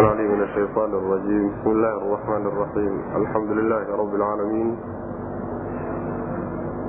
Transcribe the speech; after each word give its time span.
العلي 0.00 0.28
من 0.28 0.42
الشيطان 0.42 0.90
الرجيم 0.94 1.48
بسم 1.60 1.70
الله 1.70 1.96
الرحمن 1.96 2.46
الرحيم 2.46 3.02
الحمد 3.16 3.50
لله 3.50 3.96
رب 3.96 4.14
العالمين 4.14 4.76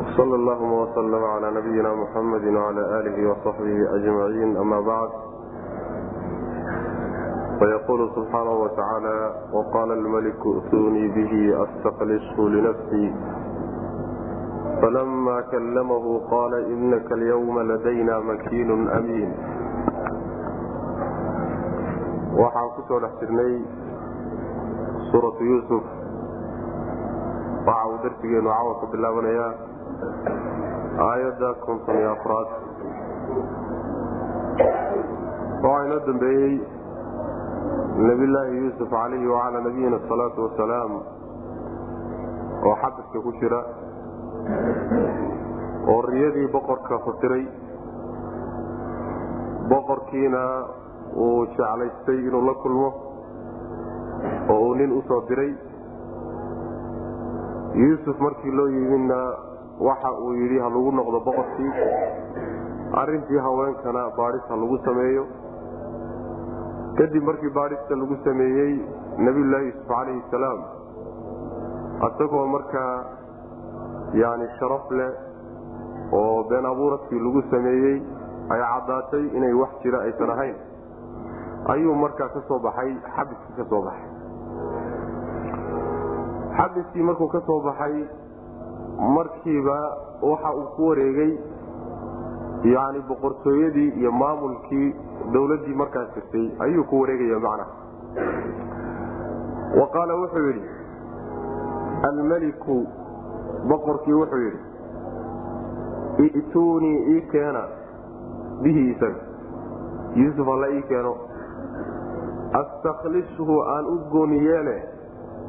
وصلى 0.01 0.35
اللهم 0.35 0.73
وسلم 0.73 1.23
على 1.23 1.51
نبينا 1.51 1.95
محمد 1.95 2.43
وعلى 2.45 2.81
آله 2.99 3.29
وصحبه 3.29 3.95
أجمعين 3.95 4.57
أما 4.57 4.81
بعد 4.81 5.09
فيقول 7.59 8.11
سبحانه 8.15 8.51
وتعالى 8.51 9.35
وقال 9.53 9.91
الملك 9.91 10.39
ائتوني 10.55 11.07
به 11.07 11.63
أستقلشه 11.63 12.39
لنفسي 12.49 13.13
فلما 14.81 15.41
كلمه 15.41 16.19
قال 16.31 16.53
إنك 16.65 17.11
اليوم 17.11 17.59
لدينا 17.59 18.19
مكين 18.19 18.89
أمين 18.89 19.33
ku 22.81 22.87
soo 22.89 22.99
dhex 23.03 23.13
jirnay 23.21 23.53
suuratu 25.11 25.43
yuusuf. 25.51 25.83
Waxa 27.67 27.87
uu 27.93 27.97
darsigeenu 28.03 28.49
cawa 28.49 28.73
ka 28.81 28.85
bilaabanayaa 28.93 29.51
aayadda 31.07 31.49
konton 31.65 31.95
iyo 32.01 32.09
afraad. 32.17 32.49
Waxaa 35.63 35.85
inoo 35.85 35.99
dambeeyey 36.07 36.53
nebillaahi 38.07 38.57
yuusuf 38.63 38.89
calayhi 38.89 39.27
wacalaa 39.33 39.61
nabiyina 39.67 39.97
asalaatu 40.01 40.39
wasalaam 40.47 40.91
oo 42.65 42.75
xabiska 42.81 43.17
ku 43.25 43.31
jira 43.39 43.61
oo 45.93 46.01
riyadii 46.09 46.47
boqorka 46.55 46.99
fasiray 47.05 47.43
boqorkiina 49.71 50.41
uu 51.15 51.45
jeclaystay 51.57 52.19
inuu 52.27 52.41
la 52.49 52.53
kulmo 52.63 52.89
oo 54.49 54.59
uu 54.67 54.73
nin 54.75 54.91
u 54.91 55.01
soo 55.07 55.21
diray. 55.29 55.53
Yuusuf 57.81 58.19
markii 58.19 58.51
loo 58.51 58.67
yimidna 58.67 59.17
waxa 59.79 60.11
uu 60.23 60.33
yidhi 60.41 60.59
ha 60.59 60.69
lagu 60.69 60.91
noqdo 60.91 61.19
boqorkii 61.27 61.71
arrintii 63.01 63.39
haweenkana 63.45 64.03
baadhis 64.17 64.45
ha 64.49 64.55
lagu 64.63 64.77
sameeyo. 64.85 65.23
Kadib 66.97 67.23
markii 67.23 67.49
baadhista 67.59 67.95
lagu 67.95 68.15
sameeyey 68.23 68.73
nebiyullaahi 69.17 69.65
yuusuf 69.69 69.87
calayhi 69.87 70.23
salaam 70.31 70.59
isagoo 72.07 72.45
markaa 72.55 72.93
yani 74.21 74.47
sharaf 74.59 74.91
leh 74.99 75.11
oo 76.19 76.43
been 76.49 76.65
abuuradkii 76.65 77.19
lagu 77.27 77.41
sameeyey 77.51 77.97
ay 78.53 78.61
caddaatay 78.71 79.25
inay 79.37 79.53
wax 79.61 79.71
jira 79.83 79.99
aysan 80.07 80.29
ahayn 80.35 80.55
ayuu 81.67 81.95
markaa 81.95 82.29
ka 82.33 82.41
soo 82.47 82.59
baxay 82.59 82.95
xabiskii 83.15 83.55
ka 83.57 83.63
soo 83.69 83.81
baxay. 83.81 84.09
Xabiskii 86.57 87.03
markuu 87.03 87.27
ka 87.27 87.41
soo 87.45 87.59
baxay 87.65 87.95
markiiba 89.15 89.77
waxa 90.21 90.49
uu 90.55 90.67
ku 90.75 90.87
wareegay 90.87 91.31
yani 92.73 92.99
boqortooyadii 93.07 93.89
iyo 93.99 94.11
maamulkii 94.11 94.95
dowladdii 95.33 95.75
markaas 95.75 96.09
jirtay 96.15 96.45
ayuu 96.65 96.83
ku 96.89 97.01
wareegaya 97.01 97.39
macnaha 97.39 97.73
wa 99.79 99.87
qaala 99.93 100.13
wuxuu 100.21 100.45
yidhi 100.47 100.69
almeliku 102.09 102.77
boqorkii 103.69 104.13
wuxuu 104.13 104.41
yidhi 104.45 104.59
i'tuunii 106.39 106.97
ii 107.15 107.21
keena 107.31 107.63
bihi 108.63 108.89
isaga. 108.91 109.21
Yuusuf 110.15 110.47
alla 110.47 110.69
ii 110.69 110.81
keeno 110.89 111.15
astaklishu 112.59 113.61
aan 113.75 113.85
u 113.85 113.97
gooni 114.13 114.39
yeele 114.45 114.77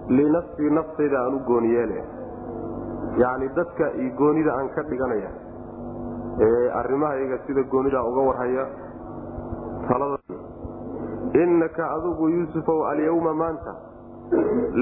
linafsii 0.08 0.70
naftayda 0.70 1.18
aan 1.24 1.34
u 1.34 1.40
gooni 1.46 1.70
yeele 1.74 2.04
yacni 3.22 3.48
dadka 3.56 3.90
iyo 4.02 4.14
goonida 4.20 4.52
aan 4.58 4.68
ka 4.74 4.82
dhiganaya 4.90 5.30
ee 6.46 6.70
arrimahayga 6.80 7.38
sida 7.46 7.62
goonida 7.62 8.02
uga 8.10 8.20
warhaya 8.28 8.66
talada 9.88 10.18
innaka 11.42 11.90
adigu 11.96 12.28
yuusufow 12.28 12.86
alyawma 12.92 13.34
maanta 13.42 13.74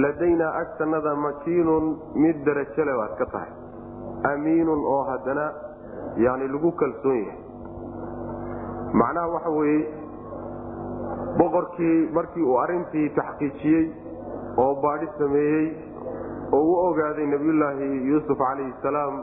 ladaynaa 0.04 0.52
agtanada 0.62 1.14
makiinun 1.26 1.86
mid 2.14 2.44
darajale 2.46 2.92
baad 3.00 3.14
ka 3.22 3.26
tahay 3.34 3.52
amiinun 4.32 4.84
oo 4.94 5.02
haddana 5.10 5.46
yani 6.26 6.48
lagu 6.54 6.72
kalsoon 6.82 7.18
yahay 7.24 7.38
macnaha 9.02 9.28
waxa 9.34 9.50
weeye 9.58 9.82
boqorkii 11.38 11.98
markii 12.16 12.42
uu 12.42 12.56
arrintii 12.64 13.08
taxqiijiyey 13.18 13.84
oo 14.64 14.74
baadhi 14.82 15.08
sameeyey 15.18 15.66
oo 16.52 16.62
u 16.72 16.74
ogaaday 16.88 17.26
nebiyullaahi 17.34 17.88
yuusuf 18.10 18.38
calayhi 18.38 18.72
salaam 18.82 19.14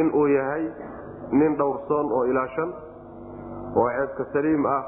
inuu 0.00 0.26
yahay 0.36 0.64
nin 1.32 1.56
dhowrsoon 1.58 2.12
oo 2.18 2.24
ilaashan 2.32 2.70
oo 3.80 3.88
ceebka 3.96 4.24
saliim 4.32 4.66
ah 4.66 4.82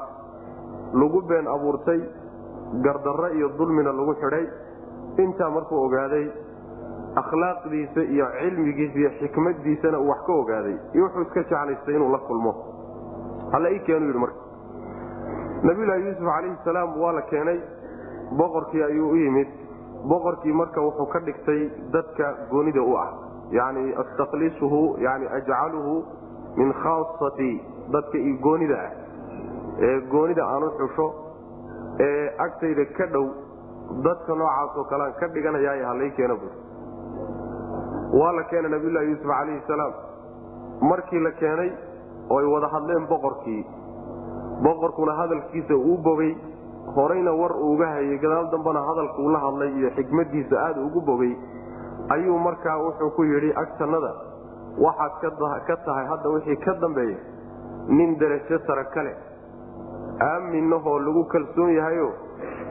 lagu 1.01 1.21
been 1.31 1.47
abuurtay 1.55 1.99
gardarro 2.85 3.27
iyo 3.37 3.49
dulmina 3.57 3.91
lagu 3.99 4.13
xidhay. 4.21 4.45
Intaa 5.23 5.49
markuu 5.55 5.79
ogaaday 5.85 6.25
akhlaaqdiisa 7.21 8.01
iyo 8.13 8.25
cilmigiisa 8.39 8.97
iyo 8.99 9.09
xikmadiisana 9.19 9.97
uu 9.99 10.09
wax 10.09 10.21
ka 10.27 10.33
ogaaday. 10.41 10.75
Iyo 10.95 11.03
wuxuu 11.05 11.21
iska 11.21 11.41
jeclaystay 11.43 11.95
inuu 11.95 12.11
la 12.11 12.17
kulmo. 12.27 12.51
Halla 13.51 13.69
ii 13.71 13.79
keenu 13.87 14.05
yidhi 14.07 14.19
marka 14.19 14.39
nabiyullaahi 15.67 16.05
yuusuf 16.05 16.25
calayhi 16.29 16.55
salaam 16.65 16.95
waa 17.01 17.11
la 17.17 17.21
keenay 17.31 17.59
boqorkii 18.39 18.83
ayuu 18.83 19.09
u 19.11 19.15
yimid. 19.15 19.47
Boqorkii 20.11 20.53
marka 20.61 20.81
wuxuu 20.81 21.05
ka 21.13 21.19
dhigtay 21.27 21.61
dadka 21.93 22.33
goonida 22.51 22.81
u 22.81 22.95
ah. 22.97 23.09
Yani 23.51 23.93
astaklisuhu 24.03 24.97
yani 24.99 25.27
ajcaluhu 25.37 25.93
min 26.57 26.73
khaasatii 26.83 27.55
dadka 27.93 28.17
goonida 28.47 28.77
ah. 28.85 28.91
Ee 29.87 29.99
goonida 30.11 30.43
aan 30.55 30.63
u 30.63 30.71
xusho 30.79 31.07
ee 32.07 32.27
agtayda 32.45 32.85
ka 32.97 33.05
dhow 33.13 33.25
dadka 34.07 34.35
noocaasoo 34.41 34.83
kalean 34.91 35.13
ka 35.19 35.27
dhiganayaa 35.27 35.87
halay 35.91 36.11
keena 36.17 36.35
bu 36.41 36.47
waa 38.19 38.33
la 38.39 38.43
keenay 38.51 38.71
nabiyullahi 38.75 39.09
yuusuf 39.11 39.27
calayhi 39.27 39.61
salaam. 39.67 39.93
Markii 40.89 41.23
la 41.27 41.31
keenay 41.31 41.71
ooy 42.29 42.45
wada 42.53 42.67
hadleen 42.75 43.07
boqorkii 43.13 43.61
boqorkuna 44.63 45.13
hadalkiisa 45.21 45.75
uu 45.75 45.97
bogay 46.07 46.35
horeyna 46.95 47.31
war 47.41 47.51
uuga 47.67 47.87
hayay 47.95 48.17
gadaal 48.23 48.49
dambana 48.51 48.81
hadalka 48.89 49.17
uu 49.23 49.29
la 49.35 49.39
hadlay 49.45 49.71
iyo 49.79 49.89
xikmadiisa 49.97 50.55
aada 50.65 50.81
ugu 50.81 51.01
bogay 51.01 51.33
ayuu 52.15 52.37
markaa 52.47 52.77
wuxuu 52.85 53.09
ku 53.15 53.23
yidhi 53.23 53.53
agtannada 53.63 54.11
waxaad 54.85 55.13
ka 55.67 55.75
tahay 55.85 56.05
hadda 56.11 56.29
wixii 56.35 56.57
ka 56.65 56.73
dambeeya 56.81 57.17
nin 57.87 58.17
darajo 58.19 58.59
sare 58.67 58.85
kale 58.93 59.13
aaminahoo 60.29 60.99
lagu 60.99 61.23
kalsoon 61.25 61.73
yahayo 61.75 62.09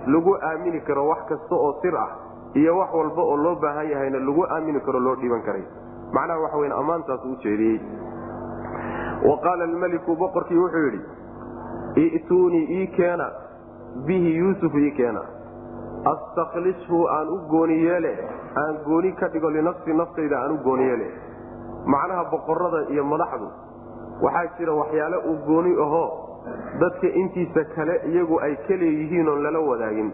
lagu 0.07 0.37
aamini 0.51 0.81
karo 0.81 1.07
wax 1.09 1.25
kasta 1.29 1.55
oo 1.55 1.73
sir 1.83 1.97
ah 1.97 2.11
iyo 2.55 2.77
wax 2.79 2.91
walba 2.95 3.23
oo 3.23 3.37
loo 3.37 3.55
baahan 3.55 3.91
yahayna 3.91 4.19
lagu 4.19 4.45
aamini 4.47 4.81
karo 4.81 5.01
loo 5.01 5.15
dhiiban 5.17 5.43
karay. 5.43 5.65
Macnaha 6.13 6.41
waxa 6.41 6.57
weyn 6.59 6.73
ammaantaas 6.73 7.25
u 7.25 7.37
jeediyey. 7.43 7.81
Wa 9.25 9.37
qaala 9.45 9.65
almeliku 9.65 10.17
boqorkii 10.17 10.59
wuxuu 10.59 10.85
yidhi 10.87 11.01
i'tuunii 11.97 12.67
ii 12.81 12.87
keena 12.97 13.31
bihi 14.07 14.35
yuusuf 14.37 14.75
ii 14.75 14.91
keena. 14.91 15.23
Astaklishu 16.13 17.07
aan 17.09 17.29
u 17.29 17.39
gooni 17.51 17.77
yeele 17.85 18.13
aan 18.63 18.77
gooni 18.85 19.13
ka 19.13 19.29
dhigo 19.29 19.51
linafsi 19.51 19.93
naftayda 19.95 20.39
aan 20.43 20.53
u 20.53 20.59
gooni 20.65 20.89
yeele. 20.89 21.07
Macnaha 21.87 22.25
boqorada 22.31 22.81
iyo 22.91 23.05
madaxdu 23.05 23.49
waxaa 24.23 24.57
jira 24.59 24.73
waxyaale 24.81 25.17
uu 25.31 25.37
gooni 25.47 25.73
ahoo 25.85 26.09
dadka 26.81 27.07
intiisa 27.07 27.65
kale 27.75 28.01
iyagu 28.13 28.39
ay 28.41 28.55
ka 28.67 28.75
leeyihiin 28.77 29.29
oon 29.29 29.43
lala 29.43 29.61
wadaagin. 29.71 30.13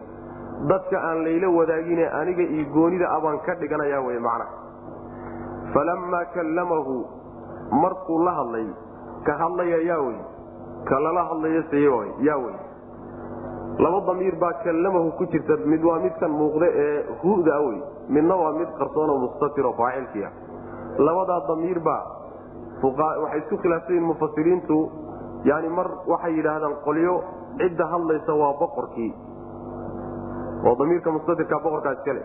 Dadka 0.68 1.00
aan 1.10 1.24
layla 1.24 1.48
wadaagine 1.58 2.08
aniga 2.20 2.42
iyo 2.42 2.64
goonida 2.74 3.10
abaan 3.16 3.38
ka 3.46 3.54
dhiganayaa 3.54 4.00
wey 4.06 4.18
macnaha 4.18 4.58
falammaa 5.74 6.24
kallamahu 6.34 7.06
markuu 7.82 8.18
la 8.24 8.32
hadlay 8.38 8.66
ka 9.26 9.32
hadlaya 9.42 9.78
yaa 9.88 9.98
wey 10.06 10.16
ka 10.84 11.00
lala 11.00 11.22
hadlayose 11.30 11.82
yaa 12.28 12.38
wey 12.44 12.56
laba 13.84 14.00
damiir 14.06 14.36
baa 14.42 14.52
kallamahu 14.64 15.10
ku 15.18 15.26
jirta 15.32 15.56
mid 15.72 15.82
waa 15.84 15.98
midkan 16.06 16.30
muuqda 16.30 16.66
ee 16.84 17.04
huda 17.22 17.60
wey 17.66 17.78
midna 18.08 18.36
waa 18.42 18.52
mid 18.60 18.70
qarsoonoo 18.78 19.18
mustatiro 19.24 19.72
faacilkiia 19.80 20.30
labadaa 20.98 21.40
damiir 21.48 21.80
baa 21.80 22.02
waxay 22.82 23.38
isku 23.42 23.56
khilaafsayiin 23.62 24.04
mufasiriintu 24.10 24.78
yani 25.50 25.68
mar 25.68 25.88
waxay 26.12 26.32
yidhaahdaan 26.38 26.76
qolyo 26.86 27.14
cidda 27.60 27.86
hadlaysa 27.92 28.32
waa 28.40 28.52
boqorkii. 28.60 29.12
Oo 30.66 30.74
damiirka 30.78 31.10
mustatirka 31.16 31.58
boqorkaa 31.64 31.92
iskale 31.98 32.22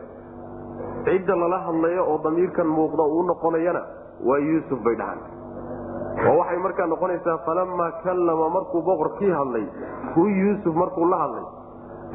cidda 1.05 1.35
lala 1.41 1.57
hadlayo 1.67 2.05
oo 2.11 2.17
damiirkan 2.23 2.67
muuqda 2.77 3.03
uu 3.03 3.23
noqonayana 3.29 3.81
waa 4.27 4.39
yuusuf 4.49 4.79
bay 4.85 4.95
dhahan 5.01 5.19
oo 6.29 6.35
waxay 6.39 6.59
markaa 6.65 6.87
noqonaysaa 6.93 7.37
falamaa 7.47 7.91
kallama 8.05 8.49
markuu 8.55 8.81
boqorkii 8.89 9.31
hadlay 9.39 9.65
hu 10.15 10.27
yuusuf 10.41 10.75
markuu 10.83 11.05
la 11.13 11.17
hadlay 11.23 11.45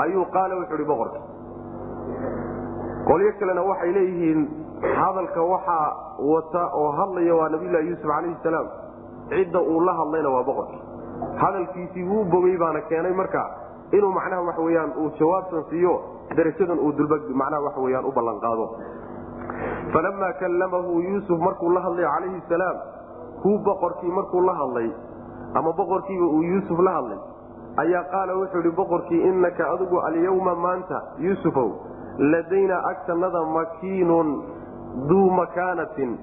ayuu 0.04 0.24
qaala 0.36 0.54
wuxuu 0.60 0.78
ihi 0.80 0.88
boqorka. 0.92 1.18
Qolyo 3.08 3.30
kalena 3.40 3.62
waxay 3.70 3.90
leeyihiin 3.96 4.40
hadalka 5.00 5.42
waxaa 5.52 5.86
wata 6.32 6.62
oo 6.80 6.90
hadlaya 6.98 7.34
waa 7.40 7.48
nabiylahi 7.54 7.88
yuusuf 7.90 8.10
calayhi 8.10 8.36
salaam 8.42 8.66
cidda 9.30 9.60
uu 9.72 9.80
la 9.88 9.92
hadlayna 10.00 10.28
waa 10.34 10.44
boqorka 10.50 10.76
hadalkiisii 11.42 12.04
wuu 12.10 12.24
bogey 12.32 12.56
baana 12.62 12.80
keenay 12.90 13.12
marka 13.20 13.42
inuu 13.96 14.12
macnaha 14.18 14.42
waxa 14.48 14.62
weyaan 14.68 14.90
uu 15.02 15.08
jawaabtan 15.20 15.64
siiyo 15.70 15.94
darajadan 16.36 16.78
uu 16.86 16.92
dulba 16.98 17.16
macnaha 17.42 17.62
waxa 17.66 17.80
weyaan 17.86 18.04
u 18.04 18.12
ballanqaado 18.18 18.66
falamaa 19.94 20.32
kallamahu 20.42 21.00
yuusuf 21.08 21.38
markuu 21.48 21.70
la 21.76 21.80
hadlay 21.86 22.06
calayhi 22.14 22.42
salaam 22.52 22.76
huu 23.44 23.58
boqorkii 23.68 24.12
markuu 24.20 24.42
la 24.48 24.54
hadlay 24.60 24.88
ama 25.60 25.72
boqorkiiba 25.80 26.26
uu 26.36 26.42
yuusuf 26.52 26.78
la 26.88 26.92
hadlay 26.98 27.18
ayaa 27.84 28.04
qaala 28.14 28.36
wuxuu 28.40 28.60
ihi 28.64 28.72
boqorkii 28.80 29.20
innaka 29.30 29.70
adigu 29.74 30.00
alyawma 30.08 30.54
maanta 30.66 31.02
yuusufow 31.26 31.68
ladaynaa 32.34 32.82
agtanada 32.92 33.44
makiinun 33.58 34.28
duu 35.08 35.30
makaanatin 35.40 36.16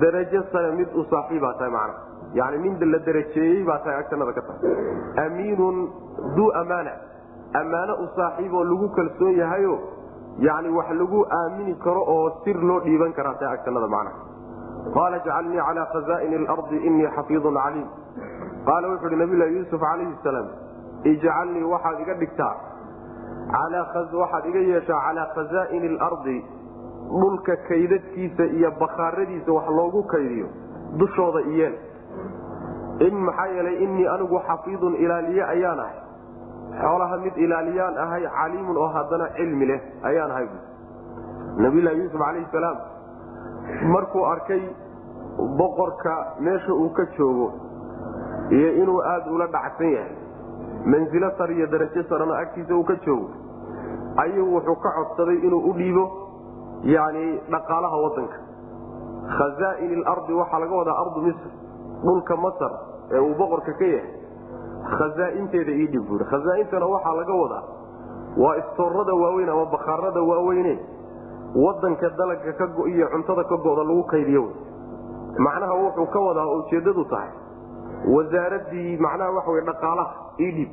darajo 0.00 0.42
sare 0.52 0.70
mid 0.78 0.88
u 0.94 1.04
saaxiibaa 1.10 1.52
tahay 1.58 1.72
macna. 1.78 1.94
Yani 2.38 2.58
nin 2.58 2.92
la 2.92 2.98
darajeeyey 3.06 3.64
baa 3.64 3.78
tahay 3.84 3.98
agtanada 4.02 4.32
ka 4.38 4.42
tahay. 4.48 4.72
Amiinun 5.26 5.76
duu 6.36 6.48
amaana 6.62 6.92
ammaano 7.60 7.94
u 8.04 8.06
saaxiiboo 8.16 8.64
lagu 8.70 8.88
kalsoon 8.96 9.36
yahayo 9.42 9.74
yani 10.46 10.68
wax 10.78 10.88
lagu 11.00 11.20
aamini 11.40 11.74
karo 11.84 12.02
oo 12.14 12.30
sir 12.44 12.56
loo 12.70 12.80
dhiiban 12.86 13.12
karaa 13.18 13.34
tahay 13.40 13.58
agtanada 13.58 13.88
macnaha 13.94 14.18
qaala 14.94 15.18
jcalnii 15.18 15.60
calaa 15.68 15.86
khazaa'ini 15.94 16.36
alardi 16.42 16.76
inii 16.76 17.08
xafiidun 17.16 17.54
caliim 17.62 17.88
qaala 18.68 18.88
wuxu 18.92 19.06
uhi 19.06 19.16
nabiylahi 19.16 19.56
yuusuf 19.56 19.80
calayhi 19.80 20.14
salaam 20.22 20.48
ijcalnii 21.12 21.64
waxaad 21.72 22.00
iga 22.00 22.14
dhigtaa 22.22 22.54
waxaad 24.22 24.46
iga 24.52 24.58
yeeshaa 24.58 25.00
calaa 25.06 25.26
khazaa'ini 25.34 25.88
alardi 25.96 26.38
dhulka 27.20 27.56
kaydadkiisa 27.68 28.44
iyo 28.44 28.70
bakhaaradiisa 28.80 29.52
wax 29.52 29.68
loogu 29.80 30.02
kaydiyo 30.14 30.48
dushooda 30.98 31.40
iyeel 31.40 31.74
in 33.08 33.14
maxaa 33.28 33.46
yeelay 33.46 33.76
innii 33.84 34.08
anigu 34.14 34.40
xafiidun 34.48 34.94
ilaaliye 34.94 35.44
ayaan 35.44 35.80
ahay 35.80 35.98
xoolaha 36.80 37.16
mid 37.24 37.36
ilaaliyaan 37.36 37.98
ahay 38.04 38.22
caliimun 38.38 38.76
oo 38.76 38.88
haddana 38.98 39.28
cilmi 39.36 39.66
leh 39.66 39.80
ayaan 40.02 40.30
ahay 40.30 40.48
nabiylahi 41.64 41.98
yuusuf 41.98 42.20
calayhi 42.20 42.46
salaam 42.52 42.76
markuu 43.94 44.24
arkay 44.32 44.62
boqorka 45.60 46.14
meesha 46.40 46.72
uu 46.74 46.90
ka 46.98 47.04
joogo 47.18 47.52
iyo 48.50 48.72
inuu 48.82 49.00
aada 49.12 49.30
ula 49.30 49.46
dhacsan 49.46 49.90
yahay 49.96 50.14
mansilo 50.92 51.30
sar 51.38 51.50
iyo 51.50 51.66
darajo 51.66 52.02
sarana 52.08 52.38
agtiisa 52.42 52.74
uu 52.76 52.84
ka 52.84 52.94
joogo 53.06 53.28
ayuu 54.24 54.46
wuxuu 54.54 54.76
ka 54.84 54.90
codsaday 54.98 55.38
inuu 55.46 55.62
u 55.70 55.72
dhiibo 55.78 56.04
yani 56.94 57.24
dhaqaalaha 57.50 57.96
wadanka 58.04 58.38
khazaa'ini 59.38 59.96
lardi 60.04 60.32
waxaa 60.40 60.58
laga 60.64 60.74
wadaa 60.80 60.98
ardu 61.04 61.20
misr 61.26 61.50
dhulka 62.04 62.36
masar 62.36 62.72
ee 63.12 63.18
uu 63.18 63.34
boqorka 63.40 63.72
ka 63.80 63.84
yahay. 63.84 64.10
Khazaainteeda 64.98 65.72
ii 65.72 65.86
dhib 65.92 66.04
buui 66.08 66.24
khazaaintana 66.30 66.86
waxaa 66.94 67.14
laga 67.20 67.34
wadaa 67.42 67.62
waa 68.42 68.54
istoorada 68.62 69.14
waaweyn 69.22 69.48
ama 69.48 69.64
bakhaarada 69.74 70.20
waaweyne 70.30 70.74
wadanka 71.64 72.08
dalaga 72.18 72.52
ka 72.60 72.66
go 72.76 72.86
iyo 72.92 73.06
cuntada 73.12 73.44
ka 73.50 73.56
go'da 73.66 73.82
lagu 73.88 74.04
kaydiyo 74.12 74.44
macnaha 75.46 75.74
wuxuu 75.82 76.06
ka 76.14 76.20
wadaa 76.26 76.46
oo 76.52 76.58
ujeedadu 76.64 77.04
tahay. 77.12 77.30
Wasaaradii 78.14 78.96
macnaha 79.06 79.50
wey 79.50 79.62
dhaqaalaha 79.68 80.14
idhib 80.48 80.70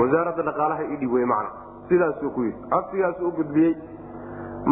wasaaradda 0.00 0.42
dhaqaalaha 0.48 0.82
idhib 0.94 1.12
wey 1.12 1.24
macna 1.24 1.50
sidaasuu 1.88 2.30
ku 2.30 2.42
yidhi. 2.42 2.58
Codsigaasuu 2.72 3.28
u 3.28 3.32
gudbiyey. 3.38 3.74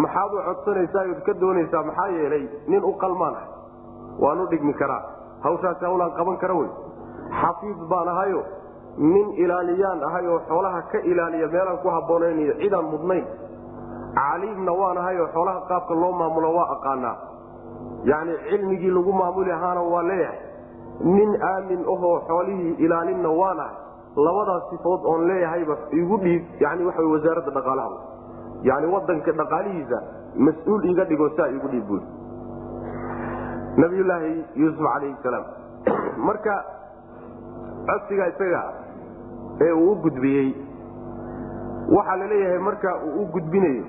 Maxaad 0.02 0.32
u 0.34 0.42
codsanaysaa 0.48 1.04
ood 1.12 1.20
ka 1.26 1.32
doonaysaa? 1.40 1.82
Maxaa 1.88 2.08
yeelay 2.16 2.44
nin 2.68 2.82
u 2.84 2.92
qalmaan 3.02 3.34
ah. 3.34 3.46
Waan 4.20 4.40
u 4.40 4.46
dhigmi 4.50 4.74
karaa. 4.74 5.02
Hawshaasi 5.44 5.84
hawlaan 5.84 6.12
qaban 6.18 6.36
kara 6.42 6.54
wey. 6.54 6.68
Xafiid 7.40 7.78
baan 7.90 8.08
ahayo 8.08 8.42
nin 8.98 9.26
ilaaliyaan 9.44 10.02
ahay 10.08 10.26
oo 10.26 10.40
xoolaha 10.48 10.82
ka 10.92 10.98
ilaaliya 10.98 11.48
meelaan 11.54 11.78
ku 11.82 11.88
habboonayn 11.88 12.38
iyo 12.40 12.54
cidaan 12.60 12.84
mudnayn 12.92 13.24
caliimna 14.16 14.72
waan 14.72 14.98
ahay 14.98 15.20
oo 15.20 15.28
xoolaha 15.34 15.60
qaabka 15.68 15.94
loo 15.94 16.12
maamulo 16.12 16.52
waa 16.56 16.68
aqaanaa. 16.74 17.16
Yacni 18.10 18.36
cilmigii 18.48 18.90
lagu 18.98 19.12
maamuli 19.12 19.52
ahaana 19.52 19.82
waa 19.94 20.02
leeyahay. 20.02 20.38
Nin 21.16 21.42
aamin 21.52 21.82
ahoo 21.94 22.18
xoolihii 22.28 22.76
ilaalinna 22.84 23.30
waan 23.40 23.60
ahay. 23.60 23.76
Labadaas 24.26 24.68
sifood 24.70 25.00
oon 25.12 25.26
leeyahayba 25.28 25.76
igu 26.02 26.18
dhiib 26.24 26.60
yani 26.60 26.86
waxa 26.86 27.08
wasaaradda 27.14 27.56
dhaqaalaha 27.58 27.98
yani 28.70 28.86
wadanka 28.94 29.32
dhaqaalihiisa 29.40 29.98
mas'uul 30.48 30.84
iga 30.92 31.04
dhigo 31.10 31.28
saa 31.36 31.48
igu 31.56 31.68
dhiib 31.74 31.88
buui 31.88 32.02
nabiyulaahi 33.84 34.32
yuusuf 34.62 34.88
calayhi 34.94 35.16
salaam. 35.22 35.44
Marka 36.28 36.54
codsiga 37.90 38.28
isaga 38.32 38.62
ee 39.66 39.72
uu 39.72 39.90
u 39.92 40.00
gudbiyey 40.06 40.48
waxaa 41.96 42.16
la 42.16 42.60
marka 42.68 42.96
uu 43.06 43.22
u 43.22 43.26
gudbinayo 43.36 43.84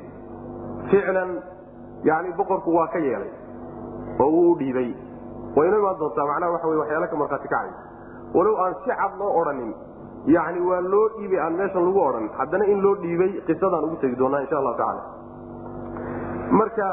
ficlan 0.91 1.31
yani 2.09 2.29
boqorku 2.39 2.69
waa 2.77 2.87
ka 2.93 2.99
yeelay 3.07 3.31
oo 4.23 4.29
wuu 4.35 4.51
u 4.51 4.55
dhiibay 4.61 4.89
wayna 5.57 5.77
imaan 5.81 5.99
doontaa 6.01 6.25
macnaha 6.31 6.51
waxa 6.55 6.67
wey 6.71 6.77
waxyaala 6.83 7.07
ka 7.13 7.15
markhaati 7.21 7.47
kacay 7.53 7.69
walow 8.37 8.55
aan 8.65 8.73
si 8.85 8.89
cad 9.01 9.13
loo 9.21 9.31
odhanin 9.41 9.71
yani 10.35 10.59
waa 10.69 10.81
loo 10.93 11.05
dhiibay 11.17 11.39
aan 11.45 11.53
meeshan 11.61 11.85
lagu 11.87 12.01
odhan 12.09 12.29
haddana 12.39 12.65
in 12.73 12.79
loo 12.85 12.95
dhiibay 13.03 13.31
qisadaan 13.49 13.83
ugu 13.89 13.97
tegi 14.03 14.15
doonaa 14.21 14.41
insha 14.45 14.57
allahu 14.61 14.77
tacaala. 14.81 15.03
Marka 16.59 16.87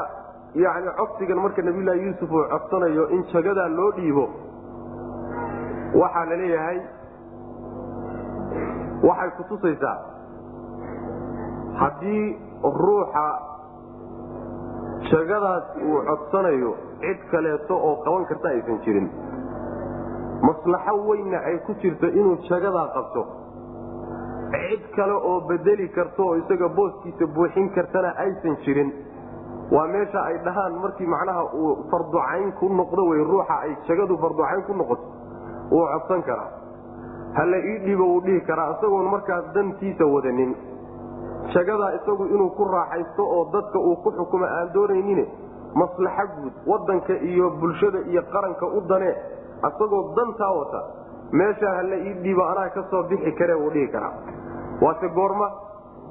yani 0.63 0.87
codsigan 0.99 1.39
marka 1.45 1.61
nabiylahi 1.69 2.05
yuusuf 2.07 2.31
uu 2.37 2.43
codsanayo 2.53 3.03
in 3.15 3.23
jagadaa 3.33 3.69
loo 3.79 3.91
dhiibo 3.99 4.25
waxaa 6.01 6.25
la 6.31 6.35
leeyahay 6.41 6.77
waxay 9.07 9.29
kutusaysaa 9.37 9.97
haddii 11.81 12.23
ruuxa 12.85 13.25
jagadaas 15.11 15.65
uu 15.87 15.99
codsanayo 16.09 16.71
cid 17.01 17.19
kaleeto 17.31 17.75
oo 17.87 17.95
qaban 18.05 18.25
karta 18.29 18.47
aysan 18.49 18.79
jirin. 18.85 19.07
Maslaxo 20.47 20.95
weynna 21.07 21.39
ay 21.49 21.57
ku 21.65 21.73
jirto 21.81 22.07
inuu 22.07 22.37
jagadaa 22.49 22.87
qabto. 22.95 23.23
Cid 24.53 24.83
kale 24.95 25.13
oo 25.13 25.39
bedeli 25.49 25.87
karto 25.89 26.23
oo 26.25 26.35
isaga 26.41 26.69
booskiisa 26.69 27.25
buuxin 27.35 27.69
kartana 27.75 28.13
aysan 28.25 28.57
jirin. 28.65 28.91
Waa 29.71 29.87
meesha 29.87 30.19
ay 30.29 30.37
dhahaan 30.45 30.73
markii 30.81 31.07
macnaha 31.07 31.43
uu 31.53 31.75
farducayn 31.91 32.51
ku 32.59 32.69
noqdo 32.69 33.05
wey 33.09 33.23
ruuxa 33.23 33.55
ay 33.65 33.75
jagadu 33.87 34.17
farducayn 34.17 34.61
ku 34.67 34.73
noqoto. 34.73 35.05
Wuu 35.71 35.85
codsan 35.93 36.21
karaa. 36.23 36.49
Hala 37.37 37.57
ii 37.57 37.77
dhibo 37.85 38.05
wuu 38.11 38.21
dhihi 38.25 38.41
karaa 38.47 38.71
isagoon 38.77 39.09
markaas 39.11 39.45
dantiisa 39.53 40.05
wadanin 40.05 40.55
jagadaa 41.53 41.91
isagu 41.99 42.25
inuu 42.25 42.49
ku 42.57 42.63
raaxaysto 42.65 43.23
oo 43.35 43.43
dadka 43.53 43.79
uu 43.79 43.95
ku 44.03 44.11
xukumo 44.17 44.45
aan 44.45 44.69
doonaynin 44.73 45.27
maslaxo 45.75 46.25
guud 46.41 46.53
wadanka 46.71 47.13
iyo 47.31 47.49
bulshada 47.61 47.99
iyo 48.11 48.21
qaranka 48.33 48.65
u 48.65 48.81
dane 48.89 49.11
isagoo 49.69 50.01
dantaa 50.15 50.51
wata 50.59 50.81
meeshaa 51.31 51.75
hala 51.77 51.95
ii 52.07 52.13
dhiibo 52.23 52.43
anaa 52.51 52.69
ka 52.75 52.83
soo 52.91 53.03
bixi 53.09 53.31
kare 53.39 53.53
wuu 53.55 53.69
dhihi 53.73 53.87
karaa. 53.87 54.13
Waase 54.81 55.07
goorma 55.17 55.47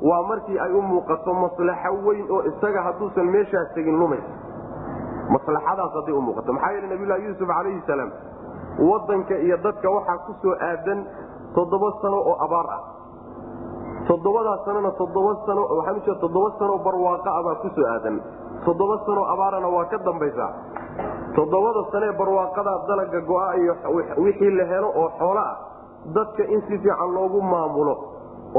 waa 0.03 0.23
markii 0.29 0.59
ay 0.59 0.73
u 0.73 0.83
muuqato 0.83 1.35
maslaxo 1.35 1.93
weyn 2.07 2.27
oo 2.31 2.43
isaga 2.51 2.83
hadduusan 2.83 3.27
meeshaas 3.35 3.69
tegin 3.75 3.99
lumays 3.99 4.25
maslaxadaas 5.35 5.93
hadday 5.99 6.15
u 6.15 6.21
muuqato. 6.21 6.53
Maxaa 6.53 6.73
yeele 6.73 6.87
nabiyulahi 6.93 7.25
yuusuf 7.27 7.49
calayhi 7.49 7.83
salaam 7.87 8.11
wadanka 8.91 9.35
iyo 9.39 9.57
dadka 9.57 9.91
waxaa 9.91 10.19
ku 10.27 10.33
soo 10.43 10.55
aadan 10.69 11.07
toddoba 11.55 11.91
sano 12.03 12.17
oo 12.31 12.37
abaar 12.45 12.67
ah 12.77 12.81
toddobadaa 14.09 14.59
sanona 14.65 14.91
toddoba 15.01 15.33
sano 15.47 15.63
waxaan 15.77 15.97
ujeeda 16.01 16.21
toddoba 16.25 16.51
sanoo 16.59 16.79
barwaaqa 16.87 17.31
ah 17.39 17.43
baa 17.47 17.55
ku 17.63 17.69
soo 17.77 17.87
aadan. 17.93 18.17
toddoba 18.65 18.97
sanoo 19.07 19.25
abaarana 19.35 19.69
waa 19.77 19.85
ka 19.93 19.99
dambaysaa. 20.09 20.51
toddobada 21.37 21.83
sanee 21.93 22.13
barwaaqadaa 22.21 22.79
dalaga 22.89 23.21
go-a 23.31 23.55
iyo 23.61 23.75
wixii 24.25 24.51
la 24.59 24.65
helo 24.73 24.89
oo 25.03 25.09
xoolo 25.19 25.41
ah 25.41 25.57
dadka 26.17 26.43
in 26.55 26.61
si 26.69 26.79
fiican 26.79 27.11
loogu 27.17 27.41
maamulo 27.53 27.95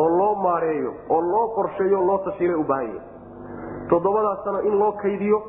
oo 0.01 0.09
loo 0.19 0.35
maareeyo 0.45 0.91
oo 1.09 1.21
loo 1.31 1.47
qorsheeyo 1.55 1.99
loo 2.07 2.17
tashiilay 2.25 2.57
u 2.57 2.63
baahan 2.71 2.87
yahay. 2.87 3.01
toddobadaa 3.89 4.35
sano 4.43 4.59
in 4.69 4.75
loo 4.81 4.91
kaydiyo 5.03 5.39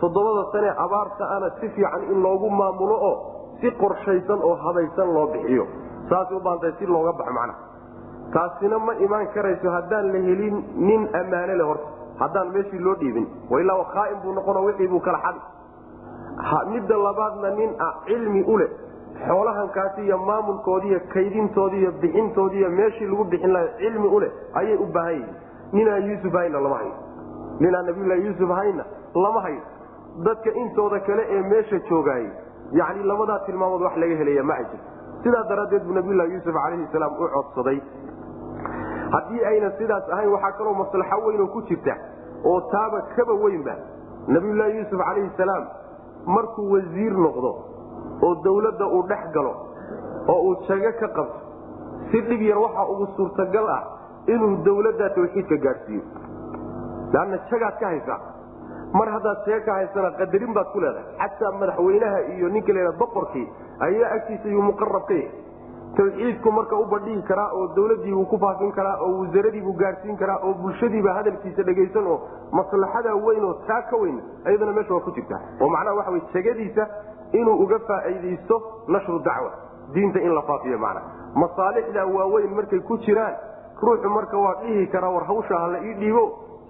toddobada 0.00 0.44
sanee 0.52 0.72
abaarta 0.84 1.24
ana 1.36 1.50
si 1.60 1.68
fiican 1.76 2.02
in 2.12 2.22
loogu 2.22 2.50
maamulo 2.50 2.96
oo 3.10 3.16
si 3.60 3.70
qorshaysan 3.82 4.40
oo 4.48 4.54
habaysan 4.64 5.08
loo 5.16 5.26
bixiyo. 5.34 5.64
saasay 6.10 6.36
u 6.36 6.40
baahantahay 6.40 6.74
si 6.78 6.86
looga 6.86 7.12
baxo 7.18 7.32
macnaha 7.38 7.58
taasina 8.34 8.78
ma 8.78 8.92
imaan 9.06 9.26
karayso 9.34 9.70
haddaan 9.76 10.06
la 10.14 10.18
helin 10.28 10.56
nin 10.88 11.08
ammaane 11.20 11.54
le 11.56 11.64
horta. 11.70 11.86
Haddaan 12.20 12.52
meeshii 12.54 12.78
loo 12.86 12.94
dhiibin. 13.00 13.26
Ilaa 13.60 13.84
khaain 13.94 14.16
buu 14.22 14.32
noqono 14.38 14.64
wixii 14.68 14.88
buu 14.88 15.00
kala 15.00 15.18
xadi 15.24 15.40
midda 16.72 16.96
labaadna 17.06 17.50
nin 17.60 17.70
ah 17.86 17.92
cilmi 18.06 18.42
u 18.46 18.58
leh. 18.58 18.70
Xoolahankaasi 19.26 20.00
iyo 20.06 20.18
maamulkoodi 20.18 20.88
iyo 20.88 21.00
kaydintoodi 21.14 21.76
iyo 21.82 21.92
bixintoodi 22.02 22.56
iyo 22.58 22.70
meeshii 22.70 23.06
lagu 23.06 23.24
bixin 23.24 23.52
laha 23.52 23.68
cilmi 23.78 24.08
uleh 24.16 24.30
ayay 24.54 24.76
u 24.76 24.86
baahan 24.94 25.12
yihiin. 25.14 25.34
Ninaan 25.72 26.02
yuusuf 26.10 26.32
hayna 26.34 26.60
lama 26.60 26.76
hayo 26.76 26.94
ninaan 27.60 27.86
nabiyulahi 27.86 28.26
yuusuf 28.26 28.50
hayna 28.58 28.84
lama 29.14 29.40
hayo 29.42 29.60
dadka 30.26 30.50
intooda 30.62 31.00
kale 31.00 31.22
ee 31.34 31.42
meesha 31.50 31.78
joogaayey 31.90 32.30
yani 32.72 33.02
labadaa 33.10 33.38
tilmaamood 33.46 33.82
wax 33.82 33.96
laga 34.02 34.16
helaya 34.20 34.42
ma 34.50 34.54
ajir 34.62 34.80
sidaa 35.24 35.44
daraaddeed 35.50 35.84
buu 35.86 35.94
nabiyulahi 35.98 36.32
yuusuf 36.34 36.54
calayhi 36.54 36.86
salaam 36.92 37.12
u 37.12 37.28
codsaday 37.34 37.78
haddii 39.14 39.44
aynan 39.52 39.72
sidaas 39.78 40.08
ahayn 40.16 40.30
waxaa 40.34 40.52
kaloo 40.58 40.74
maslaxo 40.82 41.18
weyn 41.26 41.40
oo 41.40 41.48
ku 41.56 41.62
jirta 41.70 41.94
oo 42.52 42.60
taaba 42.74 43.00
kaba 43.16 43.34
weynba 43.44 43.74
nabiyulaahi 44.34 44.76
yuusuf 44.78 45.00
calayhi 45.08 45.30
salaam 45.42 45.64
markuu 46.36 46.70
wasiir 46.74 47.14
noqdo 47.26 47.50
oo 48.26 48.34
dawladda 48.44 48.86
uu 48.96 49.02
dhex 49.12 49.24
galo 49.36 49.54
oo 50.34 50.40
uu 50.48 50.56
jago 50.68 50.92
ka 51.00 51.08
qabto 51.18 51.40
si 52.10 52.20
dhib 52.28 52.42
yar 52.50 52.58
waxaa 52.66 52.86
ugu 52.94 53.06
suurtagal 53.16 53.68
ah 53.76 53.82
inuu 54.34 54.52
dawladda 54.68 55.10
tawxiidka 55.18 55.56
gaadhsiiyo 55.66 56.02
lanna 57.14 57.38
jagaad 57.50 57.76
ka 57.80 57.86
haysaa 57.92 58.20
mar 58.98 59.08
haddaad 59.14 59.38
jago 59.48 59.64
ka 59.68 59.72
haysana 59.78 60.10
qadarin 60.20 60.52
baad 60.54 60.68
ku 60.72 60.80
leedahay. 60.80 61.06
Xataa 61.22 61.52
madaxweynaha 61.60 62.18
iyo 62.34 62.48
ninka 62.54 62.72
la 62.72 62.92
boqorkii 63.02 63.46
ayaa 63.86 64.10
agtiisa 64.16 64.48
yuu 64.54 64.62
muqarab 64.70 65.04
ka 65.10 65.14
yahay 65.14 65.30
tawxiidku 65.96 66.50
marka 66.52 66.76
u 66.76 66.84
bandhigi 66.92 67.22
karaa 67.28 67.48
oo 67.58 67.66
dawladiibuu 67.76 68.26
ku 68.32 68.38
faafin 68.38 68.72
karaa 68.72 68.96
oo 69.06 69.12
wasaaradiibuu 69.20 69.72
gaadhsiin 69.82 70.16
karaa 70.16 70.38
oo 70.46 70.52
bulshadiiba 70.62 71.14
hadalkiisa 71.18 71.62
dhegaysan 71.68 72.06
oo 72.06 72.18
maslaxada 72.58 73.14
weyn 73.26 73.44
oo 73.44 73.54
taa 73.70 73.82
ka 73.90 73.96
weyn 74.02 74.20
ayadana 74.46 74.72
meesha 74.72 74.94
waa 74.94 75.00
ku 75.08 75.10
jirta 75.18 75.40
oo 75.60 75.68
macnaha 75.74 75.96
waxa 76.00 76.10
wey 76.16 76.22
jegadiisa 76.34 76.86
inuu 77.32 77.56
uga 77.64 77.78
faa'iidaysto 77.88 78.60
nashru 78.88 79.18
dacwa 79.28 79.50
diinta 79.94 80.20
in 80.20 80.34
la 80.34 80.42
faafiyo 80.42 80.78
macna 80.78 81.02
masaalixda 81.34 82.06
waaweyn 82.06 82.54
markay 82.60 82.80
ku 82.90 82.98
jiraan 83.06 83.34
ruuxu 83.82 84.08
marka 84.18 84.38
waa 84.46 84.54
dhihi 84.62 84.86
karaa 84.94 85.10
war 85.16 85.24
hawsha 85.32 85.58
hala 85.64 85.78
ii 85.88 85.94
dhiibo 86.00 86.24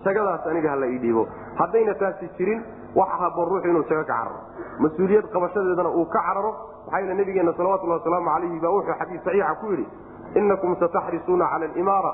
jagadaas 0.05 0.47
aniga 0.47 0.71
hala 0.71 0.87
ii 0.87 0.99
dhiibo. 0.99 1.27
Haddayna 1.59 1.95
taasi 1.95 2.29
jirin 2.39 2.61
waxa 2.97 3.17
haboon 3.23 3.49
ruuxu 3.51 3.69
inuu 3.69 3.83
jago 3.91 4.05
ka 4.05 4.13
cararo. 4.13 4.39
Mas'uuliyad 4.85 5.27
qabashadeedana 5.35 5.91
uu 5.91 6.05
ka 6.15 6.23
cararo 6.27 6.53
maxaa 6.87 7.01
yl 7.05 7.17
nabigeena 7.21 7.53
salawatulhi 7.59 7.93
wasalaamu 7.99 8.31
alayhi 8.37 8.61
baa 8.65 8.73
wuxuu 8.77 8.95
xadiis 9.01 9.23
saxiixa 9.25 9.55
ku 9.61 9.67
yidhi 9.73 9.87
inakum 10.35 10.77
sataxrisuuna 10.83 11.47
cala 11.53 11.65
alimaara 11.71 12.13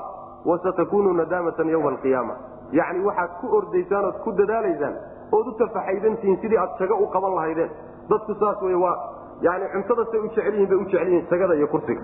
wasatakunuu 0.49 1.13
nadaamatan 1.13 1.69
ywma 1.75 1.89
alqiyaama. 1.93 2.33
Yacni 2.79 3.05
waxaad 3.07 3.31
ku 3.41 3.47
ordaysaan 3.57 4.05
ood 4.05 4.17
ku 4.23 4.31
dadaalaysaan 4.39 4.95
ood 5.31 5.47
u 5.47 5.51
tafaxaydantihiin 5.61 6.37
sidii 6.41 6.57
aad 6.63 6.79
jago 6.79 6.95
u 7.03 7.07
qaban 7.15 7.35
lahaydeen. 7.35 7.71
Dadku 8.09 8.33
saas 8.41 8.61
wey 8.61 8.75
waa 8.75 8.95
yani 9.41 9.65
cuntada 9.73 10.05
say 10.11 10.19
u 10.19 10.27
jecel 10.27 10.53
yihiin 10.53 10.69
bay 10.69 10.77
u 10.77 10.85
jecel 10.85 11.07
yihiin 11.07 11.27
jagada 11.31 11.53
iyo 11.55 11.67
kursiga. 11.67 12.01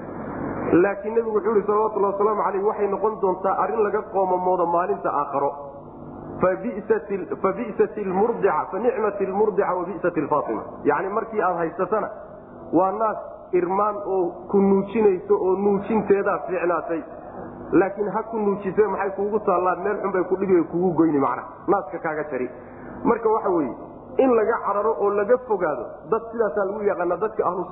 Laakiin 0.83 1.15
nebigu 1.15 1.35
wuxuu 1.37 1.55
yihi 1.55 1.67
salawatulhi 1.67 2.07
wasalaamu 2.11 2.41
alayh 2.47 2.63
waxay 2.69 2.87
noqon 2.87 3.13
doontaa 3.21 3.55
arrin 3.63 3.83
laga 3.83 4.01
qoomamoodo 4.13 4.65
maalinta 4.65 5.09
aakharo. 5.21 5.51
Fanicmat 8.71 9.21
lmurdica 9.21 9.73
wabisat 9.75 10.17
lfaatima. 10.17 10.61
Yani 10.83 11.09
markii 11.09 11.41
aad 11.41 11.57
haysatana 11.57 12.09
waa 12.77 12.91
naas 12.91 13.17
irmaan 13.59 13.95
oo 14.15 14.23
ku 14.51 14.57
nuujinayso 14.57 15.35
oo 15.47 15.55
nuujinteedaa 15.65 16.39
fiicnaatay. 16.47 17.01
Laakiin 17.79 18.09
ha 18.15 18.23
ku 18.23 18.37
nuujise 18.37 18.87
maxay 18.87 19.11
kuugu 19.17 19.39
taallaa? 19.39 19.75
Meel 19.83 19.97
xunbay 20.01 20.23
kudhibi 20.31 20.63
kugu 20.71 20.93
goyni 20.93 21.19
macna. 21.19 21.43
Naaska 21.67 21.99
kaaga 21.99 22.23
jari 22.31 22.49
marka 23.03 23.29
waxa 23.29 23.49
weeye 23.49 23.75
in 24.17 24.29
laga 24.35 24.57
cararo 24.65 24.95
oo 25.01 25.09
laga 25.09 25.37
fogaado 25.47 25.85
dad 26.11 26.21
sidaasaa 26.31 26.65
lagu 26.65 26.83
yaqaana 26.89 27.17
dadka 27.17 27.45
ahlu 27.45 27.65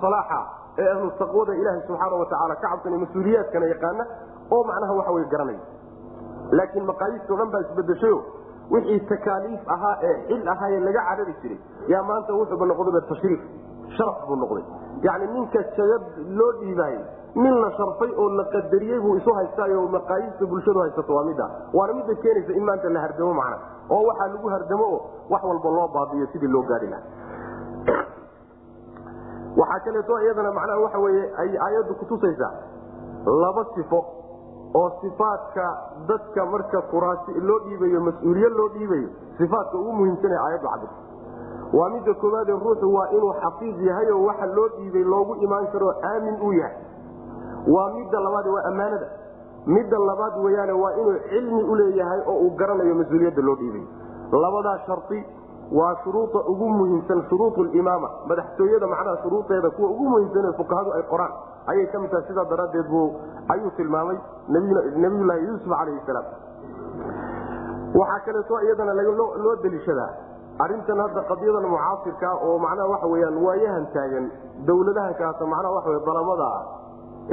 ee 0.79 0.89
ahlu 0.95 1.11
taqwada 1.19 1.53
ilaaha 1.53 1.81
subxaana 1.87 2.15
watacaala 2.21 2.55
ka 2.55 2.67
cabsana 2.69 2.97
mas'uuliyaadkana 3.03 3.65
yaqaana 3.73 4.03
oo 4.51 4.63
macnaha 4.69 4.93
waxa 4.99 5.11
wey 5.11 5.25
garanaya. 5.33 5.59
Laakiin 6.51 6.85
maqaayisto 6.85 7.37
dhan 7.39 7.51
baa 7.53 7.61
isbedeshayo 7.65 8.19
wixii 8.71 8.99
takaaliif 9.11 9.69
ahaa 9.75 9.95
ee 10.09 10.15
xil 10.27 10.47
ahaaye 10.53 10.79
laga 10.79 11.01
carari 11.09 11.35
jiray 11.41 11.59
yaa 11.93 12.03
maanta 12.03 12.33
wuxuuba 12.33 12.65
noqdaba 12.71 13.01
tashriif 13.11 13.41
sharaf 13.97 14.25
buu 14.27 14.35
noqday 14.43 14.63
yani 15.01 15.27
ninka 15.33 15.63
jaga 15.77 15.97
loo 16.39 16.51
dhiibaayey 16.59 17.03
nin 17.35 17.61
la 17.61 17.71
sharfay 17.77 18.11
oo 18.17 18.29
la 18.29 18.43
qadariyey 18.53 18.99
buu 18.99 19.15
isu 19.15 19.33
haystaayo 19.33 19.87
maqaayiista 19.87 20.45
bulshadu 20.45 20.79
haysato 20.79 21.15
waa 21.15 21.23
mida 21.23 21.49
waana 21.73 21.93
midda 21.93 22.15
keenaysa 22.15 22.53
in 22.53 22.63
maanta 22.63 22.89
la 22.89 22.99
hardamo 22.99 23.33
macna 23.33 23.57
oo 23.89 24.03
waxaa 24.07 24.27
lagu 24.27 24.49
hardamo 24.49 24.85
oo 24.93 25.01
wax 25.29 25.43
walba 25.43 25.69
loo 25.69 25.87
baabiyo 25.87 26.27
sidii 26.33 26.47
loo 26.47 26.63
gaari 26.63 26.87
lahaa. 26.87 27.05
Waxaa 29.59 29.79
kaleeto 29.85 30.19
iyadana 30.21 30.51
macnaha 30.51 30.79
waxa 30.79 30.99
weye 30.99 31.23
ay 31.37 31.57
aayaddu 31.57 31.95
kutusaysaa 31.95 32.53
laba 33.25 33.65
sifo 33.75 34.05
oo 34.73 34.91
sifaadka 35.01 35.65
dadka 36.07 36.45
marka 36.45 36.81
kuraasi 36.81 37.31
loo 37.39 37.59
dhiibayo 37.59 38.01
mas'uuliye 38.01 38.49
loo 38.49 38.69
dhiibayo 38.75 39.09
sifaadka 39.37 39.77
ugu 39.77 39.91
muhiimsan 39.91 40.31
ee 40.31 40.43
aayaddu 40.43 40.67
cabirta 40.67 41.10
waa 41.79 41.89
midda 41.89 42.13
koowaade 42.13 42.51
ruuxu 42.51 42.93
waa 42.93 43.07
inuu 43.17 43.33
xafiid 43.43 43.77
yahay 43.89 44.11
oo 44.11 44.23
waxa 44.29 44.45
loo 44.45 44.67
dhiibay 44.77 45.03
loogu 45.03 45.35
imaan 45.45 45.67
karoo 45.73 45.93
aamin 46.11 46.35
uu 46.47 46.53
yahay. 46.53 46.75
Waa 47.75 47.89
midda 47.97 48.19
labaad 48.19 48.47
waa 48.55 48.63
ammaanada. 48.71 49.07
Midda 49.65 49.97
labaad 50.09 50.37
weyaane 50.45 50.73
waa 50.83 50.91
inuu 51.01 51.17
cilmi 51.29 51.63
u 51.63 51.75
leeyahay 51.75 52.21
oo 52.27 52.37
uu 52.45 52.49
garanayo 52.59 52.95
mas'uuliyadda 52.95 53.41
loo 53.49 53.55
dhiibay 53.61 53.85
labadaa 54.43 54.77
shari 54.87 55.21
waa 55.79 55.95
shuruuda 56.03 56.39
ugu 56.51 56.69
muhiimsan 56.69 57.23
shuruuu 57.29 57.63
limaama 57.63 58.09
madaxtooyada 58.27 58.87
macnaha 58.87 59.17
shuruudeeda 59.23 59.69
kuwa 59.69 59.89
ugu 59.89 60.09
muhiimsan 60.09 60.53
fuqahadu 60.59 60.93
ay 60.97 61.03
qoraan. 61.11 61.31
Ayay 61.71 61.85
ka 61.93 61.99
mid 61.99 62.09
tahay 62.11 62.25
sidaa 62.27 62.45
daraaddeed 62.51 62.87
bu 62.89 63.01
ayuu 63.53 63.71
tilmaamay 63.77 64.17
nabiyulaahi 64.49 65.45
yuusuf 65.47 65.69
calayhi 65.69 66.01
salaam. 66.09 66.25
Waxaa 67.95 68.19
kaleeto 68.25 68.59
iyadana 68.65 68.93
loo 69.43 69.55
deliishadaa 69.63 70.09
arintan 70.63 70.99
hadda 71.03 71.21
qadiyadan 71.31 71.65
mucaasirka 71.73 72.29
oo 72.47 72.55
macnaha 72.65 72.87
waxa 72.93 73.07
weyaan 73.13 73.37
waayahan 73.45 73.85
taagan 73.95 74.25
dawladahankaas 74.69 75.39
macnaha 75.53 75.75
waxa 75.77 75.89
wey 75.95 76.01
dalamada 76.09 76.47
ah 76.57 76.63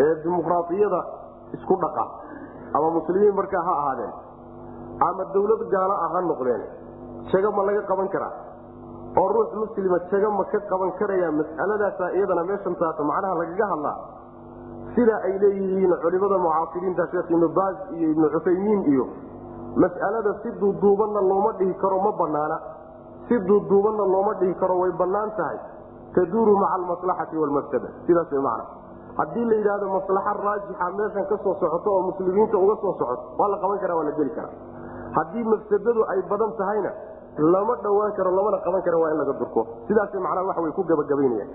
ee 0.04 0.12
dimuqraadiyada 0.24 1.00
isku 1.56 1.74
dhaqa 1.84 2.04
ama 2.78 2.88
muslimiin 2.98 3.34
markaa 3.40 3.62
ha 3.68 3.72
ahaadeen 3.82 4.12
ama 5.08 5.24
dawlad 5.36 5.62
gaalo 5.74 5.94
ah 6.04 6.10
ha 6.14 6.20
noqdeen 6.30 6.62
jago 7.32 7.50
ma 7.58 7.62
laga 7.68 7.82
qaban 7.90 8.08
karaa? 8.14 8.32
Oo 9.20 9.28
ruux 9.34 9.50
muslima 9.62 9.98
jago 10.12 10.30
ma 10.38 10.44
ka 10.52 10.58
qaban 10.70 10.90
karaya 11.00 11.28
mas'aladaasa 11.40 12.04
iyadana 12.18 12.42
meeshan 12.50 12.74
taata 12.82 13.02
macnaha 13.10 13.34
lagaga 13.40 13.66
hadlaa? 13.72 13.96
Sida 14.94 15.14
ay 15.28 15.34
leeyihiin 15.42 15.92
culimada 16.04 16.38
mucaasiriinta 16.44 17.06
sheekh 17.12 17.30
ibnu 17.34 17.48
baaz 17.58 17.76
iyo 17.96 18.06
ibnu 18.14 18.26
cusaymiin 18.34 18.82
iyo 18.92 19.04
mas'alada 19.84 20.32
si 20.42 20.48
duuduubanna 20.60 21.20
looma 21.30 21.52
dhihi 21.58 21.74
karo 21.82 21.98
ma 22.06 22.12
banaana 22.20 22.56
si 23.28 23.34
duuduubanna 23.48 24.04
looma 24.14 24.32
dhihi 24.40 24.54
karo 24.62 24.76
way 24.82 24.90
bannaan 25.00 25.30
tahay. 25.38 25.58
Taduuru 26.16 26.54
maca 26.62 26.74
almaslaxati 26.80 27.36
waalmafsada 27.42 27.88
sidaas 28.06 28.30
way 28.32 28.40
macna. 28.40 28.64
Haddii 29.18 29.44
la 29.50 29.54
yidhahdo 29.60 29.86
maslaxa 29.96 30.32
raajixa 30.46 30.86
meeshan 30.98 31.24
ka 31.32 31.36
soo 31.44 31.54
socoto 31.62 31.88
oo 31.96 32.02
muslimiinta 32.10 32.56
uga 32.64 32.74
soo 32.82 32.94
socoto 33.00 33.22
waa 33.40 33.48
la 33.52 33.58
qaban 33.64 33.78
karaa 33.82 33.96
waa 34.00 34.06
la 34.08 34.12
geli 34.18 34.30
karaa. 34.38 34.54
Haddii 35.18 35.44
mafsadadu 35.52 36.00
ay 36.12 36.20
badan 36.30 36.52
tahayna 36.60 36.92
lama 37.54 37.74
dhowaan 37.84 38.12
karo 38.18 38.30
lamana 38.38 38.58
qaban 38.66 38.82
kara 38.86 38.96
waa 39.02 39.10
in 39.14 39.18
laga 39.22 39.32
durko. 39.42 39.66
Sidaas 39.88 40.14
macnaa 40.26 40.46
waxa 40.50 40.60
way 40.64 40.72
ku 40.78 40.82
gabagabaynayaan. 40.90 41.50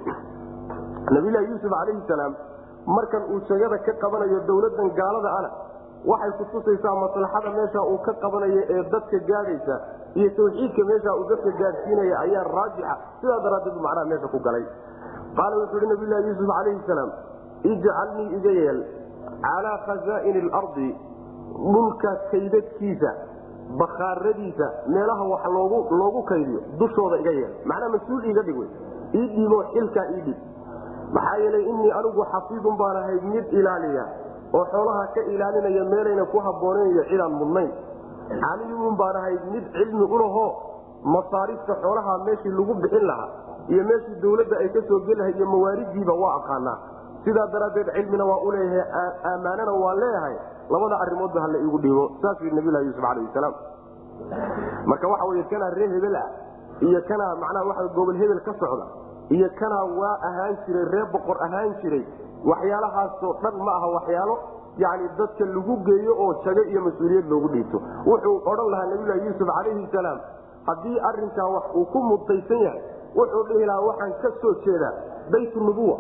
Nabilahi 1.15 1.46
yuusuf 1.51 1.72
calayhi 1.72 2.01
salaam 2.08 2.34
markan 2.88 3.24
uu 3.34 3.39
jagada 3.50 3.77
ka 3.88 3.92
qabanayo 4.03 4.39
dawladan 4.48 4.88
gaalada 5.00 5.30
ana 5.39 5.50
waxay 6.12 6.32
kutusaysaa 6.40 6.96
maslaxada 7.04 7.50
meesha 7.58 7.82
uu 7.92 7.98
ka 8.06 8.14
qabanayo 8.24 8.62
ee 8.76 8.84
dadka 8.94 9.18
gaadhaysa 9.30 9.76
iyo 10.20 10.30
tawxiidka 10.38 10.84
meesha 10.90 11.16
uu 11.20 11.26
dadka 11.32 11.52
gaadhsiinaya 11.62 12.20
ayaa 12.26 12.44
raajixa. 12.56 12.96
Sidaa 13.22 13.40
daraaddeed 13.46 13.78
macnaha 13.86 14.06
meesha 14.12 14.28
ku 14.34 14.40
galay. 14.48 14.66
Qaala 15.38 15.56
wuxuu 15.62 15.78
ihi 15.82 15.88
nabilahi 15.94 16.28
yuusuf 16.28 16.48
calayhi 16.56 16.82
salaam 16.88 17.12
ijcalnii 17.72 18.30
iga 18.38 18.52
yeel 18.60 18.80
calaa 19.48 19.78
khazaa'ini 19.88 20.40
alardi 20.48 20.90
dhulka 21.74 22.16
kaydadkiisa 22.32 23.12
bakhaaradiisa 23.82 24.68
meelaha 24.96 25.24
wax 25.34 25.46
loogu 25.58 25.96
loogu 26.02 26.24
kaydiyo 26.32 26.62
dushooda 26.80 27.18
iga 27.24 27.32
yeel. 27.40 27.54
Macnaa 27.66 27.94
mas'uul 27.96 28.26
iiga 28.26 28.44
dhig 28.50 28.58
wey 28.58 28.70
ii 29.14 29.48
xilkaa 29.74 30.06
ii 30.16 30.22
dhib 30.28 30.40
maxaa 31.16 31.38
yeelay 31.44 31.64
innii 31.72 31.92
anigu 32.00 32.26
xafiidun 32.34 32.78
baan 32.78 32.98
ahay 33.02 33.18
mid 33.34 33.46
ilaaliya 33.60 34.06
oo 34.58 34.66
xoolaha 34.74 35.04
ka 35.16 35.22
ilaalinaya 35.34 35.84
meelayna 35.94 36.26
ku 36.34 36.38
habboonayo 36.48 37.04
cidaan 37.12 37.34
mudnayn. 37.42 37.72
Calimun 38.44 38.96
baan 39.02 39.16
ahay 39.22 39.36
mid 39.54 39.66
cilmi 39.76 40.06
ulahoo 40.16 40.50
masaarifta 41.16 41.74
xoolaha 41.84 42.18
meeshii 42.26 42.54
lagu 42.58 42.74
bixin 42.84 43.06
lahaa 43.12 43.30
iyo 43.74 43.84
meeshii 43.90 44.20
dawladda 44.24 44.56
ay 44.64 44.70
ka 44.76 44.82
soo 44.90 45.00
gelahay 45.08 45.34
iyo 45.38 45.46
mawaaridiiba 45.54 46.14
waa 46.24 46.36
aqaanaa. 46.40 46.78
Sidaa 47.26 47.48
daraaddeed 47.54 47.90
cilmina 47.98 48.26
waa 48.32 48.40
uleeyahay 48.48 49.10
ammaanana 49.34 49.74
waa 49.84 49.96
leeyahay 50.02 50.36
labada 50.74 50.96
arimoodba 51.06 51.42
hala 51.46 51.58
iigu 51.66 51.78
dhiibo 51.84 52.06
saasuu 52.22 52.46
yidhi 52.46 52.56
nabilahi 52.60 52.86
yuusuf 52.88 53.04
calayhi 53.04 53.30
salaam. 53.34 53.54
Marka 54.86 55.08
waxa 55.08 55.26
wey 55.32 55.44
kanaa 55.52 55.70
reer 55.78 55.92
hebel 55.98 56.16
ah 56.16 56.28
iyo 56.88 57.00
kanaa 57.10 57.36
macnaha 57.44 57.66
waa 57.70 57.88
gobol 57.98 58.16
hebel 58.22 58.40
ka 58.48 58.54
socda 58.62 58.86
iyo 59.38 59.50
kanaa 59.60 59.84
waa 60.00 60.16
ahaan 60.30 60.58
jiray 60.68 60.86
reer 60.94 61.08
boqor 61.16 61.38
ahaan 61.48 61.72
jiray 61.82 62.04
waxyaalahaasoo 62.52 63.34
dhan 63.44 63.56
ma 63.68 63.72
aha 63.80 63.88
waxyaalo 63.98 64.36
yani 64.84 65.10
dadka 65.20 65.46
lagu 65.56 65.76
geeyo 65.90 66.14
oo 66.26 66.32
jago 66.46 66.64
iyo 66.72 66.82
mas'uuliyad 66.88 67.28
loogu 67.34 67.50
dhiibto 67.56 67.82
wuxuu 68.12 68.36
odhan 68.52 68.70
lahaa 68.74 68.88
nabiylahi 68.94 69.26
yuusuf 69.28 69.48
calayhi 69.58 69.88
salaam 69.96 70.20
haddii 70.70 70.98
arinkaa 71.10 71.48
wax 71.56 71.66
uu 71.82 71.86
ku 71.94 72.00
mudtaysan 72.10 72.62
yahay 72.68 72.82
wuxuu 73.20 73.44
dhihi 73.52 73.66
lahaa 73.72 73.86
waxaan 73.90 74.14
ka 74.24 74.32
soo 74.42 74.54
jeedaa 74.66 74.94
bayt 75.36 75.56
nubuwa 75.68 75.98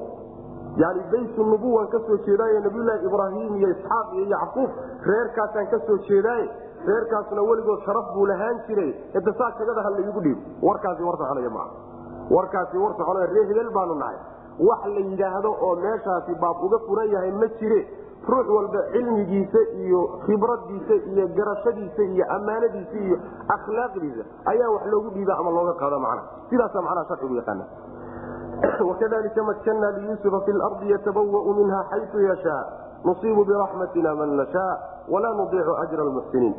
yani 0.83 1.01
bayt 1.13 1.37
nubuwan 1.51 1.87
ka 1.95 1.99
soo 2.07 2.17
jeedaaye 2.27 2.59
nabiylahi 2.67 3.05
ibraahim 3.11 3.55
iyo 3.61 3.69
isxaaq 3.75 4.13
iyo 4.19 4.25
yacquub 4.35 4.69
reerkaasaan 5.11 5.67
ka 5.75 5.79
soo 5.87 5.97
jeedaaye. 6.09 6.47
Reerkaasna 6.87 7.41
weligood 7.47 7.83
sharaf 7.85 8.07
buu 8.13 8.25
lahaan 8.29 8.57
jiray 8.67 8.89
edasaa 9.19 9.51
jagada 9.59 9.83
ha 9.85 9.89
laygu 9.97 10.21
dhiib. 10.25 10.39
Warkaasi 10.67 11.03
war 11.07 11.15
soconaya 11.21 11.49
maa 11.57 11.67
warkaasi 12.37 12.77
war 12.81 12.91
soconaya 12.97 13.27
ree 13.35 13.43
hebel 13.51 13.69
baanu 13.77 13.95
nahay 14.01 14.17
wax 14.59 14.85
la 14.85 14.99
yidhaahdo 14.99 15.49
oo 15.61 15.75
meeshaasi 15.75 16.35
baab 16.41 16.63
uga 16.63 16.79
furan 16.87 17.09
yahay 17.09 17.31
ma 17.31 17.47
jire. 17.59 17.87
Ruux 18.23 18.47
walba 18.55 18.79
cilmigiisa 18.91 19.59
iyo 19.83 20.19
khibradiisa 20.25 20.95
iyo 21.11 21.27
garashadiisa 21.35 22.03
iyo 22.03 22.25
ammaanadiisa 22.35 22.97
iyo 22.97 23.17
akhlaaqdiisa 23.55 24.23
ayaa 24.45 24.69
wax 24.69 24.85
loogu 24.91 25.09
dhiiba 25.09 25.37
ama 25.37 25.51
looga 25.51 25.73
qaada 25.73 25.99
macnaha. 25.99 26.27
Sidaasa 26.49 26.81
macnaha 26.81 27.05
sharcigu 27.07 27.35
yaqaana 27.35 27.65
wakadalika 28.89 29.43
makanna 29.43 29.91
liyusufa 29.91 30.41
fi 30.45 30.51
lardi 30.51 30.91
yatabawau 30.91 31.53
minha 31.53 31.83
xayu 31.89 32.27
yashaa. 32.27 32.63
Nusiibu 33.03 33.43
biraxmatina 33.43 34.15
man 34.15 34.37
nashaa. 34.39 34.77
Walaa 35.11 35.33
nudiicu 35.35 35.75
ajra 35.83 36.03
lmuxsiniin 36.03 36.55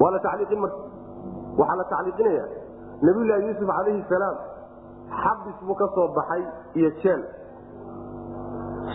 waa 0.00 0.10
la 0.10 0.18
tacliiqin 0.18 0.60
marka 0.60 0.76
waxaa 1.58 1.76
la 1.76 1.84
tacliiqinaya 1.84 2.44
nabiylahi 3.02 3.46
yuusuf 3.46 3.68
calayhi 3.68 4.04
salaam 4.08 4.36
xabis 5.20 5.56
buu 5.66 5.74
ka 5.82 5.88
soo 5.94 6.08
baxay 6.16 6.42
iyo 6.74 6.90
jeel. 7.02 7.22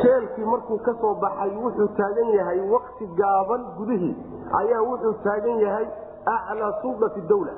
Jeelkii 0.02 0.46
markuu 0.46 0.78
ka 0.86 0.94
soo 1.02 1.16
baxay 1.22 1.52
wuxuu 1.64 1.88
taagan 1.98 2.30
yahay 2.38 2.60
wakti 2.74 3.06
gaaban 3.20 3.62
gudihii. 3.78 4.16
Ayaa 4.60 4.82
wuxuu 4.90 5.14
taagan 5.24 5.60
yahay 5.66 5.88
aclaa 6.36 6.72
suldati 6.82 7.22
dawla. 7.30 7.54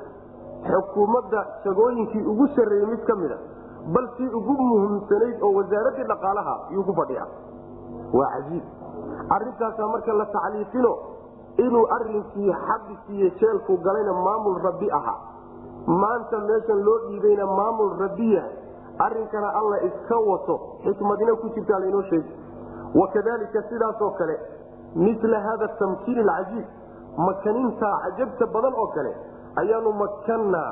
Xukuumadda 0.70 1.40
jagooyinkii 1.64 2.22
ugu 2.32 2.46
sarreeyey 2.56 2.86
mid 2.86 3.04
ka 3.06 3.14
mida 3.16 3.38
bal 3.94 4.08
sii 4.16 4.28
ugu 4.28 4.52
muhiimsanayd 4.62 5.42
oo 5.42 5.52
wasaaradii 5.58 6.04
dhaqaalaha 6.10 6.54
yuu 6.74 6.84
ku 6.84 6.92
fadhiya 6.94 7.24
waa 8.12 8.28
cajiib. 8.34 8.64
Arintaasaa 9.36 9.88
marka 9.92 10.12
la 10.12 10.26
tacliiqino 10.34 10.92
inuu 11.64 11.86
arinkii 11.96 12.52
xabisiiyo 12.66 13.30
jeelku 13.40 13.76
galayna 13.86 14.12
maamul 14.12 14.60
rabbi 14.66 14.90
ahaa 14.98 15.18
maanta 15.86 16.38
meeshan 16.48 16.82
loo 16.84 16.98
dhiibayna 17.08 17.46
maamul 17.46 17.92
rabbi 18.00 18.32
yahay 18.34 18.52
arinkana 19.06 19.48
alla 19.60 19.82
iska 19.88 20.18
wato 20.28 20.60
xikmadina 20.84 21.34
ku 21.42 21.48
jirtaa 21.54 21.78
laynoo 21.80 22.02
sheegi 22.02 22.34
wakadalika 23.00 23.62
sidaasoo 23.70 24.10
kale 24.18 24.36
mila 24.94 25.40
hada 25.40 25.68
tamkiin 25.80 26.18
alcajiib 26.18 26.66
makanintaa 27.16 27.94
cajabta 28.04 28.46
badan 28.46 28.74
oo 28.82 28.86
kale 28.94 29.12
ayaanu 29.62 29.92
makannaa 29.92 30.70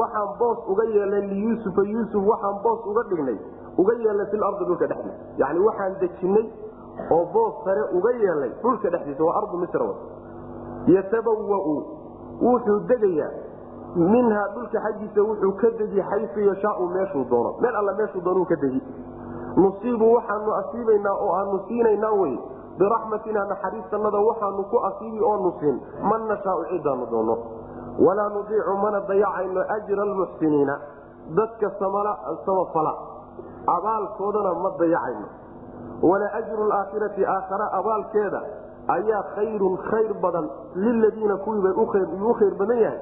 waxaan 0.00 0.30
boos 0.38 0.58
uga 0.68 0.84
yeelnay 0.84 1.20
liyuusufa 1.32 1.82
yuusuf 1.92 2.22
waxaan 2.32 2.62
boos 2.62 2.86
uga 2.86 3.02
dhignay 3.10 3.38
uga 3.78 3.92
yeelnay 4.04 4.26
filardi 4.30 4.64
dhulka 4.64 4.86
dhexdiisa. 4.86 5.18
Yani 5.38 5.58
waxaan 5.66 5.94
dejinay 6.00 6.46
oo 7.10 7.24
boos 7.34 7.54
sare 7.64 7.82
uga 7.98 8.10
yeelnay 8.22 8.50
dhulka 8.62 8.90
dhexdiisa 8.90 9.24
waa 9.24 9.36
ardu 9.40 9.56
misr 9.64 9.82
yatabawau 10.86 11.76
wuxuu 12.42 12.80
degayaa 12.88 13.30
minhaa 13.96 14.48
dhulka 14.54 14.80
xaggiisa 14.80 15.22
wuxuu 15.22 15.52
ka 15.60 15.70
degi 15.78 16.02
xayu 16.10 16.46
yashaau 16.48 16.88
meeshuu 16.88 17.24
doono. 17.30 17.56
Meel 17.60 17.76
alla 17.76 17.92
meeshuu 17.94 18.20
doonuu 18.24 18.44
ka 18.44 18.56
degi. 18.56 18.82
Nusiibu 19.56 20.12
waxaanu 20.14 20.52
asiibaynaa 20.54 21.14
oo 21.14 21.32
aanu 21.34 21.60
siinaynaa 21.68 22.12
wey. 22.20 22.38
Biraxmatina 22.78 23.44
naxariistanada 23.44 24.18
waxaanu 24.18 24.64
ku 24.70 24.78
asiibi 24.78 25.20
oonu 25.22 25.52
siin. 25.60 25.80
Man 26.02 26.28
nashaau 26.28 26.64
cidaanu 26.70 27.06
doono 27.10 27.36
walaa 27.98 28.28
nudiicu 28.28 28.76
mana 28.82 29.00
dayacayno 29.08 29.60
ajra 29.76 30.02
almuxsiniina. 30.02 30.78
Dadka 31.36 31.70
samafala. 32.46 32.94
Abaalkoodana 33.66 34.54
ma 34.54 34.70
dayacayno. 34.78 35.26
Wala 36.02 36.26
ajru 36.34 36.68
laakhirati 36.68 37.26
aakhara 37.26 37.72
abaalkeeda 37.72 38.42
ayaa 38.88 39.22
khayrun 39.34 39.76
khayr 39.90 40.14
badan 40.22 40.46
liladiina 40.74 41.36
kuwiibay 41.36 41.72
u 41.72 42.34
khayr 42.38 42.54
badan 42.58 42.78
yahay 42.78 42.98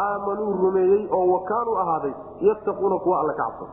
aamanuu 0.00 0.52
rumeeyey 0.62 1.08
oo 1.18 1.26
wakaanuu 1.32 1.76
ahaaday 1.84 2.12
yattaquuna 2.48 2.98
kuwa 3.04 3.20
alla 3.20 3.32
ka 3.40 3.44
cabsan 3.44 3.68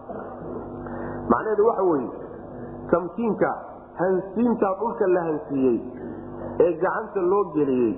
macnaheedu 1.30 1.66
waxa 1.68 1.84
weeye 1.84 2.10
tamkiinka 2.92 3.50
hansiintaa 4.02 4.74
dhulka 4.80 5.08
la 5.08 5.24
hansiiyey 5.24 5.80
ee 6.66 6.74
gacanta 6.84 7.22
loo 7.32 7.44
geliyey 7.56 7.94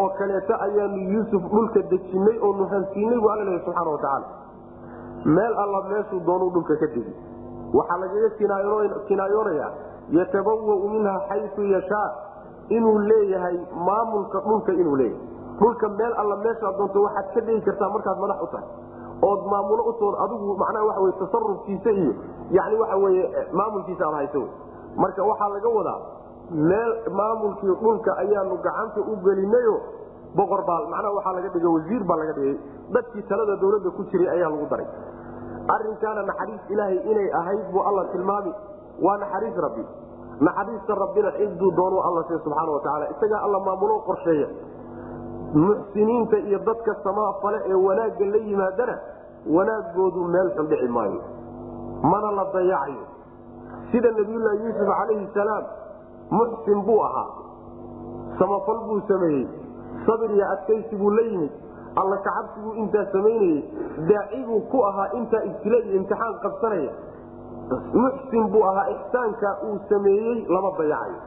oo 0.00 0.08
kaleeto 0.18 0.54
ayaanu 0.66 0.96
yuusuf 1.12 1.42
dhulka 1.54 1.82
dejinnay 1.92 2.38
oonu 2.48 2.66
hansiinay 2.74 3.18
buu 3.20 3.30
alla 3.34 3.44
leeya 3.44 3.64
subxana 3.64 3.90
watacaala 3.90 4.26
meel 5.24 5.54
alla 5.64 5.82
meeshuu 5.92 6.20
doonuu 6.26 6.50
dhulka 6.56 6.76
ka 6.82 6.86
degi 6.96 7.14
waxaa 7.78 7.98
lagaga 8.02 8.30
kinaayoonaya 9.08 9.70
yatabawau 10.18 10.88
minha 10.94 11.14
xayu 11.28 11.66
yashaa 11.72 12.08
inuu 12.68 12.98
leeyahay 12.98 13.58
maamulka 13.88 14.40
dhulka 14.48 14.72
inuu 14.72 14.96
leeyahay 14.96 15.28
dhulka 15.60 15.88
meel 15.98 16.12
alla 16.22 16.36
meeshaa 16.44 16.72
doonto 16.78 17.02
waxaad 17.06 17.26
ka 17.34 17.40
dhegi 17.46 17.60
kartaa 17.68 17.88
markaad 17.96 18.18
madax 18.24 18.38
u 18.42 18.48
tahay. 18.52 18.68
Ood 19.28 19.40
maamulo 19.52 19.82
utood 19.92 20.14
adigu 20.24 20.56
macnaha 20.62 20.84
waxa 20.88 21.00
wey 21.04 21.12
tasarufkiisa 21.22 21.90
iyo 22.00 22.12
yani 22.56 22.74
waxa 22.82 22.96
weye 23.04 23.22
maamulkiisa 23.58 24.04
aad 24.08 24.14
hayso. 24.20 24.42
Marka 25.02 25.22
waxaa 25.30 25.48
laga 25.54 25.68
wadaa 25.78 25.98
meel 26.70 26.92
maamulkii 27.18 27.74
dhulka 27.82 28.10
ayaanu 28.22 28.56
gacanta 28.64 29.00
u 29.00 29.16
gelinayo 29.26 29.76
boqor 30.38 30.62
baa 30.68 30.80
macnaha 30.92 31.12
waxaa 31.18 31.32
laga 31.38 31.48
dhigay 31.54 31.70
wasiir 31.76 32.02
baa 32.10 32.16
laga 32.22 32.32
dhigay. 32.38 32.56
Dadkii 32.94 33.22
talada 33.28 33.56
dawladda 33.62 33.90
ku 33.96 34.02
jiray 34.10 34.28
ayaa 34.36 34.50
lagu 34.54 34.66
daray. 34.72 34.88
Arinkaana 35.74 36.22
naxariis 36.30 36.62
ilaahay 36.72 36.98
inay 37.12 37.28
ahayd 37.40 37.64
buu 37.72 37.82
alla 37.88 38.04
tilmaami 38.12 38.52
waa 39.04 39.16
naxariis 39.22 39.56
rabbi. 39.66 39.84
Naxariista 40.40 40.94
rabbina 41.02 41.30
ciduu 41.36 41.70
doonu 41.78 41.98
alla 42.06 42.24
siya 42.28 42.38
subxaana 42.44 42.72
watacaala 42.76 43.06
isagaa 43.14 43.40
alla 43.46 43.58
maamulo 43.68 44.00
qorsheeya 44.08 44.48
muxsiniinta 45.54 46.36
iyo 46.46 46.58
dadka 46.58 46.94
samaa 47.04 47.32
fale 47.42 47.58
ee 47.70 47.74
wanaagga 47.74 48.26
la 48.32 48.36
yimaadana 48.48 48.96
wanaagoodu 49.56 50.24
meel 50.34 50.50
xun 50.56 50.66
dhici 50.70 50.88
maayo. 50.88 51.20
Mana 52.02 52.30
la 52.38 52.44
dayacayo 52.54 53.04
sida 53.90 54.10
nabiyullaahi 54.18 54.58
yuusuf 54.64 54.88
calayhi 54.98 55.26
salaam 55.34 55.64
muxsin 56.30 56.82
buu 56.86 57.00
ahaa. 57.04 57.26
Samafal 58.38 58.78
buu 58.88 59.00
sameeyey. 59.08 59.46
Sabir 60.06 60.30
iyo 60.36 60.46
adkaysi 60.54 60.96
buu 60.96 61.10
la 61.10 61.22
yimid. 61.22 61.50
Alla 61.96 62.16
kacabsiguu 62.26 62.74
intaa 62.82 63.04
samaynayey. 63.12 63.64
Daacibuu 64.08 64.60
ku 64.70 64.78
ahaa 64.86 65.08
intaa 65.18 65.42
ibtila 65.50 65.78
iyo 65.86 65.96
imtixaan 66.00 66.34
qabsanaya. 66.44 66.92
Muxsin 67.94 68.44
buu 68.52 68.62
ahaa 68.70 68.86
ixsaanka 68.94 69.50
uu 69.66 69.78
sameeyey 69.88 70.46
lama 70.48 70.70
dayacayo 70.78 71.18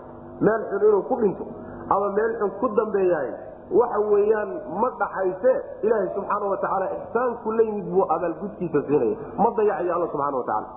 meel 0.42 0.62
xun 0.72 0.82
inuu 0.88 1.04
ku 1.10 1.16
dhinto 1.22 1.46
ama 1.90 2.08
meel 2.16 2.32
xun 2.40 2.52
ku 2.60 2.68
dambeeyahay 2.80 3.32
waxa 3.80 4.00
weyaan 4.14 4.50
ma 4.82 4.90
dhaxayse 5.02 5.54
ilaaha 5.86 6.08
subxaana 6.16 6.46
watacaala 6.54 6.88
ixsaanku 6.98 7.52
la 7.58 7.64
yimid 7.68 7.86
buu 7.94 8.06
abaalgudkiisa 8.16 8.82
siinaya. 8.88 9.16
Ma 9.44 9.50
dayacayo 9.60 9.94
alla 9.96 10.08
subxana 10.14 10.38
watacaala 10.38 10.70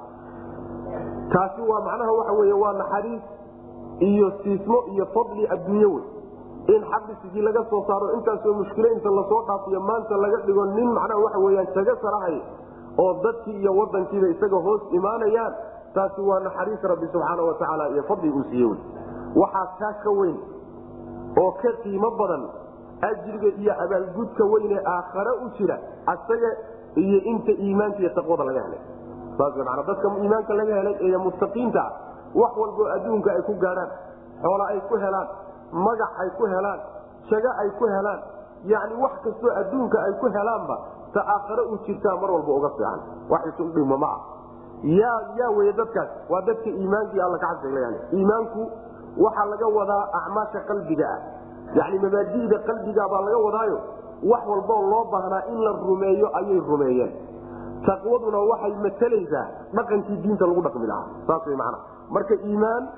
taasi 1.33 1.61
waa 1.71 1.81
macnaha 1.89 2.13
waxa 2.19 2.33
wey 2.41 2.53
waa 2.53 2.73
naxariis 2.73 3.23
iyo 4.11 4.31
siismo 4.43 4.79
iyo 4.93 5.07
fadli 5.15 5.47
adduunye 5.55 5.87
wey 5.87 6.05
in 6.75 6.83
xabisigii 6.93 7.43
laga 7.47 7.65
soo 7.71 7.83
saaro 7.89 8.13
intaasoo 8.19 8.55
mushkilo 8.61 8.89
inta 8.97 9.11
la 9.19 9.25
soo 9.29 9.43
dhaafiyo 9.49 9.81
maanta 9.81 10.17
laga 10.25 10.37
dhigo 10.47 10.65
nin 10.77 10.89
macnaha 10.99 11.21
waxa 11.25 11.39
weyaan 11.39 11.67
jaga 11.75 11.97
sarahay 12.03 12.39
oo 13.05 13.13
dadkii 13.25 13.57
iyo 13.61 13.73
wadankiiba 13.77 14.29
isaga 14.35 14.57
hoos 14.67 14.83
imaanayaan 14.99 15.55
taasi 15.95 16.21
waa 16.31 16.41
naxariis 16.47 16.83
rabbi 16.93 17.07
subxaana 17.13 17.43
watacaala 17.49 17.89
iyo 17.89 18.03
fadli 18.11 18.31
uu 18.31 18.45
siiye 18.51 18.67
wey 18.67 18.79
waxaa 19.43 19.67
taa 19.81 19.93
ka 20.05 20.11
weyn 20.21 20.37
oo 21.43 21.51
ka 21.63 21.73
qiimo 21.83 22.11
badan 22.21 22.43
ajriga 23.03 23.49
iyo 23.61 23.73
abaalgudka 23.85 24.45
weyne 24.45 24.79
aakhare 24.95 25.33
u 25.45 25.49
jira 25.59 25.79
asaga 26.07 26.51
iyo 26.97 27.19
inta 27.33 27.53
iimaanka 27.53 27.99
iyo 27.99 28.11
taqwada 28.15 28.45
laga 28.45 28.63
helay. 28.67 28.81
Dadka 29.39 30.09
iimaanka 30.23 30.55
laga 30.55 30.75
helay 30.75 30.97
ee 31.01 31.17
muttaqiinta 31.17 31.81
ah 31.81 31.93
wax 32.35 32.53
walboo 32.57 32.89
adduunka 32.97 33.31
ay 33.33 33.43
ku 33.43 33.55
gaadhaan 33.55 33.91
xoola 34.43 34.65
ay 34.73 34.81
ku 34.89 34.97
helaan 34.97 35.29
magac 35.73 36.13
ay 36.21 36.31
ku 36.39 36.45
helaan 36.47 36.81
jago 37.31 37.51
ay 37.63 37.71
ku 37.79 37.85
helaan 37.85 38.21
yacni 38.65 38.95
wax 39.03 39.13
kastoo 39.25 39.53
adduunka 39.61 39.99
ay 40.07 40.13
ku 40.21 40.27
helaanba 40.27 40.77
ta 41.13 41.21
aakhare 41.21 41.63
u 41.73 41.79
jirtaa 41.87 42.17
mar 42.21 42.31
walba 42.31 42.53
uga 42.53 42.71
fiican. 42.77 43.01
Wax 43.29 43.43
isudhimo 43.53 43.97
ma 43.97 44.07
ah 44.07 44.21
yaa 44.83 45.21
yaa 45.37 45.73
dadkaas 45.77 46.09
waa 46.31 46.41
dadka 46.49 46.69
iimaankii 46.71 47.21
alla 47.21 47.39
ka 47.39 47.47
cabsiga 47.47 47.93
iimaanku 48.13 48.71
waxaa 49.17 49.47
laga 49.53 49.67
wadaa 49.69 50.05
acmaasha 50.13 50.61
qalbiga 50.69 51.07
ah 51.09 51.21
yani 51.75 51.99
mabaadida 51.99 52.59
qalbiga 52.69 53.09
baa 53.09 53.21
laga 53.27 53.39
wadaayo. 53.39 53.79
Wax 54.23 54.43
walboo 54.47 54.83
loo 54.91 55.05
baahnaa 55.13 55.43
in 55.53 55.59
la 55.65 55.73
rumeeyo 55.73 56.29
ayay 56.37 56.61
rumeeyeen. 56.61 57.13
Taqwaduna 57.87 58.39
waxay 58.39 58.75
matelaysaa 58.83 59.47
dhaqankii 59.75 60.17
diinta 60.23 60.47
lagu 60.47 60.63
dhaqmi 60.63 60.87
lahaa. 60.87 61.07
Saas 61.27 61.47
way 61.47 61.57
macana 61.57 61.79
marka 62.11 62.35
iimaan 62.35 62.89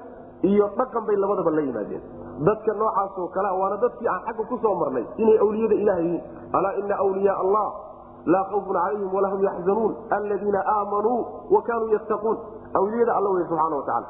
iyo 0.42 0.70
dhaqan 0.76 1.06
bay 1.06 1.16
labadaba 1.16 1.50
la 1.50 1.60
yimaadeen. 1.60 2.02
Dadka 2.46 2.72
noocaasoo 2.74 3.28
kalea 3.28 3.52
waana 3.52 3.76
dadkii 3.76 4.08
aan 4.08 4.22
xagga 4.26 4.44
ku 4.46 4.56
marnay 4.78 5.06
inay 5.16 5.38
awliyada 5.38 5.74
ilaah 5.74 5.98
yihiin. 5.98 6.22
Alaa 6.52 6.72
ina 6.78 7.02
wliyaa 7.02 7.38
allah 7.42 7.88
laa 8.26 8.44
khawfun 8.50 8.74
calayhim 8.76 9.14
walaa 9.14 9.30
hum 9.30 9.42
yaxzanuun 9.42 9.96
aladiina 10.10 10.60
aamanuu 10.74 11.26
wa 11.50 11.62
kaanuu 11.62 11.88
yattaquun 11.96 12.38
awliyada 12.74 13.12
alla 13.16 13.28
wey 13.30 13.44
subxaana 13.48 13.76
watacaala 13.76 14.08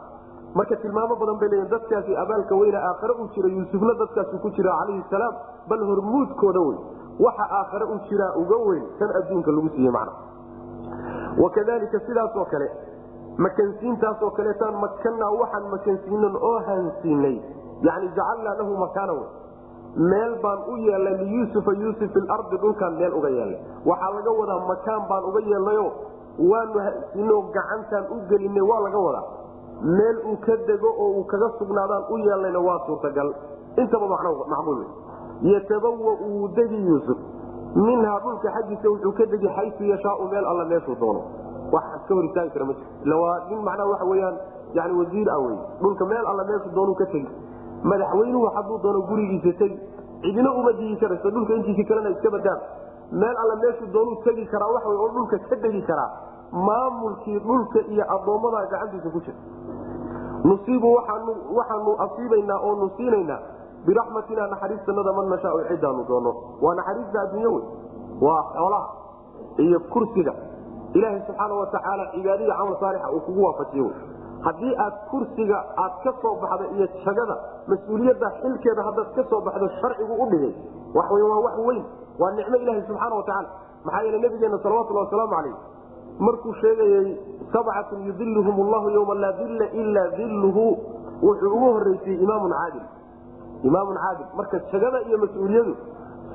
marka 0.54 0.76
tilmaamo 0.82 1.16
badan 1.20 1.38
bay 1.40 1.48
leeyiin 1.52 1.70
dadkaasi 1.74 2.16
abaalka 2.24 2.54
weyne 2.62 2.78
aakhare 2.90 3.14
u 3.22 3.28
jira 3.34 3.48
yuusufna 3.56 3.94
dadkaasu 4.02 4.38
ku 4.44 4.50
jira 4.56 4.72
calayhi 4.80 5.04
salaam 5.10 5.34
bal 5.68 5.82
hormuudkooda 5.90 6.60
wey 6.68 6.78
waxa 7.26 7.44
aakhare 7.60 7.84
u 7.94 7.98
jiraa 8.08 8.32
uga 8.42 8.56
weyn 8.68 8.84
kan 8.98 9.10
adduunka 9.20 9.50
lagu 9.56 9.68
siiye 9.76 9.90
macna 9.90 10.12
wakadalika 11.42 12.00
sidaasoo 12.06 12.44
kale 12.52 12.68
makansiintaasoo 13.46 14.30
kaleetaan 14.38 14.74
makanaa 14.84 15.30
waxaan 15.40 15.66
makansiinan 15.74 16.36
oo 16.50 16.58
hansiinay 16.68 17.36
yani 17.88 18.08
jacalnaa 18.16 18.54
lahu 18.60 18.76
makaana 18.84 19.12
wey 19.12 19.28
meel 20.12 20.32
baan 20.42 20.58
u 20.72 20.76
yeelnay 20.86 21.14
liyuusufa 21.24 21.72
yuusuf 21.82 22.16
ilardi 22.22 22.56
dhulkaan 22.62 22.94
meel 23.00 23.12
uga 23.20 23.28
yeelnay 23.36 23.60
waxaa 23.90 24.10
laga 24.16 24.30
wadaa 24.40 24.60
makaan 24.72 25.02
baan 25.10 25.24
uga 25.30 25.40
yeelnayo 25.50 25.86
waanu 26.50 26.78
hansiino 26.86 27.36
gacantaan 27.56 28.04
u 28.16 28.18
gelinay 28.30 28.64
waa 28.70 28.80
laga 28.86 28.98
wadaa 29.06 29.24
meel 29.82 30.16
uu 30.30 30.36
ka 30.46 30.56
dego 30.66 30.88
oo 30.98 31.10
uu 31.20 31.24
kaga 31.24 31.48
sugnaadaan 31.58 32.04
u 32.10 32.18
yeelnayna 32.18 32.58
waa 32.60 32.78
suurtagal. 32.86 33.34
Intaba 33.76 34.06
macquul 34.06 34.84
yatabawa 35.42 36.12
degi 36.56 36.76
yuusuf. 36.88 37.18
Minhaa 37.74 38.18
dhulka 38.24 38.50
xaggiisa 38.56 38.88
wuxuu 38.88 39.12
ka 39.12 39.26
degi 39.26 39.46
xayu 39.56 39.90
yashaau 39.92 40.28
meel 40.30 40.44
alla 40.46 40.64
meeshuu 40.64 40.96
doono. 41.00 41.22
Wax 41.72 41.84
iska 42.00 42.14
hor 42.14 42.24
istaagi 42.24 42.50
kara 42.50 42.64
ma 42.64 42.74
ila 43.04 43.16
waa 43.16 43.38
nin 43.50 43.60
macnaha 43.62 43.88
waxa 43.90 44.04
weyaan 44.10 44.36
yani 44.74 44.94
wasiir 44.98 45.28
ah 45.30 45.38
wey 45.38 45.56
dhulka 45.82 46.04
meel 46.06 46.26
alla 46.26 46.44
meeshuu 46.44 46.72
doonuu 46.74 46.94
ka 46.94 47.06
tegi. 47.06 47.28
Madaxweynuhu 47.84 48.46
hadduu 48.56 48.78
doono 48.82 49.00
gurigiisa 49.06 49.52
tegi. 49.58 49.78
Cidina 50.22 50.50
uma 50.52 50.72
digi 50.72 50.96
karayso 50.96 51.30
dhulka 51.30 51.54
intiisa 51.54 51.84
kalena 51.88 52.10
iska 52.10 52.30
badaaba 52.30 52.62
meel 53.12 53.36
alla 53.36 53.54
meeshuu 53.62 53.86
doonuu 53.92 54.22
tegi 54.24 54.46
karaa 54.46 54.72
waxa 54.74 54.88
oo 54.88 55.08
dhulka 55.14 55.38
ka 55.38 55.56
degi 55.56 55.82
karaa 55.82 56.10
maamulkii 56.52 57.38
dhulka 57.38 57.80
iyo 57.92 58.04
addoommada 58.14 58.66
gacantiisa 58.66 59.10
ku 59.10 59.20
jira. 59.20 59.36
Nusiibu 60.44 60.92
waxaanu 60.92 61.90
asiibaynaa 62.04 62.58
oo 62.62 62.74
nu 62.74 62.90
siinaynaa 62.96 63.38
biraxmatina 63.86 64.46
naxariistanada 64.46 65.12
man 65.12 65.28
nashaau 65.28 65.60
cidaanu 65.68 66.04
doono. 66.08 66.32
Waa 66.62 66.74
naxariista 66.74 67.20
adduunyo 67.20 67.52
wey 67.52 67.64
waa 68.20 68.42
xoolaha 68.52 68.88
iyo 69.58 69.80
kursiga 69.80 70.32
ilaaha 70.94 71.20
subxaana 71.26 71.54
watacaala 71.54 72.04
cibaadada 72.12 72.54
camal 72.58 72.76
saalixa 72.80 73.10
uu 73.12 73.20
kugu 73.20 73.44
waafajiye 73.44 73.82
wy 73.84 73.92
haddii 74.46 74.74
aad 74.84 74.94
kursiga 75.10 75.58
aad 75.84 75.92
ka 76.04 76.12
soo 76.22 76.34
baxda 76.42 76.66
iyo 76.76 76.86
jagada 77.04 77.36
mas'uuliyadda 77.68 78.30
xilkeeda 78.42 78.82
haddaad 78.88 79.08
ka 79.16 79.24
soo 79.30 79.40
baxdo 79.40 79.68
sharcigu 79.80 80.14
u 80.22 80.26
dhigay 80.30 80.54
waa 80.94 81.40
wax 81.46 81.58
weyn. 81.66 81.84
Waa 82.20 82.30
nicmo 82.38 82.56
ilaahi 82.56 82.82
subxaana 82.88 83.14
watacaala 83.16 83.48
maxaa 83.84 84.02
yeele 84.02 84.18
nabigeena 84.18 84.58
salawatulhi 84.62 85.00
wasalaamu 85.04 85.32
calayh 85.36 85.54
markuu 86.26 86.54
sheegayey 86.60 87.16
sabcatun 87.52 88.06
yudiluhum 88.06 88.56
allahu 88.64 88.90
yowma 88.96 89.14
laa 89.24 89.32
dilla 89.40 89.66
ilaa 89.82 90.08
dilluhu. 90.18 90.66
Wuxuu 91.22 91.50
ugu 91.56 91.66
horreysiyey 91.74 92.18
imaamun 92.24 92.52
caadil. 92.58 92.84
Imaamun 93.68 93.96
caadil. 94.02 94.26
Marka 94.38 94.58
jagada 94.72 95.00
iyo 95.08 95.18
mas'uuliyadu 95.24 95.72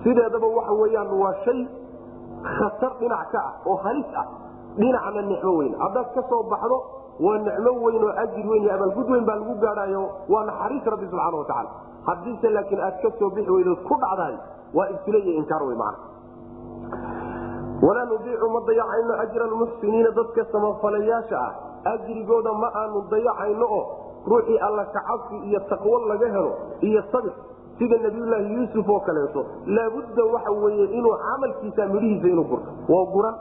sideedaba 0.03 0.47
waxa 0.57 0.73
weyaan 0.81 1.09
waa 1.21 1.33
shay 1.45 1.59
khatar 2.55 2.91
dhinac 2.99 3.31
ka 3.31 3.39
ah 3.39 3.53
oo 3.69 3.77
halis 3.85 4.09
ah. 4.21 4.27
Dhinacna 4.77 5.21
nicmo 5.31 5.51
weyn. 5.59 5.73
Haddaad 5.83 6.07
ka 6.15 6.21
soo 6.29 6.43
baxdo 6.51 6.77
waa 7.25 7.37
nicmo 7.47 7.71
weyn 7.85 8.03
oo 8.03 8.13
ajir 8.23 8.45
weyn 8.51 8.63
iyo 8.63 8.73
abaalgud 8.77 9.07
weyn 9.13 9.25
baa 9.29 9.35
lagu 9.39 9.55
gaadhayo 9.63 10.03
waa 10.33 10.43
naxariis 10.49 10.83
rabbi 10.93 11.05
subxaana 11.11 11.37
watacaala 11.37 11.69
haddiise 12.07 12.47
laakiin 12.55 12.81
aad 12.87 12.95
ka 13.03 13.09
soo 13.19 13.29
bixi 13.37 13.51
weydood 13.55 13.79
ku 13.87 13.95
dhacdahay 14.03 14.35
waa 14.77 14.87
ibtile 14.95 15.19
iyo 15.23 15.33
inkaar 15.41 15.63
wey 15.69 15.77
macana 15.77 17.22
walaa 17.87 18.05
nudiicu 18.11 18.49
ma 18.55 18.59
dayacayno 18.67 19.13
ajra 19.23 19.43
almuxsiniina 19.49 20.11
dadka 20.19 20.45
samafalayaasha 20.51 21.37
ah. 21.47 21.53
Ajrigooda 21.93 22.51
ma 22.61 22.67
aanu 22.81 23.01
dayacayno 23.11 23.65
oo 23.77 23.83
ruuxii 24.27 24.57
alla 24.67 24.85
kacabsi 24.95 25.35
iyo 25.49 25.59
taqwo 25.71 25.99
laga 26.07 26.27
helo 26.35 26.51
iyo 26.81 27.01
sabir 27.11 27.33
sida 27.77 27.97
nabiyulaahi 28.05 28.53
yuusuf 28.55 28.89
oo 28.89 28.99
kaleeto. 28.99 29.45
Laabudda 29.65 30.23
waxa 30.33 30.51
weye 30.63 30.85
inuu 30.97 31.15
camalkiisa 31.25 31.85
midhihiisa 31.93 32.27
inuu 32.27 32.43
gurto. 32.51 32.69
Waa 32.89 33.05
guran. 33.13 33.35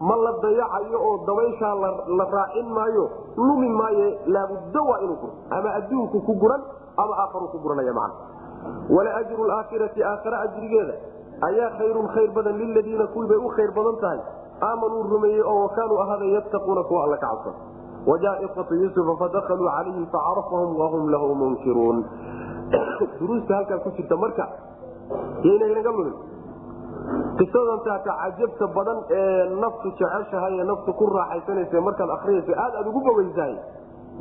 Ma 0.00 0.16
la 0.16 0.32
dayacayo 0.42 0.98
oo 1.08 1.14
dabayshaa 1.26 1.74
la 2.18 2.24
raacin 2.34 2.66
maayo 2.76 3.04
lumi 3.36 3.68
maaye 3.68 4.18
laabudda 4.26 4.80
waa 4.90 4.98
inuu 5.04 5.16
gurto. 5.22 5.36
Ama 5.50 5.74
adduunku 5.78 6.20
ku 6.26 6.32
guran 6.42 6.62
ama 6.96 7.14
aakharu 7.22 7.48
ku 7.54 7.58
guranaya 7.58 7.92
macna. 7.92 8.14
Wala 8.90 9.10
ajru 9.20 9.50
aakhare 9.50 10.36
ajrigeeda 10.44 10.94
ayaa 11.42 11.70
khayrun 11.78 12.08
khayr 12.14 12.30
badan 12.34 12.58
liladiina 12.58 13.06
kuwii 13.06 13.28
bay 13.28 13.38
u 13.38 13.48
khayr 13.56 13.70
badan 13.74 13.96
tahay. 14.00 14.20
Aamanuu 14.62 15.02
rumeeyey 15.10 15.42
oo 15.42 15.60
wakaanuu 15.66 15.98
ahaada 15.98 16.24
yattaquuna 16.24 16.82
kuwa 16.82 17.04
alla 17.04 17.16
ka 17.16 17.26
cabsan. 17.26 17.54
Wajaa 18.06 18.36
iqatu 18.46 18.74
yuusufa 18.74 19.16
fadakaluu 19.22 19.68
calayhi 19.68 20.06
facarafahum 20.12 20.70
wahum 20.80 21.08
lahu 21.08 21.34
munkiruun. 21.34 22.04
Duruusta 23.18 23.56
halkaa 23.56 23.78
ku 23.78 23.90
jirta 23.96 24.16
marka 24.16 24.48
yaynaga 25.42 25.90
lumin. 25.90 26.14
Qisadan 27.38 27.80
taata 27.84 28.12
cajabta 28.22 28.66
badan 28.76 28.98
ee 29.10 29.60
naftu 29.60 29.88
jeceshahay 29.98 30.60
ee 30.60 30.64
naftu 30.64 30.92
ku 30.92 31.06
raaxaysanaysa 31.06 31.80
markaad 31.80 32.10
akriyayso 32.16 32.52
aad 32.64 32.72
aad 32.78 32.86
ugu 32.86 33.00
baweysahay 33.08 33.56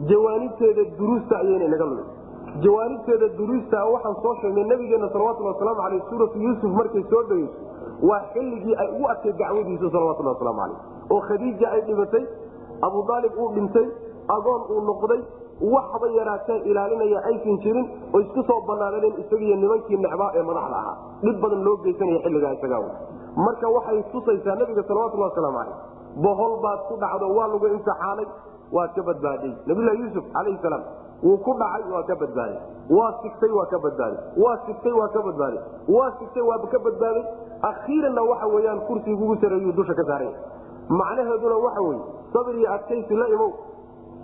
jawaanibteeda 0.09 0.83
duruusta 0.97 1.37
ayayna 1.37 1.65
inaga 1.69 1.85
lumin 1.85 2.22
jawaanibteeda 2.61 3.27
duruusta 3.37 3.77
waxaan 3.93 4.15
soo 4.23 4.35
sheegnay 4.41 4.63
nabigeena 4.71 5.09
salawatuli 5.13 5.47
wasalaamu 5.47 5.81
aleyh 5.87 6.01
suuratu 6.09 6.37
yuusuf 6.45 6.71
markay 6.79 7.03
soo 7.09 7.23
degeyso 7.29 7.53
waa 8.09 8.21
xilligii 8.33 8.75
ay 8.83 8.87
ugu 8.95 9.07
adkay 9.13 9.33
dacwadiisa 9.41 9.89
salawatuli 9.95 10.27
wasalaamu 10.33 10.59
caleyh 10.61 10.77
oo 11.15 11.21
khadiija 11.29 11.71
ay 11.71 11.81
dhimatay 11.87 12.23
abu 12.87 12.99
aalib 13.15 13.33
uu 13.43 13.49
dhintay 13.55 13.87
agoon 14.35 14.61
uu 14.75 14.81
noqday 14.89 15.21
waxba 15.73 16.07
yaraatee 16.19 16.59
ilaalinaya 16.71 17.23
aysan 17.31 17.57
jirin 17.65 17.87
oo 18.13 18.19
isku 18.25 18.43
soo 18.49 18.61
banaanadeen 18.69 19.15
isagiiyo 19.25 19.55
nimankii 19.63 19.97
necbaa 20.05 20.31
ee 20.37 20.43
madaxda 20.49 20.77
ahaa. 20.81 20.95
Dhib 21.23 21.37
badan 21.43 21.63
loo 21.67 21.75
geysanaya 21.85 22.19
xilligaa 22.25 22.53
isagaa 22.57 22.81
marka 23.45 23.67
waxay 23.75 24.03
tusaysaa 24.13 24.55
nabiga 24.61 24.83
salawatuli 24.89 25.23
wasalaamu 25.27 25.57
caleyh 25.57 25.77
bohol 26.25 26.53
baad 26.65 26.79
ku 26.89 26.95
dhacdo 27.03 27.25
waa 27.37 27.47
lagu 27.53 27.65
imtixaanay 27.75 28.27
waad 28.77 28.91
ka 28.97 29.01
badbaaday. 29.09 29.53
Nabilahi 29.69 29.97
yuusuf 30.03 30.25
calayhi 30.35 30.59
salaam 30.65 30.83
wuu 31.23 31.37
ku 31.45 31.51
dhacay 31.61 31.83
waa 31.93 32.03
ka 32.09 32.15
badbaaday. 32.21 32.59
Waa 32.97 33.11
sigtay 33.23 33.51
waa 33.57 33.65
ka 33.73 33.77
badbaaday. 33.85 34.19
Waa 34.43 34.57
sigtay 34.67 34.91
waa 34.99 35.07
ka 35.15 35.21
badbaaday. 35.27 35.61
Waa 35.95 36.09
sigtay 36.19 36.43
waa 36.49 36.59
ka 36.73 36.79
badbaaday. 36.87 37.23
Akhiiranna 37.69 38.21
waxa 38.31 38.47
weyaan 38.55 38.81
kursigaugu 38.87 39.35
sareeyuu 39.43 39.71
dusha 39.79 39.93
ka 39.99 40.03
saaraya 40.09 40.33
macnaheeduna 40.99 41.57
waxa 41.65 41.81
weye 41.87 42.01
sabir 42.33 42.55
iyo 42.59 42.71
adkaysi 42.73 43.15
la 43.21 43.27
imow. 43.35 43.51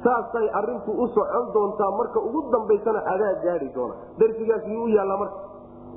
Saasay 0.03 0.47
arintu 0.59 0.91
u 0.91 1.07
socon 1.15 1.45
doontaa 1.53 1.91
marka 1.99 2.19
ugu 2.19 2.41
dambaysana 2.51 2.99
adaa 3.13 3.33
gaadi 3.43 3.69
doona. 3.75 3.93
Darsigaas 4.19 4.67
yuu 4.67 4.83
u 4.83 4.88
yaallaa 4.97 5.17
marka. 5.17 5.38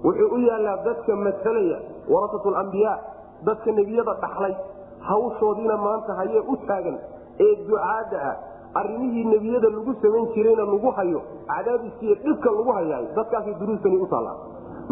Wuxuu 0.05 0.29
u 0.35 0.38
yaallaa 0.49 0.77
dadka 0.87 1.17
matalaya 1.17 1.79
warasatu 2.09 2.51
lambiyaa 2.51 2.97
dadka 3.47 3.71
nebiyada 3.79 4.15
dhaxlay 4.23 4.55
hawshoodiina 5.09 5.77
maanta 5.77 6.15
hayee 6.21 6.43
u 6.53 6.57
taagan 6.67 6.97
ee 7.47 7.55
ducaadda 7.69 8.19
ah 8.31 8.37
arrimihii 8.81 9.25
nebiyada 9.33 9.69
lagu 9.77 9.93
samayn 10.03 10.27
jirayna 10.35 10.65
lagu 10.73 10.91
hayo 10.99 11.21
cadaadiskiiyo 11.53 12.15
dhibka 12.25 12.51
lagu 12.59 12.73
hayaay 12.79 13.07
dadkaasay 13.19 13.55
duruustani 13.61 13.97
u 14.05 14.07
taallaa 14.13 14.37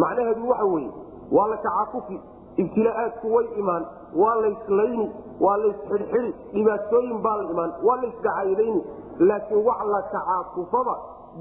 macnaheedu 0.02 0.48
waxa 0.52 0.64
weeye 0.74 0.90
waa 1.36 1.46
la 1.52 1.56
kacakufi 1.66 2.16
ibtilaaadku 2.62 3.26
way 3.36 3.46
imaan 3.62 3.84
waa 4.22 4.34
layslayni 4.44 5.06
waa 5.44 5.56
laysxidhxidi 5.64 6.32
dhibaatooyin 6.56 7.18
baa 7.26 7.36
la 7.40 7.44
imaan 7.54 7.72
waa 7.88 7.96
laysdacayadayni 8.02 8.82
laakiin 9.30 9.64
wax 9.68 9.80
la 9.94 10.00
kacaakufaba 10.14 10.94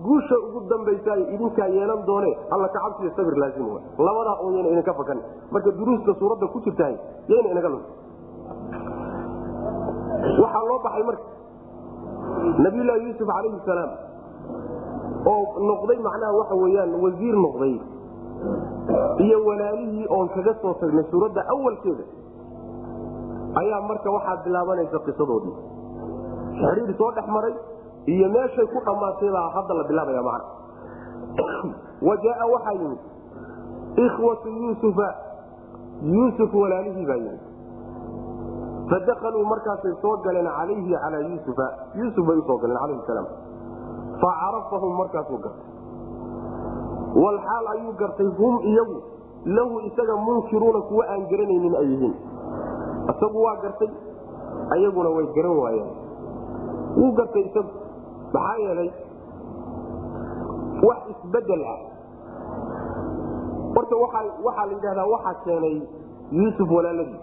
guusha 0.05 0.35
ugu 0.47 0.59
dambaysa 0.71 1.13
ay 1.17 1.23
idinkaa 1.35 1.67
yeelan 1.77 2.01
doone 2.09 2.31
alla 2.55 2.67
kacabsiiyo 2.75 3.11
sabir 3.19 3.35
laazim 3.43 3.67
labadaa 4.07 4.35
un 4.47 4.53
yana 4.57 4.69
idinka 4.73 4.93
fakan. 4.99 5.19
Marka 5.51 5.71
duruusta 5.79 6.13
suuradda 6.19 6.47
ku 6.55 6.59
jirtahay 6.65 6.95
yayna 7.31 7.49
inaga 7.55 7.69
lun 7.73 7.83
waxaa 10.43 10.63
loo 10.69 10.79
baxay 10.85 11.03
marka 11.09 11.23
nabiyullaahi 12.65 13.03
yuusuf 13.07 13.27
calayhi 13.27 13.59
salaam. 13.65 13.91
Oo 15.25 15.43
noqday 15.69 15.97
macnaha 16.07 16.33
waxa 16.39 16.55
weyaan 16.63 16.91
wasiir 17.03 17.35
noqday. 17.45 17.75
Iyo 19.25 19.37
walaalihii 19.47 20.05
oon 20.09 20.29
kaga 20.35 20.53
soo 20.61 20.73
tagnay 20.81 21.03
suuradda 21.11 21.41
awalkeeda. 21.53 22.05
Ayaa 23.61 23.81
marka 23.89 24.09
waxaa 24.15 24.37
bilaabanaysa 24.45 24.99
qisadoodii. 25.07 25.55
Xidhiir 26.59 26.95
soo 27.01 27.11
dhex 27.17 27.27
maray 27.35 27.53
iyo 28.13 28.27
meeshay 28.35 28.65
ku 28.73 28.79
dhammaatay 28.87 29.29
baa 29.35 29.47
hadda 29.55 29.73
la 29.79 29.83
bilaabaya 29.89 30.21
macna. 30.23 30.45
Wa 32.07 32.15
jaaa 32.25 32.47
waxaa 32.53 32.75
yimid 32.81 33.01
ikhwatu 34.05 34.47
yuusufa 34.59 35.07
yuusuf 36.13 36.53
walaalihii 36.53 37.05
baa 37.11 37.19
yimid 37.25 37.41
fadakaluu 38.89 39.45
markaasay 39.51 39.93
soo 40.01 40.17
galeen 40.25 40.49
calayhi 40.57 40.93
calaa 41.03 41.21
yuusufa 41.29 41.67
yuusuf 41.99 42.25
bay 42.27 42.37
u 42.41 42.43
soo 42.49 42.57
galeen 42.63 42.79
calayhi 42.83 43.07
salaam 43.07 43.27
facarafahum 44.23 44.93
markaasuu 45.01 45.39
gartay 45.45 45.67
walxaal 47.23 47.67
ayuu 47.75 47.93
gartay 48.01 48.29
hum 48.39 48.55
iyagu 48.71 48.97
lahu 49.57 49.79
isaga 49.89 50.15
munkiruuna 50.27 50.81
kuwa 50.89 51.03
aan 51.13 51.23
garanaynin 51.31 51.75
ay 51.81 51.87
yihiin 51.91 52.15
isagu 53.13 53.37
waa 53.45 53.55
gartay 53.65 53.91
ayaguna 54.77 55.09
way 55.17 55.27
garan 55.37 55.55
waayeen 55.61 55.91
wuu 56.97 57.11
gartay 57.21 57.43
isagu 57.49 57.71
maxaa 58.33 58.57
yeelay 58.65 58.89
wax 60.87 60.99
isbeddel 61.13 61.63
ah 61.73 61.79
horta 63.75 63.95
waxaa 64.03 64.65
la 64.65 64.73
yidhahdaa 64.75 65.07
waxaa 65.15 65.35
keenay 65.45 65.77
yuusuf 66.41 66.69
walaaladii 66.77 67.19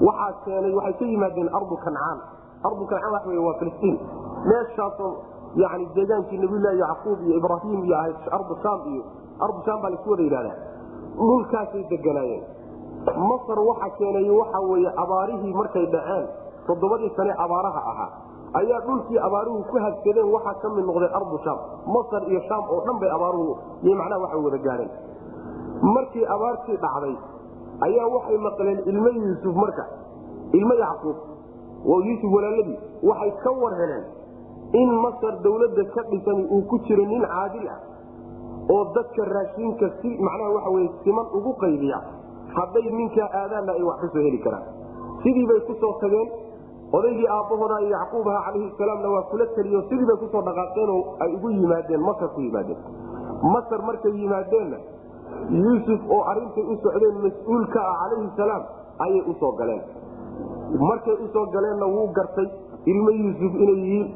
waxaa 0.00 0.32
keenay 0.44 0.72
waxay 0.78 0.94
ka 0.98 1.04
yimaadeen 1.12 1.48
ardu 1.58 1.76
kancaan. 1.84 2.18
Ardu 2.64 2.84
kancaan 2.90 3.12
waxa 3.16 3.28
wey 3.30 3.38
waa 3.46 3.56
filistiin. 3.60 3.96
Meeshaasoo 4.48 5.12
yani 5.56 5.86
deegaankii 5.94 6.38
nabiylahi 6.38 6.78
yacquub 6.84 7.18
iyo 7.26 7.34
ibraahim 7.40 7.84
iyo 7.84 7.96
ahayd 7.96 8.16
ardu 8.38 8.54
shaam 8.62 8.80
iyo 8.92 9.02
ardu 9.40 9.58
shaam 9.66 9.78
baa 9.82 9.90
la 9.90 9.96
isku 9.96 10.10
wada 10.10 10.22
yidhahdaa 10.22 10.56
dhulkaasay 11.16 11.82
deganaayeen 11.92 12.44
masar 13.30 13.58
waxa 13.68 13.88
keenay 13.98 14.28
waxa 14.40 14.60
weye 14.70 14.90
abaarihii 15.02 15.54
markay 15.60 15.86
dhaceen 15.94 16.26
toddobadii 16.66 17.10
sane 17.16 17.32
abaaraha 17.44 17.80
ahaa 17.92 18.10
ayaa 18.60 18.80
dhulkii 18.86 19.18
abaaruhu 19.28 19.64
ku 19.70 19.76
habsadeen 19.84 20.28
waxaa 20.34 20.54
ka 20.62 20.68
mid 20.76 20.84
noqday 20.90 21.10
ardu 21.20 21.36
shaam. 21.44 21.58
Masar 21.94 22.22
iyo 22.30 22.40
shaam 22.48 22.64
oo 22.74 22.80
dhan 22.86 22.96
bay 23.00 23.10
abaaruhu 23.16 23.52
y 23.82 23.94
macnaha 24.00 24.20
waxay 24.24 24.40
wada 24.46 24.58
gaadheen. 24.66 24.90
Markii 25.96 26.24
abaartii 26.36 26.76
dhacday 26.84 27.14
ayaa 27.86 28.06
waxay 28.14 28.38
maqleen 28.48 28.78
ilmo 28.92 29.08
yuusuf 29.20 29.54
marka 29.62 29.84
ilmo 30.58 30.74
yacquub 30.74 31.16
oo 31.92 31.98
yuusuf 32.08 32.30
walaaladii 32.36 32.78
waxay 33.10 33.32
ka 33.44 33.50
war 33.62 33.74
heleen 33.80 34.04
in 34.82 34.90
masar 35.04 35.34
dawladda 35.44 35.84
ka 35.94 36.02
dhisani 36.10 36.44
uu 36.56 36.62
ku 36.70 36.78
jiro 36.86 37.04
nin 37.12 37.22
caadil 37.34 37.68
ah 37.74 37.80
oo 38.74 38.84
dadka 38.96 39.24
raashinka 39.34 39.86
si 40.02 40.08
macnaha 40.28 40.50
waxa 40.56 40.70
weye 40.76 40.90
siman 41.04 41.26
ugu 41.38 41.52
qaybiya 41.64 41.98
hadday 42.56 42.86
ninkaa 43.00 43.28
aadaanna 43.42 43.72
ay 43.78 43.82
wax 43.88 44.00
ka 44.00 44.08
soo 44.14 44.22
heli 44.26 44.38
karaan. 44.46 44.64
Sidii 45.22 45.46
bay 45.46 45.60
ku 45.68 45.74
soo 45.80 45.92
tageen 46.00 46.28
odaygii 46.98 47.28
aabbahooda 47.36 47.78
yacquub 47.92 48.26
aha 48.28 48.40
calayhi 48.50 48.72
salaamna 48.78 49.08
waa 49.14 49.22
kula 49.30 49.46
teliyo 49.56 49.82
sidii 49.90 50.06
bay 50.10 50.16
ku 50.22 50.26
soo 50.32 50.42
dhaqaaqeenoo 50.48 51.00
ay 51.24 51.30
ugu 51.36 51.50
yimaadeen 51.50 52.00
masar 52.08 52.28
ku 52.34 52.40
yimaadeen. 52.40 52.78
Masar 53.54 53.80
markay 53.88 54.12
yimaadeenna 54.22 54.78
yuusuf 55.50 56.00
oo 56.10 56.22
arintay 56.32 56.64
u 56.64 56.74
socdeen 56.84 57.16
mas'uul 57.24 57.64
ka 57.74 57.80
ah 57.90 57.94
calayhi 58.02 58.30
salaam 58.36 58.62
ayay 59.06 59.22
u 59.30 59.32
soo 59.40 59.52
galeen. 59.60 59.82
Markay 60.88 61.16
u 61.24 61.26
soo 61.32 61.46
galeenna 61.54 61.86
wuu 61.94 62.08
gartay 62.18 62.48
ilmo 62.92 63.10
yuusuf 63.10 63.52
inay 63.64 63.78
yihiin 63.84 64.08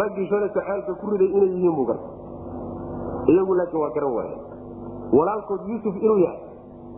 raggii 0.00 0.26
shalayka 0.32 0.60
ceelka 0.68 0.92
ku 1.00 1.06
riday 1.12 1.30
inay 1.36 1.50
yihiin 1.54 1.74
buu 1.78 1.86
gartay. 1.90 2.12
Iyagu 3.32 3.54
laakiin 3.60 3.80
waa 3.82 3.92
garan 3.96 4.12
waaye 4.18 4.36
walaalkood 5.12 5.62
yuusuf 5.68 5.94
inuu 6.02 6.18
yahay 6.24 6.40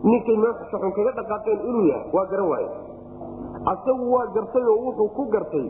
ninkay 0.03 0.37
meexun 0.43 0.91
kaga 0.97 1.11
dhaqaaqeen 1.19 1.59
inuu 1.69 1.85
yahay 1.91 2.07
waa 2.15 2.25
garan 2.31 2.47
waaye 2.51 2.69
asagu 3.73 4.05
waa 4.15 4.27
gartay 4.35 4.63
oo 4.73 4.79
wuxuu 4.85 5.09
ku 5.15 5.23
gartay 5.35 5.67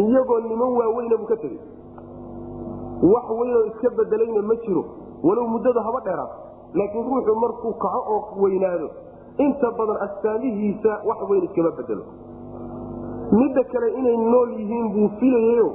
iyagoo 0.00 0.40
niman 0.48 0.70
waaweyna 0.80 1.16
buu 1.22 1.28
ka 1.30 1.36
tegey. 1.42 1.60
Wax 3.12 3.26
weynoo 3.38 3.64
iska 3.70 3.88
bedelayna 3.98 4.42
ma 4.42 4.54
jiro 4.64 4.82
walow 5.22 5.46
muddada 5.54 5.80
haba 5.86 6.00
dheeraad 6.06 6.32
laakiin 6.78 7.04
ruuxu 7.10 7.34
markuu 7.44 7.72
kaco 7.84 8.00
oo 8.14 8.20
weynaado 8.42 8.88
inta 9.46 9.68
badan 9.78 9.98
astaamihiisa 10.06 10.92
wax 11.08 11.20
weyn 11.30 11.44
iskama 11.48 11.70
bedelo 11.78 12.04
midda 13.40 13.62
kale 13.72 13.88
inay 14.00 14.16
nool 14.32 14.50
yihiin 14.60 14.86
buu 14.94 15.08
filayayo 15.20 15.68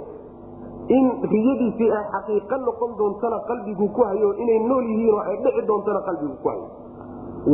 in 0.98 1.06
riyadiisii 1.32 1.90
ay 2.00 2.04
xaqiiqa 2.16 2.58
noqon 2.66 2.92
doontana 3.00 3.40
qalbigu 3.50 3.88
ku 3.96 4.02
hayo 4.10 4.30
inay 4.44 4.60
nool 4.70 4.86
yihiin 4.92 5.14
oo 5.16 5.24
ay 5.32 5.38
dhici 5.46 5.62
doontana 5.68 6.02
qalbigu 6.10 6.36
ku 6.44 6.48
hayo. 6.50 6.68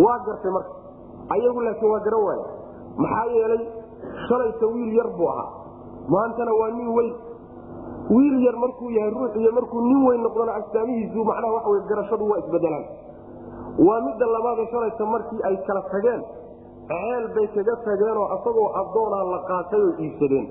Waa 0.03 0.17
gartay 0.25 0.51
marka. 0.51 0.73
Ayagu 1.33 1.59
laakiin 1.65 1.91
waa 1.93 2.01
garan 2.05 2.21
waaya 2.27 2.45
maxaa 3.03 3.25
yeelay 3.35 3.63
shalayta 4.27 4.65
wiil 4.73 4.91
yar 4.99 5.09
buu 5.17 5.29
ahaa. 5.33 5.49
Maantana 6.13 6.51
waa 6.59 6.69
nin 6.77 6.89
weyn. 6.97 7.13
Wiil 8.11 8.37
yar 8.45 8.55
markuu 8.63 8.89
yahay 8.97 9.11
ruux 9.17 9.33
iyo 9.41 9.51
markuu 9.57 9.81
nin 9.87 9.99
weyn 10.07 10.21
noqdona 10.27 10.53
astaamihiisu 10.61 11.23
macnaha 11.29 11.53
waxa 11.57 11.69
wey 11.73 11.81
garashadu 11.89 12.23
waa 12.31 12.39
isbedelaan 12.43 12.85
waa 13.77 13.99
midda 14.07 14.25
labaada 14.35 14.65
shalayta 14.71 15.05
markii 15.05 15.41
ay 15.49 15.55
kala 15.67 15.81
tageen. 15.91 16.21
Ceel 16.87 17.25
bay 17.35 17.47
kaga 17.55 17.75
tageenoo 17.85 18.27
asagoo 18.35 18.67
addoonaa 18.81 19.23
la 19.33 19.39
qaatay 19.49 19.81
oo 19.87 19.93
iibsadeen. 20.05 20.47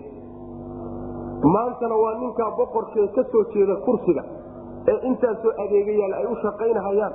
Maantana 1.55 1.95
waa 2.03 2.15
ninkaa 2.21 2.51
boqorkee 2.59 3.07
ka 3.15 3.23
soo 3.33 3.45
jeeda 3.55 3.77
kursiga 3.87 4.23
ee 4.93 4.99
intaasoo 5.09 5.53
adeegayaal 5.65 6.13
ay 6.21 6.27
u 6.27 6.37
shaqaynahayaan 6.45 7.15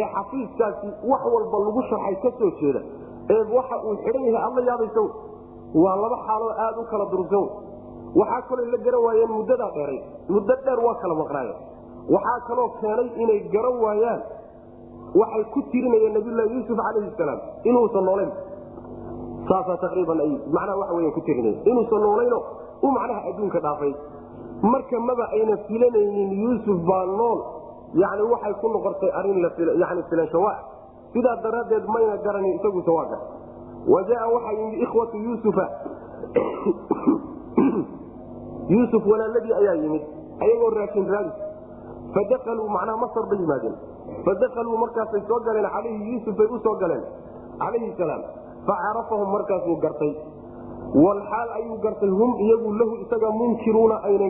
ee 0.00 0.06
xafiiskaasi 0.16 0.88
wax 1.10 1.22
walba 1.34 1.56
lagu 1.66 1.82
sharxay 1.90 2.16
ka 2.24 2.30
soo 2.38 2.50
jeeda. 2.60 2.80
Ee 3.34 3.42
waxa 3.56 3.76
uu 3.88 3.96
xidhan 4.04 4.24
yahay 4.34 4.44
adla 4.48 4.62
yaabaysa 4.70 5.02
waa 5.84 5.96
laba 6.02 6.16
xaaloo 6.26 6.52
aad 6.66 6.76
u 6.78 6.84
kala 6.90 7.04
durugsan. 7.12 7.46
Waxaa 8.20 8.42
kaloo 8.48 8.66
la 8.74 8.78
garan 8.84 9.02
waayeen 9.06 9.30
muddadaa 9.38 9.70
dheeray. 9.76 10.00
Muddo 10.34 10.54
dheer 10.64 10.80
waa 10.86 10.94
kala 11.02 11.14
maqnaayeen. 11.22 11.58
Waxaa 12.14 12.38
kaloo 12.48 12.68
keenay 12.80 13.08
inay 13.22 13.40
garan 13.54 13.76
waayaan 13.84 14.20
waxay 15.20 15.44
ku 15.54 15.60
tirinayeen 15.72 16.14
nabiylahi 16.18 16.54
yuusuf 16.54 16.76
calayhi 16.76 17.10
salaam 17.16 17.40
inuusan 17.64 18.04
noolayn. 18.04 18.30
Saasaa 19.48 19.78
taqriiban 19.84 20.20
ay 20.20 20.32
macnaha 20.52 20.78
waxa 20.80 20.94
weya 20.98 21.10
ku 21.16 21.20
tirinaya 21.26 21.56
inuusan 21.64 22.00
noolayno 22.04 22.38
u 22.82 22.88
macnaha 22.96 23.20
adduunka 23.30 23.58
dhaafay. 23.60 23.92
Marka 24.62 24.96
maba 25.00 25.24
ayna 25.36 25.56
filanaynin 25.68 26.30
yuusuf 26.42 26.78
baa 26.88 27.04
nool. 27.16 27.40
Yani 27.94 28.22
waxay 28.32 28.54
ku 28.60 28.66
noqotay 28.68 29.10
arrin 29.18 29.38
yani 29.80 30.02
filanshawa 30.10 30.52
sidaa 31.12 31.36
daraaddeed 31.42 31.84
mayna 31.88 32.16
garanin 32.24 32.56
isaguse 32.58 32.90
waa 32.90 33.06
gar 33.08 33.22
wa 33.86 34.00
waxaa 34.02 34.52
yimid 34.58 34.80
ikhwatu 34.82 35.16
yuusufa. 35.16 35.66
Yuusuf 38.68 39.02
walaaladii 39.06 39.54
ayaa 39.62 39.74
yimid 39.74 40.02
ayagoo 40.42 40.70
raashin 40.74 41.06
raadis 41.06 41.45
fadakaluu 42.16 42.68
macnaha 42.76 43.02
masar 43.04 43.24
bay 43.30 43.38
yimaadeen 43.44 43.76
fadakaluu 44.26 44.76
markaasay 44.84 45.22
soo 45.28 45.40
galeen 45.46 45.68
calayhi 45.76 46.10
yuusuf 46.12 46.36
bay 46.40 46.48
u 46.56 46.58
soo 46.66 46.76
galeen 46.82 47.04
calayhi 47.62 47.92
salaam 48.00 48.22
facarafahum 48.68 49.28
markaasuu 49.36 49.76
gartay 49.84 50.12
walxaal 51.04 51.48
ayuu 51.60 51.78
gartay 51.84 52.10
hum 52.20 52.32
iyagu 52.46 52.72
lahu 52.80 52.94
isaga 53.04 53.30
munkiruuna 53.40 53.96
ayna 54.08 54.24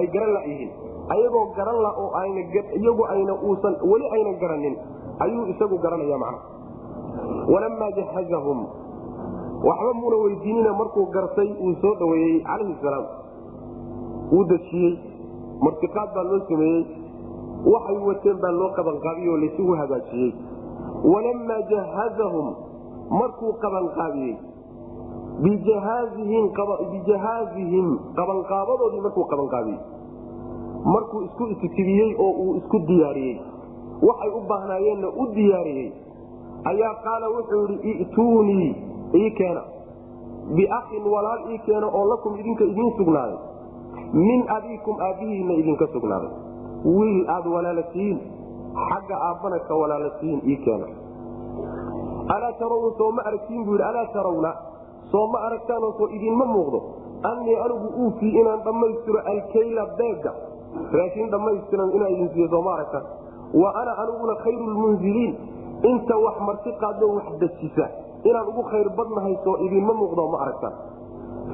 ay 0.00 0.06
garan 0.14 0.32
layihiin 0.38 0.70
ayagoo 1.14 1.46
garan 1.56 1.78
la 1.86 1.90
oo 2.02 2.10
iyagu 2.80 3.04
ayna 3.14 3.34
uusan 3.46 3.74
weli 3.90 4.06
aynan 4.16 4.36
garanin 4.42 4.76
ayuu 5.26 5.46
isagu 5.52 5.78
garanaya 5.84 6.18
macnaha 6.18 6.56
walamaa 7.52 7.90
jahazahum 7.98 8.60
waxba 9.66 9.92
muuna 10.00 10.16
weydiinina 10.24 10.72
markuu 10.72 11.06
gartay 11.16 11.50
uu 11.60 11.74
soo 11.82 11.94
dhaweeyey 12.00 12.40
calayhi 12.48 12.76
salaam 12.82 13.06
wuu 14.32 14.44
dejiyey 14.52 14.94
martiqaad 15.62 16.08
baa 16.14 16.26
loo 16.30 16.40
sameeyey 16.48 17.05
waxay 17.64 17.98
wateen 18.08 18.36
baa 18.42 18.50
loo 18.60 18.70
qabanqaabiye 18.76 19.28
oo 19.32 19.36
laysugu 19.42 19.72
hagaajiyey. 19.80 20.32
Walamaa 21.12 21.60
jahazahum 21.70 22.54
markuu 23.10 23.52
qabanqaabiyey 23.64 24.36
bijahaazihim 26.92 27.88
qabanqaabadoodii 28.18 29.00
markuu 29.06 29.24
qabanqaabiyey 29.32 29.80
markuu 30.94 31.20
isku 31.26 31.44
istitibiyey 31.54 32.14
oo 32.18 32.30
uu 32.42 32.56
isku 32.56 32.78
diyaariyey. 32.88 33.38
Waxay 34.02 34.30
u 34.38 34.40
baahnaayeenna 34.48 35.08
u 35.08 35.26
diyaariyey. 35.34 35.92
Ayaa 36.70 36.94
qaala 37.04 37.26
wuxuu 37.36 37.62
yidhi 37.72 37.90
i'tuunii 38.02 38.70
ii 39.14 39.30
keena. 39.38 39.62
Biakin 40.56 41.04
walaal 41.14 41.40
ii 41.52 41.58
keena 41.66 41.86
oo 41.86 42.04
lakum 42.10 42.38
idinka 42.40 42.64
idiin 42.64 42.92
sugnaaday. 42.98 43.38
Min 44.12 44.44
abiikum 44.56 44.96
aabbihiinna 45.00 45.54
idinka 45.62 45.86
sugnaaday 45.92 46.30
wiil 46.84 47.28
aad 47.36 47.46
walaalatihiin 47.54 48.18
xagga 48.88 49.16
aabbana 49.28 49.58
ka 49.68 49.74
walaalatihiin 49.74 50.40
ii 50.50 50.56
keena. 50.64 50.86
Alaa 52.34 52.52
tarawna 52.60 52.90
soo 52.98 53.10
ma 53.12 53.22
aragtiin 53.28 53.64
buu 53.64 53.72
yidhi 53.74 53.84
alaa 53.90 54.06
tarawna? 54.12 54.52
Soo 55.10 55.26
ma 55.32 55.38
aragtaanoo 55.48 55.92
soo 55.98 56.08
idinma 56.16 56.44
muuqdo? 56.44 56.78
Annii 57.30 57.56
anigu 57.64 57.88
uufii 58.04 58.32
inaan 58.40 58.60
dhammaystiro 58.64 59.20
alkayla 59.32 59.86
beega 59.98 60.32
raashin 60.92 61.30
dhammaystiran 61.30 61.90
inaa 61.96 62.08
idin 62.14 62.28
siiyo 62.34 62.48
sooma 62.48 62.74
aragtaan. 62.74 63.04
Wa 63.62 63.70
ana 63.80 63.92
aniguna 64.02 64.34
khayru 64.44 64.66
lmunziliin 64.74 65.32
inta 65.90 66.16
wax 66.24 66.36
marti 66.48 66.72
qaadoo 66.82 67.14
wax 67.16 67.26
dejisa. 67.40 67.86
Inaan 68.24 68.48
ugu 68.48 68.62
khayr 68.70 68.88
badnahay 68.98 69.36
soo 69.44 69.56
idinma 69.66 69.94
muuqdo 69.94 70.28
ma 70.34 70.38
aragtaan. 70.44 70.74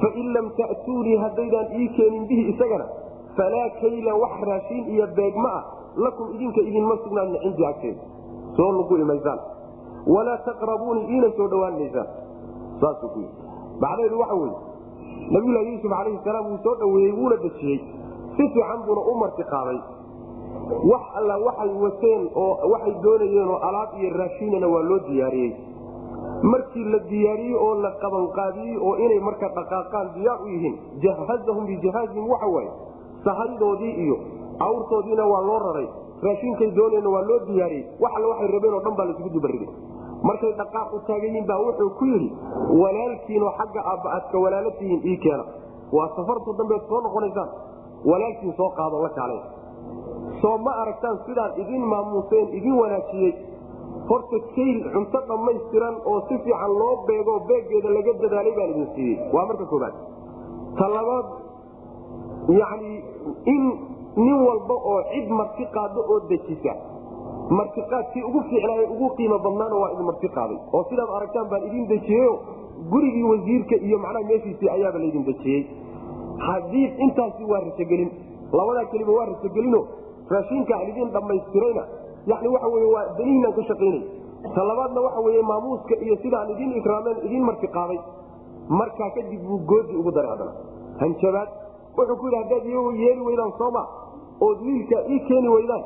Fain 0.01 0.33
lam 0.33 0.49
ta'tuunii 0.57 1.17
haddaydaan 1.23 1.67
ii 1.79 1.87
keenin 1.97 2.27
bihi 2.27 2.43
isagana 2.53 2.85
falaa 3.37 3.69
kayla 3.81 4.13
wax 4.23 4.33
raashiin 4.49 4.85
iyo 4.93 5.07
beegma 5.15 5.49
ah. 5.59 5.63
Lakum 5.97 6.33
idinka 6.35 6.61
idinma 6.61 6.95
sugnaanna 7.03 7.39
cindii 7.43 7.65
agteeda 7.65 8.01
soo 8.57 8.71
nugu 8.71 8.97
imaysaan. 8.97 9.39
Walaa 10.07 10.37
taqrabuunii 10.45 11.05
iina 11.13 11.29
soo 11.37 11.47
dhowaan 11.47 11.73
maysaan. 11.79 12.07
Saasuu 12.81 13.09
ku 13.13 13.19
yidhi 13.19 13.35
macnaheedu 13.81 14.19
waxa 14.19 14.35
weye 14.35 14.55
nabiyulahi 15.33 15.67
yuusuf 15.73 15.91
calayhi 15.91 16.19
salaam 16.25 16.45
wuu 16.49 16.59
soo 16.65 16.75
dhoweeyey 16.81 17.13
wuuna 17.17 17.37
dejiyey. 17.45 17.79
Si 18.37 18.43
fiican 18.53 18.79
buuna 18.85 19.01
u 19.11 19.13
marti 19.21 19.43
qaaday. 19.53 19.79
Wax 20.91 21.03
alla 21.19 21.35
waxay 21.45 21.71
wateen 21.83 22.21
oo 22.35 22.53
waxay 22.73 22.95
doonayeen 23.03 23.49
oo 23.53 23.59
alaab 23.69 23.89
iyo 24.01 24.09
raashinana 24.17 24.67
waa 24.73 24.81
loo 24.89 24.99
diyaariyey. 25.07 25.53
Markii 26.51 26.83
la 26.93 26.99
diyaariyey 27.09 27.55
oo 27.55 27.73
la 27.85 27.91
qabanqaabiyey 28.01 28.77
oo 28.81 28.95
inay 28.97 29.19
marka 29.19 29.47
dhaqaaqaan 29.57 30.07
diyaar 30.17 30.41
u 30.41 30.47
yihiin 30.47 30.75
jahazahum 31.05 31.65
bijahaazihim 31.69 32.25
waxa 32.33 32.47
waaye 32.55 32.71
sahaydoodii 33.25 33.93
iyo 34.05 34.17
awrtoodiina 34.67 35.23
waa 35.33 35.41
loo 35.49 35.59
raray. 35.65 35.87
Raashinkay 36.23 36.71
doonayna 36.77 37.09
waa 37.15 37.21
loo 37.29 37.39
diyaariyey 37.47 37.85
wax 38.01 38.11
alla 38.17 38.27
waxay 38.31 38.47
rabeen 38.55 38.73
oo 38.73 38.81
dhan 38.85 38.95
baa 38.97 39.05
laisugu 39.09 39.29
dubarigay 39.35 39.69
markay 40.27 40.51
dhaqaaq 40.59 40.93
u 40.95 40.99
taagayiin 41.07 41.45
baa 41.51 41.59
wuxuu 41.65 41.89
ku 41.99 42.05
yidhi 42.11 42.29
walaalkiinoo 42.81 43.51
xagga 43.59 43.81
aabba 43.91 44.09
aad 44.17 44.25
ka 44.31 44.37
walaalo 44.45 44.71
tihiin 44.79 45.01
ii 45.11 45.17
keena. 45.23 45.43
Waa 45.97 46.07
safarta 46.15 46.51
dambeed 46.59 46.83
soo 46.89 47.01
noqonaysaan 47.07 47.49
walaalkiin 48.11 48.53
soo 48.59 48.69
qaado 48.77 49.01
la 49.03 49.09
kaalay. 49.17 49.41
Soo 50.41 50.57
ma 50.57 50.71
aragtaan 50.83 51.17
sidaan 51.25 51.51
idin 51.61 51.83
maamuuseen 51.91 52.47
idin 52.59 52.75
wanaajiyey. 52.81 53.33
Horta 54.09 54.37
kayl 54.55 54.77
cunto 54.93 55.19
dhammaystiran 55.27 55.95
oo 56.11 56.19
si 56.29 56.37
fiican 56.45 56.71
loo 56.79 56.95
beegoo 57.07 57.39
beeggeeda 57.49 57.89
laga 57.97 58.13
dadaalay 58.23 58.53
baan 58.57 58.69
idin 58.73 58.87
siiyey. 58.95 59.17
Waa 59.33 59.45
marka 59.49 59.65
koobaad 59.71 59.95
ta 60.79 60.87
labaad 60.95 61.27
yacni 62.59 62.93
in 63.53 63.63
nin 64.25 64.37
walba 64.47 64.75
oo 64.91 64.99
cid 65.13 65.29
marti 65.39 65.65
qaado 65.75 66.01
oo 66.13 66.19
dejisa 66.29 66.73
martiqaadkii 67.59 68.23
ugu 68.29 68.41
fiicnaaye 68.49 68.85
ugu 68.93 69.09
qiimo 69.17 69.37
badnaana 69.45 69.75
waa 69.81 69.91
idin 69.93 70.05
marti 70.05 70.27
qaaday. 70.37 70.57
Oo 70.73 70.83
sidaad 70.89 71.09
aragtaan 71.17 71.47
baan 71.51 71.63
idin 71.69 71.87
dejiyeyo 71.91 72.33
gurigii 72.91 73.23
wasiirka 73.31 73.75
iyo 73.87 73.97
macnaha 74.03 74.27
meeshiisii 74.29 74.69
ayaaba 74.75 74.99
laydin 75.03 75.25
dejiyey. 75.29 75.61
Hadii 76.47 76.85
intaasi 77.05 77.43
waa 77.51 77.59
rasogelin 77.67 78.11
labadaa 78.57 78.85
keliba 78.91 79.11
waa 79.17 79.25
rasogelino 79.31 79.81
raashinka 80.33 80.81
idin 80.89 81.09
dhammaystirayna 81.15 81.83
yani 82.31 82.47
waxa 82.55 82.67
wey 82.75 82.85
waa 82.95 83.05
danihiinaan 83.17 83.53
ka 83.57 83.63
shaqaynay. 83.69 84.03
Ta 84.55 84.61
labaadna 84.69 84.99
waxa 85.07 85.19
wey 85.27 85.41
maamuuska 85.51 85.95
iyo 86.05 86.15
sidaan 86.23 86.49
idin 86.55 86.71
ikraameen 86.79 87.17
idin 87.27 87.43
marti 87.49 87.67
qaaday. 87.67 87.99
Markaa 88.69 89.09
kadib 89.15 89.41
buu 89.47 89.59
goodi 89.71 89.95
ugu 89.99 90.11
daray 90.15 90.29
haddana. 90.31 90.53
Hanjabaad 91.01 91.49
wuxuu 91.97 92.17
ku 92.21 92.25
yidhi 92.27 92.37
haddaad 92.41 92.65
yeeli 93.03 93.21
weydaan 93.27 93.51
sooma 93.61 93.83
ood 94.47 94.59
wiilkaa 94.67 95.01
ii 95.13 95.19
keeni 95.27 95.49
weydaan. 95.55 95.83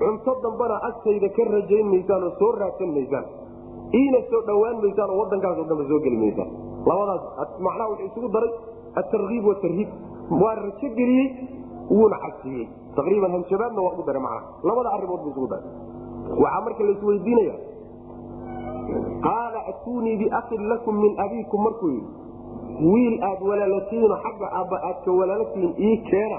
Cunto 0.00 0.32
dambana 0.42 0.76
agtayda 0.88 1.28
ka 1.36 1.42
rajayn 1.54 1.86
maysaan 1.92 2.22
oo 2.28 2.32
soo 2.40 2.52
raadsan 2.60 2.90
maysaan. 2.96 3.24
Iina 4.00 4.18
soo 4.30 4.40
dhowaan 4.48 4.76
maysaan 4.84 5.10
oo 5.10 5.18
wadankaasoo 5.22 5.66
dambe 5.70 5.84
soo 5.90 6.00
geli 6.04 6.18
maysaan. 6.24 6.50
Labadaas 6.88 7.22
macnaha 7.66 7.88
wuxuu 7.92 8.06
isugu 8.10 8.28
daray 8.34 8.52
atarkiib 9.00 9.44
watarhiib 9.50 9.90
waa 10.42 10.54
rajo 10.62 10.88
geliyey 10.98 11.28
wuuna 11.90 12.16
cagsiiyey 12.24 12.66
taqriiban 12.96 13.30
hanjabaadna 13.36 13.80
waa 13.86 13.92
ugu 13.94 14.02
daray 14.08 14.22
macnaha. 14.26 14.46
Labada 14.68 14.88
arrimood 14.96 15.20
buu 15.24 15.30
isugu 15.34 15.48
daray. 15.52 15.68
Waxaa 16.42 16.64
marka 16.66 16.82
la 16.88 16.92
isweydiinaya 16.96 17.54
qaala 19.26 19.60
atuunii 19.72 20.16
biakin 20.22 20.62
lakum 20.72 20.94
min 21.04 21.12
abiikum 21.24 21.60
markuu 21.66 21.90
yidhi 21.94 22.10
wiil 22.80 23.16
aad 23.28 23.40
walaalatihiinoo 23.50 24.18
xagga 24.24 24.46
aabba 24.58 24.76
aad 24.88 24.98
ka 25.04 25.10
walaalatihiin 25.20 25.72
ii 25.88 25.96
keena. 26.10 26.38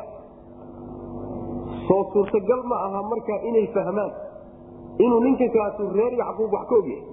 Soo 1.87 2.03
suurtagal 2.13 2.61
ma 2.71 2.75
aha 2.85 2.99
markaa 3.11 3.39
inay 3.49 3.67
fahmaan 3.75 4.11
inuu 4.99 5.19
ninkan 5.19 5.49
reer 5.97 6.13
yacquub 6.21 6.53
wax 6.53 6.65
ka 6.69 6.75
ogyahay. 6.75 7.03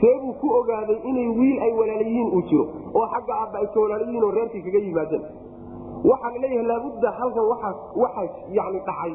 Seebuu 0.00 0.32
ku 0.40 0.46
ogaaday 0.60 0.98
inay 1.10 1.28
wiil 1.38 1.58
ay 1.66 1.72
walaalayihiin 1.78 2.28
uu 2.36 2.42
jiro 2.50 2.64
oo 2.94 3.06
xagga 3.14 3.32
aabba 3.42 3.58
ay 3.62 3.66
ka 3.74 3.78
walaalayihiin 3.80 4.24
oo 4.24 4.30
reerkii 4.30 4.62
kaga 4.66 4.78
yimaadeen. 4.86 5.24
Waxaa 6.10 6.30
la 6.34 6.38
leeyahay 6.42 6.66
laabudda 6.70 7.08
halkan 7.18 7.44
waxaa 8.02 8.24
yani 8.58 8.80
dhacay. 8.88 9.12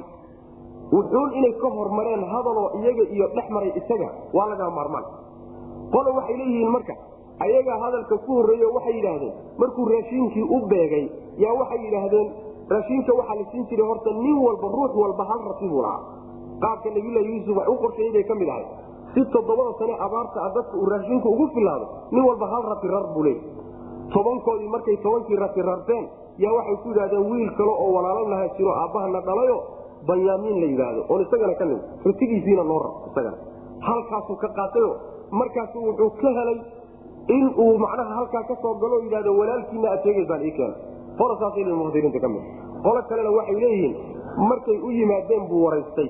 Wuxuun 0.93 1.29
inay 1.39 1.53
ka 1.61 1.67
hormareen 1.77 2.23
hadaloo 2.33 2.69
iyaga 2.81 3.03
iyo 3.15 3.25
dhex 3.35 3.47
maray 3.55 3.71
isaga 3.79 4.09
waa 4.33 4.47
lagaa 4.51 4.69
maarmaan. 4.77 5.05
Qola 5.93 6.09
waxay 6.17 6.37
leeyihiin 6.41 6.71
marka 6.75 6.93
ayagaa 7.45 7.77
hadalka 7.83 8.15
ku 8.25 8.31
horreeyo 8.37 8.67
waxay 8.77 8.95
yidhaahdeen 8.99 9.33
markuu 9.61 9.85
raashiinkii 9.93 10.45
u 10.55 10.57
beegay 10.73 11.05
yaa 11.43 11.53
waxay 11.61 11.79
yidhaahdeen 11.85 12.27
raashiinka 12.73 13.11
waxaa 13.19 13.35
la 13.41 13.45
siin 13.51 13.65
jiray 13.69 13.87
horta 13.91 14.09
nin 14.23 14.37
walba 14.45 14.67
ruux 14.77 14.91
walba 15.03 15.23
hal 15.31 15.39
rati 15.49 15.67
buu 15.73 15.81
lahaa. 15.81 16.01
Qaabka 16.63 16.89
nabiylahi 16.95 17.27
yuusuf 17.33 17.55
wax 17.59 17.67
u 17.73 17.75
qorsheeyey 17.83 18.11
bay 18.15 18.23
ka 18.29 18.35
mid 18.41 18.49
ahay 18.55 18.65
si 19.13 19.21
toddobada 19.35 19.71
sane 19.79 19.93
abaarta 20.05 20.39
a 20.45 20.49
dadka 20.57 20.75
uu 20.81 20.87
raashiinka 20.93 21.27
ugu 21.33 21.45
filaado 21.55 21.85
nin 22.11 22.23
walba 22.29 22.45
hal 22.53 22.63
rati 22.71 22.87
rar 22.95 23.05
buu 23.13 23.23
leey 23.27 23.37
tobankoodii 24.13 24.69
markay 24.75 24.97
tobankii 25.05 25.35
rati 25.43 25.61
rarteen 25.69 26.03
yaa 26.43 26.53
waxay 26.57 26.75
ku 26.83 26.87
yidhahdeen 26.91 27.23
wiil 27.31 27.49
kale 27.57 27.73
oo 27.83 27.89
walaalo 27.95 28.27
lahaa 28.33 28.49
jiro 28.57 28.71
aabbahana 28.81 29.21
dhalayo 29.29 29.57
banyaamiin 30.07 30.57
la 30.61 30.67
yidhaahdo. 30.71 31.01
Oon 31.09 31.21
isagana 31.25 31.53
ka 31.59 31.65
nim 31.65 31.79
ratigiisiina 32.05 32.63
loo 32.69 32.79
rar 32.83 32.93
isagana. 33.09 33.37
Halkaasuu 33.87 34.35
ka 34.43 34.47
qaatayo 34.59 34.89
markaasu 35.39 35.77
wuxuu 35.87 36.09
ka 36.21 36.29
helay 36.37 36.57
in 37.37 37.45
uu 37.63 37.73
macnaha 37.83 38.13
halkaa 38.19 38.43
ka 38.49 38.55
soo 38.61 38.73
galo 38.83 38.97
yidhahdo 39.05 39.31
walaalkiina 39.39 39.87
aad 39.93 40.01
sheegaysaan 40.05 40.41
ii 40.47 40.53
keena 40.57 40.75
qolsaasmufasiriinta 41.19 42.19
ka 42.25 42.29
mid 42.35 42.43
qolo 42.85 43.01
kalena 43.09 43.31
waxay 43.37 43.57
leeyihiin 43.63 43.95
markay 44.49 44.77
u 44.87 44.89
yimaadeen 44.97 45.43
buu 45.49 45.61
waraystay. 45.65 46.09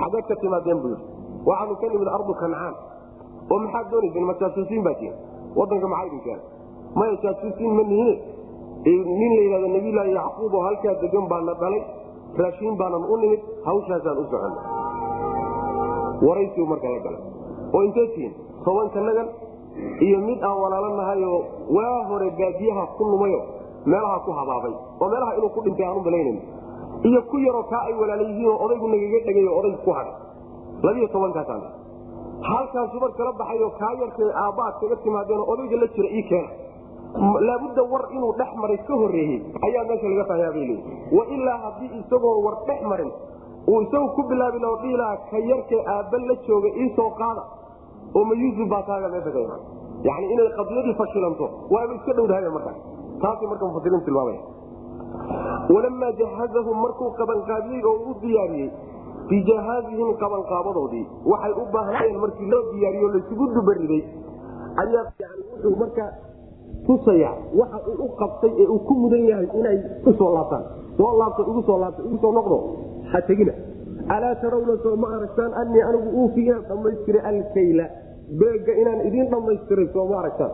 Xageed 0.00 0.24
ka 0.30 0.34
timaadeen 0.42 0.78
buu 0.82 0.90
yidhi. 0.94 1.04
Waxaanu 1.48 1.74
ka 1.80 1.86
nimid 1.92 2.08
ardu 2.16 2.32
kancaan 2.42 2.74
oo 3.52 3.58
maxaad 3.64 3.86
doonayseen 3.92 4.24
ma 4.30 4.34
jaasuusiin 4.40 4.82
baa 4.86 4.94
tihin 5.00 5.14
wadanka 5.58 5.86
maxaa 5.92 6.06
idin 6.10 6.22
keena 6.26 6.42
maya 6.98 7.16
jaasuusiin 7.24 7.72
ma 7.78 7.82
nihine 7.90 8.14
nin 9.20 9.32
la 9.36 9.42
yidhahdo 9.46 9.68
nabiyllaahi 9.76 10.12
yacquub 10.18 10.54
oo 10.58 10.62
halkaa 10.68 10.94
degan 11.02 11.26
baana 11.32 11.54
dhalay 11.62 11.82
raashiin 12.42 12.76
baanan 12.80 13.04
u 13.12 13.16
nimid 13.22 13.40
hawshaasaan 13.68 14.18
u 14.22 14.24
socona 14.32 14.60
waraysiu 16.26 16.66
marka 16.72 16.88
la 16.94 16.98
galay. 17.06 17.22
Oo 17.74 17.82
intee 17.88 18.06
tihin 18.14 18.32
tobankanagan 18.64 19.28
iyo 20.06 20.18
mid 20.28 20.40
aan 20.48 20.58
walaalo 20.64 20.96
nahayoo 20.96 21.40
waa 21.76 21.98
hore 22.10 22.30
baadiyaha 22.40 22.84
ku 22.96 23.04
lumayo 23.12 23.40
meelaha 23.86 24.18
ku 24.26 24.30
habaabay 24.38 24.74
oo 25.00 25.08
meelaha 25.12 25.32
inuu 25.38 25.50
ku 25.56 25.60
dhintay 25.66 25.86
aanu 25.86 26.00
malaynan 26.08 26.38
iyo 27.08 27.20
ku 27.30 27.36
yaroo 27.46 27.64
kaa 27.72 27.82
ay 27.88 27.94
walaala 28.02 28.22
yihiinoo 28.28 28.58
odaygu 28.64 28.86
nagaga 28.88 29.18
dhegay 29.26 29.46
oo 29.48 29.58
odayg 29.60 29.78
ku 29.84 29.90
hadhay 29.98 30.14
labiyo 30.86 31.08
tobankaasaan 31.14 31.62
halkaasu 32.50 33.00
mar 33.00 33.12
kala 33.18 33.32
baxayoo 33.40 33.72
kaa 33.80 33.92
yarkay 34.02 34.30
aabbaad 34.44 34.74
kaga 34.80 34.96
timaadeenoo 35.04 35.46
odayga 35.52 35.76
la 35.82 35.86
jira 35.96 36.08
ii 36.18 36.24
keena. 36.30 36.50
Laabudda 37.46 37.82
war 37.92 38.04
inuu 38.10 38.32
dhex 38.38 38.50
maray 38.62 38.78
ka 38.86 38.94
horreeyey 39.00 39.38
ayaa 39.66 39.84
meesha 39.88 40.08
laga 40.12 40.24
fahyaabay 40.30 40.70
wa 41.16 41.22
ilaa 41.36 41.58
haddii 41.64 41.90
isagoo 42.00 42.36
war 42.46 42.56
dhex 42.66 42.80
marin 42.92 43.10
uu 43.70 43.80
isagu 43.82 44.08
ku 44.16 44.22
bilaabi 44.28 44.58
lao 44.64 44.76
ka 45.30 45.38
yarkee 45.50 45.82
aabba 45.94 46.18
la 46.28 46.34
jooga 46.46 46.68
iisoo 46.82 47.10
qaada 47.20 47.42
oo 48.18 48.24
ma 48.30 48.34
yuusuf 48.42 48.68
baa 48.74 48.82
taaga 48.90 49.08
meesha 49.14 49.30
ka 49.36 49.40
imaan 49.46 49.62
yani 50.08 50.26
inay 50.34 50.48
qadiyadii 50.58 50.94
fashilanto 51.02 51.46
waaba 51.74 51.92
iska 51.98 52.12
dhowdahay 52.18 52.50
markaa 52.56 52.76
taasay 53.22 53.46
marka 53.52 53.64
mufasiriin 53.70 54.04
tilmaamaya 54.08 54.42
walamaa 55.74 56.12
jahazahum 56.20 56.76
markuu 56.84 57.10
qabanqaabiyey 57.20 57.82
oo 57.90 57.96
u 58.10 58.14
diyaariyey 58.22 58.70
bijahaazihim 59.30 60.10
qabanqaabadoodii 60.22 61.04
waxay 61.32 61.52
u 61.62 61.64
baahnaayeen 61.74 62.20
markii 62.24 62.50
loo 62.52 62.62
diyaariyo 62.72 63.08
laysugu 63.14 63.46
dubariday 63.56 64.02
ayaa 64.82 65.04
wuxuu 65.50 65.76
markaa 65.82 66.10
tusaya 66.86 67.30
waxa 67.60 67.78
uu 67.90 68.04
u 68.06 68.08
qabtay 68.22 68.52
ee 68.62 68.66
uu 68.74 68.78
ku 68.88 68.94
mudan 69.02 69.22
yahay 69.30 69.48
inay 69.60 69.78
u 70.06 70.12
soo 70.18 70.30
laabtaan. 70.36 70.64
Soo 70.98 71.12
laabto 71.20 71.42
igu 71.50 71.62
soo 71.68 71.78
laabto 71.82 72.02
igu 72.08 72.18
soo 72.24 72.32
noqdo 72.38 72.56
ha 73.12 73.20
tegina. 73.28 73.52
Alaa 74.16 74.34
tarawna 74.42 74.74
soo 74.82 74.96
ma 75.02 75.08
aragtaan 75.16 75.52
anii 75.62 75.82
anigu 75.88 76.10
uufi 76.20 76.40
inaan 76.46 76.64
dhammaystiray 76.68 77.22
alkayla 77.30 77.86
beega 78.40 78.72
inaan 78.82 79.00
idiin 79.08 79.30
dhammaystiray 79.30 79.88
soo 79.92 80.06
aragtaan 80.18 80.50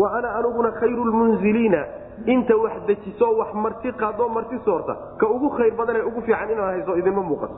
wa 0.00 0.08
ana 0.18 0.28
aniguna 0.38 0.70
khayru 0.80 1.04
lmunziliina 1.04 1.84
inta 2.26 2.56
wax 2.56 2.72
dejiso 2.86 3.28
wax 3.38 3.54
marti 3.54 3.92
qaadoo 3.92 4.28
marti 4.28 4.58
soorta 4.64 4.96
ka 5.20 5.26
ugu 5.28 5.48
khayr 5.56 5.74
badan 5.78 5.96
ee 5.96 6.02
ugu 6.10 6.20
fiican 6.20 6.50
inaan 6.50 6.70
hayso 6.74 6.96
idinma 6.96 7.22
muuqato. 7.22 7.54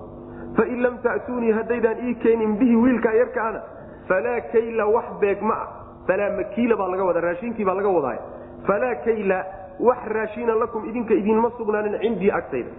Fain 0.57 0.83
lam 0.83 0.99
ta'tuunii 1.03 1.53
haddaydaan 1.53 1.99
ii 2.09 2.15
keenin 2.15 2.57
bihi 2.59 2.77
wiilkaa 2.77 3.13
yarka 3.13 3.43
ana 3.49 3.61
falaa 4.09 4.41
kayla 4.53 4.87
wax 4.87 5.05
beeg 5.21 5.43
ma 5.43 5.55
ah. 5.55 5.69
Falaa 6.07 6.31
makiila 6.37 6.77
baa 6.77 6.89
laga 6.89 7.05
wadaa 7.05 7.21
raashinkii 7.21 7.65
baa 7.65 7.75
laga 7.75 7.89
wadaay 7.89 8.19
falaa 8.67 8.95
kayla 9.05 9.39
wax 9.81 9.99
raashiina 10.17 10.55
lakum 10.55 10.89
idinka 10.89 11.15
idinma 11.15 11.51
sugnaanin 11.59 11.99
cindii 12.01 12.31
agtayda. 12.31 12.71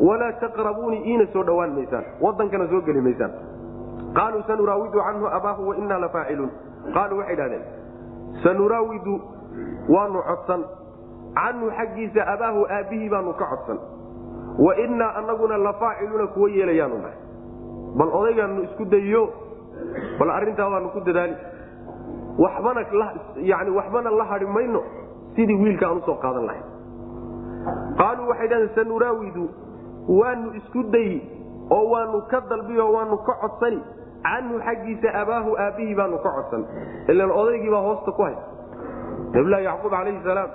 Walaa 0.00 0.32
taqrabuunii 0.32 1.02
iina 1.10 1.26
soo 1.32 1.42
dhowaan 1.42 1.72
maysaan. 1.74 2.04
Wadankana 2.20 2.66
soo 2.70 2.80
geli 2.80 3.00
maysaan 3.00 3.32
qaaluu 4.18 4.42
sanuraawidu 4.46 4.98
canhu 5.06 5.26
abaahu 5.38 5.68
wainaa 5.68 5.98
lafaaciluun 6.04 6.50
qaaluu 6.96 7.18
waxay 7.20 7.36
dhahdeen 7.40 7.64
sanuraawidu 8.44 9.14
waanu 9.94 10.22
codsan 10.28 10.62
canhu 11.40 11.70
xaggiisa 11.78 12.26
abaahu 12.34 12.66
aabbihii 12.76 13.08
baanu 13.14 13.32
ka 13.40 13.46
codsan 13.52 13.78
wainaa 14.66 15.10
anaguna 15.20 15.56
lafaaciluuna 15.66 16.26
kuwa 16.34 16.50
yeelayaanu 16.56 16.98
nahay 16.98 17.18
bal 17.98 18.08
odaygaanu 18.20 18.62
isku 18.68 18.84
dayiyo 18.94 19.24
bal 20.18 20.30
arrintaa 20.38 20.68
waanu 20.74 20.88
ku 20.94 21.00
dadaali 21.08 21.36
waxbana 22.44 22.80
yani 23.50 23.70
waxbana 23.78 24.10
la 24.20 24.24
hadhi 24.24 24.46
mayno 24.56 24.82
sidii 25.36 25.54
wiilka 25.62 25.86
aan 25.88 25.98
u 25.98 26.02
soo 26.06 26.14
qaadan 26.24 26.46
lahayn 26.46 26.64
qaaluu 28.00 28.28
waxay 28.30 28.48
dhahdeen 28.52 28.70
sanuraawidu 28.78 29.44
waanu 30.20 30.54
isku 30.60 30.82
dayi 30.94 31.14
oo 31.76 31.84
waanu 31.92 32.22
ka 32.30 32.40
dalbiyo 32.50 32.86
waanu 32.92 33.16
ka 33.26 33.34
codsani 33.42 33.80
canhu 34.26 34.60
xaggiisa 34.66 35.08
abaahu 35.22 35.56
aabbihii 35.64 35.94
baanu 36.00 36.18
ka 36.24 36.30
codsan. 36.36 36.62
Ilan 37.08 37.30
odaygiibaa 37.40 37.82
hoosta 37.88 38.12
ku 38.12 38.22
haysta 38.22 38.46
nabilahi 39.34 39.64
yacquub 39.68 39.92
calayhi 39.92 40.20
salaam 40.24 40.50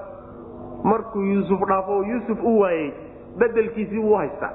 markuu 0.91 1.21
yuusuf 1.33 1.59
dhaafo 1.69 1.91
oo 1.97 2.03
yuusuf 2.11 2.39
u 2.43 2.59
waayey 2.59 2.93
bedelkiisii 3.39 3.99
uu 3.99 4.15
haystaa. 4.15 4.53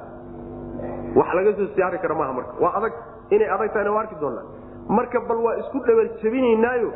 Wax 1.17 1.35
laga 1.35 1.53
soo 1.59 1.67
siyaari 1.75 1.99
kara 1.99 2.15
maaha 2.15 2.33
marka. 2.33 2.53
Waa 2.61 2.75
adag 2.79 2.93
inay 3.31 3.49
adag 3.55 3.73
tahayna 3.73 3.93
waa 3.93 4.01
arki 4.05 4.17
doonaa. 4.21 4.45
Marka 4.89 5.21
bal 5.29 5.39
waa 5.47 5.57
isku 5.63 5.79
dhabarjabinaynaayo 5.87 6.91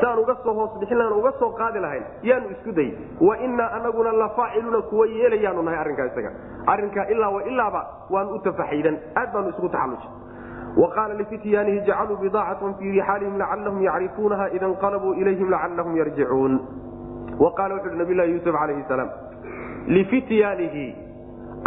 saan 0.00 0.18
uga 0.18 0.34
soo 0.44 0.54
hoos 0.54 0.72
bixin 0.80 1.00
uga 1.20 1.32
soo 1.38 1.50
qaadi 1.60 1.78
lahayn 1.84 2.04
yaanu 2.22 2.50
isku 2.54 2.72
dayi 2.72 2.92
wa 3.20 3.36
innaa 3.46 3.68
anaguna 3.78 4.12
la 4.12 4.28
faaciluuna 4.38 4.82
kuwa 4.90 5.06
yeelayaanu 5.06 5.62
nahay 5.62 5.78
arrinkaa 5.80 6.06
isaga. 6.12 6.32
Arrinkaa 6.66 7.04
ilaa 7.14 7.30
wa 7.36 7.42
ilaaba 7.44 7.86
waanu 8.10 8.30
u 8.34 8.38
tafaxaydan. 8.38 8.96
Aad 9.16 9.32
baanu 9.32 9.48
isugu 9.48 9.68
taxalluji 9.68 10.08
wa 10.76 10.88
qaala 10.94 11.14
lifityaanihi 11.14 11.80
jacaluu 11.86 12.16
bidaacatan 12.16 12.74
fii 12.78 12.90
rixaalihim 12.98 13.38
lacallahum 13.38 13.82
yacrifuunaha 13.82 14.50
ida 14.56 14.68
inqalabuu 14.68 15.14
ilayhim 15.14 15.50
lacallahum 15.50 15.96
yarjicuun 15.96 16.60
wa 17.40 17.52
qaala 17.54 17.74
uhi 17.80 17.96
nabilahi 17.98 18.30
yuusuf 18.30 18.54
calayhi 18.60 18.84
salaam 18.88 19.08
lifityaanihi 19.86 20.94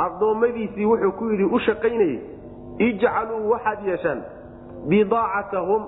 addoommadiisii 0.06 0.86
wuxuu 0.86 1.12
ku 1.12 1.30
yidhi 1.32 1.44
u 1.44 1.60
shaqaynayey 1.60 2.20
ijcaluu 2.88 3.50
waxaad 3.52 3.86
yeeshaan 3.88 4.22
bidaacatahum 4.90 5.84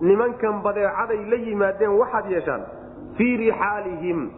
nimankan 0.00 0.62
badeecaday 0.62 1.20
la 1.32 1.36
yimaadeen 1.48 1.92
waxaad 2.00 2.30
yeeshaan 2.30 2.62
fii 3.16 3.36
rixaalihim 3.36 4.30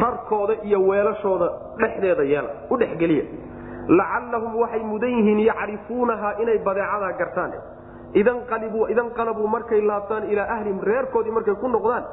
rarkooda 0.00 0.54
iyo 0.62 0.80
weelashooda 0.88 1.48
dhexdeeda 1.80 2.22
yeela 2.32 2.50
u 2.70 2.76
dhexgeliya 2.76 3.24
lacallahum 3.88 4.52
waxay 4.62 4.82
mudan 4.84 5.10
yihiin 5.10 5.38
yacrifuunaha 5.48 6.28
inay 6.42 6.58
badeecadaa 6.66 7.12
gartaan. 7.18 7.52
Idanqalabuu 8.14 9.46
markay 9.48 9.80
laabtaan 9.80 10.24
ilaa 10.32 10.48
ahlihim 10.54 10.80
reerkoodii 10.80 11.32
markay 11.32 11.54
ku 11.62 11.68
noqdaan 11.68 12.04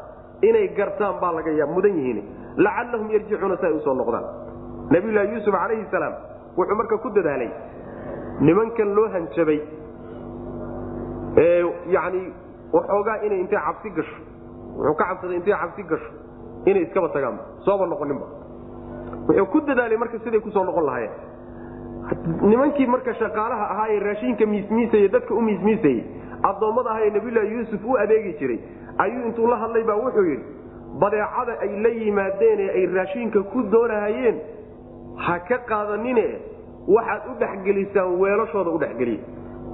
inay 0.41 0.67
gartaan 0.77 1.19
baa 1.21 1.31
laga 1.35 1.65
mudan 1.75 1.95
yihiin. 1.99 2.19
Lacallahum 2.57 3.09
yarjicuuna 3.11 3.57
si 3.59 3.65
ay 3.65 3.73
u 3.73 3.79
soo 3.83 3.93
noqdaan. 3.93 4.25
Nabiyulahi 4.91 5.31
yuusuf 5.33 5.53
calayhi 5.53 5.85
salaam 5.91 6.13
wuxuu 6.57 6.75
marka 6.79 6.97
ku 7.03 7.09
dadaalay 7.09 7.49
nimankan 8.39 8.89
loo 8.95 9.07
hanjabay 9.13 9.59
yani 11.95 12.21
waxoogaa 12.73 13.17
inay 13.25 13.39
intay 13.43 13.59
cabsi 13.59 13.89
gasho 13.97 14.15
wuxuu 14.77 14.95
ka 14.99 15.03
cabsaday 15.09 15.35
intay 15.39 15.53
cabsi 15.61 15.83
gasho 15.83 16.09
inay 16.69 16.83
iskaba 16.87 17.09
tagaan 17.15 17.39
sooba 17.65 17.85
noqoninba 17.91 18.25
wuxuu 19.27 19.45
ku 19.51 19.59
dadaalay 19.67 19.97
marka 19.97 20.17
siday 20.23 20.39
ku 20.39 20.49
soo 20.51 20.63
noqon 20.63 20.85
lahaayeen 20.85 21.11
nimankii 22.51 22.85
marka 22.87 23.13
shaqaalaha 23.21 23.65
ahaa 23.73 23.87
ee 23.95 23.99
raashinka 23.99 24.45
miismiisay 24.45 25.07
dadka 25.07 25.33
u 25.35 25.41
miismiisayey 25.41 26.03
addoommada 26.49 26.89
aha 26.89 27.05
ee 27.05 27.09
nabiyulahi 27.17 27.53
yuusuf 27.55 27.85
u 27.85 27.97
adeegi 28.03 28.33
jiray 28.39 28.59
ayuu 29.05 29.25
intuu 29.27 29.47
la 29.47 29.57
hadlay 29.63 29.83
baa 29.83 29.95
wuxuu 30.03 30.25
yidhi 30.31 30.43
badeecada 31.03 31.53
ay 31.65 31.71
la 31.85 31.89
yimaadeen 32.01 32.59
ee 32.65 32.69
ay 32.79 32.85
raashinka 32.97 33.43
ku 33.53 33.61
doonahayeen 33.75 34.37
ha 35.27 35.39
ka 35.49 35.57
qaadanine 35.71 36.25
waxaad 36.95 37.23
u 37.31 37.39
dhexgelisaan 37.43 38.19
weelashooda 38.21 38.69
u 38.69 38.77
dhexgeliya 38.83 39.19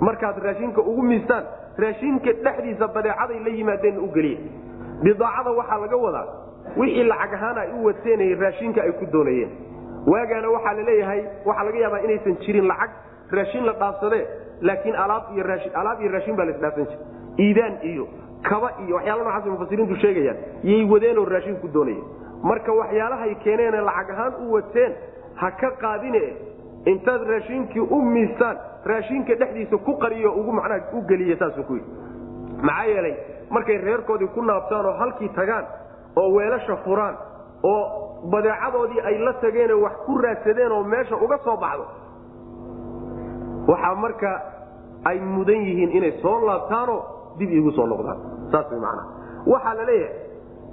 markaad 0.08 0.38
raashinka 0.48 0.82
ugu 0.82 1.04
miistaan 1.12 1.44
raashinka 1.86 2.32
dhexdiisa 2.46 2.88
badeecaday 2.96 3.40
la 3.48 3.52
yimaadeen 3.60 4.00
u 4.06 4.08
geliya 4.16 4.40
bidaacada 5.04 5.52
waxaa 5.60 5.80
laga 5.84 5.98
wadaa 6.06 6.28
wixii 6.78 7.04
lacag 7.12 7.34
ahaan 7.40 7.58
ay 7.58 7.70
u 7.80 7.86
wateen 7.90 8.24
raashinka 8.46 8.82
ay 8.88 8.92
ku 9.02 9.06
doonayeen 9.16 9.52
waagaana 10.08 10.50
waxaa 10.50 10.74
la 10.74 10.84
leeyahay 10.90 11.22
waxaa 11.46 11.64
laga 11.64 11.80
yaabaa 11.80 12.00
inaysan 12.06 12.36
jirin 12.46 12.68
lacag 12.68 12.92
raashin 13.32 13.66
la 13.66 13.74
dhaafsadee 13.74 14.24
laakiin 14.62 14.96
alaab 14.96 15.24
iyo 15.36 15.44
raashin 16.12 16.36
baa 16.36 16.46
laisdhaafsan 16.46 16.86
jira 16.86 17.00
iidaan 17.46 17.78
iyo 17.92 18.08
kaba 18.50 18.70
iyo 18.86 18.96
waxyaala 18.96 19.24
noocaas 19.24 19.46
mufasiriintu 19.46 19.96
sheegayaan 19.96 20.38
yay 20.64 20.84
wadeenoo 20.94 21.26
raashin 21.26 21.56
ku 21.62 21.68
doonayeen. 21.74 22.04
Marka 22.44 22.74
waxyaalahay 22.74 23.36
keeneene 23.44 23.82
lacag 23.82 24.10
ahaan 24.10 24.34
u 24.46 24.54
wateen 24.54 24.92
ha 25.36 25.52
ka 25.52 25.70
qaadine 25.82 26.22
intaad 26.86 27.22
raashinkii 27.34 27.80
u 27.82 28.02
miistaan 28.02 28.58
raashinka 28.86 29.36
dhexdiisa 29.36 29.78
ku 29.78 29.94
qariyo 30.04 30.32
ugu 30.40 30.52
macnaha 30.52 30.82
u 30.98 31.02
geliya 31.10 31.38
saasuu 31.38 31.64
ku 31.64 31.74
yidhi. 31.74 31.92
Maxaa 32.62 32.86
yeelay 32.86 33.16
markay 33.50 33.78
reerkoodii 33.78 34.28
ku 34.36 34.42
naabtaan 34.42 34.86
oo 34.86 34.94
halkii 35.04 35.30
tagaan 35.30 35.66
oo 36.16 36.30
weelasha 36.36 36.76
furaan 36.86 37.16
oo 37.64 38.11
badeecadoodii 38.34 39.02
ay 39.10 39.18
la 39.26 39.34
tageenoo 39.34 39.82
wax 39.82 39.94
ku 40.06 40.18
raadsadeen 40.18 40.72
oo 40.72 40.84
meesha 40.84 41.16
uga 41.16 41.38
soo 41.44 41.58
baxdo. 41.58 41.86
Waxaa 43.68 43.96
marka 43.96 44.32
ay 45.06 45.20
mudan 45.20 45.62
yihiin 45.66 45.92
inay 45.98 46.14
soo 46.22 46.40
laabtaanoo 46.46 47.02
dib 47.40 47.50
iigu 47.52 47.72
soo 47.72 47.86
noqdaan. 47.88 48.18
Saas 48.52 48.68
way 48.72 48.80
macnaha 48.80 49.08
waxaa 49.54 49.74
la 49.80 49.84
leeyahay 49.86 50.16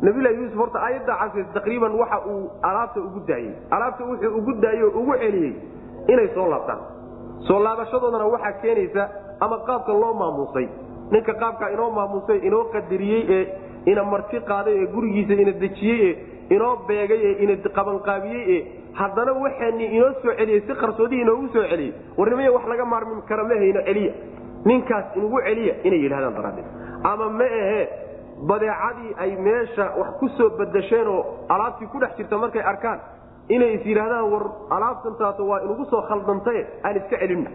nabilahi 0.02 0.34
yuusuf 0.40 0.58
horta 0.58 0.78
aayadda 0.86 1.14
casiis 1.20 1.46
taqriiban 1.54 1.92
waxa 2.00 2.18
uu 2.26 2.50
alaabta 2.62 3.00
ugu 3.00 3.20
daayey. 3.28 3.52
Alaabta 3.70 4.04
wuxuu 4.04 4.36
ugu 4.38 4.52
daayey 4.62 4.82
oo 4.84 5.00
ugu 5.00 5.12
celiyey 5.22 5.52
inay 6.12 6.28
soo 6.34 6.48
laabtaan. 6.52 6.80
Soo 7.48 7.58
laabashadoodana 7.64 8.26
waxaa 8.34 8.52
keenaysa 8.62 9.02
ama 9.40 9.56
qaabka 9.66 9.92
loo 9.92 10.14
maamuusay. 10.14 10.68
Ninka 11.10 11.34
qaabka 11.34 11.70
inoo 11.72 11.90
maamuusay 11.90 12.38
inoo 12.46 12.64
qadariyey 12.72 13.22
ee 13.36 13.44
ina 13.90 14.04
marti 14.04 14.40
qaaday 14.50 14.74
ee 14.82 14.86
gurigiisa 14.94 15.32
ina 15.42 15.52
dejiyey 15.62 16.00
ee 16.10 16.14
inoo 16.54 16.76
beegay 16.88 17.20
ee 17.28 17.34
ina 17.44 17.54
qabanqaabiyey 17.78 18.44
ee 18.56 18.60
haddana 19.00 19.32
waxaani 19.44 19.84
inoo 19.96 20.12
soo 20.22 20.32
celiyey 20.40 20.60
si 20.66 20.74
qarsoodii 20.82 21.20
inoogu 21.24 21.48
soo 21.54 21.64
celiyey. 21.72 21.92
Warnimaya 22.18 22.52
wax 22.56 22.64
laga 22.72 22.84
maarmi 22.92 23.22
kara 23.28 23.44
ma 23.44 23.54
hayno 23.62 23.80
celiya. 23.88 24.12
Ninkaas 24.64 25.16
inugu 25.16 25.38
celiya 25.46 25.74
inay 25.86 26.00
yidhahdaan 26.04 26.34
daraaddeed. 26.38 26.66
Ama 27.10 27.26
ma 27.38 27.44
ahee 27.44 27.84
badeecadii 28.50 29.12
ay 29.22 29.30
meesha 29.46 29.84
wax 30.00 30.08
ku 30.20 30.28
soo 30.38 30.48
badasheen 30.58 31.06
oo 31.08 31.22
alaabtii 31.48 31.86
ku 31.92 31.98
dhex 32.00 32.16
jirta 32.18 32.38
markay 32.38 32.62
arkaan 32.72 32.98
inay 33.48 33.74
is 33.74 33.84
yidhaahdaan 33.86 34.30
war 34.32 34.44
alaabtantaato 34.76 35.46
waa 35.50 35.60
inugu 35.66 35.84
soo 35.90 36.02
khaldantae 36.08 36.66
aan 36.84 36.96
iska 36.96 37.16
celinna. 37.22 37.50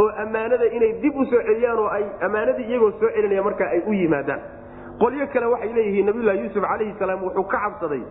Oo 0.00 0.08
ammaanada 0.24 0.64
inay 0.76 0.92
dib 1.02 1.16
u 1.16 1.24
soo 1.30 1.42
celiyaan 1.48 1.78
oo 1.78 1.88
ay 1.96 2.04
ammaanadii 2.26 2.64
iyagoo 2.70 2.90
soo 3.00 3.10
celinaya 3.16 3.42
markaa 3.48 3.68
ay 3.76 3.80
u 3.86 3.92
yimaadaan 3.92 4.40
qolyo 5.02 5.26
kale 5.34 5.46
waxay 5.54 5.72
leeyihiin 5.78 6.06
nabiyulahi 6.10 6.38
yuusuf 6.44 6.62
calayhi 6.70 6.94
salaam 7.02 7.20
wuxuu 7.26 7.44
ka 7.52 7.58
cabsaday 7.64 8.02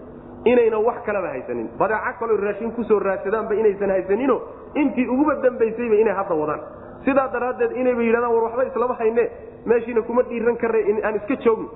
inayna 0.51 0.77
wax 0.87 0.97
kaleba 1.07 1.27
haysanin. 1.33 1.67
Badeeco 1.79 2.13
kaloo 2.19 2.37
raashin 2.45 2.71
ku 2.77 2.83
soo 2.89 2.99
raadsadaanba 2.99 3.53
inaysan 3.61 3.89
haysanino 3.95 4.35
intii 4.81 5.07
uguba 5.13 5.35
dambaysayba 5.43 5.95
inay 6.03 6.13
hadda 6.19 6.35
wadaan. 6.41 6.61
Sidaa 7.05 7.27
daraaddeed 7.33 7.71
inayba 7.81 8.01
yidhahdaan 8.07 8.33
war 8.35 8.43
waxba 8.47 8.63
islama 8.71 8.95
hayne 9.01 9.23
meeshiina 9.65 10.01
kuma 10.07 10.21
dhiiran 10.29 10.57
karre 10.63 10.81
aan 11.07 11.15
iska 11.21 11.35
joogno 11.45 11.69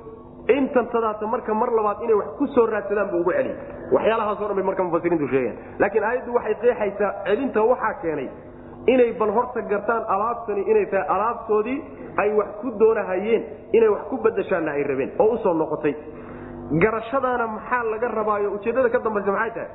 intantadaasa 0.58 1.26
marka 1.28 1.54
mar 1.54 1.70
labaad 1.78 2.02
inay 2.06 2.16
wax 2.22 2.28
ku 2.40 2.48
soo 2.56 2.66
raadsadaan 2.74 3.10
bu 3.12 3.18
ugu 3.22 3.32
celiy 3.38 3.56
waxyaalahaasoo 3.96 4.48
dhan 4.50 4.56
bay 4.60 4.66
marka 4.70 4.84
mufasiriintu 4.88 5.28
sheegaan 5.34 5.56
laakiin 5.80 6.04
aayaddu 6.10 6.34
waxay 6.38 6.56
qeexaysaa 6.64 7.12
celinta 7.28 7.62
waxaa 7.72 7.94
keenay 8.02 8.28
inay 8.88 9.12
bal 9.20 9.32
horta 9.38 9.62
gartaan 9.62 10.04
alaabtani 10.16 10.64
tahay 10.92 11.08
alaabtoodii 11.16 11.80
ay 12.18 12.30
wax 12.40 12.48
ku 12.62 12.72
doonahayeen 12.80 13.44
inay 13.74 13.90
wax 13.90 14.02
ku 14.10 14.18
badashaanna 14.18 14.72
ay 14.72 14.84
rabeen 14.84 15.12
oo 15.20 15.34
u 15.34 15.38
soo 15.44 15.54
noqotay. 15.54 15.96
Garashadaana 16.84 17.48
maxaa 17.48 17.84
laga 17.84 18.08
rabaayo? 18.08 18.52
Ujeeddada 18.58 18.90
ka 18.90 19.00
dambaysa 19.00 19.32
maxay 19.32 19.52
tahay? 19.52 19.70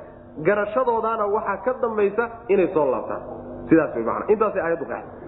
Garashadoodaana 0.47 1.25
waxaa 1.35 1.57
ka 1.65 1.73
dambaysa 1.81 2.29
inay 2.47 2.67
soo 2.73 2.85
laabtaan. 2.91 3.21
Sidaas 3.69 3.95
way 3.95 4.03
macana 4.03 4.25
intaasay 4.33 4.61
aayaddu 4.61 4.85
qeexay 4.85 5.19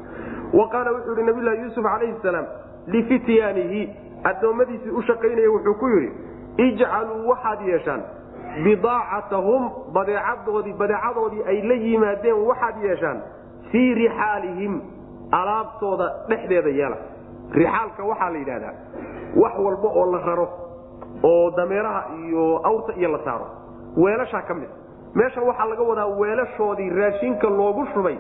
wa 0.54 0.66
qaala 0.70 0.92
wuxuu 0.92 1.14
yihi 1.16 1.26
nabiyulahi 1.28 1.62
yuusuf 1.62 1.84
calayhi 1.84 2.16
salaam 2.24 2.46
lifityaanihi 2.88 3.82
addoommadiisii 4.32 4.92
u 4.92 5.02
shaqaynaya 5.08 5.50
wuxuu 5.56 5.74
ku 5.82 5.88
yidhi 5.88 6.10
ijcaluu 6.66 7.30
waxaad 7.30 7.62
yeeshaan 7.70 8.02
bidaacatahum 8.66 9.64
badeecadoodii 9.94 10.74
badeecadoodii 10.82 11.44
ay 11.52 11.62
la 11.70 11.74
yimaadeen 11.86 12.38
waxaad 12.50 12.76
yeeshaan 12.88 13.22
fii 13.72 13.94
rixaalihim 13.94 14.82
alaabtooda 15.32 16.08
dhexdeeda 16.30 16.70
yeela. 16.70 16.98
Rixaalka 17.52 18.04
waxaa 18.04 18.30
la 18.34 18.38
yidhahdaa 18.38 18.74
wax 19.42 19.54
walba 19.66 19.90
oo 20.00 20.06
la 20.12 20.20
raro 20.28 20.48
oo 21.24 21.52
dameeraha 21.58 22.02
iyo 22.26 22.44
awrta 22.68 22.94
iyo 23.00 23.10
la 23.12 23.20
saaro. 23.26 23.48
Weelashaa 23.98 24.42
ka 24.48 24.54
mid 24.54 24.70
meesha 25.16 25.42
waxaa 25.42 25.66
laga 25.72 25.84
wadaa 25.84 26.06
weelashoodii 26.22 26.90
raashinka 26.90 27.50
loogu 27.50 27.86
shubay 27.94 28.18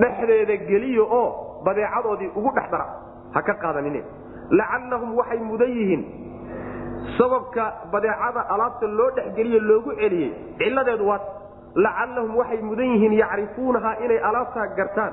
dhexdeeda 0.00 0.56
geliya 0.56 1.02
oo 1.02 1.62
badeecadoodii 1.64 2.30
ugu 2.36 2.50
dhex 2.54 2.70
dara. 2.70 2.86
Ha 3.34 3.42
ka 3.42 3.54
qaadanine. 3.54 4.02
Lacallahum 4.50 5.16
waxay 5.18 5.38
mudan 5.38 5.70
yihiin. 5.70 6.02
Sababka 7.18 7.64
badeecada 7.92 8.40
alaabta 8.54 8.86
loo 8.86 9.10
dhexgeliye 9.16 9.60
loogu 9.60 9.92
celiyey 10.00 10.30
ciladeedu 10.58 11.06
waat 11.08 11.22
lacallahum 11.74 12.36
waxay 12.36 12.60
mudan 12.62 12.86
yihiin 12.94 13.12
yacrifuunaha 13.22 13.96
inay 14.04 14.18
alaabtaa 14.18 14.66
gartaan. 14.76 15.12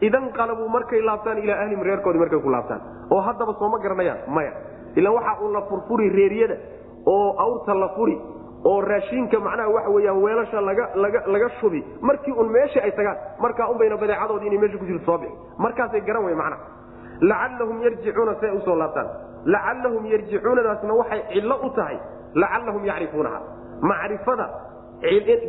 Idanqalabuu 0.00 0.68
markay 0.68 1.00
laabtaan 1.02 1.38
ilaa 1.38 1.60
ahlihim 1.62 1.82
reerkoodii 1.82 2.18
markay 2.20 2.40
ku 2.40 2.50
laabtaan. 2.50 2.80
Oo 3.10 3.20
haddaba 3.20 3.52
sooma 3.58 3.78
garanayaan 3.78 4.18
maya. 4.28 4.52
Ila 4.96 5.10
waxa 5.12 5.40
uu 5.42 5.52
la 5.52 5.62
furfuri 5.68 6.08
reeryada 6.10 6.56
oo 7.06 7.36
awrta 7.44 7.74
la 7.74 7.88
furi 7.96 8.16
oo 8.64 8.80
raashinka 8.80 9.38
macnaha 9.40 9.68
waxa 9.68 9.90
weyaan 9.90 10.22
weelasha 10.22 10.60
laga 10.60 11.48
shubi. 11.60 11.84
Markii 12.00 12.32
un 12.32 12.48
meeshii 12.50 12.80
ay 12.82 12.90
tagaan 12.92 13.16
markaa 13.38 13.68
unbayna 13.70 13.96
badeecadoodii 13.96 14.46
inay 14.46 14.58
meesha 14.58 14.78
ku 14.78 14.84
jirto 14.84 15.04
soo 15.04 15.18
bixi 15.18 15.36
markaasay 15.58 16.00
garan 16.00 16.24
wey 16.24 16.34
macnaha. 16.34 16.64
Lacallahum 17.20 17.82
yarjicuuna 17.82 18.34
say 18.40 18.50
u 18.50 18.60
soo 18.64 18.74
laabtaan. 18.76 19.08
Lacallahum 19.44 20.06
yarjicuunadaasna 20.06 20.92
waxay 21.00 21.20
cillo 21.32 21.56
u 21.66 21.70
tahay. 21.76 21.98
Lacallahum 22.34 22.84
yacrifuunaha. 22.84 23.40
Macrifada 23.82 24.46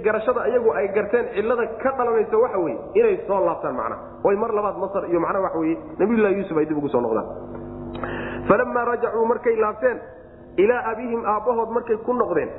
garashada 0.03 0.47
iyagu 0.47 0.71
ay 0.73 0.87
garteen 0.95 1.25
cilada 1.35 1.67
ka 1.83 1.91
dhalanaysa 1.97 2.37
waxa 2.37 2.57
weye 2.57 2.77
inay 2.95 3.17
soo 3.27 3.39
laabtaan 3.45 3.75
macnaha 3.75 3.99
oy 4.23 4.35
mar 4.35 4.51
labaad 4.53 4.77
masar 4.79 5.03
iyo 5.11 5.19
macnaha 5.19 5.43
waxa 5.43 5.59
weye 5.59 5.77
nabiyullahi 5.99 6.35
yuusuf 6.39 6.57
ay 6.57 6.65
dib 6.65 6.77
ugu 6.77 6.89
soo 6.89 7.01
noqdaan. 7.01 7.27
Falamaa 8.47 8.85
rajacuu 8.85 9.25
markay 9.25 9.55
laabteen 9.55 9.97
ilaa 10.57 10.83
abiihim 10.91 11.25
aabbahood 11.25 11.69
markay 11.77 11.97
ku 12.07 12.13
noqdeen 12.13 12.49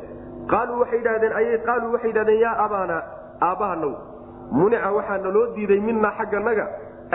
qaaluu 0.53 0.81
waxay 0.85 1.01
idhahdeen 1.01 1.33
ayay 1.33 1.59
qaaluu 1.65 1.93
waxay 1.97 2.11
idhahdeen 2.11 2.41
yaa 2.45 2.57
abaana 2.65 2.97
aabbahanow 3.41 3.93
munica 4.53 4.93
waxaa 4.93 5.19
naloo 5.25 5.47
diiday 5.57 5.81
minaa 5.81 6.13
xagganaga 6.21 6.67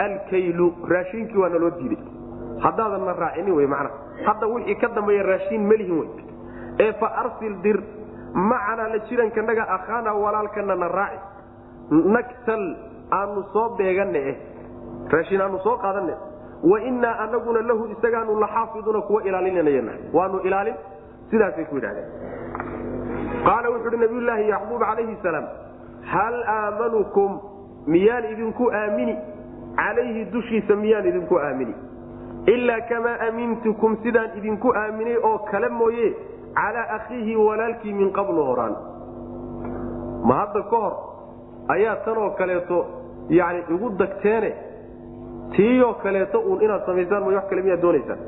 alkaylu 0.04 0.66
raashiinkii 0.90 1.38
waa 1.38 1.48
naloo 1.54 1.70
diiday. 1.78 2.02
Haddaadan 2.64 3.06
na 3.06 3.12
raacinin 3.14 3.54
wey 3.54 3.66
macnaha 3.66 3.94
hadda 4.26 4.46
wixii 4.54 4.74
ka 4.82 4.88
dambeeya 4.94 5.22
raashiin 5.22 5.62
melihin 5.70 5.98
wey. 6.02 6.10
Ee 6.82 6.92
fa 7.00 7.06
arsil 7.22 7.54
dir 7.62 7.78
macanaa 8.34 8.88
la 8.88 8.98
jirankanaga 8.98 9.68
akhaana 9.68 10.14
walaalkana 10.14 10.74
na 10.76 10.88
raaci. 10.88 11.18
Nagtal 11.90 12.76
aanu 13.12 13.44
soo 13.52 13.68
beeganne 13.76 14.18
eh 14.30 14.36
raashiin 15.12 15.40
aanu 15.40 15.58
soo 15.64 15.76
qaadanne 15.84 16.14
wa 16.70 16.80
innaa 16.80 17.18
anaguna 17.24 17.60
lahu 17.62 17.86
isagaanu 17.86 18.40
laxaafiduuna 18.40 19.00
kuwa 19.00 19.22
ilaalinanayana 19.24 19.92
waanu 20.12 20.38
ilaalin 20.40 20.74
sidaasay 21.30 21.64
ku 21.64 21.74
yidhahdeen 21.74 22.08
qaala 23.46 23.70
wuxu 23.70 23.88
uhi 23.88 23.96
nabiyulaahi 23.96 24.48
yacquub 24.48 24.80
calayhi 24.80 25.16
salaam 25.22 25.46
hal 26.12 26.36
aamanukum 26.56 27.40
miyaan 27.86 28.24
idinku 28.32 28.70
aamini? 28.72 29.16
Calayhi 29.76 30.24
dushiisa 30.24 30.76
miyaan 30.76 31.06
idinku 31.08 31.38
aamini? 31.38 31.74
Ilaa 32.46 32.80
kamaa 32.88 33.18
amintukum 33.28 33.96
sidaan 34.02 34.36
idinku 34.38 34.72
aaminay 34.76 35.16
oo 35.22 35.38
kale 35.38 35.68
mooye 35.68 36.16
calaa 36.54 36.86
akhiihi 36.96 37.36
walaalkii 37.36 37.92
min 38.00 38.12
qablu 38.18 38.44
horaan 38.50 38.74
ma 40.28 40.34
hadda 40.42 40.62
ka 40.70 40.76
hor 40.84 40.94
ayaa 41.74 41.96
tanoo 42.06 42.30
kaleeto 42.40 42.78
yani 43.38 43.60
igu 43.74 43.90
dagteene 44.00 44.50
tiiyoo 45.56 45.94
kaleeto 46.04 46.38
uun 46.40 46.60
inaad 46.64 46.86
samaysaan 46.86 47.24
may 47.26 47.34
wax 47.38 47.46
kale 47.50 47.62
miyaad 47.66 47.82
doonaysaan 47.82 48.18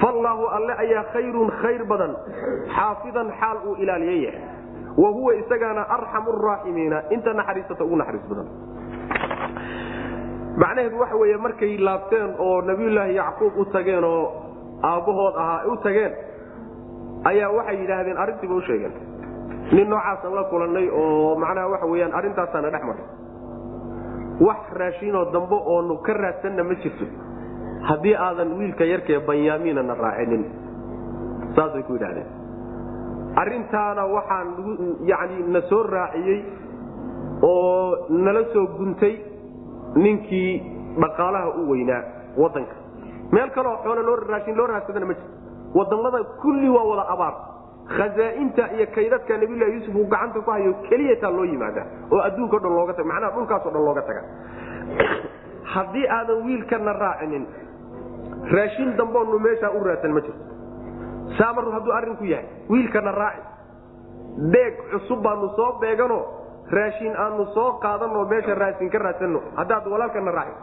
fallaahu 0.00 0.44
alle 0.56 0.72
ayaa 0.84 1.04
khayrun 1.12 1.50
khayr 1.62 1.82
badan 1.92 2.12
xaafidan 2.76 3.28
xaal 3.40 3.58
uu 3.68 3.74
ilaaliye 3.82 4.16
yahay 4.26 4.40
wa 5.02 5.08
huwa 5.16 5.34
isagaana 5.40 5.82
arxamu 5.96 6.32
raaximiina 6.46 7.02
inta 7.14 7.32
naxariisata 7.40 7.84
ugu 7.84 7.96
naxariis 7.96 8.26
badan 8.30 8.48
macnaheedu 10.62 10.98
waxa 11.02 11.16
weeye 11.22 11.36
markay 11.46 11.72
laabteen 11.88 12.30
oo 12.38 12.60
nabiyulaahi 12.68 13.16
yacquub 13.20 13.52
u 13.60 13.64
tageen 13.64 14.04
oo 14.04 14.22
aabbahood 14.90 15.34
ahaa 15.42 15.60
u 15.72 15.76
tageen 15.86 16.12
ayaa 17.30 17.50
waxay 17.58 17.76
yidhaahdeen 17.82 18.18
arrintiiba 18.24 18.54
u 18.54 18.60
sheegeen 18.68 18.94
nin 19.76 19.88
noocaasaan 19.90 20.34
la 20.38 20.44
kulannay 20.52 20.86
oo 21.00 21.34
macnaha 21.44 21.68
waxa 21.74 21.86
weyaan 21.92 22.14
arrintaasaana 22.18 22.70
dhex 22.74 22.82
maray 22.90 23.06
wax 24.46 24.60
raashinoo 24.80 25.24
dambe 25.34 25.56
oonu 25.74 25.94
ka 26.06 26.12
raadsanna 26.22 26.62
ma 26.70 26.74
jirto. 26.82 27.06
Haddii 27.88 28.14
aadan 28.26 28.50
wiilka 28.58 28.84
yarkee 28.92 29.18
banyaamiina 29.28 29.82
na 29.82 29.94
raacinin 29.94 30.44
saasay 31.56 31.82
ku 31.88 31.92
yidhahdeen 31.96 32.26
arrintaana 33.42 34.02
waxaan 34.16 34.48
yani 35.10 35.36
na 35.54 35.60
soo 35.70 35.82
raaciyey 35.82 36.40
oo 37.42 38.06
nala 38.26 38.42
soo 38.52 38.66
guntay 38.78 39.14
ninkii 40.04 40.52
dhaqaalaha 41.02 41.48
u 41.60 41.70
weynaa 41.70 42.02
wadanka 42.42 42.76
meel 43.32 43.50
kaleo 43.56 43.76
xoole 43.84 44.02
loo 44.08 44.16
raashin 44.32 44.56
loo 44.56 44.66
raadsadana 44.72 45.06
ma 45.10 45.14
jirto 45.14 45.35
waddamada 45.76 46.24
kulli 46.42 46.68
waa 46.68 46.84
wada 46.84 47.04
abaar. 47.14 47.34
Khazaainta 47.86 48.72
iyo 48.74 48.86
kaydadka 48.94 49.38
nabilahi 49.38 49.72
yuusuf 49.72 49.94
uu 49.94 50.08
gacanta 50.10 50.40
ku 50.40 50.50
hayo 50.50 50.74
keliyataa 50.88 51.30
loo 51.30 51.44
yimaada 51.44 51.82
oo 52.10 52.20
adduunka 52.20 52.56
o 52.56 52.60
dhan 52.60 52.74
looga 52.74 52.92
taga. 52.92 53.08
Macnaha 53.08 53.32
dhulkaasoo 53.36 53.70
dhan 53.70 53.84
looga 53.84 54.02
taga. 54.02 54.22
Haddii 55.74 56.06
aadan 56.08 56.42
wiilkana 56.46 56.92
raacinin 56.92 57.46
raashin 58.54 58.96
damboonu 58.96 59.38
meeshaa 59.38 59.70
u 59.70 59.84
raadsan 59.84 60.12
ma 60.12 60.20
jirto. 60.20 60.44
Saa 61.38 61.52
mar 61.52 61.64
hadduu 61.76 61.92
arrinku 61.92 62.24
yahay 62.24 62.46
wiilkana 62.70 63.12
raaci. 63.12 63.42
Deeg 64.52 64.74
cusub 64.90 65.22
baanu 65.22 65.48
soo 65.56 65.78
beegano 65.80 66.18
raashin 66.70 67.14
aanu 67.16 67.46
soo 67.54 67.78
qaadanoo 67.84 68.26
meesha 68.26 68.54
raashin 68.54 68.90
ka 68.90 68.98
raadsanno 68.98 69.42
haddaad 69.56 69.86
walaalkana 69.86 70.30
raaci. 70.30 70.58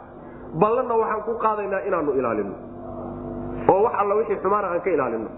Ballanna 0.60 0.94
waxaan 0.94 1.22
ku 1.22 1.38
qaadaynaa 1.40 1.86
inaanu 1.88 2.12
ilaalino 2.20 2.73
oo 3.72 3.82
wax 3.84 3.94
alla 4.00 4.14
wixii 4.14 4.36
xumaana 4.42 4.68
aan 4.72 4.80
ka 4.80 4.90
ilaalino 4.90 5.28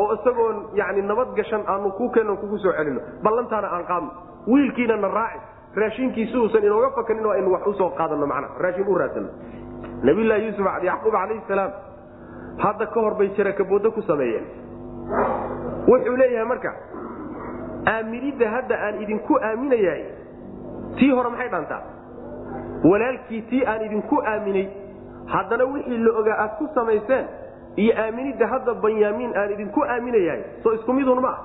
oo 0.00 0.12
isagoon 0.14 0.56
yani 0.74 1.02
nabad 1.02 1.34
gashan 1.36 1.62
aanu 1.66 1.90
ku 1.98 2.10
keenno 2.10 2.36
kugu 2.36 2.58
soo 2.58 2.72
celino. 2.72 3.00
Ballantaana 3.22 3.68
aan 3.76 3.84
qaadno. 3.90 4.10
Wiilkiina 4.46 4.96
na 4.96 5.08
raaci. 5.08 5.40
Raashinkiisi 5.76 6.36
uusan 6.36 6.64
inooga 6.64 6.90
fakanin 6.96 7.26
oo 7.26 7.32
aynu 7.32 7.52
wax 7.52 7.66
u 7.66 7.72
soo 7.74 7.90
qaadano 7.98 8.26
macnaa 8.26 8.50
raashin 8.62 8.88
u 8.88 8.94
raadsano 8.94 9.28
nabiylahi 10.02 10.44
yuusuf 10.46 10.66
yacquub 10.88 11.12
calayhi 11.12 11.42
salaam 11.48 11.70
hadda 12.64 12.86
ka 12.86 13.00
hor 13.00 13.14
bay 13.18 13.28
jarakaboodo 13.36 13.90
ku 13.92 14.02
sameeyeen. 14.02 14.44
Wuxuu 15.88 16.16
leeyahay 16.16 16.48
marka 16.48 16.72
aaminidda 17.94 18.50
hadda 18.50 18.76
aan 18.86 19.02
idinku 19.02 19.34
aaminayahay 19.48 20.04
tii 20.98 21.10
hore 21.10 21.28
maxay 21.30 21.48
dhantaa 21.54 21.82
walaalkii 22.90 23.42
tii 23.50 23.62
aan 23.66 23.84
idinku 23.86 24.16
aaminay 24.32 24.66
haddana 25.34 25.64
wixii 25.64 25.98
la 26.04 26.12
ogaa 26.20 26.36
aad 26.44 26.52
ku 26.58 26.68
samayseen 26.74 27.26
iyo 27.76 27.92
aaminidda 28.04 28.46
hadda 28.52 28.74
banyaamiin 28.84 29.32
aan 29.36 29.50
idinku 29.54 29.80
aaminayahay 29.84 30.42
soo 30.62 30.72
isku 30.78 30.92
midun 30.92 31.20
ma 31.20 31.28
ah 31.28 31.40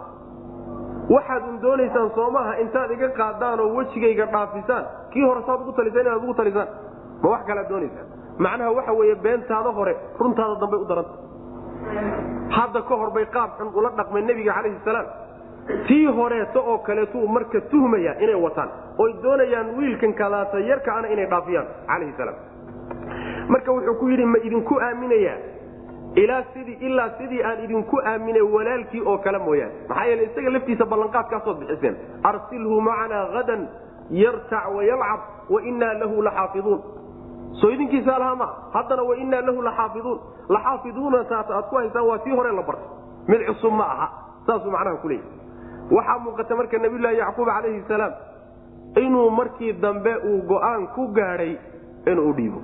waxaad 1.16 1.44
un 1.50 1.60
doonaysaan 1.62 2.10
soo 2.16 2.30
maaha 2.32 2.54
intaad 2.64 2.92
iga 2.92 3.10
qaadaan 3.20 3.60
oo 3.60 3.70
wejigayga 3.78 4.26
dhaafisaan. 4.34 4.84
Kii 5.12 5.24
hore 5.24 5.42
saad 5.48 5.62
ugu 5.62 5.72
talisaan 5.78 6.06
inaad 6.06 6.24
ugu 6.24 6.34
talisaan. 6.34 6.68
Ma 7.24 7.30
wax 7.34 7.42
kalaad 7.48 7.70
doonaysaan. 7.70 8.08
Macnaha 8.44 8.72
waxa 8.78 8.94
weeye 9.00 9.16
beentaada 9.16 9.70
hore 9.78 9.94
runtaada 10.20 10.56
dambay 10.62 10.80
u 10.80 10.86
daranta 10.90 11.16
hadda 12.58 12.82
ka 12.90 12.96
hor 13.02 13.12
bay 13.16 13.26
qaab 13.36 13.50
xun 13.58 13.70
ula 13.80 13.90
dhaqmeen 14.00 14.26
nebiga 14.28 14.54
calayhi 14.58 14.80
salaam. 14.86 15.08
Tii 15.88 16.06
horeeto 16.18 16.60
oo 16.72 16.78
kaleetuu 16.88 17.28
marka 17.28 17.62
tuhmaya 17.72 18.14
inay 18.24 18.36
wataan 18.46 18.70
oy 19.04 19.14
doonayaan 19.24 19.68
wiilkan 19.78 20.14
kadaata 20.14 20.60
yarkaana 20.70 21.08
inay 21.14 21.26
dhaafiyaan 21.34 21.68
calayhi 21.88 22.14
salaam. 22.18 22.36
Marka 23.48 23.72
wuxuu 23.72 23.96
ku 24.00 24.06
yidhi 24.12 24.26
ma 24.26 24.38
idinku 24.48 24.76
aaminayaa 24.80 25.38
ilaa 26.16 26.44
sidii 26.54 26.78
ilaa 26.88 27.10
sidii 27.18 27.44
aan 27.44 27.64
idinku 27.64 28.00
aaminay 28.06 28.42
walaalkii 28.42 29.02
oo 29.06 29.18
kale 29.18 29.38
mooyaane. 29.38 29.74
Maxaa 29.90 30.06
yeele 30.06 30.24
isaga 30.24 30.50
laftiisa 30.50 30.86
ballanqaadkaasood 30.86 31.58
bixiseen. 31.60 31.96
Arsilhu 32.24 32.82
macanaa 32.82 33.26
hadan 33.36 33.68
yartac 34.10 34.66
wayalcab 34.76 35.20
wainaa 35.50 35.94
lahu 35.94 36.22
laxaafiduun. 36.22 36.82
Soo 37.62 37.70
idinkiisa 37.70 38.20
lahaa 38.20 38.36
maa 38.36 38.54
haddana 38.74 39.04
wainaa 39.04 39.42
lahu 39.42 39.62
laxaafiduun. 39.62 40.20
Laxaafiduuna 40.50 41.24
taas 41.24 41.50
aad 41.52 41.66
ku 41.70 41.76
haysaan 41.76 42.08
waa 42.08 42.18
tii 42.18 42.36
hore 42.36 42.52
la 42.52 42.62
bartay. 42.62 42.90
Mid 43.28 43.46
cusub 43.48 43.74
ma 43.74 43.84
aha. 43.86 44.08
Saasuu 44.48 44.72
macnaha 44.72 44.98
ku 45.02 45.08
leeyahy 45.10 45.36
waxaa 45.92 46.20
muuqata 46.20 46.56
marka 46.56 46.78
nabiyulaahi 46.78 47.18
yacquub 47.18 47.48
calayhi 47.48 47.84
salaam 47.88 48.14
inuu 49.02 49.30
markii 49.30 49.74
dambe 49.74 50.16
uu 50.30 50.42
go'aan 50.50 50.88
ku 50.96 51.08
gaadhay 51.18 51.56
inuu 52.12 52.34
dhiibo 52.34 52.60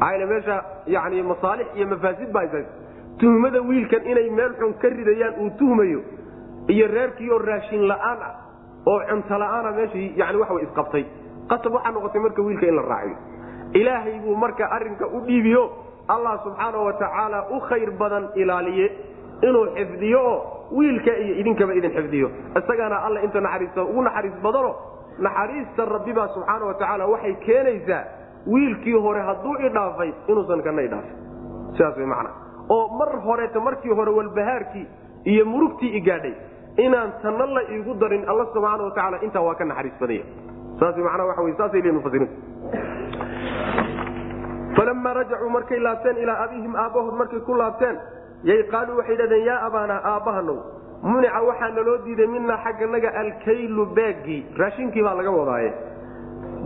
maxaa 0.00 0.26
meesha 0.32 0.56
yani 0.86 1.22
masaalix 1.22 1.66
iyo 1.76 1.86
mafaasid 1.92 2.30
baa 2.32 2.40
haysa 2.40 2.70
tuhmada 3.20 3.60
wiilkan 3.68 4.02
inay 4.12 4.30
meel 4.38 4.52
xun 4.60 4.72
ka 4.82 4.88
ridayaan 4.88 5.34
uu 5.42 5.50
tuhmayo 5.58 6.00
iyo 6.74 6.86
reerkiioo 6.96 7.38
raashin 7.38 7.82
la'aan 7.90 8.18
ah 8.28 8.34
oo 8.86 9.00
cunto 9.10 9.38
la'aana 9.42 9.70
meeshii 9.78 10.12
yani 10.20 10.38
waxa 10.42 10.60
isqabtay. 10.66 11.04
Qasab 11.50 11.72
waxaa 11.76 11.92
noqotay 11.96 12.20
marka 12.24 12.42
wiilka 12.46 12.66
in 12.70 12.76
la 12.76 12.82
raaciyo. 12.82 13.16
Ilaahay 13.80 14.18
buu 14.24 14.36
marka 14.36 14.64
arrinka 14.76 15.06
u 15.06 15.20
dhiibiyo 15.26 15.62
allah 16.08 16.34
subxaana 16.44 16.78
wa 16.86 16.92
tacaala 16.92 17.38
u 17.56 17.60
khayr 17.68 17.90
badan 18.00 18.24
ilaaliye. 18.34 18.86
Inuu 19.42 19.66
xifdiyo 19.76 20.20
oo 20.32 20.38
wiilka 20.78 21.12
iyo 21.24 21.34
idinkaba 21.40 21.74
idin 21.74 21.90
xifdiyo. 21.96 22.28
Isagaana 22.58 22.96
alla 23.06 23.20
inta 23.26 23.40
naxariista 23.40 23.82
ugu 23.84 24.02
naxariis 24.02 24.36
badano 24.44 24.72
naxariista 25.18 25.84
rabbibaa 25.94 26.28
subxaana 26.34 26.64
wa 26.70 26.74
tacaala 26.74 27.06
waxay 27.12 27.34
keenaysaa 27.46 28.02
wiilkii 28.52 28.98
hore 29.06 29.20
hadduu 29.28 29.54
idhaafay 29.68 30.10
inuusan 30.28 30.62
kana 30.66 30.82
idhaafin 30.88 31.16
sidaas 31.76 31.96
macnaa 32.12 32.34
oo 32.76 32.84
mar 33.00 33.10
horeeta 33.26 33.60
markii 33.60 33.94
hore 34.00 34.10
walbahaarkii 34.18 34.86
iyo 35.32 35.44
murugtii 35.52 35.90
igaadhay 36.00 36.34
inaan 36.86 37.12
tanna 37.22 37.46
la 37.56 37.62
iigu 37.74 37.94
darin 37.94 38.28
alla 38.28 38.44
subxaana 38.52 38.84
wa 38.84 38.90
tacaala 38.90 39.22
intaa 39.26 39.42
waa 39.48 39.54
ka 39.54 39.64
naxariis 39.64 40.00
badanya 40.00 40.24
saas 40.80 40.96
manaa 40.96 41.26
waa 41.30 41.36
saasay 41.58 41.80
leeyihiin 41.80 41.98
mufasiriintu 41.98 42.36
falamaa 44.76 45.14
rajacuu 45.20 45.50
markay 45.50 45.78
laabteen 45.86 46.16
ilaa 46.24 46.38
abiihim 46.44 46.76
aabbahood 46.76 47.14
markay 47.20 47.40
ku 47.40 47.54
laabteen 47.62 47.96
yay 48.50 48.62
qaaluu 48.72 48.98
waxay 48.98 49.16
dhahdeen 49.20 49.46
yaa 49.50 49.60
abaanaa 49.68 50.00
aabbahanow 50.12 50.58
munica 51.02 51.40
waxaa 51.48 51.70
naloo 51.78 51.96
diiday 52.04 52.26
minaa 52.34 52.58
xagganaga 52.64 53.10
alkaylu 53.22 53.86
beegii 53.98 54.40
raashinkii 54.62 55.02
baa 55.08 55.14
laga 55.20 55.30
wadaaye 55.38 55.72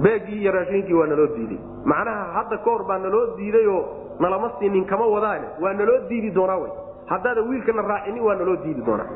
beegii 0.03 0.38
iyo 0.42 0.53
raashinkii 0.53 0.94
waa 1.00 1.07
naloo 1.07 1.26
diiday 1.36 1.59
macnaha 1.84 2.24
hadda 2.36 2.57
ka 2.64 2.70
hor 2.70 2.82
baa 2.90 2.98
naloo 2.98 3.26
diidayoo 3.36 3.82
nalama 4.20 4.50
siinin 4.59 4.84
kama 4.86 5.07
wadaane. 5.07 5.46
Waa 5.61 5.72
naloo 5.72 5.98
diidi 6.09 6.30
doonaa 6.30 6.57
wy 6.62 6.68
haddaada 7.11 7.40
wiilkana 7.48 7.82
raacinin 7.82 8.22
waa 8.26 8.34
naloo 8.40 8.57
diidi 8.64 8.82
doonaa. 8.88 9.07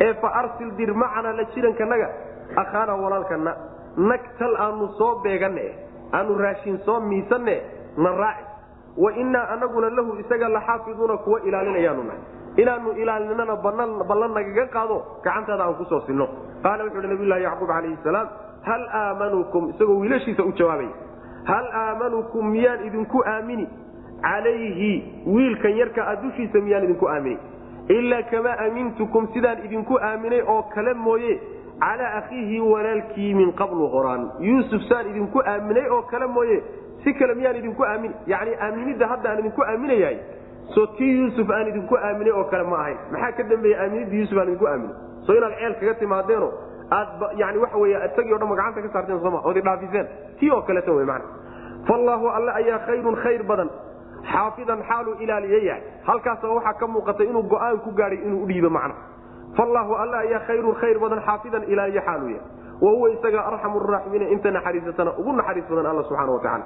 Ee 0.00 0.14
fa 0.22 0.28
arsil 0.40 0.70
dir 0.78 0.94
macana 0.94 1.32
la 1.38 1.44
jirankanaga 1.54 2.08
akhaana 2.62 2.94
walaalkana 3.02 3.52
nagtal 4.10 4.54
aanu 4.64 4.88
soo 4.98 5.12
beeganne 5.24 5.66
aanu 6.12 6.38
raashin 6.44 6.78
soo 6.86 7.00
miisanne 7.00 7.56
na 8.04 8.10
raaci. 8.22 8.44
Wa 8.96 9.12
innaa 9.22 9.48
anaguna 9.54 9.90
lahu 9.90 10.16
isaga 10.22 10.48
laxaafiduuna 10.48 11.16
kuwa 11.16 11.40
ilaalinayaanu 11.48 12.02
nahay 12.08 12.20
inaanu 12.56 12.92
ilaalinana 13.02 13.56
ballan 14.08 14.32
nagaga 14.38 14.66
qaado 14.74 14.96
gacantaada 15.24 15.64
aan 15.64 15.74
ku 15.80 15.84
soo 15.84 16.00
sinno. 16.06 16.26
Qaala 16.62 16.84
wuxu 16.84 16.98
uhi 16.98 17.08
nabiylahi 17.12 17.42
yacquub 17.48 17.68
calayhi 17.68 17.98
salaam 18.04 18.28
hal 18.66 18.84
aamanukum? 19.00 19.70
isagoo 19.70 19.98
wiilashiisa 20.00 20.44
u 20.44 20.52
jawaabaya 20.52 20.90
hal 21.44 21.66
aamanukum 21.82 22.50
miyaan 22.50 22.86
idinku 22.86 23.22
aamini? 23.26 23.66
Calayhi 24.22 24.92
wiilkan 25.26 25.76
yarka 25.80 26.06
a 26.06 26.16
dushiisa 26.22 26.58
miyaan 26.60 26.84
idinku 26.84 27.08
aamini? 27.08 27.38
Ilaa 27.88 28.22
kamaa 28.30 28.56
amintukum 28.66 29.28
sidaan 29.34 29.64
idinku 29.64 29.98
aaminay 30.02 30.40
oo 30.54 30.62
kale 30.74 30.94
mooye 30.94 31.34
calaa 31.80 32.12
akhiihi 32.20 32.60
walaalkii 32.60 33.34
min 33.34 33.52
qablu 33.52 33.86
horaan 33.94 34.30
yuusuf 34.40 34.82
saan 34.88 35.10
idinku 35.10 35.42
aaminay 35.52 35.86
oo 35.90 36.02
kale 36.02 36.26
mooye 36.26 36.62
si 37.04 37.14
kale 37.14 37.34
miyaan 37.34 37.56
idinku 37.56 37.84
aamini 37.84 38.14
yani 38.26 38.54
aaminidda 38.60 39.06
hadda 39.06 39.30
aan 39.30 39.38
idinku 39.38 39.62
aaminayahay 39.62 40.16
so 40.74 40.86
tii 40.86 41.12
yuusuf 41.18 41.50
aan 41.50 41.68
idinku 41.68 41.94
aaminay 41.96 42.32
oo 42.32 42.44
kale 42.44 42.62
ma 42.70 42.76
ahayn. 42.78 42.98
Maxaa 43.12 43.32
ka 43.32 43.42
dambeeya 43.42 43.82
aaminidii 43.82 44.18
yuusuf 44.18 44.38
aan 44.38 44.48
idinku 44.48 44.66
aamino? 44.68 44.94
So 45.26 45.34
inaad 45.36 45.54
ceel 45.60 45.74
kaga 45.80 45.94
timaadeeno 45.94 46.48
aad 46.90 47.08
yani 47.36 47.58
waxa 47.58 47.76
wey 47.78 47.92
isagii 48.06 48.32
o 48.34 48.38
dhan 48.38 48.48
ma 48.48 48.54
gacanta 48.60 48.82
ka 48.82 48.88
saarteen 48.92 49.20
sooma 49.24 49.40
ood 49.44 49.56
idhaafiseen 49.56 50.06
tii 50.38 50.50
oo 50.50 50.62
kaleeta 50.62 50.92
wey 50.92 51.04
mana 51.04 51.24
fallaahu 51.88 52.26
alle 52.36 52.50
ayaa 52.52 52.78
khayrun 52.86 53.16
khayr 53.22 53.42
badan. 53.42 53.70
Xaafidan 54.32 54.80
xaaluu 54.88 55.14
ilaaliye 55.22 55.58
yahay. 55.64 55.82
Halkaasba 56.06 56.48
waxaa 56.56 56.72
ka 56.80 56.86
muuqatay 56.86 57.26
inuu 57.30 57.42
go'aan 57.52 57.78
ku 57.84 57.90
gaadhay 57.98 58.18
inuu 58.26 58.42
udhiibo 58.42 58.70
macna. 58.70 58.94
Fallaahu 59.56 59.92
alle 60.02 60.16
ayaa 60.16 60.40
khayrun 60.48 60.74
khayr 60.80 60.98
badan 60.98 61.20
xaafidan 61.26 61.62
ilaaliye 61.72 62.00
xaaluu 62.06 62.28
yahay. 62.34 62.42
Wa 62.82 62.90
huwa 62.90 63.10
isaga 63.10 63.40
arxamu 63.50 63.78
raaximiina 63.92 64.26
inta 64.34 64.50
naxariisatana 64.50 65.10
ugu 65.20 65.32
naxariis 65.32 65.64
badan 65.70 65.86
alla 65.86 66.02
subxana 66.08 66.32
watacaala 66.32 66.64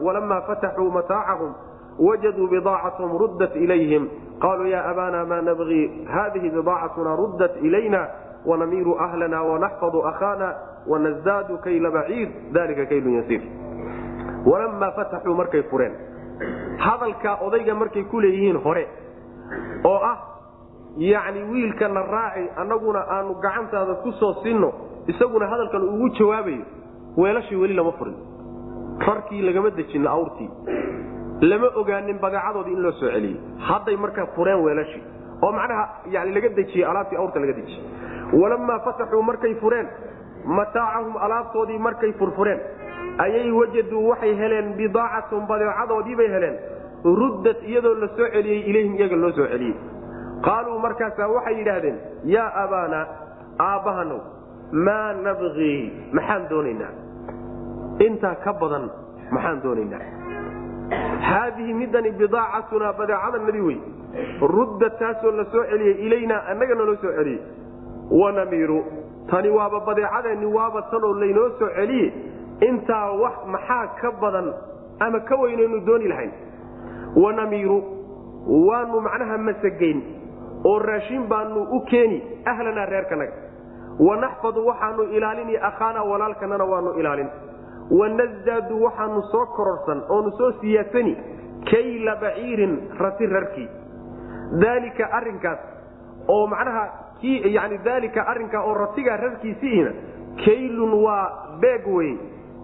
walamaa 0.00 0.40
fataxuu 0.46 0.90
mataacahum 0.90 1.52
wajaduu 1.98 2.46
bidaacatahum 2.48 3.18
ruddat 3.18 3.56
ilayhim. 3.56 4.08
Qaluu 4.40 4.66
ya 4.66 4.84
abana 4.90 5.24
ma 5.24 5.40
nabgi 5.42 6.06
hadihi 6.14 6.50
bidaacatuna 6.50 7.16
ruddat 7.16 7.56
ilayna 7.62 8.08
wanamiiru 8.46 8.98
ahlana 9.06 9.42
wanaxfadu 9.42 10.06
ahaana 10.10 10.48
wanasdaadu 10.92 11.58
kayla 11.64 11.90
baciir 11.90 12.28
dalika 12.52 12.86
kaylun 12.86 13.14
yasiir 13.18 13.42
walamaa 14.50 14.90
fataxuu 14.98 15.34
markay 15.34 15.62
fureen 15.70 15.92
hadalkaa 16.86 17.36
odayga 17.46 17.74
markay 17.74 18.04
ku 18.04 18.20
leeyihiin 18.20 18.56
hore 18.64 18.84
oo 19.84 19.98
ah 20.10 20.16
yacni 20.98 21.42
wiilkana 21.52 22.02
raaci 22.14 22.44
annaguna 22.56 23.00
aanu 23.16 23.34
gacantaada 23.44 23.94
ku 24.04 24.12
soo 24.20 24.32
sinno 24.42 24.72
isaguna 25.06 25.46
hadalkan 25.52 25.82
ugu 25.82 26.08
jawaabayo 26.18 26.64
weelashii 27.16 27.56
weli 27.62 27.74
lama 27.74 27.92
furin 27.92 28.16
rarkii 29.06 29.42
lagama 29.42 29.70
dejin 29.70 30.06
awrtii 30.06 30.50
lama 31.40 31.68
ogaanin 31.80 32.18
badeecadoodii 32.24 32.72
in 32.76 32.82
loo 32.82 32.92
soo 32.92 33.10
celiyey 33.14 33.36
hadday 33.68 33.96
markaa 33.96 34.26
fureen 34.36 34.60
weelashii 34.66 35.02
oo 35.42 35.52
macnaha 35.52 35.84
yani 36.10 36.34
laga 36.34 36.48
dejiyey 36.58 36.86
alaabtii 36.90 37.16
awrta 37.22 37.40
laga 37.40 37.52
dejiyey 37.52 37.82
walamaa 38.40 38.78
fataxuu 38.86 39.22
markay 39.30 39.54
fureen 39.62 39.88
mataacahum 40.58 41.16
alaabtoodii 41.26 41.78
markay 41.86 42.12
furfureen 42.20 42.60
ayay 43.24 43.50
wajaduu 43.60 44.08
waxay 44.10 44.34
heleen 44.42 44.72
bidaacatahum 44.80 45.46
badeecadoodiibay 45.50 46.28
heleen 46.36 46.56
ruddat 47.20 47.62
iyadoo 47.70 47.94
la 48.04 48.08
soo 48.16 48.28
celiyey 48.36 48.60
ilayhim 48.70 48.94
iyaga 49.00 49.16
loo 49.24 49.32
soo 49.38 49.46
celiyey 49.52 49.74
qaaluu 50.48 50.78
markaasaa 50.86 51.28
waxay 51.36 51.56
yidhaahdeen 51.60 51.98
yaa 52.34 52.48
abaana 52.64 53.00
aabbahanow 53.68 54.20
maa 54.88 55.08
nabqii 55.28 55.78
maxaan 56.18 56.48
doonaynaa 56.50 56.92
intaa 58.06 58.34
ka 58.44 58.52
badan 58.64 58.84
maxaan 59.36 59.62
doonaynaa 59.64 60.04
haadihi 61.30 61.74
midani 61.80 62.10
bidaacatunaa 62.20 62.92
badeecadanadii 63.00 63.64
wey 63.68 63.78
rudda 64.54 64.90
taasoo 65.02 65.32
la 65.40 65.44
soo 65.52 65.64
celiyey 65.72 65.96
ilaynaa 66.06 66.40
annagana 66.54 66.84
loo 66.90 66.96
soo 67.04 67.12
celiyey 67.18 67.40
wanamiiru 68.20 68.78
tani 69.30 69.48
waaba 69.58 69.80
badeecadeenni 69.86 70.46
waaba 70.56 70.82
tanoo 70.90 71.14
laynoo 71.20 71.48
soo 71.58 71.68
celiye 71.76 72.12
intaa 72.68 73.10
wax 73.22 73.32
maxaa 73.54 73.86
ka 74.00 74.10
badan 74.22 74.48
ama 75.00 75.20
ka 75.20 75.36
weynaynu 75.42 75.80
dooni 75.86 76.08
lahayn? 76.08 76.32
Wanamiiru 77.22 77.78
waanu 78.68 79.00
macnaha 79.00 79.38
masagayn 79.38 80.02
oo 80.64 80.78
raashin 80.78 81.26
baanu 81.28 81.62
u 81.76 81.80
keeni 81.90 82.18
ahlanaa 82.52 82.86
reerkanaga 82.86 83.32
wanaxfadu 84.08 84.66
waxaanu 84.66 85.02
ilaalini 85.16 85.56
akhaana 85.56 86.02
walaalkanana 86.10 86.64
waanu 86.64 86.90
ilaalin. 87.00 87.28
Wanasdaadu 88.00 88.82
waxaanu 88.84 89.22
soo 89.32 89.46
kororsan 89.56 90.02
oonu 90.08 90.30
soo 90.38 90.52
siyaasani 90.60 91.16
kayla 91.70 92.16
baciirin 92.22 92.74
rati 92.98 93.26
rarkii 93.26 93.68
daalika 94.62 95.12
arinkaas 95.18 95.58
oo 96.28 96.46
macnaha 96.46 96.84
yani 97.22 97.78
daalika 97.84 98.26
arrinkaa 98.26 98.62
oo 98.64 98.74
ratigaa 98.74 99.16
rarkiisiina 99.16 99.90
kaylun 100.44 100.92
waa 101.04 101.56
beeg 101.60 101.86
wey 101.86 102.12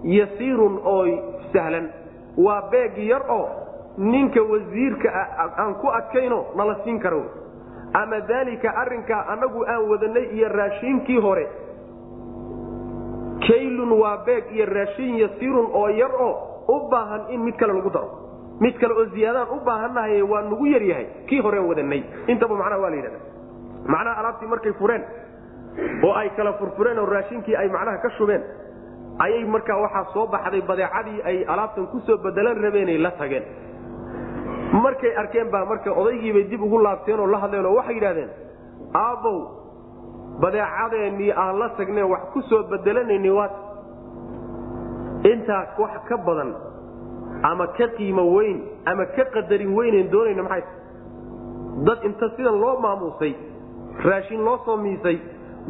yasiirun 0.02 0.80
oo 0.84 1.04
sahlan. 1.52 1.88
Waa 2.36 2.62
beeg 2.70 2.98
yar 2.98 3.22
oo 3.30 3.48
ninka 3.98 4.42
wasiirka 4.42 5.08
aan 5.58 5.74
ku 5.74 5.88
adkayno 5.88 6.44
nala 6.56 6.74
siin 6.84 6.98
karo. 7.00 7.22
Ama 7.94 8.20
daalika 8.28 8.70
arrinkaa 8.82 9.24
annagu 9.32 9.64
aan 9.66 9.88
wadanay 9.90 10.26
iyo 10.36 10.48
raashiinkii 10.48 11.18
hore. 11.20 11.46
Kaylun 13.48 13.92
waa 14.00 14.16
beeg 14.26 14.44
iyo 14.54 14.66
raashin 14.66 15.16
yasiirun 15.18 15.66
oo 15.72 15.88
yar 15.88 16.12
oo 16.20 16.34
u 16.68 16.88
baahan 16.90 17.30
in 17.30 17.40
mid 17.44 17.56
kale 17.56 17.72
lagu 17.72 17.90
daro. 17.90 18.10
Mid 18.60 18.74
kale 18.78 18.92
oo 18.94 19.04
ziyaadaan 19.14 19.48
u 19.56 19.60
baahannahay 19.64 20.22
waa 20.22 20.42
nagu 20.42 20.66
yar 20.66 20.82
yahay 20.82 21.06
kii 21.26 21.40
horean 21.40 21.66
wadanay 21.70 22.02
intaba 22.26 22.54
macnaha 22.54 22.80
waa 22.82 22.90
la 22.90 22.96
yidhahda 22.96 23.18
macnaha 23.86 24.18
alaabtii 24.20 24.48
markay 24.48 24.72
fureen 24.80 25.04
oo 26.04 26.12
ay 26.14 26.30
kala 26.36 26.52
furfureen 26.52 26.98
oo 26.98 27.06
raashinkii 27.06 27.56
ay 27.56 27.68
macnaha 27.68 27.98
ka 28.02 28.10
shubeen 28.18 28.42
ayay 29.18 29.44
markaa 29.44 29.76
waxaa 29.84 30.04
soo 30.14 30.26
baxday 30.26 30.60
badeecadii 30.62 31.22
ay 31.24 31.44
alaabtan 31.44 31.86
ku 31.86 32.00
soo 32.06 32.18
bedelan 32.18 32.62
rabeenay 32.62 32.98
la 32.98 33.10
tageen. 33.10 33.44
Markay 34.72 35.14
arkeen 35.16 35.50
baa 35.50 35.64
marka 35.64 35.90
odaygiibay 35.92 36.44
dib 36.50 36.62
ugu 36.62 36.78
laabteen 36.78 37.20
oo 37.20 37.26
la 37.26 37.38
hadleen 37.38 37.66
oo 37.66 37.74
waxay 37.74 37.94
yidhahdeen 37.94 38.30
aabbow 38.94 39.38
badeecadeennii 40.40 41.32
aan 41.32 41.58
la 41.58 41.68
tagneen 41.78 42.06
wax 42.10 42.22
ku 42.32 42.42
soo 42.42 42.62
bedelanayni 42.70 43.30
waat 43.30 43.54
intaa 45.32 45.62
wax 45.78 45.94
ka 46.08 46.16
badan 46.26 46.54
ama 47.42 47.66
ka 47.78 47.86
qiimo 47.96 48.22
weyn 48.36 48.60
ama 48.86 49.04
ka 49.16 49.24
qadarin 49.34 49.74
weynen 49.76 50.10
doonayna 50.12 50.42
maxay? 50.42 50.62
Dad 51.86 51.98
inta 52.04 52.26
sidan 52.36 52.60
loo 52.60 52.78
maamuusay 52.80 53.34
raashin 54.04 54.44
loo 54.44 54.58
soo 54.64 54.76
miisay 54.76 55.18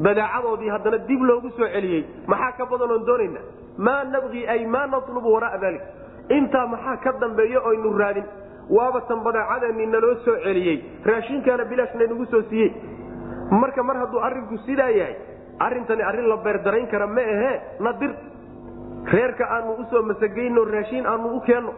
badeecadoodii 0.04 0.68
haddana 0.74 0.98
dib 1.08 1.22
loogu 1.22 1.50
soo 1.56 1.68
celiyey. 1.74 2.04
Maxaa 2.26 2.52
ka 2.58 2.64
badan 2.66 2.90
oon 2.90 3.04
doonayna 3.06 3.40
maa 3.78 4.04
nabqii 4.04 4.46
ay 4.48 4.66
maa 4.66 4.86
natlubu 4.86 5.32
waraaa 5.34 5.58
dalik 5.62 5.82
intaa 6.28 6.66
maxaa 6.66 6.96
ka 7.04 7.12
dambeeyo 7.20 7.60
oynu 7.64 7.92
raadin? 7.98 8.24
Waaba 8.70 9.00
tan 9.08 9.20
badeecadeennii 9.24 9.86
naloo 9.86 10.14
soo 10.24 10.36
celiyey. 10.44 10.76
Raashinkaana 11.04 11.64
bilaashnaynagu 11.64 12.26
soo 12.26 12.42
siiyey. 12.50 12.70
Marka 13.50 13.82
mar 13.82 13.96
hadduu 13.96 14.20
arrinku 14.20 14.58
sidaa 14.66 14.90
yahay 14.90 15.16
arrintani 15.58 16.02
arrin 16.02 16.28
la 16.28 16.36
beerdarayn 16.36 16.86
kara 16.90 17.06
ma 17.06 17.20
ahee? 17.20 17.60
Nadir 17.80 18.12
reerka 19.12 19.44
aanu 19.54 19.72
u 19.80 19.84
soo 19.90 20.02
masagayno 20.02 20.64
raashiin 20.64 21.06
aanu 21.06 21.28
u 21.36 21.40
keenno 21.46 21.72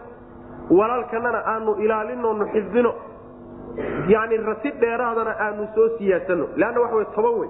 walaalkanana 0.71 1.41
aanu 1.53 1.75
ilaalinoonu 1.85 2.45
xifdino 2.55 2.91
yani 4.09 4.37
rati 4.37 4.71
dheeraadana 4.81 5.35
aanu 5.47 5.69
soo 5.75 5.89
siyaasano. 5.99 6.47
Leanna 6.57 6.81
waxa 6.81 6.97
w 6.97 7.05
toban 7.15 7.35
wey 7.41 7.49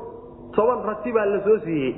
toban 0.57 0.83
rati 0.89 1.13
baa 1.13 1.25
la 1.27 1.41
soo 1.45 1.59
siiyey. 1.65 1.95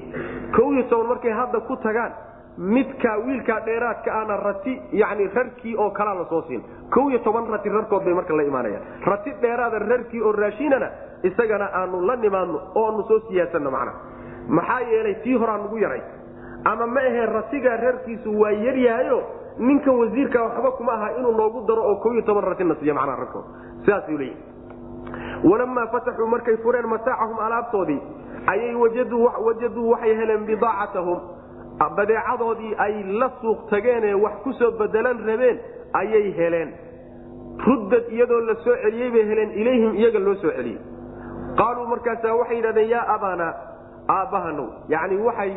Kow 0.57 0.73
iyo 0.73 0.83
toban 0.91 1.07
markay 1.07 1.33
hadda 1.33 1.61
ku 1.61 1.77
tagaan 1.77 2.13
midkaa 2.59 3.17
wiilkaa 3.27 3.61
dheeraadka 3.67 4.13
ana 4.21 4.37
rati 4.37 4.83
yani 4.93 5.29
rarkii 5.35 5.77
oo 5.77 5.91
kalaa 5.91 6.15
la 6.15 6.25
soo 6.29 6.43
siin. 6.49 6.63
Kow 6.91 7.09
iyo 7.11 7.19
toban 7.19 7.47
rati 7.51 7.69
rarkood 7.69 8.05
bay 8.05 8.15
marka 8.15 8.35
la 8.37 8.43
imaanayaan. 8.43 8.83
Rati 9.07 9.31
dheeraada 9.43 9.79
rarkii 9.79 10.21
oo 10.23 10.33
raashinana 10.33 10.89
isagana 11.23 11.69
aanu 11.75 12.01
la 12.07 12.17
nimaadno 12.17 12.61
oo 12.75 12.87
aanu 12.87 13.03
soo 13.09 13.21
siyaasano 13.29 13.71
macnaha. 13.71 13.99
Maxaa 14.49 14.81
yeelay 14.81 15.15
tii 15.23 15.35
horaa 15.39 15.57
nugu 15.59 15.79
yaray. 15.79 16.03
Ama 16.65 16.87
ma 16.87 17.01
ahee 17.01 17.27
ratigaa 17.27 17.77
rarkiisu 17.77 18.41
waa 18.41 18.51
yaryahayo 18.51 19.23
ninkan 19.59 19.95
wasiirka 20.01 20.43
waxba 20.43 20.71
kuma 20.79 20.93
aha 20.93 21.09
inuu 21.19 21.33
noogu 21.37 21.61
daro 21.69 21.83
oo 21.91 21.97
ko 22.03 22.13
iyo 22.13 22.23
toban 22.23 22.45
ratina 22.45 22.75
siiyo 22.81 22.95
macnaha 22.95 23.17
ragkooda 23.21 23.49
sidaasuu 23.85 24.19
leeyahy 24.19 25.51
walamaa 25.51 25.87
fataxuu 25.93 26.27
markay 26.27 26.57
fureen 26.57 26.87
mataacahum 26.87 27.39
alaabtoodii 27.47 28.01
ayay 28.47 28.75
wajaduu 28.75 29.91
waxay 29.91 30.15
heleen 30.17 30.45
bidaacatahum. 30.47 31.21
Badeecadoodii 31.97 32.75
ay 32.79 33.03
la 33.21 33.29
suuq 33.41 33.61
tageenee 33.71 34.15
wax 34.15 34.33
ku 34.45 34.53
soo 34.53 34.71
bedelan 34.79 35.19
rabeen 35.27 35.59
ayay 35.95 36.31
heleen. 36.37 36.71
Ruddad 37.67 38.05
iyadoo 38.13 38.41
la 38.41 38.55
soo 38.65 38.77
celiyey 38.83 39.11
bay 39.11 39.25
heleen 39.31 39.51
ilayhim 39.51 39.95
iyaga 39.95 40.19
loo 40.19 40.35
soo 40.35 40.51
celiyey. 40.57 40.79
Qaaluu 41.59 41.87
markaasa 41.87 42.35
waxay 42.41 42.57
yidhahdeen 42.57 42.89
yaa 42.91 43.07
abaana 43.15 43.47
aabbahanow 44.09 44.69
yacni 44.89 45.17
waxay 45.27 45.53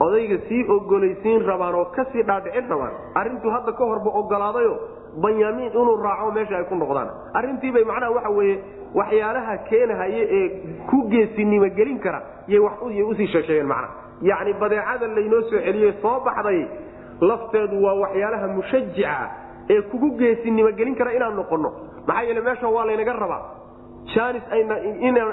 odayga 0.00 0.38
sii 0.48 0.62
ogolaysiin 0.68 1.44
rabaan 1.46 1.74
oo 1.74 1.84
ka 1.96 2.04
sii 2.12 2.22
dhaadhicin 2.22 2.68
rabaan. 2.68 2.92
Arrintuu 3.14 3.50
hadda 3.50 3.72
ka 3.72 3.84
horba 3.84 4.10
ogolaadayo 4.20 4.74
banyaamiin 5.22 5.70
inuu 5.72 5.96
raaco 6.02 6.30
meesha 6.32 6.56
ay 6.58 6.64
ku 6.64 6.74
noqdaan. 6.74 7.08
Arrintiibay 7.34 7.84
macnaha 7.84 8.12
waxa 8.16 8.30
weeye 8.30 8.56
waxyaalaha 8.94 9.54
keenahaya 9.68 10.24
ee 10.38 10.48
ku 10.90 10.96
geesinimo 11.12 11.68
gelin 11.76 11.98
kara 11.98 12.20
yay 12.48 12.58
u 12.58 13.14
sii 13.14 13.26
sheesheegeen 13.26 13.66
macnaha. 13.66 13.94
Yacni 14.22 14.52
badeecada 14.60 15.06
laynoo 15.16 15.42
soo 15.50 15.58
celiyey 15.66 15.92
soo 16.02 16.20
baxday 16.26 16.60
lafteedu 17.20 17.82
waa 17.84 17.94
waxyaalaha 18.02 18.46
mushajica 18.56 19.14
ee 19.70 19.80
kugu 19.90 20.10
geesinimo 20.18 20.70
gelin 20.78 20.94
kara 20.96 21.12
inaan 21.12 21.36
noqonno. 21.36 21.70
Maxaa 22.06 22.22
yeele 22.22 22.40
meeshan 22.40 22.72
waa 22.72 22.84
laynaga 22.86 23.12
rabaa. 23.12 23.42
Jaanis 24.14 24.42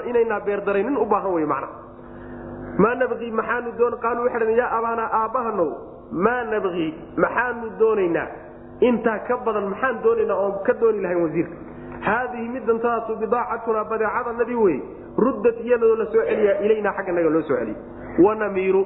inaynaa 0.08 0.40
beerdaraynin 0.46 0.96
u 0.96 1.04
baahan 1.06 1.32
wey 1.34 1.46
macnaha 1.46 1.72
maa 2.78 2.94
nabqii 2.94 3.30
maxaanu 3.40 3.70
doon 3.78 3.94
qaaluu 4.02 4.24
waxay 4.26 4.40
dhadeen 4.40 4.58
yaa 4.62 4.70
abaana 4.78 5.04
aabbahanow 5.20 5.70
maa 6.24 6.42
nabqii 6.52 6.90
maxaanu 7.24 7.66
doonaynaa? 7.80 8.26
Intaa 8.88 9.18
ka 9.28 9.36
badan 9.46 9.66
maxaan 9.72 10.02
doonaynaa 10.04 10.36
oon 10.44 10.54
ka 10.66 10.72
dooni 10.80 11.00
lahayn 11.04 11.22
wasiirka? 11.24 11.56
Haadihi 12.06 12.48
midantaasu 12.54 13.16
bidaacatunaa 13.22 13.84
badeecadanadii 13.90 14.58
wey 14.64 14.78
ruddat 15.24 15.56
iyadoo 15.66 15.96
la 16.00 16.06
soo 16.12 16.22
celiyaa 16.30 16.58
ilaynaa 16.64 16.92
xagga 16.96 17.12
naga 17.12 17.30
loo 17.34 17.42
soo 17.48 17.56
celiy 17.60 17.76
wanamiiru 18.24 18.82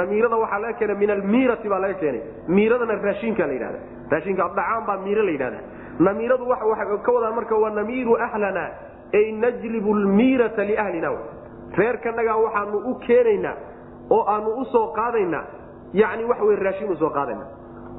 namiirada 0.00 0.36
waxaa 0.42 0.58
laga 0.64 0.74
keena 0.78 0.94
min 0.94 1.10
almiirati 1.10 1.68
baa 1.68 1.78
laga 1.84 1.94
keenay. 2.02 2.22
Miiradana 2.48 2.94
raashinka 3.06 3.46
la 3.46 3.52
yidhahda 3.56 3.78
raashinka 4.12 4.42
adhacaan 4.48 4.82
baa 4.88 4.96
miiro 5.06 5.22
la 5.22 5.30
yidhahda 5.36 5.58
namiiradu 6.06 6.44
waxay 6.52 6.98
ka 7.06 7.10
wadaan 7.16 7.34
marka 7.38 7.54
waa 7.62 7.70
namiiru 7.80 8.12
ahlana 8.26 8.64
ay 9.18 9.32
najlibu 9.32 9.94
lmiirata 10.02 10.62
liahlina 10.70 11.08
reerkanagaa 11.76 12.36
waxaanu 12.36 12.78
u 12.90 12.94
keenaynaa 13.06 13.56
oo 14.10 14.24
aanu 14.28 14.50
u 14.60 14.64
soo 14.64 14.86
qaadaynaa. 14.92 15.44
Yani 15.92 16.24
waxa 16.24 16.44
wey 16.44 16.56
raashin 16.56 16.90
u 16.90 16.96
soo 16.96 17.10
qaadayna. 17.10 17.44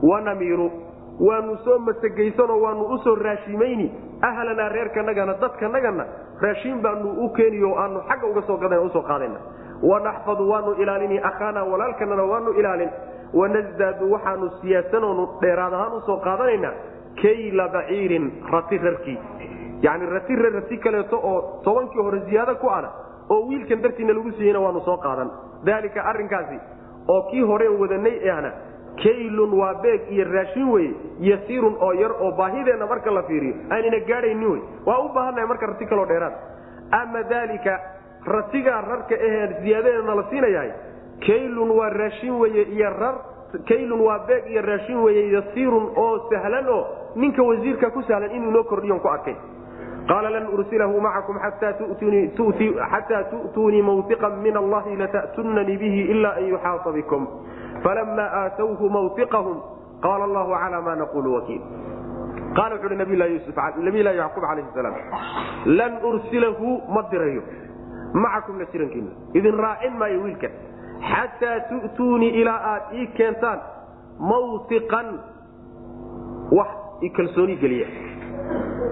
Wanamiiru 0.04 0.72
waanu 1.20 1.58
soo 1.58 1.80
masagaysanoo 1.80 2.62
waanu 2.62 2.84
u 2.86 2.98
soo 2.98 3.16
raashimayni. 3.16 3.92
Ahlanaa 4.22 4.70
reerkanagana 4.70 5.34
dadkanagana 5.42 6.06
raashiin 6.42 6.82
baanu 6.82 7.12
u 7.26 7.30
keeniyo 7.30 7.76
aanu 7.80 8.02
xagga 8.10 8.28
uga 8.28 8.42
soo 8.42 8.60
u 8.86 8.90
soo 8.90 9.02
qaadayna. 9.02 9.40
Wanaxfadu 9.84 10.50
waanu 10.50 10.74
ilaalini 10.74 11.20
akhaana 11.20 11.64
walaalkanana 11.64 12.24
waanu 12.24 12.52
ilaalin. 12.52 12.90
Wanasdaadu 13.34 14.12
waxaanu 14.12 14.50
siyaasanoonu 14.62 15.28
dheeraad 15.42 15.74
ahaan 15.74 15.94
u 15.94 16.02
soo 16.02 16.18
qaadanaynaa. 16.18 16.74
Kayla 17.22 17.68
baciirin 17.68 18.32
rati 18.52 18.78
rarkii. 18.78 19.20
Yani 19.82 20.06
rati 20.06 20.36
rar 20.36 20.54
rati 20.54 20.78
kaleeto 20.78 21.20
oo 21.24 21.62
tobankii 21.64 22.02
hore 22.02 22.20
ziyaado 22.20 22.56
ku 22.56 22.70
ana 22.70 22.90
oo 23.30 23.42
wiilkan 23.50 23.82
dartiina 23.84 24.14
lagu 24.14 24.32
siiyeyna 24.38 24.60
waanu 24.60 24.82
soo 24.88 24.98
qaadan. 24.98 25.30
Daalika 25.66 26.02
arrinkaasi 26.12 26.58
oo 27.14 27.22
kii 27.32 27.42
horeen 27.52 27.76
wadanay 27.82 28.30
ahna 28.32 28.52
kaylun 29.04 29.54
waa 29.60 29.74
beeg 29.84 30.02
iyo 30.12 30.26
raashin 30.34 30.70
weye 30.74 30.92
yasiirun 31.20 31.76
oo 31.82 31.92
yar 32.02 32.12
oo 32.12 32.32
baahideenna 32.38 32.86
marka 32.88 33.12
la 33.12 33.24
fiiriyo 33.24 33.56
aanina 33.72 34.00
gaadhayni 34.10 34.46
wey 34.46 34.62
waa 34.86 35.00
u 35.06 35.10
baahannahay 35.16 35.48
marka 35.48 35.66
rati 35.72 35.86
kaloo 35.86 36.06
dheeraad. 36.06 36.34
Ama 36.92 37.24
daalika 37.30 37.80
ratigaa 38.26 38.82
rarka 38.82 39.16
ahee 39.16 39.48
ziyaadadeena 39.64 40.16
la 40.16 40.24
siinayahay 40.30 40.72
kaylun 41.28 41.72
waa 41.80 41.90
raashin 41.90 42.34
weye 42.42 42.64
iyo 42.76 42.90
rar 43.00 43.16
kaylun 43.70 44.02
waa 44.08 44.20
beeg 44.28 44.48
iyo 44.52 44.62
raashin 44.62 44.98
weye 45.06 45.24
yasiirun 45.36 45.86
oo 45.96 46.30
sahlan 46.32 46.68
oo 46.70 46.84
ninka 47.16 47.44
wasiirka 47.44 47.90
ku 47.96 48.02
sahlan 48.10 48.32
inuu 48.36 48.52
noo 48.52 48.64
kordhiyon 48.64 49.00
ku 49.00 49.08
arkay 49.08 49.36
qaala 50.10 50.30
lan 50.36 50.46
ursilahu 50.54 51.02
macakum 51.02 51.38
xataa 51.46 53.24
tu'tuunii 53.32 53.82
mawtiqan 53.90 54.40
min 54.46 54.58
allahi 54.58 54.96
lata'tunanii 55.02 55.78
bihi 55.84 56.02
ila 56.14 56.30
an 56.40 56.46
yuxaasa 56.54 56.92
bikum 56.98 57.28
falama 57.84 58.26
aatawhu 58.42 58.90
mawtiqahum 58.98 59.58
qaala 60.06 60.24
allahu 60.30 60.52
cala 60.64 60.82
ma 60.88 60.96
naqulu 61.02 61.34
wakiil 61.38 61.62
qaala 62.58 62.76
wuxu 62.76 62.88
uhi 62.90 62.98
nabiy 63.02 64.04
lahi 64.04 64.18
yacquub 64.18 64.44
calayhi 64.50 64.70
salaam 64.74 64.96
lan 65.80 65.92
ursilahu 66.12 66.68
ma 66.96 67.02
dirayo 67.12 67.44
macakum 68.14 68.60
la 68.60 68.66
jirankiina 68.74 69.12
idin 69.42 69.56
raacin 69.66 69.94
maayo 70.02 70.22
wiilkan 70.26 70.52
xataa 71.12 71.60
tu'tuunii 71.70 72.34
ilaa 72.42 72.60
aad 72.74 72.94
ii 73.02 73.08
keentaan 73.18 73.60
mawtiqan 74.32 75.08
wax 76.58 76.72
i 77.02 77.10
kalsooni 77.18 77.56
geliya 77.64 77.88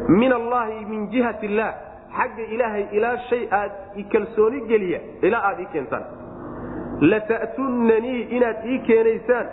min 0.07 0.31
allahi 0.33 0.85
min 0.85 1.07
jihat 1.11 1.43
illaah 1.43 1.73
xagga 2.17 2.43
ilaahay 2.55 2.85
ilaa 2.91 3.17
shay 3.29 3.47
aad 3.51 3.71
kalsooni 4.11 4.61
geliya 4.69 4.99
ilaa 5.21 5.41
aad 5.49 5.59
ii 5.59 5.67
keentaan 5.73 6.03
lata'tunanii 7.01 8.21
inaad 8.37 8.65
ii 8.65 8.79
keenaysaan. 8.87 9.47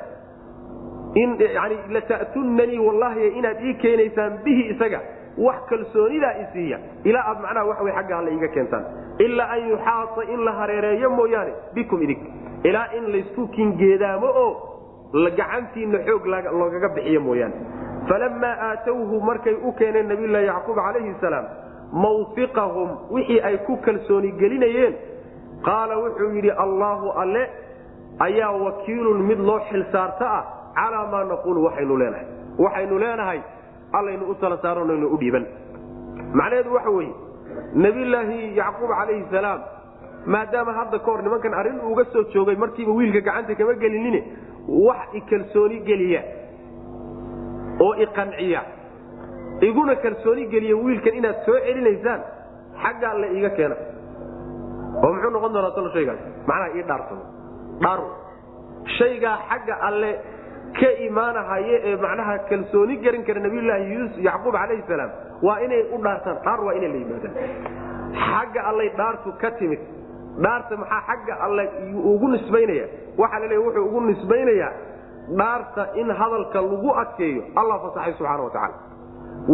Lata'tunanii 1.96 2.78
wallahi 2.78 3.28
inaad 3.28 3.60
ii 3.64 3.74
keenaysaan 3.74 4.38
bihi 4.44 4.62
isaga. 4.74 5.00
Wax 5.38 5.56
kalsoonidaa 5.68 6.32
isiiya 6.42 6.78
ilaa 7.04 7.24
aad 7.30 7.40
macnaha 7.42 7.66
wax 7.66 7.80
wey 7.80 7.92
xagga 7.92 8.18
alla 8.18 8.30
iiga 8.30 8.48
keentaan. 8.48 8.84
Ilaa 9.18 9.48
an 9.56 9.68
yuxaasa 9.68 10.22
in 10.32 10.44
la 10.44 10.52
hareereeyo 10.52 11.10
mooyaane 11.10 11.52
bikum 11.74 12.02
idig. 12.02 12.18
Ilaa 12.64 12.86
in 12.98 13.12
laysku 13.12 13.48
kingeedaamo 13.48 14.26
oo 14.26 14.52
gacantiina 15.12 15.98
xoog 16.06 16.26
loogaga 16.26 16.88
bixiyo 16.88 17.20
mooyaane 17.20 17.54
falamaa 18.08 18.54
aatawhu 18.68 19.20
markay 19.28 19.54
u 19.68 19.72
keeneen 19.80 20.08
nabiylahi 20.12 20.46
yacquub 20.46 20.76
calayhi 20.86 21.14
salaam 21.20 21.46
mawfiqahum 22.04 22.90
wixii 23.16 23.40
ay 23.48 23.56
ku 23.66 23.76
kalsooni 23.86 24.30
gelinayeen 24.42 24.94
qaala 25.68 25.98
wuxuu 26.04 26.30
yidhi 26.36 26.50
allaahu 26.64 27.10
alle 27.22 27.42
ayaa 28.26 28.52
wakiilun 28.66 29.22
mid 29.30 29.38
loo 29.48 29.60
xilsaarta 29.70 30.26
ah 30.38 30.44
calaa 30.78 31.04
maa 31.12 31.24
naquulu 31.32 31.64
waxaynu 31.66 31.96
leenahay 32.02 32.26
waxaynu 32.64 32.98
leenahay 33.04 33.40
allaynu 33.98 34.24
u 34.32 34.34
tala 34.42 34.56
saaranaynu 34.64 35.06
u 35.14 35.18
dhiiban 35.22 35.44
macnaheedu 36.40 36.74
waxa 36.78 36.90
weeye 36.98 37.14
nebillaahi 37.86 38.38
yacquub 38.60 38.90
calayhi 39.00 39.24
salaam 39.36 39.60
maadaama 40.34 40.72
hadda 40.80 40.98
ka 41.04 41.10
hor 41.12 41.22
nimankan 41.26 41.54
arrin 41.60 41.78
uuga 41.88 42.04
soo 42.12 42.24
joogay 42.34 42.56
markiiba 42.64 42.92
wiilka 42.98 43.20
gacanta 43.28 43.54
kama 43.60 43.74
gelinine 43.84 44.20
wax 44.86 45.02
i 45.18 45.20
kalsooni 45.30 45.78
geliya 45.88 46.22
oo 47.80 47.94
iqanciya 48.04 48.60
iguna 49.68 49.94
kalsooni 50.04 50.46
geliya 50.52 50.76
wiilkan 50.84 51.14
inaad 51.20 51.38
soo 51.46 51.58
celinaysaan 51.66 52.20
xagga 52.82 53.06
alle 53.14 53.26
iiga 53.36 53.50
keena. 53.56 53.76
Oo 55.04 55.10
muxuu 55.14 55.30
noqon 55.34 55.52
doonaa 55.54 55.70
talo 55.76 55.90
shaygaas 55.96 56.20
macnaha 56.48 56.70
ii 56.78 56.82
dhaarsano 56.88 57.22
dhaaro 57.82 58.06
shaygaa 58.98 59.36
xagga 59.50 59.74
alle 59.88 60.10
ka 60.78 60.90
imaanahaye 61.06 61.74
ee 61.88 61.96
macnaha 62.04 62.34
kalsooni 62.50 62.94
garin 63.04 63.22
kara 63.26 63.40
nabiyulaahi 63.40 64.24
yacquub 64.28 64.54
calayhi 64.60 64.82
salaam 64.88 65.10
waa 65.46 65.58
inay 65.66 65.82
u 65.94 65.98
dhaartaan. 66.04 66.36
Dhaar 66.44 66.60
waa 66.66 66.74
inay 66.78 66.88
la 66.94 66.98
yimaadaan. 67.02 67.34
Xagga 68.28 68.60
allay 68.70 68.88
dhaartu 68.98 69.28
ka 69.42 69.50
timid. 69.58 69.80
Dhaarta 70.44 70.76
maxaa 70.82 71.00
xagga 71.08 71.34
alle 71.46 71.64
ugu 72.12 72.26
nisbaynaya? 72.34 72.86
Waxaa 73.18 73.40
la 73.42 73.46
leeya 73.50 73.60
wuxuu 73.66 73.84
ugu 73.88 74.00
nisbaynayaa 74.10 74.72
dhaarta 75.40 75.82
in 76.00 76.08
hadalka 76.20 76.60
lagu 76.60 76.90
adkeeyo 77.02 77.42
allah 77.60 77.76
fasaxay 77.84 78.12
subxaana 78.18 78.42
wa 78.46 78.50
tacaala. 78.50 78.76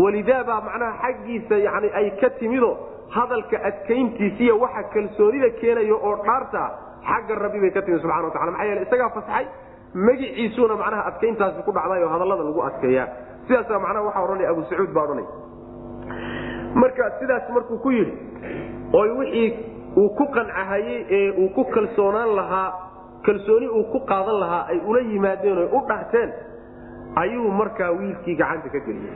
Walidaabaa 0.02 0.60
macnaha 0.68 0.92
xaggiisa 1.02 1.56
yani 1.66 1.88
ay 2.00 2.10
ka 2.20 2.30
timido 2.40 2.70
hadalka 3.16 3.56
adkayntiisiiya 3.68 4.54
waxa 4.62 4.82
kalsoonida 4.94 5.50
keenayo 5.60 5.96
oo 6.08 6.16
dhaarta 6.26 6.62
xagga 7.10 7.34
rabbi 7.44 7.58
bay 7.64 7.70
ka 7.76 7.82
timid 7.82 8.00
subxana 8.02 8.24
wa 8.28 8.30
tacala 8.34 8.50
maxaa 8.54 8.66
yeele 8.70 8.82
isagaa 8.86 9.10
fasaxay 9.16 9.46
magiciisuuna 10.06 10.74
macnaha 10.82 11.02
adkayntaasi 11.10 11.62
ku 11.66 11.72
dhacday 11.78 12.02
oo 12.04 12.08
hadallada 12.14 12.42
lagu 12.48 12.60
adkeeyaa. 12.68 13.06
Sidaasa 13.46 13.78
macnaha 13.84 14.04
waxaa 14.08 14.24
odhanaya 14.26 14.48
abu 14.54 14.62
sacuud 14.70 14.92
baa 14.96 15.04
odhanaya. 15.06 15.28
Marka 16.74 17.04
sidaas 17.20 17.48
markuu 17.54 17.78
ku 17.82 17.90
yidhi 17.90 18.14
oy 19.00 19.08
wixii 19.18 19.48
uu 19.96 20.08
ku 20.18 20.24
qancahayey 20.36 20.98
ee 21.18 21.30
uu 21.42 21.48
ku 21.56 21.64
kalsoonaan 21.74 22.30
lahaa 22.38 22.68
kalsooni 23.26 23.68
uu 23.78 23.84
ku 23.92 23.98
qaadan 24.10 24.38
lahaa 24.42 24.62
ay 24.72 24.78
ula 24.88 25.00
yimaadeen 25.10 25.58
oy 25.62 25.68
u 25.72 25.80
dhaarteen 25.88 26.30
ayuu 27.22 27.50
markaa 27.60 27.90
wiilkii 27.98 28.36
gacanta 28.40 28.68
ka 28.74 28.78
geliyey. 28.86 29.14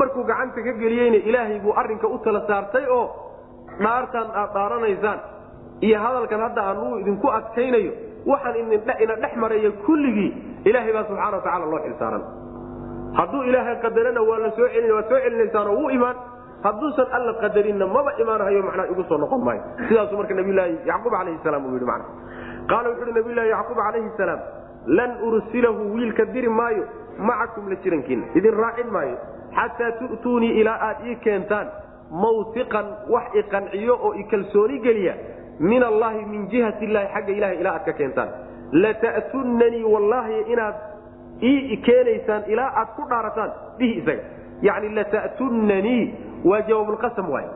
Markuu 0.00 0.22
gacanta 0.30 0.60
ka 0.66 0.72
geliyeyna 0.82 1.16
ilaahay 1.28 1.58
buu 1.64 1.74
arrinka 1.80 2.06
u 2.08 2.18
tala 2.24 2.40
saartay 2.48 2.84
oo 2.98 3.04
dhaartan 3.84 4.26
aad 4.40 4.50
dhaaranaysaan 4.56 5.18
iyo 5.86 5.98
hadalkan 6.04 6.40
hadda 6.46 6.60
aanuu 6.68 6.98
idinku 7.02 7.26
adkaynayo 7.38 7.92
waxaan 8.26 8.56
ina 9.04 9.14
dhex 9.22 9.32
maraya 9.42 9.70
kulligii 9.86 10.30
ilaahay 10.68 10.92
baa 10.96 11.04
subxana 11.08 11.36
wa 11.36 11.42
tacala 11.46 11.66
loo 11.72 11.80
xilsaaran 11.86 12.22
hadduu 13.18 13.42
ilaahay 13.50 13.76
qadarana 13.84 14.20
waa 14.28 14.38
la 14.44 14.50
soo 14.58 14.68
celin 14.74 14.92
waad 14.96 15.08
soo 15.10 15.18
celinaysaanoo 15.24 15.74
wuu 15.80 15.90
imaan 15.98 16.16
hadduusan 16.66 17.08
alla 17.16 17.32
qadarinna 17.42 17.86
maba 17.96 18.10
imaanahayo 18.22 18.60
macnaa 18.68 18.86
igu 18.92 19.02
soo 19.10 19.18
noqon 19.24 19.40
maayo. 19.46 19.62
Sidaasuu 19.88 20.16
marka 20.20 20.34
nabiyulaahi 20.38 20.74
yacquub 20.90 21.12
calayhi 21.18 21.38
salaam 21.46 21.66
uu 21.68 21.74
yidhi 21.76 21.88
macna 21.92 22.06
qaala 22.72 22.88
wuxu 22.90 23.02
uhi 23.06 23.12
nabiyulahi 23.18 23.48
yacquub 23.54 23.78
calayhi 23.86 24.10
salaam 24.20 24.40
lan 24.98 25.10
ursilahu 25.28 25.82
wiilka 25.94 26.24
diri 26.34 26.48
maayo 26.60 26.84
macakum 27.28 27.68
la 27.72 27.76
jirankiina 27.84 28.24
idin 28.38 28.54
raacin 28.64 28.88
maayo 28.96 29.16
xataa 29.58 29.90
tu'tuunii 30.00 30.52
ilaa 30.60 30.78
aad 30.88 31.06
ii 31.10 31.16
keentaan 31.26 31.68
mawtiqan 32.24 32.86
wax 33.14 33.26
iqanciyo 33.42 33.94
oo 34.06 34.12
ikalsooni 34.22 34.78
geliya 34.86 35.14
min 35.70 35.82
allahi 35.90 36.24
min 36.32 36.48
jihati 36.52 36.84
illahi 36.88 37.08
xagga 37.14 37.32
ilahay 37.38 37.56
ilaa 37.62 37.74
aad 37.78 37.84
ka 37.88 37.92
keentaan. 38.00 38.28
Lata'tunanii 38.84 39.84
wallaahi 39.94 40.36
inaad 40.52 40.74
ii 41.50 41.76
keenaysaan 41.86 42.42
ilaa 42.52 42.70
aad 42.80 42.88
ku 42.96 43.02
dhaarataan 43.10 43.50
bihi 43.78 43.94
isaga. 44.02 44.24
Yani 44.68 44.88
lata'tunanii 44.98 46.02
waa 46.50 46.60
jawaabulqasam 46.68 47.30
waay 47.34 47.46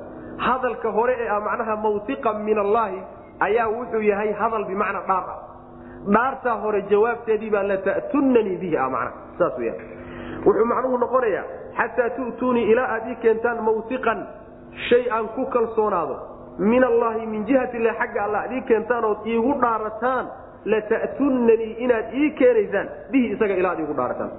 hadalka 0.46 0.88
hore 0.96 1.14
ee 1.24 1.28
ah 1.36 1.40
macnaha 1.48 1.76
mawtiqan 1.86 2.36
min 2.48 2.58
allahi 2.64 2.98
ayaa 3.40 3.68
wuxuu 3.68 4.02
yahay 4.02 4.32
hadal 4.32 4.64
bimacnaa 4.64 5.06
dhaar 5.10 5.26
ah. 5.34 5.38
Dhaartaa 6.14 6.56
hore 6.62 6.82
jawaabteedii 6.90 7.50
baa 7.50 7.62
lata'tunanii 7.62 8.56
bihi 8.56 8.76
ah 8.76 8.88
macnaha 8.90 9.38
saas 9.38 9.58
weyaan 9.58 9.80
wuxuu 10.46 10.66
macnuhu 10.72 10.98
noqonayaa 11.04 11.44
xataa 11.78 12.10
tu'tuunii 12.18 12.66
ilaa 12.72 12.88
aad 12.94 13.08
ii 13.12 13.20
keentaan 13.24 13.62
mawtiqan 13.68 14.26
shay 14.88 15.04
aan 15.10 15.28
ku 15.36 15.46
kalsoonaado. 15.54 16.16
Min 16.58 16.84
allahi 16.84 17.26
min 17.26 17.46
jihati 17.46 17.76
illahi 17.76 17.98
xagga 17.98 18.24
alla 18.24 18.40
ad 18.46 18.52
ii 18.52 18.62
keentaan 18.70 19.04
ood 19.04 19.26
iigu 19.26 19.54
dhaarataan 19.64 20.30
lata'tunanii 20.74 21.72
inaad 21.86 22.14
ii 22.22 22.30
keenaysaan 22.40 22.88
bihi 23.12 23.32
isaga 23.34 23.54
ilaa 23.54 23.72
ad 23.72 23.80
iigu 23.84 23.98
dhaarataan. 24.00 24.30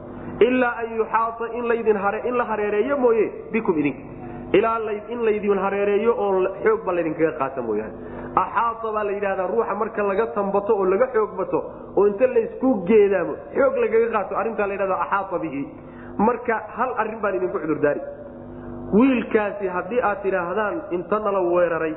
Ilaa 0.48 0.74
an 0.84 0.98
yuxaata 0.98 1.54
in 1.54 1.68
laydin 1.68 2.00
in 2.26 2.38
la 2.38 2.46
hareereeyo 2.52 2.98
mooye 2.98 3.32
bikum 3.52 3.80
idinka 3.80 4.04
ilaa 4.58 4.78
in 5.14 5.20
laydin 5.26 5.58
hareereeyo 5.66 6.12
oo 6.26 6.32
xoogba 6.64 6.92
laydinkaga 6.98 7.32
qaata 7.42 7.62
mooyaane. 7.68 7.94
Axaata 8.44 8.88
baa 8.96 9.04
la 9.08 9.12
yidhahdaa 9.18 9.48
ruuxa 9.52 9.74
marka 9.82 10.02
laga 10.12 10.26
tambato 10.38 10.72
oo 10.80 10.86
laga 10.94 11.08
xoog 11.14 11.32
bato 11.40 11.60
oo 11.98 12.04
inta 12.12 12.26
laysku 12.36 12.68
geedaamo 12.90 13.34
xoog 13.58 13.76
lagaga 13.84 14.08
qaato. 14.16 14.32
Arrintaa 14.42 14.68
la 14.70 14.74
ydhahda 14.78 14.96
axaata 15.06 15.36
bihi 15.44 15.62
marka 16.28 16.56
hal 16.78 16.92
arrin 17.02 17.20
baan 17.24 17.36
idinku 17.40 17.58
cudurdaari. 17.64 18.02
Wiilkaasi 18.98 19.68
haddii 19.76 20.02
aad 20.10 20.22
tidhaahdaan 20.24 20.76
inta 20.98 21.20
nala 21.26 21.42
weeraray 21.54 21.94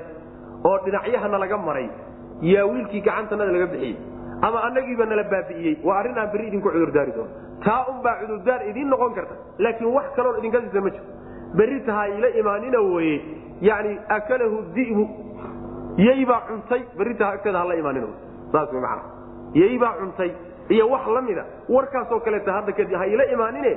oo 0.68 0.76
dhinacyahana 0.84 1.38
laga 1.44 1.56
maray 1.68 1.86
yaa 2.52 2.66
wiilkii 2.72 3.00
gacantanada 3.06 3.52
laga 3.56 3.66
bixiyey 3.72 3.96
ama 4.46 4.58
annagiiba 4.66 5.04
nala 5.12 5.24
baabi'iyey 5.32 5.74
waa 5.86 5.96
arrin 6.00 6.18
aan 6.22 6.28
berri 6.32 6.46
idinku 6.50 6.68
cudurdaari 6.74 7.12
doono 7.16 7.30
taa 7.64 7.80
unbaa 7.92 8.14
cudurdaar 8.20 8.60
idiin 8.70 8.88
noqon 8.92 9.12
karta 9.18 9.34
laakiin 9.64 9.90
wax 9.96 10.06
kaloon 10.16 10.36
idinka 10.40 10.58
siisa 10.64 10.80
ma 10.86 10.90
jiro 10.94 11.04
berri 11.58 11.80
taha 11.86 12.08
ila 12.08 12.28
imaanina 12.40 12.80
weye 12.80 13.16
yani 13.60 13.98
akalahu 14.08 14.62
di'bu 14.74 15.04
yaybaa 16.06 16.40
cuntay 16.48 16.82
berritaha 16.98 17.32
agteeda 17.36 17.58
hala 17.58 17.74
imaanin 17.82 18.06
saas 18.52 18.72
w 18.72 18.80
mana 18.80 19.02
yaybaa 19.54 19.94
cuntay 20.00 20.30
iyo 20.68 20.88
wax 20.88 21.06
la 21.14 21.20
mida. 21.22 21.44
Warkaasoo 21.68 22.20
kaleeta 22.20 22.52
hadda 22.52 22.72
kadib 22.72 22.96
ha 22.98 23.06
ila 23.06 23.24
imaanine 23.34 23.72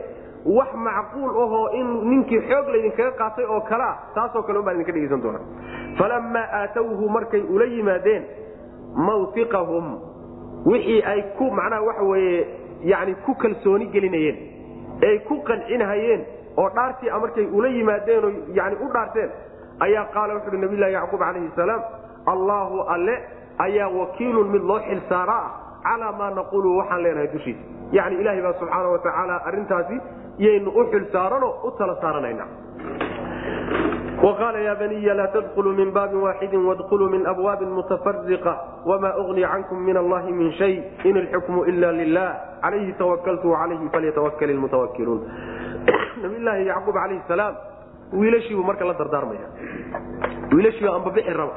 wax 0.46 0.68
macquul 0.88 1.30
ahoo 1.44 1.70
in 1.80 1.88
ninkii 2.10 2.40
xoog 2.50 2.68
laydinkaga 2.74 3.12
qaatay 3.22 3.46
oo 3.46 3.62
kalea 3.62 3.94
taasoo 4.16 4.44
kale 4.48 4.60
un 4.60 4.66
baan 4.66 4.76
idinka 4.76 4.92
dhegeysan 4.96 5.22
doona 5.22 5.40
falammaa 5.98 6.48
aatawhu 6.60 7.10
markay 7.10 7.42
ula 7.42 7.66
yimaadeen 7.66 8.24
mawtiqahum 9.08 9.86
wixii 10.66 11.02
ay 11.14 11.22
ku 11.38 11.50
macnaha 11.52 11.82
waxa 11.90 12.04
weeye 12.04 12.48
yani 12.92 13.16
ku 13.26 13.36
kalsooni 13.36 13.86
gelinayeen 13.96 14.38
ay 15.10 15.20
ku 15.28 15.42
qancinhayeen 15.50 16.22
oo 16.58 16.70
dhaartii 16.76 17.12
markay 17.24 17.46
ula 17.58 17.68
yimaadeen 17.78 18.26
oo 18.26 18.32
yani 18.60 18.76
u 18.86 18.88
dhaarteen 18.96 19.30
ayaa 19.86 20.06
qaala 20.16 20.34
wuxuui 20.38 20.62
nabiylahi 20.66 20.94
yacquub 20.98 21.20
calayhi 21.20 21.52
salaam 21.56 21.82
allaahu 22.34 22.78
alle 22.96 23.16
ayaa 23.68 23.90
wakiilun 24.00 24.48
mid 24.56 24.64
loo 24.72 24.80
xilsaara 24.90 25.38
ah 25.46 25.52
calaa 25.88 26.12
maa 26.20 26.32
naquulu 26.40 26.78
waxaan 26.78 27.04
leenahay 27.04 27.28
dushiisa. 27.34 27.64
Yani 27.92 28.16
ilahay 28.22 28.42
baa 28.42 28.54
subxaana 28.60 28.90
wa 28.94 29.00
tacaala 29.00 29.36
arrintaasi 29.50 29.98
yaynu 30.46 30.70
u 30.80 30.86
xilsaaranoo 30.92 31.52
u 31.64 31.72
tala 31.78 31.96
saaranayna. 32.02 32.46
Qaala 34.40 34.60
ya 34.60 34.76
baniya 34.76 35.14
laa 35.14 35.28
tadkuluu 35.28 35.74
min 35.78 35.92
baabin 35.92 36.22
waaxidi 36.26 36.58
wadkuluu 36.58 37.10
min 37.10 37.26
abwaabin 37.28 37.70
mutafariqa 37.70 38.54
wmaa 38.86 39.14
ugni 39.22 39.44
cankum 39.44 39.80
min 39.86 39.98
allahi 39.98 40.32
min 40.34 40.52
shay 40.60 40.74
in 41.04 41.16
ilxukmu 41.18 41.66
ila 41.72 41.92
lilah 41.92 42.30
alayhi 42.66 42.94
twakaltu 43.02 43.56
alayhi 43.64 43.90
falyatwakl 43.96 44.54
mutawakilun 44.66 45.22
nabilaahi 46.24 46.68
yacquub 46.72 46.98
alayh 47.06 47.22
salaam 47.32 47.56
wiilashiibuu 48.20 48.66
marka 48.70 48.86
la 48.90 48.94
dardaarmaya 49.02 49.48
wiilashiiba 50.56 50.96
amba 51.00 51.10
bixi 51.18 51.34
raba 51.42 51.56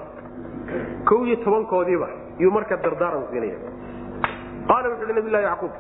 ko 1.09 1.15
iyo 1.27 1.37
tobankoodiiba 1.45 2.09
yuu 2.43 2.51
marka 2.57 2.77
dardaaran 2.87 3.23
siinaya 3.31 3.59
qaala 4.71 4.89
wuxuu 4.93 5.07
hi 5.11 5.15
nabilahi 5.21 5.45
yacquub 5.51 5.73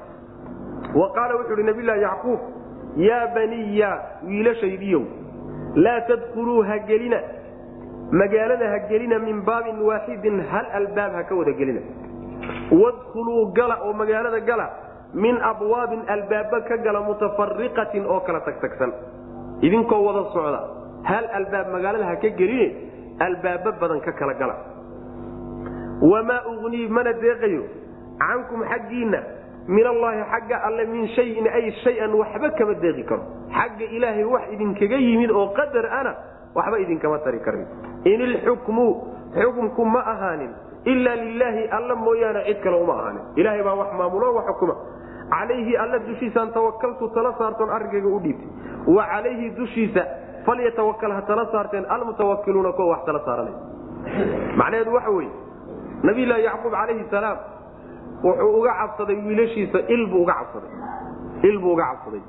wa 1.01 1.07
qaala 1.17 1.35
wuxuu 1.41 1.57
hi 1.61 1.67
nabilahi 1.71 2.03
yacquub 2.09 2.41
yaa 3.07 3.25
baniya 3.37 3.91
wiilashaydiiyow 4.29 5.03
laa 5.87 6.01
tadkuluu 6.11 6.61
ha 6.69 6.79
gelina 6.91 7.21
magaalada 8.21 8.69
ha 8.73 8.79
gelina 8.91 9.19
min 9.27 9.41
baabin 9.49 9.81
waaxidin 9.89 10.39
hal 10.53 10.67
albaab 10.81 11.13
ha 11.21 11.23
ka 11.31 11.35
wada 11.41 11.53
gelina 11.61 11.81
wadkuluu 12.83 13.41
gala 13.59 13.77
oo 13.87 13.93
magaalada 14.03 14.41
gala 14.51 14.67
min 15.15 15.37
abwaabin 15.41 16.03
albaaba 16.09 16.61
ka 16.69 16.77
gala 16.85 17.01
mutafariqatin 17.01 18.05
oo 18.07 18.21
kala 18.21 18.41
tagtagsan. 18.41 18.93
Idinkoo 19.63 20.03
wada 20.05 20.25
socda 20.35 20.61
hal 21.05 21.25
albaab 21.39 21.73
magaalada 21.73 22.05
ha 22.07 22.17
ka 22.17 22.29
geline 22.29 22.75
albaaba 23.21 23.73
badan 23.81 24.01
ka 24.01 24.13
kala 24.13 24.35
gala. 24.35 24.55
Wamaa 26.03 26.43
ugnii 26.53 26.89
mana 26.89 27.13
deeqayo. 27.13 27.65
Cankum 28.19 28.63
xaggiinna 28.71 29.21
min 29.69 29.87
allaahi 29.87 30.23
xagga 30.33 30.57
alle 30.67 30.85
min 30.87 31.09
shayin 31.17 31.47
ay 31.49 31.73
shayan 31.85 32.13
waxba 32.15 32.51
kama 32.59 32.75
deeqi 32.75 33.05
karo. 33.09 33.23
Xagga 33.51 33.85
ilaahay 33.97 34.25
wax 34.25 34.43
idinkaga 34.55 34.97
yimid 34.97 35.31
oo 35.31 35.49
qadar 35.57 35.87
ana 36.01 36.13
waxba 36.55 36.79
idinkama 36.85 37.19
tari 37.25 37.41
karin. 37.41 37.67
In 38.05 38.21
ilxukmu 38.21 38.87
xukumku 39.35 39.85
ma 39.85 40.01
ahaanin 40.13 40.53
ilaa 40.85 41.17
lilaahi 41.17 41.65
alla 41.77 41.95
mooyaane 41.97 42.45
cid 42.47 42.61
kale 42.65 42.77
uma 42.77 42.93
ahaanin. 42.93 43.23
Ilaahay 43.37 43.63
baa 43.63 43.75
wax 43.75 43.91
maamulo 43.99 44.35
wax 44.35 44.47
xukuma. 44.47 44.75
Calayhi 45.31 45.77
alla 45.77 45.99
dushiisaan 45.99 46.53
tawakaltu 46.53 47.09
tala 47.15 47.33
saartoon 47.39 47.71
arrinkayga 47.71 48.09
u 48.09 48.21
dhiibtay. 48.21 48.49
Wa 48.87 49.05
calayhi 49.13 49.51
dushiisa 49.59 50.03
falyatawakal 50.47 51.13
ha 51.13 51.23
tala 51.23 51.45
saarteen 51.53 51.85
almutawakiluuna 51.89 52.73
kuwa 52.73 52.89
wax 52.89 53.05
tala 53.07 53.21
saaranay. 53.27 53.55
Macnaheedu 54.57 54.95
waxa 54.95 55.11
weye 55.11 55.31
nabilaahi 56.03 56.45
yacquub 56.45 56.73
calayhi 56.73 57.05
salaam 57.11 57.39
wuxuu 58.25 58.59
uga 58.61 58.73
cabsaday 58.81 59.17
wiilashiisa 59.27 59.79
ilbuu 59.95 60.23
uga 60.23 60.35
cabsaday. 60.35 60.71
Ilbuu 61.43 61.73
uga 61.73 61.85
cabsaday. 61.91 62.23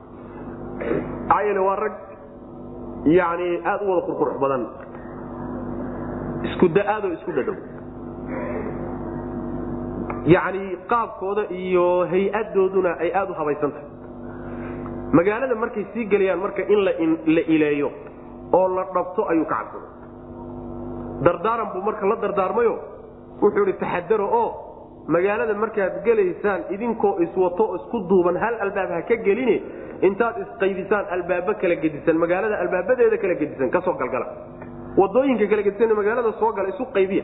Yeele 1.46 1.60
waa 1.60 1.76
rag 1.76 1.94
yani 3.06 3.48
aada 3.66 3.86
u 3.86 3.90
wada 3.92 4.06
qurqurux 4.08 4.38
badan. 4.44 4.64
Isku 6.48 6.68
da'aadoo 6.78 7.12
isku 7.18 7.32
dhadhow 7.38 7.56
yani 10.36 10.64
qaabkooda 10.92 11.44
iyo 11.62 11.86
hay'adooduna 12.12 12.92
ay 13.04 13.10
aada 13.20 13.32
u 13.32 13.36
habaysantahay. 13.40 13.88
Magaalada 15.18 15.56
markay 15.64 15.86
sii 15.94 16.06
gelayaan 16.12 16.40
marka 16.46 16.62
in 16.74 16.80
la 17.36 17.42
ileeyo 17.56 17.90
oo 18.60 18.68
la 18.76 18.84
dhabto 18.96 19.22
ayuu 19.32 19.46
ka 19.52 19.56
cabsaday 19.56 19.90
dardaaran 21.26 21.68
buu 21.74 21.82
marka 21.88 22.06
la 22.12 22.16
dardaarmayo 22.24 22.74
wuxuu 23.42 23.64
ihi 23.70 23.74
taxadaro 23.84 24.28
oo 24.42 24.48
magaalada 25.16 25.54
markaad 25.64 25.94
gelaysaan 26.06 26.62
idinkoo 26.76 27.14
iswato 27.26 27.66
isku 27.78 27.98
duuban 28.10 28.38
hal 28.44 28.56
albaab 28.66 28.90
ha 28.98 29.02
ka 29.10 29.16
geline 29.28 29.56
intaad 30.08 30.36
isqaydisaan 30.46 31.06
albaabo 31.16 31.54
kala 31.62 31.76
gedisan 31.84 32.16
magaalada 32.24 32.56
albaabadeeda 32.64 33.18
kala 33.24 33.34
gedisan 33.42 33.70
ka 33.76 33.80
soo 33.86 33.94
galgala. 34.02 34.28
Wadooyinka 35.02 35.46
kala 35.52 35.62
gedisan 35.68 35.96
magaalada 36.02 36.32
soo 36.42 36.52
gala 36.58 36.70
isu 36.74 36.84
qaydiya 36.96 37.24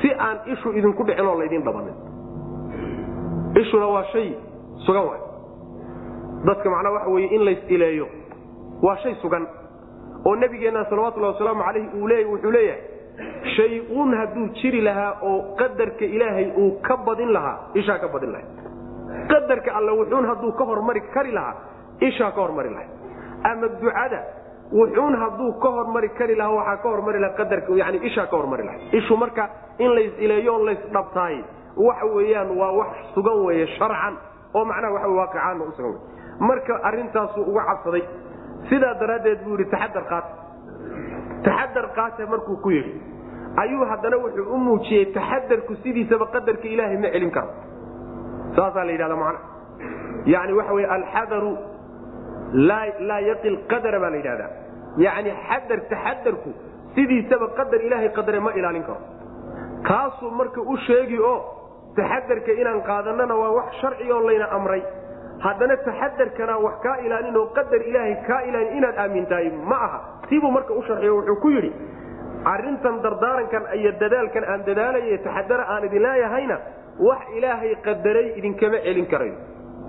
si 0.00 0.08
aan 0.26 0.38
ishu 0.52 0.72
idinku 0.78 1.02
dhicin 1.04 1.26
oo 1.26 1.38
laydin 1.40 1.62
dhabanin. 1.64 1.94
Ishuna 3.62 3.86
waa 3.94 4.04
shay 4.12 4.34
sugan 4.86 5.04
waay. 5.08 5.20
Dadka 6.46 6.70
macnaa 6.70 6.92
waxa 6.96 7.10
weye 7.10 7.28
in 7.36 7.42
lays 7.44 7.62
ileeyo 7.68 8.06
waa 8.82 8.96
shay 9.02 9.14
sugan 9.22 9.46
oo 10.26 10.34
nabigeenna 10.36 10.84
salawatullahi 10.90 11.32
wasalaamu 11.34 11.62
calayhi 11.64 11.88
uu 12.00 12.08
leey 12.08 12.24
wuxuu 12.24 12.50
leeyahay 12.50 12.82
shay-un 13.56 14.14
hadduu 14.18 14.48
jiri 14.60 14.80
lahaa 14.80 15.12
oo 15.22 15.54
qadarka 15.60 16.04
ilaahay 16.04 16.46
uu 16.62 16.70
ka 16.82 16.96
badin 17.06 17.32
lahaa 17.36 17.58
ishaa 17.74 17.98
ka 17.98 18.08
badin 18.08 18.32
lahay 18.32 18.46
qadarka 19.32 19.70
alle 19.78 19.92
wuxuun 20.00 20.26
hadduu 20.30 20.52
ka 20.58 20.64
hormari 20.70 21.00
kari 21.14 21.32
lahaa 21.32 21.54
ishaa 22.08 22.30
ka 22.36 22.40
hormari 22.40 22.70
lahay 22.74 22.88
ama 23.50 23.68
ducada 23.82 24.20
wuxuun 24.72 25.14
hadduu 25.22 25.52
ka 25.62 25.68
hormari 25.76 26.08
kari 26.18 26.34
lahaa 26.34 26.54
waxaa 26.58 26.76
ka 26.82 26.88
hormari 26.88 27.18
laha 27.20 27.34
qadarka 27.40 27.72
yani 27.82 27.98
ishaa 28.08 28.26
ka 28.26 28.36
hormari 28.36 28.64
lahay 28.64 28.80
ishu 28.98 29.16
marka 29.16 29.48
in 29.78 29.90
lays 29.94 30.12
ileeyo 30.18 30.54
on 30.58 30.64
lays 30.68 30.78
dhabtaay 30.96 31.36
waxa 31.76 32.06
weeyaan 32.16 32.50
waa 32.60 32.72
wax 32.80 32.88
sugan 33.14 33.38
weeye 33.46 33.66
sharcan 33.78 34.14
oo 34.54 34.64
macnaha 34.64 34.92
waxa 34.96 35.08
waaqicaanna 35.20 35.64
u 35.64 35.72
sugan 35.76 35.92
wey 35.92 36.00
marka 36.48 36.74
arrintaasuu 36.88 37.42
uga 37.50 37.62
cabsaday 37.70 38.02
sidaa 38.70 38.94
daraaddeed 39.02 39.44
buu 39.44 39.56
yidhi 39.58 39.70
taxadar 39.74 40.04
qaata 40.12 40.32
taxadar 41.48 41.86
qaata 41.98 42.26
markuu 42.34 42.56
ku 42.64 42.70
yidhi 42.70 42.92
ayuu 43.62 43.84
haddana 43.90 44.16
wuxuu 44.24 44.46
u 44.54 44.58
muujiyey 44.66 45.04
taxadarku 45.18 45.76
sidiisaba 45.82 46.26
qadarka 46.34 46.66
ilaahay 46.74 46.98
ma 47.04 47.08
celin 47.14 47.30
karo. 47.30 47.48
Saasaa 48.56 48.84
la 48.88 48.92
yidhahda 48.96 49.16
macna 49.16 49.38
yani 50.34 50.52
waxa 50.58 50.72
wey 50.78 50.86
alxadaru 50.96 51.52
laa 52.54 53.20
yaqi 53.30 53.50
lqadara 53.56 53.98
baa 54.00 54.10
la 54.10 54.48
yani 55.06 55.30
xadar 55.48 55.80
taxadarku 55.90 56.50
sidiisaba 56.94 57.46
qadar 57.58 57.80
ilaahay 57.86 58.08
qadare 58.18 58.40
ma 58.40 58.50
ilaalin 58.58 58.82
karo 58.88 59.00
kaasuu 59.88 60.30
marka 60.30 60.60
u 60.60 60.76
sheegi 60.86 61.18
oo 61.18 61.38
taxadarka 61.96 62.52
inaan 62.60 62.80
qaadanana 62.88 63.34
waa 63.42 63.50
wax 63.58 63.68
sharci 63.80 64.12
oo 64.12 64.20
layna 64.28 64.46
amray 64.56 64.82
haddana 65.46 65.76
taxadarkana 65.86 66.54
wax 66.66 66.74
kaa 66.84 66.96
ilaalin 67.06 67.36
oo 67.36 67.46
qadar 67.56 67.80
ilaahay 67.90 68.14
kaa 68.28 68.40
ilaalin 68.48 68.76
inaad 68.78 68.96
aamintahay 68.98 69.50
ma 69.70 69.76
aha 69.86 69.98
sibuu 70.28 70.50
marka 70.50 70.72
u 70.74 70.82
sharciyo 70.88 71.16
wuxuu 71.16 71.36
ku 71.42 71.50
yidhi 71.56 71.72
arintan 72.54 73.02
dardaarankan 73.02 73.62
iyo 73.80 73.92
dadaalkan 74.02 74.44
aan 74.52 74.60
dadaalaya 74.68 75.18
taxadara 75.26 75.64
aan 75.74 75.84
idin 75.88 76.02
leeyahayna 76.06 76.56
wax 77.08 77.22
ilaahay 77.38 77.74
qadaray 77.86 78.26
idinkama 78.38 78.78
celin 78.86 79.06
karayo 79.12 79.36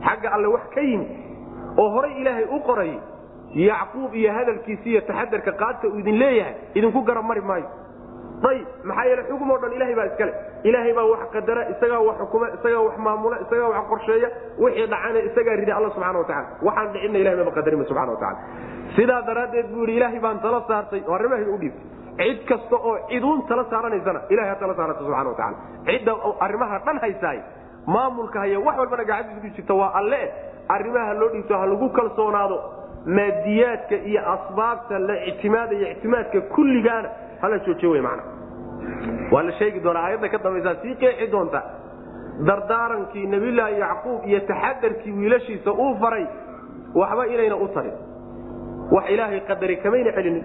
xagga 0.07 0.29
alle 0.35 0.47
wax 0.55 0.65
ka 0.75 0.81
yimi 0.81 1.07
oo 1.81 1.87
horay 1.95 2.13
ilaahay 2.21 2.45
u 2.55 2.59
qoray 2.69 2.91
yacquub 3.69 4.11
iyo 4.21 4.31
hadalkiisi 4.37 4.87
iyo 4.91 5.01
taxadarka 5.09 5.51
qaadka 5.61 5.85
uu 5.87 5.99
idin 6.01 6.17
leeyahay 6.21 6.55
idinku 6.77 7.01
garab 7.09 7.25
mari 7.31 7.41
maayo. 7.41 7.67
Ayib 8.49 8.67
maxaa 8.89 9.05
yeele 9.09 9.23
xugum 9.29 9.49
oo 9.53 9.57
dhan 9.61 9.73
ilahay 9.77 9.95
baa 9.99 10.05
iskale. 10.11 10.33
Ilaahay 10.69 10.93
baa 10.97 11.05
wax 11.11 11.21
qadara 11.35 11.61
isagaa 11.73 11.99
wax 12.07 12.17
xukuma 12.21 12.47
isagaa 12.57 12.81
wax 12.87 12.95
maamula 13.05 13.35
isagaa 13.45 13.69
wax 13.73 13.85
qorsheeya 13.91 14.29
wixii 14.63 14.87
dhacana 14.93 15.19
isagaa 15.29 15.55
rida 15.61 15.73
alla 15.77 15.89
subxana 15.95 16.19
watacala 16.19 16.47
waxaan 16.67 16.87
dhicinna 16.93 17.17
ilahay 17.21 17.37
maba 17.41 17.51
qadarima 17.57 17.83
subxana 17.89 18.11
watacala 18.11 18.39
sidaa 18.97 19.21
daraaddeed 19.29 19.67
buu 19.73 19.81
yidhi 19.85 19.95
ilaahay 19.99 20.19
baan 20.25 20.39
tala 20.45 20.59
saartay. 20.69 21.01
Oo 21.07 21.13
arrimahay 21.17 21.47
u 21.47 21.57
dhiibtay. 21.61 21.85
Cid 22.19 22.39
kasta 22.49 22.75
oo 22.89 22.95
ciduun 23.09 23.39
tala 23.49 23.63
saaranaysana 23.71 24.19
ilahay 24.33 24.49
ha 24.51 24.55
tala 24.61 24.73
saarata 24.79 24.99
subxana 25.07 25.29
watacala 25.29 25.57
cidda 25.87 26.13
arrimaha 26.45 26.77
dhan 26.85 26.97
haysaay 27.05 27.39
maamulka 27.87 28.39
haya 28.39 28.59
wax 28.59 28.77
walbana 28.77 29.03
gacantiisa 29.03 29.41
ku 29.41 29.55
jirta. 29.55 29.73
Waa 29.73 29.93
alle 29.93 30.31
arrimaha 30.67 31.13
loo 31.13 31.29
dhiibto 31.29 31.57
ha 31.57 31.65
lagu 31.65 31.89
kalsoonaado. 31.89 32.57
Maadiyaadka 33.05 33.95
iyo 33.95 34.21
asbaabta 34.31 34.99
la 34.99 35.25
ictimaadaya 35.25 35.91
ictimaadka 35.91 36.41
kulligaana 36.41 37.09
hala 37.41 37.59
joojiyo 37.59 37.91
wey 37.91 38.01
macna. 38.01 38.23
Waa 39.31 39.43
la 39.43 39.51
sheegi 39.51 39.79
doonaa 39.79 40.03
aayadda 40.03 40.29
ka 40.29 40.37
dambaysaa 40.37 40.75
sii 40.81 40.95
qeexi 40.95 41.27
doonta. 41.31 41.63
Dardaarankii 42.45 43.27
nabiyullaahi 43.27 43.79
yacquub 43.79 44.25
iyo 44.25 44.39
taxadarkii 44.39 45.11
wiilashiisa 45.11 45.71
uu 45.73 45.95
faray 45.99 46.25
waxba 46.95 47.27
inayna 47.27 47.55
u 47.55 47.67
tarin. 47.67 47.93
Wax 48.91 49.09
ilaahay 49.09 49.39
qadari 49.39 49.77
kamayna 49.77 50.11
celinin. 50.11 50.43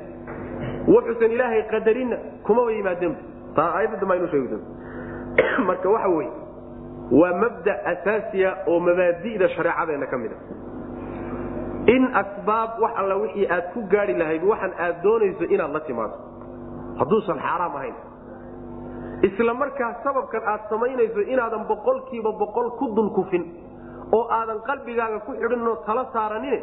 Wuxuusan 0.87 1.31
ilaahay 1.33 1.63
qadarinna 1.63 2.17
kumaba 2.43 2.73
yimaadeenba 2.73 3.19
taa 3.57 3.73
aayadda 3.75 3.97
dambe 3.97 4.15
aynu 4.15 4.29
sheegi 4.29 4.49
doonta 4.49 4.69
marka 5.69 5.89
waxa 5.89 6.09
weye 6.09 6.31
waa 7.11 7.33
mabda 7.43 7.73
asaasiya 7.93 8.51
oo 8.71 8.79
mabaadi'da 8.89 9.49
shareecadeenna 9.57 10.07
ka 10.13 10.19
mid 10.23 10.33
a. 10.33 10.39
In 11.95 12.03
asbaab 12.23 12.71
wax 12.83 12.93
alla 13.01 13.15
wixii 13.23 13.47
aad 13.57 13.73
ku 13.75 13.81
gaari 13.93 14.15
lahayd 14.23 14.43
waxan 14.53 14.73
aad 14.87 15.03
doonayso 15.03 15.45
inaad 15.55 15.73
la 15.77 15.81
timaado 15.89 16.15
hadduusan 17.01 17.39
xaaraam 17.47 17.75
ahayn. 17.81 17.95
Isla 19.29 19.55
markaa 19.55 19.91
sababkan 20.05 20.43
aad 20.53 20.61
samaynayso 20.71 21.21
inaadan 21.35 21.65
boqolkiiba 21.71 22.33
boqol 22.43 22.69
ku 22.79 22.87
dulkufin 22.99 23.45
oo 24.13 24.25
aadan 24.39 24.61
qalbigaaga 24.69 25.19
ku 25.27 25.33
xidhinoo 25.41 25.77
tala 25.87 26.05
saaranine 26.13 26.59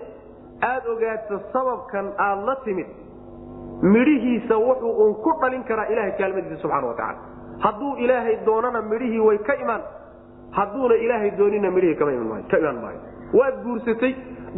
aad 0.71 0.83
ogaato 0.93 1.35
sababkan 1.53 2.05
aad 2.27 2.39
la 2.47 2.55
timid 2.65 2.87
midhihiisa 3.93 4.55
wuxuu 4.57 4.93
uun 5.01 5.13
ku 5.25 5.31
dhalin 5.41 5.63
karaa 5.69 5.85
ilahay 5.93 6.11
kaalmadiisa 6.19 6.57
subxana 6.63 6.87
watacaala 6.87 7.19
hadduu 7.65 7.91
ilaahay 8.03 8.35
doonana 8.47 8.81
midhihii 8.91 9.19
way 9.27 9.37
ka 9.47 9.53
imaan 9.63 9.81
hadduuna 10.51 10.95
ilaahay 11.05 11.31
doonina 11.37 11.71
midhihii 11.71 11.95
ka 11.99 12.05
imaan 12.11 12.81
maayo. 12.83 12.99
Waad 13.33 13.55
guursatay 13.63 14.13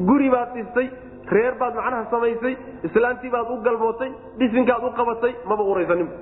guri 0.10 0.30
baad 0.30 0.54
dhistay 0.56 0.88
reer 1.36 1.54
baad 1.62 1.76
macnaha 1.76 2.06
samaysay 2.12 2.56
islaantii 2.88 3.30
baad 3.36 3.48
u 3.54 3.58
galmootay 3.68 4.12
dhisinkaad 4.40 4.84
u 4.84 4.92
qabatay 5.00 5.34
maba 5.50 5.64
uraysaninba 5.64 6.14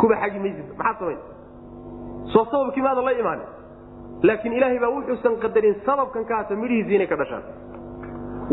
kuba 0.00 0.14
xagi 0.22 0.38
maysid 0.44 0.66
maxaad 0.78 0.98
samayn 1.00 1.18
soo 2.32 2.44
sababkii 2.52 2.82
maadan 2.86 3.04
la 3.08 3.12
imaanin 3.22 3.48
laakiin 4.28 4.52
ilaahay 4.58 4.78
baa 4.84 4.90
wuxuusan 4.96 5.34
qadarin 5.44 5.74
sababkan 5.86 6.24
ka 6.30 6.34
hata 6.40 6.54
midhihiisi 6.62 6.94
inay 6.94 7.06
ka 7.12 7.16
dhashaan. 7.22 7.42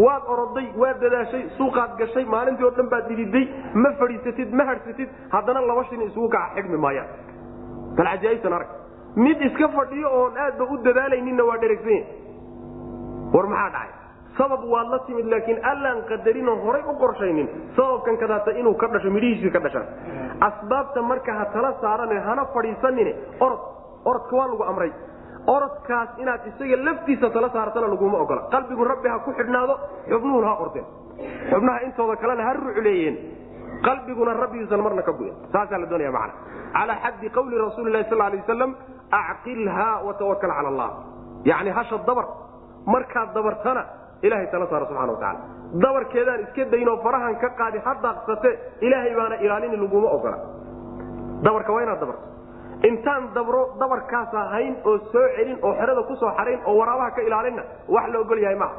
Waad 0.06 0.24
oroday 0.34 0.68
waad 0.82 0.98
dadaashay 1.04 1.44
suuqaad 1.58 1.92
gashay 2.00 2.26
maalintii 2.34 2.66
oo 2.68 2.72
dhan 2.78 2.90
baad 2.94 3.06
dhididay 3.12 3.46
ma 3.84 3.90
fadhiisatid 4.00 4.54
ma 4.60 4.64
hadhsatid 4.72 5.10
haddana 5.36 5.62
laba 5.70 5.84
shin 5.90 6.02
isugu 6.08 6.30
kaca 6.36 6.56
xidhmi 6.56 6.78
maayaan. 6.86 7.10
Bal 7.98 8.08
cajaa'ibtan 8.14 8.54
arag 8.58 8.70
mid 9.26 9.42
iska 9.48 9.68
fadhiyo 9.78 10.10
oon 10.20 10.34
aadba 10.46 10.64
u 10.74 10.78
dadaalayninna 10.88 11.44
waa 11.50 11.58
dheregsanya 11.64 12.06
war 13.34 13.46
maxaa 13.54 13.70
dhacay? 13.76 13.90
Sabab 14.38 14.62
waad 14.74 14.88
la 14.94 15.00
timid 15.08 15.26
laakiin 15.34 15.60
allaan 15.72 16.00
qadarinoo 16.10 16.56
horay 16.66 16.84
u 16.86 16.94
qorshaynin. 17.02 17.48
Sababkan 17.76 18.18
kadaata 18.22 18.52
inuu 18.60 18.74
ka 18.82 18.88
dhasho 18.94 19.10
midhihiisii 19.16 19.52
ka 19.56 19.60
dhashaan 19.66 19.88
asbaabta 20.48 21.02
marka 21.12 21.32
ha 21.40 21.46
tala 21.56 21.72
saarane 21.82 22.18
hana 22.28 22.44
fadhiisanine 22.56 23.12
orod 23.46 23.62
orodka 24.10 24.34
waa 24.40 24.48
lagu 24.52 24.64
amray. 24.72 24.92
Orodkaas 25.56 26.10
inaad 26.22 26.42
isaga 26.52 26.78
laftiisa 26.86 27.30
tala 27.36 27.50
saartana 27.56 27.88
laguma 27.94 28.18
ogola. 28.24 28.42
Qalbigu 28.54 28.84
rabbi 28.92 29.08
ha 29.10 29.18
ku 29.26 29.32
xidhnaado 29.40 29.74
xubnuhuna 30.12 30.48
ha 30.48 30.56
ordeen 30.66 30.86
xubnaha 31.52 31.80
intooda 31.88 32.16
kalena 32.22 32.44
ha 32.48 32.54
rucleeyeen. 32.54 33.16
Qalbiguna 33.88 34.34
rabbigiisan 34.44 34.82
marna 34.86 35.02
ka 35.02 35.12
guyen 35.20 35.34
saasaa 35.54 35.80
la 35.82 35.86
doonaya 35.92 36.12
macana 36.12 36.34
calaa 36.78 36.98
xaddi 37.04 37.28
qawli 37.38 37.56
rasuuli 37.66 37.92
lahi 37.96 38.06
sal 38.10 38.18
lay 38.22 38.38
waslam 38.44 38.72
acqilha 39.12 39.88
watawakal 40.08 40.52
cala 40.58 40.70
allah 40.74 40.90
yacni 41.50 41.70
hasha 41.78 41.98
dabar 42.08 42.26
markaad 42.94 43.30
dabartana 43.38 43.84
ilahay 44.28 44.48
tala 44.52 44.66
saara 44.72 44.86
subxana 44.90 45.12
watacaala 45.14 45.40
dabarkeedaan 45.84 46.40
iska 46.46 46.64
daynoo 46.74 46.98
farahan 47.06 47.36
ka 47.44 47.50
qaadi 47.60 47.80
ha 47.86 47.92
daaqsate 48.06 48.50
ilaahay 48.88 49.14
baana 49.20 49.36
ilaalini 49.46 49.78
laguma 49.84 50.10
ogola 50.18 50.38
dabarka 51.46 51.72
waa 51.76 51.84
inaad 51.86 52.00
dabarto 52.04 52.24
intaan 52.90 53.24
dabro 53.38 53.62
dabarkaasa 53.82 54.40
hayn 54.54 54.74
oo 54.90 54.98
soo 55.14 55.26
celin 55.38 55.58
oo 55.68 55.74
xerada 55.80 56.02
ku 56.10 56.16
soo 56.22 56.32
xarayn 56.40 56.60
oo 56.70 56.76
waraabaha 56.82 57.12
ka 57.18 57.22
ilaalinna 57.30 57.64
wax 57.96 58.06
la 58.14 58.20
ogol 58.24 58.40
yahay 58.46 58.56
maaha 58.56 58.76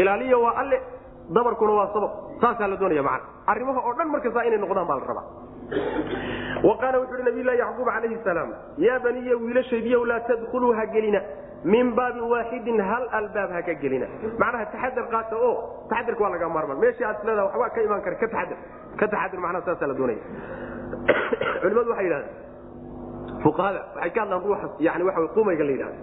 ilaaliya 0.00 0.38
waa 0.44 0.54
alle 0.62 0.78
dabarkuna 1.36 1.72
waa 1.78 1.88
sabab 1.94 2.10
saasaa 2.42 2.68
la 2.72 2.76
doonaya 2.82 3.02
macana 3.02 3.24
arrimaha 3.52 3.80
oo 3.88 3.94
dhan 3.98 4.08
markasta 4.14 4.44
inay 4.48 4.58
noqdaan 4.64 4.86
baa 4.90 4.98
la 5.00 5.06
rabaa 5.10 5.24
wa 5.24 6.35
qaala 6.82 6.98
wuxu 7.02 7.14
uhi 7.14 7.22
nabiylahi 7.28 7.58
yacquub 7.62 7.86
calayhi 7.94 8.18
salaam 8.28 8.50
yaa 8.86 8.98
baniya 9.06 9.36
wiilashaydiyow 9.44 10.02
laa 10.10 10.20
tadkuluu 10.30 10.72
ha 10.78 10.84
gelina 10.94 11.20
min 11.74 11.86
baabin 11.98 12.22
waaxidin 12.32 12.80
hal 12.90 13.04
albaab 13.18 13.50
ha 13.56 13.62
ka 13.68 13.74
gelina 13.82 14.06
macnaha 14.42 14.64
taxadar 14.74 15.06
qaata 15.14 15.36
oo 15.48 15.54
taxadarka 15.90 16.22
waa 16.24 16.30
laga 16.34 16.48
maarmaan 16.56 16.78
meeshii 16.84 17.04
aad 17.10 17.16
isleedaha 17.20 17.46
waxbaa 17.46 17.70
ka 17.76 17.80
imaan 17.88 18.02
kara 18.06 18.16
ka 18.22 18.28
taxadar 18.34 18.58
ka 19.00 19.06
taxadar 19.14 19.40
macnaha 19.46 19.64
saasaa 19.68 19.86
la 19.86 19.94
doonaya 19.94 20.20
culimadu 21.62 21.90
waxay 21.92 22.04
yidhahdeen 22.08 22.34
fuqahada 23.44 23.80
waxay 23.96 24.10
ka 24.16 24.20
hadlaan 24.24 24.42
ruuxa 24.46 24.68
yani 24.88 25.02
waxa 25.08 25.20
way 25.24 25.28
qumayga 25.36 25.64
la 25.68 25.72
yidhahda 25.76 25.98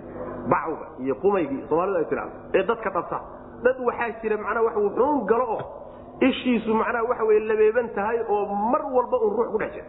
bacwga 0.53 0.85
iyo 1.05 1.15
qumaygii 1.23 1.61
soomaalidu 1.69 1.97
ay 2.01 2.05
tidhahdo 2.11 2.35
ee 2.59 2.63
dadka 2.71 2.89
dhabta 2.97 3.19
dad 3.65 3.77
waxaa 3.89 4.09
jira 4.21 4.37
macnaha 4.45 4.63
wax 4.67 4.75
wuxuun 4.85 5.25
galo 5.31 5.45
oo 5.55 5.61
ishiisu 6.29 6.71
macnaha 6.81 7.03
waxa 7.11 7.23
wey 7.29 7.39
labeeban 7.51 7.87
tahay 7.97 8.19
oo 8.35 8.41
mar 8.73 8.81
walba 8.95 9.17
un 9.27 9.31
ruux 9.37 9.49
ku 9.53 9.57
dhex 9.63 9.71
jira 9.77 9.87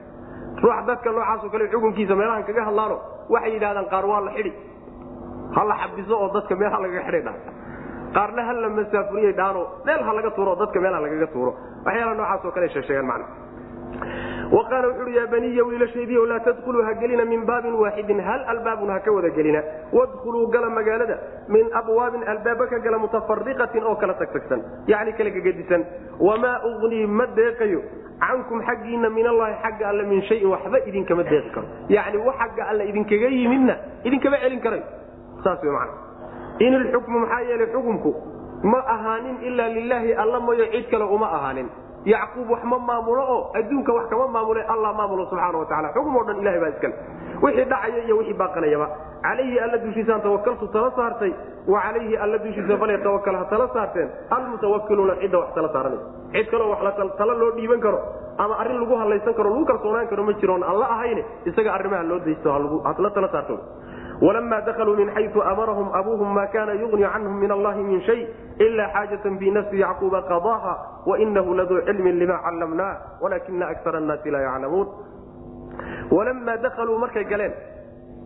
ruux 0.63 0.79
dadka 0.89 1.11
noocaasoo 1.17 1.51
kale 1.53 1.65
xukunkiisa 1.73 2.15
meelahan 2.21 2.45
kaga 2.49 2.63
hadlaano 2.69 2.97
waxay 3.35 3.53
yidhahdaan 3.57 3.87
qaar 3.93 4.05
waa 4.11 4.21
la 4.27 4.33
xidhi. 4.37 4.53
Ha 5.57 5.63
la 5.71 5.75
xabiso 5.83 6.15
oo 6.23 6.29
dadka 6.37 6.55
meel 6.61 6.71
ha 6.75 6.79
lagaga 6.85 7.03
xidhay 7.07 7.23
dhaan. 7.27 7.41
Qaarna 8.17 8.43
ha 8.49 8.53
la 8.63 8.69
masaafuriyey 8.79 9.33
dhaano. 9.39 9.63
Meel 9.87 10.01
ha 10.07 10.13
laga 10.19 10.31
tuuro 10.37 10.53
dadka 10.63 10.79
meel 10.85 10.95
ha 10.95 11.01
lagaga 11.07 11.27
tuuro. 11.35 11.53
Waxyaala 11.87 12.15
noocaasoo 12.21 12.51
kale 12.57 12.69
sheegsheegaan 12.75 13.07
macna. 13.11 13.27
Qaala 14.71 14.87
wuxu 14.89 15.03
uhi 15.07 15.15
yaa 15.17 15.27
baniya 15.33 15.63
wiilashaydiiyo 15.69 16.23
laa 16.31 16.41
tadkuluu 16.47 16.83
ha 16.87 16.93
gelina 17.01 17.25
min 17.25 17.43
baabin 17.49 17.75
waaxidin 17.83 18.21
hal 18.29 18.41
albaabun 18.53 18.91
ha 18.95 18.99
ka 19.01 19.11
wada 19.17 19.31
gelina. 19.37 19.61
Wadkuluu 19.93 20.47
gala 20.55 20.69
magaalada 20.79 21.17
min 21.49 21.67
abwaabin 21.81 22.23
albaaba 22.33 22.67
ka 22.73 22.79
gala 22.85 22.99
mutafariqatin 23.05 23.83
oo 23.91 23.95
kala 24.03 24.15
tagtagsan. 24.21 24.61
Yani 24.93 25.13
kala 25.19 25.31
gegedisan 25.37 25.83
wamaa 26.21 26.57
ugnii 26.71 27.07
ma 27.07 27.27
deeqayo 27.39 27.81
cankum 28.29 28.61
xaggiina 28.69 29.09
min 29.11 29.27
allahi 29.33 29.55
xagga 29.63 29.89
alle 29.89 30.03
min 30.13 30.23
shayin 30.29 30.49
waxba 30.55 30.79
idinkama 30.89 31.23
deeqi 31.31 31.51
karo. 31.55 31.67
Yani 31.89 32.19
wax 32.27 32.37
xagga 32.43 32.63
alle 32.71 32.85
idinkaga 32.91 33.29
yimidna 33.39 33.75
idinkama 34.05 34.37
celin 34.43 34.61
karayo 34.61 34.85
saas 35.45 35.61
w 35.63 35.71
man 35.77 35.89
in 36.61 36.73
ilxukmu 36.75 37.19
maxaa 37.25 37.41
yeelay 37.49 37.67
xukumku 37.75 38.11
ma 38.73 38.79
ahaanin 38.95 39.37
ilaa 39.49 39.69
lilaahi 39.77 40.13
alla 40.23 40.41
mooyo 40.41 40.65
cid 40.73 40.87
kale 40.91 41.05
uma 41.05 41.27
ahaanin. 41.27 41.69
Yacquub 42.05 42.51
wax 42.51 42.63
ma 42.65 42.79
maamulo 42.79 43.23
oo 43.35 43.51
adduunka 43.59 43.93
wax 43.97 44.07
kama 44.11 44.27
maamule 44.29 44.63
allah 44.73 44.91
maamulo 44.97 45.25
subxaana 45.31 45.59
wataala 45.59 45.89
xugum 45.95 46.17
oo 46.17 46.25
dhan 46.29 46.37
ilahay 46.43 46.61
baa 46.61 46.69
iskale 46.75 46.95
wixii 47.43 47.65
dhacaya 47.65 48.05
iyo 48.05 48.17
wixii 48.19 48.35
baaqanayaba 48.41 48.87
calayhi 49.25 49.57
alla 49.65 49.79
dushiisaan 49.85 50.21
tawakaltu 50.27 50.69
tala 50.77 50.91
saartay 50.99 51.33
wa 51.73 51.81
calayhi 51.87 52.17
alla 52.25 52.39
dushiisa 52.45 52.77
falyatawakal 52.83 53.37
ha 53.41 53.45
tala 53.53 53.69
saarteen 53.77 54.09
almutawakiluuna 54.37 55.17
cidda 55.23 55.39
wax 55.43 55.55
tala 55.59 55.73
saaranaysa 55.77 56.07
cid 56.35 56.47
kaloo 56.53 56.71
wax 56.75 57.17
tala 57.21 57.35
loo 57.43 57.51
dhiiban 57.57 57.81
karo 57.87 58.01
ama 58.39 58.59
arrin 58.59 58.79
lagu 58.83 58.95
hadlaysan 59.03 59.35
karo 59.35 59.51
lagu 59.55 59.65
kalsoonaan 59.73 60.09
karo 60.13 60.23
ma 60.29 60.33
jiroon 60.43 60.63
alla 60.63 60.87
ahayne 60.95 61.25
isaga 61.47 61.73
arrimaha 61.79 62.03
loo 62.03 62.19
daysto 62.27 62.53
hala 62.53 63.11
tala 63.11 63.29
saarto. 63.35 63.59
Walama 64.23 64.61
dakaluu 64.63 64.97
min 64.97 65.11
xayu 65.11 65.43
amarahum 65.43 65.91
abuuhum 65.91 66.35
ma 66.35 66.47
kana 66.47 66.75
yugni 66.79 67.03
canhum 67.03 67.35
min 67.43 67.51
allahi 67.51 67.83
min 67.83 68.01
shay 68.07 68.21
ila 68.67 68.85
xaajatan 68.95 69.39
fi 69.39 69.51
nafsi 69.51 69.81
yacquuba 69.81 70.23
qadaha 70.31 71.03
wainahu 71.07 71.55
laduu 71.55 71.83
cilmin 71.87 72.19
lima 72.23 72.39
callamnah 72.45 73.19
walakina 73.23 73.67
akara 73.75 73.99
annaasi 73.99 74.31
laa 74.31 74.43
yaclamuun. 74.47 74.89
Walamaa 76.11 76.57
dakaluu 76.63 76.99
markay 76.99 77.25
galeen 77.25 77.53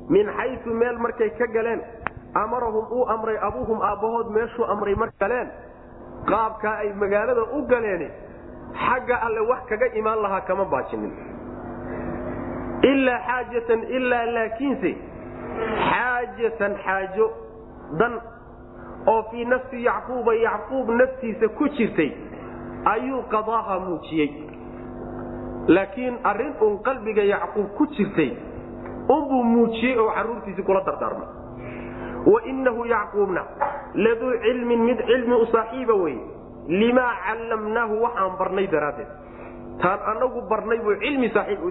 min 0.09 0.27
xayu 0.39 0.75
meel 0.83 0.99
markay 0.99 1.31
ka 1.39 1.47
galeen 1.57 1.81
amarahum 2.35 2.87
uu 2.99 3.05
amray 3.15 3.37
abuuhum 3.49 3.83
aabbahood 3.91 4.31
meeshuu 4.37 4.65
amray 4.75 4.95
mar 4.95 5.11
galeen 5.21 5.49
qaabkaa 6.31 6.77
ay 6.85 6.93
magaalada 7.03 7.45
u 7.59 7.63
galeen 7.73 8.11
xagga 8.85 9.17
alle 9.27 9.41
wax 9.51 9.63
kaga 9.69 9.87
imaan 10.01 10.23
lahaa 10.23 10.41
kama 10.49 10.65
baajinin 10.65 11.13
ilaa 12.91 13.19
xaajatan 13.29 13.81
ilaa 13.99 14.25
laakiinse 14.37 14.91
xaajatan 15.91 16.75
xaajo 16.85 17.27
dan 18.01 18.13
oo 19.13 19.23
fii 19.31 19.45
nafsi 19.45 19.85
yacquuba 19.85 20.35
yacquub 20.35 20.91
naftiisa 21.01 21.49
ku 21.59 21.69
jirtay 21.79 22.11
ayuu 22.93 23.23
qadaaha 23.33 23.79
muujiyey. 23.87 24.31
Laakiin 25.69 26.19
arrin 26.25 26.53
uun 26.61 26.79
qalbiga 26.83 27.23
yacquub 27.31 27.67
ku 27.79 27.87
jirtay 27.97 28.31
unbuu 29.17 29.43
muujiyey 29.53 29.99
oo 29.99 30.11
carruurtiisii 30.17 30.63
kula 30.69 30.81
dardaarmay 30.89 31.29
wainahu 32.33 32.85
yacquubna 32.87 33.43
laduu 33.95 34.33
cilmin 34.45 34.81
mid 34.89 34.99
cilmi 35.11 35.35
u 35.35 35.47
saaxiiba 35.53 35.95
weye 35.95 36.21
limaa 36.81 37.13
callamnaahu 37.27 38.03
waxaan 38.05 38.37
barnay 38.39 38.67
daraaddeed. 38.75 39.09
Taan 39.83 40.01
anagu 40.13 40.41
barnay 40.51 40.79
buu 40.85 40.95
cilmi 41.05 41.29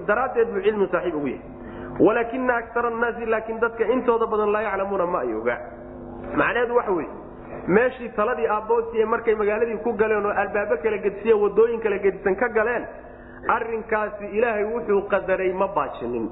daraaddeed 0.08 0.50
buu 0.54 0.62
cilmi 0.68 0.88
saaxiib 0.94 1.16
ugu 1.20 1.28
yahay. 1.28 1.42
Walaakina 2.06 2.56
akara 2.62 2.88
annaasi 2.94 3.26
laakiin 3.34 3.60
dadka 3.62 3.84
intooda 3.96 4.26
badan 4.32 4.52
laa 4.56 4.62
yaclamuuna 4.68 5.06
ma 5.14 5.20
ay 5.26 5.34
ogaa. 5.42 5.60
Macnaheedu 6.40 6.76
waxa 6.80 6.92
weye 6.98 7.10
meeshii 7.68 8.10
taladii 8.18 8.48
aabboosiye 8.56 9.06
markay 9.06 9.36
magaaladii 9.36 9.78
ku 9.84 9.94
galeen 9.94 10.26
oo 10.26 10.34
albaabo 10.44 10.78
kala 10.84 10.98
gedisiye 11.06 11.34
wadooyin 11.44 11.80
kala 11.82 11.98
gedisan 12.06 12.36
ka 12.36 12.48
galeen 12.58 12.86
arinkaasi 13.56 14.26
ilaahay 14.38 14.64
wuxuu 14.74 15.02
qadaray 15.12 15.54
ma 15.54 15.68
baajinin 15.76 16.26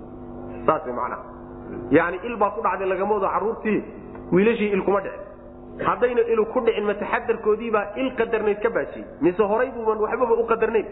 yani 1.92 2.18
il 2.24 2.36
baa 2.38 2.52
ku 2.56 2.62
dhacday 2.62 2.88
lagama 2.88 3.14
wado 3.16 3.28
carruurtii 3.36 3.84
wiilashii 4.32 4.72
il 4.76 4.84
kuma 4.84 5.00
dhicin 5.02 5.86
haddayna 5.88 6.22
ilu 6.34 6.46
ku 6.54 6.60
dhicin 6.66 6.86
mataxadarkoodiibaa 6.90 7.86
il 8.02 8.10
qadarnayd 8.20 8.60
ka 8.64 8.70
baajiyey 8.70 9.06
mise 9.22 9.42
horay 9.52 9.70
buuban 9.76 9.98
waxbaba 10.06 10.34
u 10.34 10.46
qadarnayn 10.52 10.86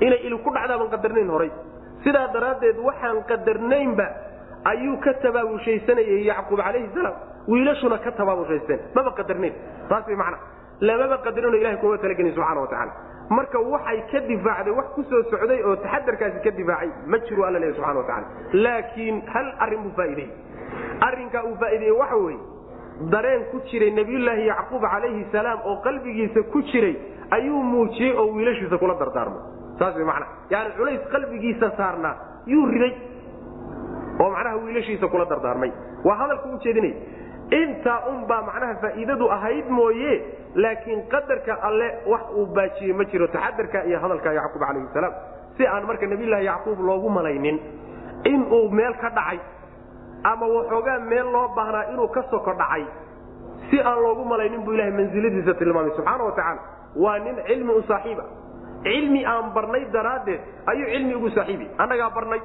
inay 0.00 0.20
ilu 0.26 0.38
ku 0.44 0.50
dhacdaaban 0.50 0.88
qadarnayn 0.94 1.28
horay. 1.30 1.50
Sidaa 2.04 2.28
daraaddeed 2.34 2.78
waxaan 2.86 3.22
qadarnaynba 3.30 4.06
ayuu 4.72 4.96
ka 5.04 5.12
tabaabushaysanayay 5.22 6.24
yacquub 6.30 6.58
calayhi 6.60 6.88
salaam. 6.94 7.14
Wiilashuna 7.48 7.98
ka 8.04 8.10
tabaabushaysten. 8.12 8.78
Maba 8.94 9.10
qadarnayn 9.18 9.52
saas 9.88 10.06
way 10.08 10.16
macna. 10.16 10.38
Lamaba 10.80 11.16
qadarino 11.24 11.56
ilahay 11.56 11.76
kuma 11.80 11.98
talagelin 11.98 12.34
subxana 12.34 12.60
wa 12.60 12.66
tacaala 12.66 12.92
marka 13.30 13.58
waxay 13.74 14.00
ka 14.12 14.20
difaacday 14.28 14.72
wax 14.78 14.86
ku 14.94 15.02
soo 15.10 15.22
socday 15.30 15.60
oo 15.64 15.76
taxadarkaasi 15.76 16.40
ka 16.44 16.50
difaacay 16.60 16.90
ma 17.06 17.18
jiro 17.28 17.44
alla 17.48 17.58
leeyahy 17.58 17.76
subxana 17.76 17.98
wa 18.00 18.06
tacala 18.06 18.26
laakiin 18.64 19.22
hal 19.34 19.48
arrin 19.64 19.82
buu 19.86 19.94
faa'iideyey 19.96 20.30
arrinkaa 21.08 21.42
uu 21.50 21.56
faa'iideeyey 21.62 21.96
waxa 22.02 22.16
weeye 22.16 22.40
dareen 23.14 23.44
ku 23.52 23.60
jiray 23.70 23.90
nabiyullaahi 24.00 24.46
yacquub 24.52 24.82
calayhi 24.94 25.24
salaam 25.32 25.58
oo 25.70 25.76
qalbigiisa 25.86 26.42
ku 26.52 26.62
jiray 26.72 26.94
ayuu 27.38 27.62
muujiyey 27.72 28.12
oo 28.20 28.28
wiilashiisa 28.36 28.78
kula 28.78 28.94
dardaarmay 29.02 29.40
saas 29.78 29.96
way 29.96 30.04
macnaha 30.04 30.30
yani 30.54 30.70
culays 30.78 31.00
qalbigiisa 31.14 31.70
saarnaa 31.80 32.14
yuu 32.52 32.66
riday 32.74 32.92
oo 34.20 34.30
macnaha 34.30 34.56
wiilashiisa 34.64 35.08
kula 35.08 35.24
dardaarmay. 35.32 35.72
Waa 36.04 36.14
hadalku 36.20 36.48
u 36.54 36.58
jeedinay 36.64 36.92
intaa 37.50 37.98
unbaa 38.08 38.42
macnaha 38.42 38.74
faa'iidadu 38.82 39.28
ahayd 39.36 39.68
mooye 39.68 40.12
laakiin 40.54 41.02
qadarka 41.12 41.54
alle 41.68 41.88
wax 42.06 42.22
uu 42.36 42.46
baajiyey 42.46 42.92
ma 42.92 43.04
jiro. 43.04 43.26
Taxadarka 43.28 43.84
iyo 43.84 43.98
hadalka 44.00 44.32
yacquub 44.32 44.62
calayhi 44.62 44.88
salaam. 44.94 45.12
Si 45.56 45.66
aan 45.66 45.84
marka 45.86 46.06
nabiyullaahi 46.06 46.44
yacquub 46.46 46.78
loogu 46.80 47.08
malaynin 47.10 47.58
inuu 48.24 48.68
meel 48.70 48.94
ka 49.02 49.10
dhacay 49.10 49.38
ama 50.24 50.46
waxoogaa 50.46 50.98
meel 51.10 51.28
loo 51.32 51.48
baahnaa 51.56 51.90
inuu 51.92 52.08
ka 52.08 52.22
soko 52.30 52.52
dhacay 52.54 52.84
si 53.70 53.80
aan 53.80 53.98
loogu 54.02 54.24
malaynin 54.24 54.64
buu 54.64 54.72
ilahay 54.72 54.92
mansiladiisa 54.92 55.54
tilmaamay. 55.54 55.92
Subxaana 55.96 56.24
wa 56.24 56.32
tacaala 56.32 56.60
waa 56.96 57.18
nin 57.18 57.36
cilmi 57.46 57.72
u 57.74 57.82
saaxiiba 57.82 58.24
cilmi 58.82 59.24
aan 59.26 59.52
barnay 59.54 59.84
daraaddeed 59.92 60.40
ayuu 60.66 60.88
cilmi 60.94 61.14
ugu 61.14 61.30
saaxiibi 61.36 61.66
annagaa 61.78 62.10
barnay 62.16 62.40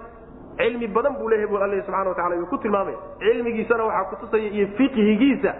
cilmi 0.60 0.88
badan 0.95 1.14
buu 1.20 1.30
leeyahay 1.32 1.49
bu 1.51 1.57
alle 1.66 1.82
subxana 1.88 2.10
wa 2.12 2.16
tacala 2.20 2.36
uu 2.41 2.45
ku 2.53 2.57
tilmaamaya 2.64 2.97
cilmigiisana 3.24 3.84
waxaa 3.89 4.10
kutusaya 4.12 4.49
iyo 4.57 4.68
fiqhigiisa 4.78 5.51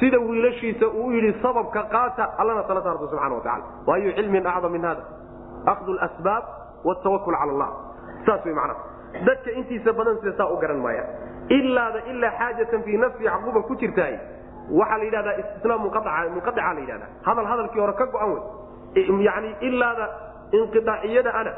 sida 0.00 0.18
wiilashiisa 0.28 0.86
uu 1.00 1.12
yidhi 1.14 1.32
sababka 1.42 1.82
qaata 1.94 2.24
allana 2.40 2.62
tala 2.68 2.82
saarto 2.86 3.06
subxana 3.12 3.34
wa 3.34 3.40
tacala 3.46 3.64
waayu 3.88 4.12
cilmin 4.18 4.46
acdam 4.52 4.72
min 4.76 4.82
hada 4.88 5.02
akhdu 5.72 5.92
lasbaab 6.00 6.44
wtawakul 6.88 7.34
cala 7.40 7.52
allah. 7.52 7.70
Saas 8.26 8.44
way 8.46 8.54
macnaha. 8.54 8.80
Dadka 9.26 9.50
intiisa 9.60 9.92
badan 9.98 10.16
sida 10.20 10.32
saa 10.38 10.48
u 10.48 10.56
garan 10.62 10.80
maaya 10.84 11.04
ilaada 11.56 12.00
ilaa 12.12 12.30
xaajatan 12.40 12.82
fii 12.86 12.96
nafsi 13.02 13.24
yacquuba 13.28 13.60
ku 13.68 13.74
jirtaay. 13.82 14.14
Waxaa 14.78 14.98
la 15.00 15.04
yidhahdaa 15.08 15.36
istisnaa 15.42 15.78
munqaica 15.84 16.72
la 16.74 16.80
yidhahda 16.80 17.06
hadal 17.26 17.46
hadalkii 17.52 17.80
hore 17.84 17.92
ka 18.00 18.06
go-an 18.14 18.30
wey. 18.34 18.42
Yani 19.28 19.50
ilaada 19.68 20.06
inqiaaciyada 20.58 21.30
ana. 21.40 21.52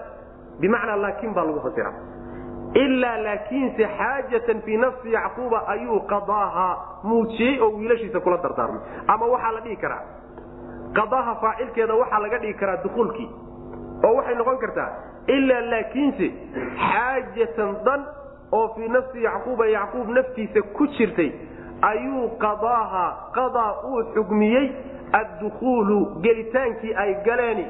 Bimacnaa 0.60 0.96
laakin 1.04 1.30
baa 1.36 1.44
lagu 1.48 1.60
fasira 1.66 1.92
ilaa 2.74 3.16
laakiinse 3.26 3.86
xaajatan 3.98 4.62
fii 4.64 4.76
nafsi 4.76 5.12
yacquuba 5.12 5.66
ayuu 5.68 6.00
qadaaha 6.12 6.66
muujiyey 7.02 7.60
oo 7.60 7.70
wiilashiisa 7.78 8.20
kula 8.20 8.36
dardaarmay 8.36 8.80
ama 9.06 9.26
waxaa 9.26 9.52
la 9.52 9.60
dhihi 9.60 9.76
karaa 9.76 10.02
qadaaha 10.98 11.34
faacilkeeda 11.42 11.94
waxaa 11.94 12.18
laga 12.24 12.38
dhigi 12.38 12.54
karaa 12.54 12.76
dukuulkii 12.84 13.28
oo 14.06 14.14
waxay 14.16 14.34
noqon 14.34 14.58
kartaa 14.64 14.90
ilaa 15.36 15.60
laakiinse 15.72 16.30
xaajatan 16.88 17.74
dan 17.84 18.00
oo 18.52 18.68
fii 18.76 18.88
nafsi 18.88 19.24
yacquuba 19.24 19.66
yacquub 19.66 20.08
naftiisa 20.08 20.62
ku 20.78 20.86
jirtay 20.96 21.30
ayuu 21.90 22.28
qadaaha 22.44 23.04
qadaa 23.36 23.70
uu 23.90 24.02
xugmiyey 24.14 24.66
addukuulu 25.20 25.98
gelitaankii 26.24 26.94
ay 27.04 27.14
galeeni 27.26 27.66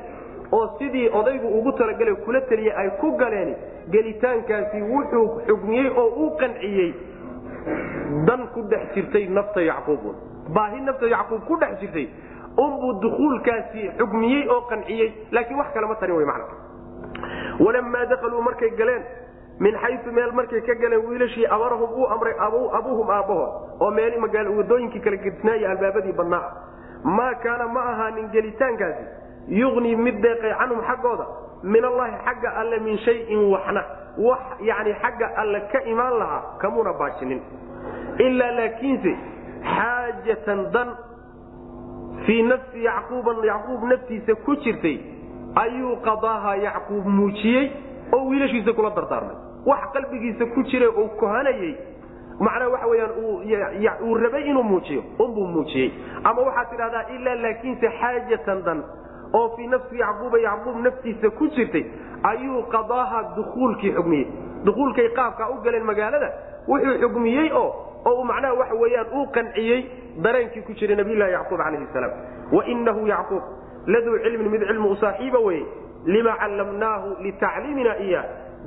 oo 0.53 0.67
sidii 0.79 1.09
odaygu 1.21 1.49
ugu 1.59 1.73
talagelay 1.73 2.15
kula 2.25 2.41
teliyey 2.41 2.73
ay 2.77 2.91
ku 3.01 3.13
galeeni 3.17 3.55
gelitaankaasi 3.91 4.83
wuxuu 4.83 5.27
xugmiyey 5.47 5.89
oo 5.97 6.09
uu 6.25 6.31
qanciyey. 6.41 6.93
Dan 8.27 8.49
ku 8.55 8.63
dhex 8.71 8.95
jirtay 8.95 9.27
nafta 9.29 9.63
yacquub. 9.63 10.03
Baahi 10.55 10.81
nafta 10.81 11.07
yacquub 11.07 11.45
ku 11.47 11.57
dhex 11.57 11.81
jirtay. 11.81 12.09
Unbuu 12.59 12.93
dukuulkaasi 13.01 13.91
xugmiyey 13.99 14.49
oo 14.49 14.61
qanciyey. 14.71 15.13
Laakiin 15.33 15.59
wax 15.59 15.73
kale 15.75 15.87
ma 15.87 15.95
tarin 15.95 16.17
wy 16.17 16.25
man 16.25 16.43
walamaa 17.61 18.07
dakaluu 18.07 18.43
markay 18.43 18.71
galeen 18.71 19.03
min 19.61 19.75
xayu 19.83 20.13
meel 20.13 20.33
markay 20.33 20.61
ka 20.61 20.75
galeen 20.75 21.07
wiilashii 21.07 21.47
amarahum 21.47 21.91
uu 21.93 22.07
amray 22.15 22.35
abuuhum 22.39 23.11
aabbahood 23.11 23.81
oo 23.81 23.91
meel 23.91 24.15
wadooyinkii 24.59 25.01
kala 25.01 25.17
gedisnaayo 25.17 25.71
albaabadii 25.71 26.13
badnaa 26.13 26.53
maa 27.05 27.35
kaana 27.43 27.69
ma 27.69 27.83
ahaanin 27.93 28.31
gelitaankaasi 28.33 29.05
yugnii 29.49 29.97
mid 29.97 30.21
deeqay 30.23 30.53
canhum 30.59 30.81
xaggooda. 30.89 31.27
Min 31.63 31.85
allahi 31.85 32.13
xagga 32.27 32.51
alle 32.61 32.79
min 32.81 32.99
shayin 32.99 33.51
waxna. 33.53 33.83
Wax 34.19 34.41
yani 34.61 34.93
xagga 35.03 35.27
alle 35.37 35.61
ka 35.73 35.81
imaan 35.87 36.19
lahaa 36.19 36.43
kamuna 36.61 36.93
baajinin. 36.93 37.41
Ilaa 38.19 38.51
laakiinse 38.59 39.13
xaajatan 39.77 40.61
dan 40.73 40.89
fii 42.27 42.43
nafsi 42.43 42.85
yacquuban 42.85 43.45
yacquub 43.45 43.83
naftiisa 43.91 44.35
ku 44.45 44.57
jirtay 44.57 44.99
ayuu 45.63 45.97
qadaaha 46.07 46.57
yacquub 46.57 47.07
muujiyey 47.07 47.71
oo 48.13 48.25
wiilashiisa 48.29 48.73
kula 48.73 48.91
dardaarmay. 48.91 49.37
Wax 49.67 49.81
qalbigiisa 49.95 50.47
ku 50.55 50.63
jira 50.63 50.91
uu 50.91 51.09
kohanayey. 51.21 51.75
Macnaa 52.41 52.69
waxa 52.69 52.87
weyaan 52.87 53.13
uu 54.03 54.15
rabay 54.15 54.43
inuu 54.51 54.63
muujiyo 54.63 55.03
unbuu 55.19 55.47
muujiyey. 55.47 55.91
Ama 56.25 56.43
waxaad 56.43 56.69
tidhahdaa 56.71 57.05
ilaa 57.17 57.35
laakiinse 57.35 57.89
xaajatan 58.01 58.63
dan 58.65 58.83
oo 59.35 59.49
fii 59.57 59.67
nafsi 59.67 59.99
yacquuba 59.99 60.39
yacquub 60.39 60.77
naftiisa 60.87 61.31
ku 61.31 61.49
jirtay 61.57 61.85
ayuu 62.31 62.63
qadaaha 62.75 63.23
dukuulkii 63.37 63.93
xugmiyey. 63.97 64.27
Dukuulkay 64.65 65.09
qaabkaa 65.19 65.49
u 65.51 65.61
galeen 65.65 65.85
magaalada 65.85 66.29
wuxuu 66.69 66.99
xugmiyey 67.03 67.51
oo 67.53 67.69
oo 68.11 68.25
macnaha 68.25 68.55
waxa 68.61 68.75
weyaan 68.83 69.07
uu 69.15 69.27
qanciyey 69.35 69.81
dareenkii 70.23 70.63
ku 70.63 70.73
jiray 70.73 70.97
nabiylahi 70.97 71.33
yacquub 71.33 71.59
calayhi 71.61 71.87
salaam. 71.93 72.13
Wainahu 72.53 73.07
yacquub 73.07 73.43
laduu 73.87 74.19
cilmin 74.23 74.51
mid 74.51 74.63
cilmi 74.67 74.89
u 74.89 74.97
saaxiiba 74.97 75.39
weye 75.39 75.65
lima 76.07 76.37
callamnaahu 76.41 77.17
litacliimina 77.23 77.97
iya. 77.99 78.23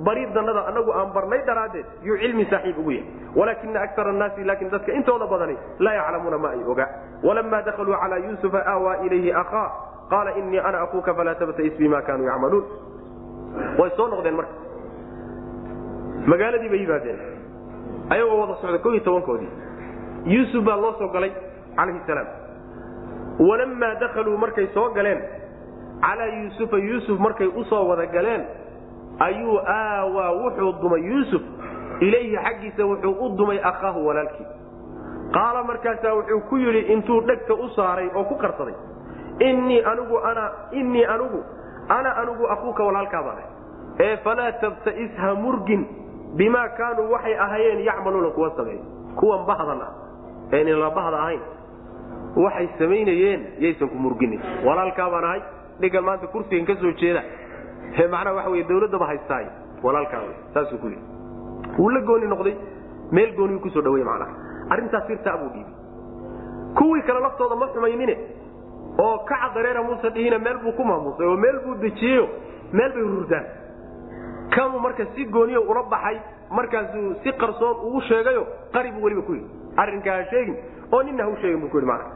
Baridannada 0.06 0.68
anagu 0.68 0.92
aan 0.92 1.14
barnay 1.16 1.40
daraaddeed 1.48 1.86
yuu 2.04 2.18
cilmi 2.20 2.46
saaxiib 2.52 2.78
ugu 2.80 2.92
yahay. 2.92 3.08
Walaakina 3.36 3.82
akar 3.82 4.08
annaasi 4.10 4.44
laakiin 4.44 4.72
dadka 4.72 4.92
intooda 4.92 5.28
badani 5.28 5.56
laa 5.80 5.94
yaclamuuna 5.94 6.38
ma 6.38 6.50
ay 6.52 6.64
oga. 6.68 6.86
Walama 7.24 7.62
dakaluu 7.62 7.96
calaa 8.02 8.18
yuusufa 8.26 8.60
aawaa 8.68 8.98
ilayhi 9.06 9.32
akhaa 9.32 9.70
qaala 10.10 10.32
inii 10.38 10.60
ana 10.60 10.82
akuuka 10.82 11.14
falaa 11.14 11.36
tabtais 11.36 11.78
bima 11.78 12.02
kaanuu 12.02 12.26
yacmaluun. 12.26 12.66
Way 13.80 13.90
soo 13.98 14.08
noqdeen 14.08 14.36
marka. 14.36 14.54
Magaaladii 16.28 16.70
bay 16.70 16.80
yimaadeen. 16.80 17.20
Ayagoo 18.10 18.40
wada 18.42 18.56
socda 18.62 18.80
ko 18.80 19.00
tobankoodii. 19.00 19.50
Yuusuf 20.26 20.64
baa 20.64 20.76
loo 20.78 20.94
soo 21.00 21.08
galay 21.14 21.32
calayhi 21.76 22.02
salaam. 22.08 22.28
Walamaa 23.40 23.96
dakaluu 24.00 24.38
markay 24.38 24.68
soo 24.74 24.90
galeen 24.94 25.22
calaa 26.02 26.32
yuusufa 26.38 26.78
yuusuf 26.78 27.20
markay 27.20 27.48
u 27.48 27.64
soo 27.70 27.88
wada 27.88 28.06
galeen 28.06 28.46
ayuu 29.20 29.60
aawaa 29.60 30.32
wuxuu 30.32 30.72
dumay 30.82 31.02
yuusuf. 31.02 31.42
Ilayhi 32.00 32.38
xaggiisa 32.38 32.86
wuxuu 32.86 33.16
u 33.26 33.30
dumay 33.38 33.60
akhaahu 33.64 34.08
walaalkii. 34.08 34.48
Qaala 35.34 35.64
markaasaa 35.64 36.14
wuxuu 36.14 36.42
ku 36.50 36.58
yidhi 36.58 36.94
intuu 36.94 37.22
dhegta 37.22 37.54
u 37.54 37.70
saaray 37.76 38.10
oo 38.16 38.24
ku 38.24 38.36
qarsaday 38.36 38.76
innii 39.40 39.82
anigu 39.92 40.20
innii 40.72 41.06
anigu 41.06 41.44
ana 41.90 42.16
anigu 42.18 42.48
akuuka 42.48 42.84
walaalkaabaan 42.84 43.44
ee 44.00 44.18
falaa 44.18 44.52
tabtais 44.52 45.12
ha 45.18 45.36
murgin 45.36 45.88
bimaa 46.36 46.70
kaanuu 46.70 47.12
waxay 47.12 47.40
ahaayeen 47.40 47.86
yacmaluuna 47.86 48.30
kuwa 48.30 48.52
sameey 48.58 48.80
kuwan 49.16 49.46
bahdan 49.46 49.82
ah. 49.82 49.94
La 50.52 50.90
bahda 50.90 51.18
ahayn. 51.18 51.40
Waxay 52.36 52.70
samaynayeen 52.80 53.42
yaysan 53.60 53.90
ku 53.90 53.96
murginin. 53.96 54.40
Walaalkaabaan 54.66 55.24
ahay. 55.24 55.42
Dhigan 55.82 56.04
maanta 56.04 56.28
kursigan 56.28 56.66
ka 56.66 56.76
soo 56.82 56.92
jeeda. 56.92 57.24
Macnaha 58.12 58.36
waxa 58.36 58.50
wey 58.50 58.64
dawladdaba 58.64 59.06
haystaay. 59.06 59.46
Walaalkaaba 59.84 60.28
saasuu 60.54 60.78
ku 60.78 60.88
yidhi. 60.88 61.04
Wuu 61.80 61.90
la 61.90 62.02
gooni 62.02 62.28
noqday. 62.28 62.56
Meel 63.12 63.36
gooniyuu 63.36 63.60
ku 63.60 63.70
soo 63.70 63.82
dhawey 63.82 64.04
macnaha. 64.04 64.32
Arrintaas 64.70 65.08
sirtaa 65.08 65.38
buu 65.38 65.50
dhiibay 65.50 65.74
kuwii 66.76 67.02
kale 67.02 67.20
laftooda 67.20 67.56
ma 67.56 67.68
xumaynine 67.74 68.18
oo 68.98 69.18
kaca 69.26 69.54
dareera 69.56 69.84
muusa 69.84 70.10
dhihina 70.10 70.40
meel 70.40 70.58
buu 70.58 70.72
ku 70.72 70.84
maamuusay 70.84 71.28
oo 71.28 71.38
meel 71.38 71.60
buu 71.66 71.76
dejiyeyo 71.76 72.30
meel 72.74 72.92
bay 72.94 73.04
rurdaan 73.04 73.46
kanuu 74.56 74.80
marka 74.80 75.06
si 75.16 75.26
gooniyo 75.26 75.62
ula 75.62 75.84
baxay 75.84 76.20
markaasuu 76.50 77.16
si 77.24 77.32
qarsoon 77.34 77.78
ugu 77.88 78.02
sheegayo 78.02 78.48
qari 78.72 78.92
buu 78.92 79.04
weliba 79.04 79.22
ku 79.22 79.34
yidhi. 79.34 79.50
Arrinkaa 79.78 80.24
sheegin 80.30 80.56
oo 80.92 81.04
nina 81.04 81.24
ha 81.24 81.30
u 81.30 81.36
sheegin 81.42 81.60
buu 81.60 81.70
ku 81.70 81.78
yidhi 81.78 81.88
macnaha 81.88 82.12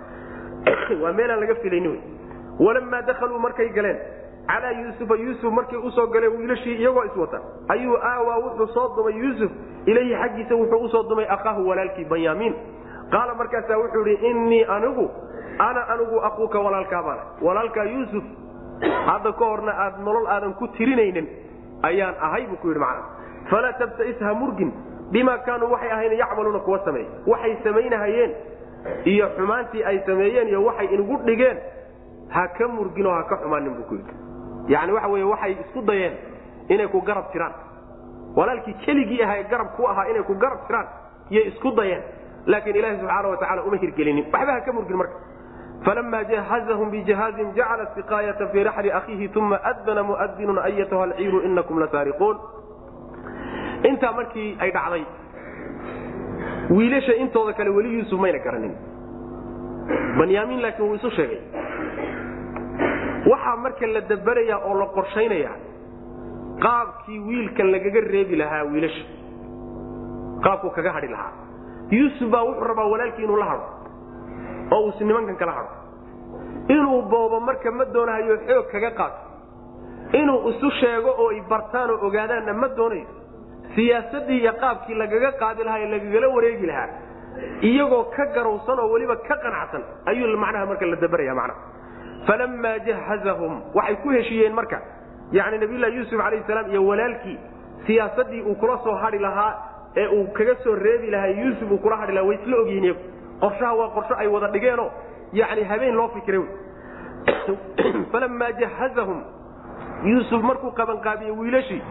waa 1.04 1.14
meelaan 1.14 1.40
laga 1.40 1.56
filayni 1.56 1.88
wey. 1.88 2.02
Walamaa 2.60 3.02
dakaluu 3.02 3.40
markay 3.40 3.70
galeen 3.70 3.98
calaa 4.48 4.72
yuusufa 4.72 5.16
yuusuf 5.16 5.54
markay 5.54 5.78
u 5.78 5.92
soo 5.92 6.08
galeen 6.08 6.38
wiilashii 6.38 6.76
iyagoo 6.76 7.04
iswata 7.06 7.42
ayuu 7.68 7.98
aawaa 7.98 8.38
wuxuu 8.38 8.68
soo 8.74 8.88
dumay 8.96 9.14
yuusuf 9.14 9.52
ilayhi 9.86 10.16
xaggiisa 10.22 10.56
wuxuu 10.56 10.84
u 10.86 10.90
soo 10.90 11.04
dumay 11.04 11.26
akhaahu 11.30 11.68
walaalkii 11.68 12.06
banyaamiin. 12.06 12.56
Qaala 13.12 13.36
markaasaa 13.36 13.78
wuxuu 13.78 14.06
idhi 14.06 14.28
innii 14.30 14.64
anigu 14.64 15.10
ana 15.68 15.82
anigu 15.94 16.18
akuuka 16.28 16.60
walaalkaabaana 16.66 17.22
walaalkaa 17.42 17.84
yuusuf 17.94 18.24
hadda 19.10 19.32
ka 19.40 19.46
horna 19.52 19.72
aad 19.86 19.96
nolol 20.06 20.28
aadan 20.36 20.54
ku 20.60 20.68
tirinaynin 20.78 21.28
ayaan 21.90 22.16
ahay 22.28 22.44
buu 22.48 22.56
ku 22.62 22.68
yidhi 22.68 22.80
macna. 22.80 23.04
Falaa 23.50 23.74
tabtais 23.80 24.20
ha 24.22 24.34
murgin 24.34 24.72
bimaa 25.12 25.38
kaanuu 25.48 25.72
waxay 25.74 25.92
ahayn 25.92 26.14
yacmaluuna 26.22 26.60
kuwa 26.60 26.80
sameey 26.86 27.06
waxay 27.28 27.56
samaynahayeen 27.64 28.32
iyo 29.06 29.26
xumaantii 29.38 29.84
ay 29.84 29.98
sameeyeen 30.06 30.48
iyo 30.48 30.64
waxay 30.66 30.88
inugu 30.96 31.18
dhigeen 31.28 31.58
ha 32.36 32.48
ka 32.58 32.68
murginoo 32.68 33.14
ha 33.18 33.24
ka 33.24 33.36
xumaanin 33.44 33.74
buu 33.78 33.84
ku 33.90 33.96
yidhi. 33.96 34.14
Yani 34.74 34.92
waxa 34.94 35.08
wey 35.14 35.24
waxay 35.24 35.52
isku 35.64 35.82
dayeen 35.82 36.14
inay 36.70 36.88
ku 36.88 37.02
garab 37.02 37.32
tiraan. 37.32 37.54
Walaalkii 38.36 38.74
keligii 38.86 39.22
ahaa 39.24 39.38
ee 39.38 39.44
garab 39.52 39.70
ku 39.76 39.88
ahaa 39.92 40.08
inay 40.12 40.24
ku 40.24 40.34
garab 40.36 40.68
tiraan 40.68 40.88
yay 41.30 41.48
isku 41.52 41.72
dayeen. 41.72 42.04
Laakiin 42.46 42.76
ilaahi 42.76 42.98
subxaana 43.00 43.28
watacaala 43.34 43.64
uma 43.64 43.78
hirgelinin. 43.78 44.26
Waxba 44.34 44.52
ha 44.54 44.62
ka 44.62 44.72
murgin 44.74 44.98
marka 44.98 45.16
falama 45.86 46.24
jahazahum 46.32 46.90
bijahaazin 46.94 47.54
jacala 47.58 47.86
siqaayata 47.96 48.48
fii 48.54 48.64
raxli 48.70 48.92
akhiihi 49.00 49.30
uma 49.42 49.60
adana 49.72 50.04
muadinun 50.10 50.58
ayatuha 50.68 51.04
alciiru 51.08 51.40
inakum 51.50 51.80
lasaariquun 51.84 52.36
intaa 53.90 54.12
markii 54.20 54.50
ay 54.60 54.72
dhacday 54.78 55.04
wiilasha 56.78 57.14
intooda 57.24 57.54
kale 57.54 57.70
weli 57.78 57.94
yuusuf 57.98 58.20
mayna 58.20 58.40
garanin 58.46 58.74
banyaamiin 60.20 60.62
laakiin 60.66 60.88
wuu 60.90 60.96
isu 61.00 61.12
sheegay 61.18 61.40
waxaa 63.32 63.56
marka 63.64 63.88
la 63.96 64.02
dabaraya 64.12 64.58
oo 64.68 64.76
la 64.82 64.86
qorshaynaya 64.98 65.52
qaabkii 66.66 67.20
wiilkan 67.30 67.72
lagaga 67.76 68.02
reebi 68.14 68.36
lahaa 68.42 68.64
wiilasha 68.74 69.04
qaabkuu 70.44 70.70
kaga 70.78 70.92
hadhi 70.98 71.08
lahaa 71.16 71.32
yuusuf 71.98 72.30
baa 72.36 72.44
wuxuu 72.50 72.68
rabaa 72.74 72.88
walaalkii 72.94 73.24
inuu 73.24 73.38
la 73.44 73.46
hadho 73.52 73.68
oo 74.72 74.80
uusi 74.86 75.04
nimankan 75.10 75.36
kala 75.42 75.52
hadho 75.58 75.72
inuu 76.76 77.02
boobo 77.12 77.40
marka 77.40 77.72
ma 77.72 77.86
doonahayo 77.96 78.36
xoog 78.48 78.66
kaga 78.72 78.92
qaato 79.00 79.20
inuu 80.22 80.50
isu 80.50 80.68
sheego 80.80 81.12
oo 81.22 81.30
ay 81.36 81.42
bartaan 81.50 81.90
oo 81.94 82.00
ogaadaanna 82.08 82.54
ma 82.54 82.68
doonayo. 82.78 83.08
Siyaasadii 83.76 84.40
iyo 84.42 84.54
qaabkii 84.62 84.96
lagaga 85.02 85.32
qaadi 85.42 85.64
lahaa 85.64 85.80
ee 85.84 85.90
lagagala 85.94 86.28
wareegi 86.36 86.66
lahaa 86.72 86.90
iyagoo 87.70 88.04
ka 88.16 88.26
garowsan 88.36 88.80
oo 88.84 88.88
weliba 88.94 89.16
ka 89.28 89.36
qanacsan 89.44 89.84
ayuu 90.10 90.38
macnaha 90.44 90.66
marka 90.72 90.86
la 90.92 90.96
dabaraya 91.04 91.34
macnaha 91.36 91.60
falamaa 92.28 92.78
jahazahum 92.88 93.54
waxay 93.78 93.96
ku 94.04 94.10
heshiiyeen 94.16 94.54
marka 94.60 94.78
yani 95.38 95.58
nabiylahi 95.64 95.96
yuusuf 95.98 96.20
alayh 96.28 96.42
salaam 96.48 96.72
iyo 96.72 96.82
walaalkii 96.90 97.38
siyaasadii 97.88 98.42
uu 98.42 98.56
kula 98.56 98.78
soo 98.84 98.96
hadhi 99.04 99.20
lahaa 99.28 99.52
ee 100.02 100.08
uu 100.18 100.28
kaga 100.38 100.56
soo 100.64 100.76
reebi 100.76 101.12
lahaa 101.16 101.28
yuusuf 101.42 101.72
uu 101.72 101.78
kula 101.86 101.96
hadhi 102.02 102.14
lahaa 102.18 102.28
way 102.30 102.38
isla 102.42 102.58
ogyihiin 102.64 102.84
iyagu 102.84 103.00
qorshaha 103.40 103.74
waa 103.82 103.90
qorsho 103.96 104.16
ay 104.18 104.28
wada 104.28 104.52
dhigeenoo 104.56 104.90
yani 105.34 105.64
habeen 105.64 105.96
loo 105.96 106.08
fikiray 106.16 106.44
falamaa 108.12 108.52
jahazahum 108.62 109.20
yuusuf 110.12 110.42
markuu 110.52 110.72
qabanqaabiye 110.80 111.32
wiilashii 111.42 111.82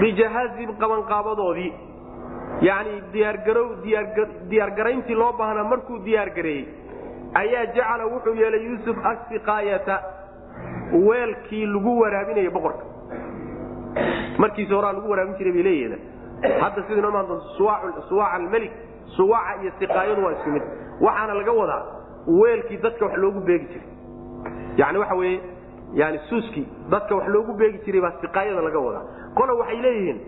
bijahaazihim 0.00 0.72
qabanqaabadoodii 0.82 1.72
yani 2.68 3.02
diyaargarow 3.12 3.68
diyaargarayntii 4.50 5.20
loo 5.22 5.32
baahnaa 5.40 5.70
markuu 5.74 6.04
diyaargareeyey 6.04 6.66
ayaa 7.42 7.66
jacala 7.78 8.06
wuxuu 8.12 8.34
yeelay 8.42 8.64
yuusuf 8.66 8.96
asiqaayata 9.12 9.96
weelkii 11.06 11.66
lagu 11.66 12.00
waraabinaya 12.00 12.50
boqorka. 12.50 12.84
Markiisa 14.38 14.74
horaa 14.74 14.92
lagu 14.92 15.10
waraabin 15.10 15.38
jiray 15.38 15.52
bay 15.52 15.64
leeyihiin. 15.68 16.00
Hadda 16.60 16.82
sidii 16.88 17.02
noo 17.02 17.12
doonto 17.12 17.40
suwaac 17.56 18.34
almelik 18.34 18.72
suwaaca 19.16 19.62
iyo 19.62 19.72
siqaayadu 19.78 20.24
waa 20.24 20.32
isku 20.32 20.50
mid. 20.50 20.62
Waxaana 21.00 21.34
laga 21.34 21.52
wadaa 21.52 21.82
weelkii 22.40 22.76
dadka 22.84 23.04
wax 23.06 23.16
loogu 23.16 23.40
beegi 23.40 23.66
jiray. 23.66 23.88
Yani 24.76 24.98
waxa 24.98 25.14
weye 25.14 25.40
yani 25.94 26.18
suuskii 26.28 26.66
dadka 26.90 27.14
wax 27.16 27.28
loogu 27.28 27.52
beegi 27.60 27.78
jiray 27.86 28.00
baa 28.00 28.12
siqaayada 28.20 28.60
laga 28.62 28.78
wadaa. 28.86 29.04
Qola 29.38 29.52
waxay 29.60 29.76
leeyihiin 29.84 30.18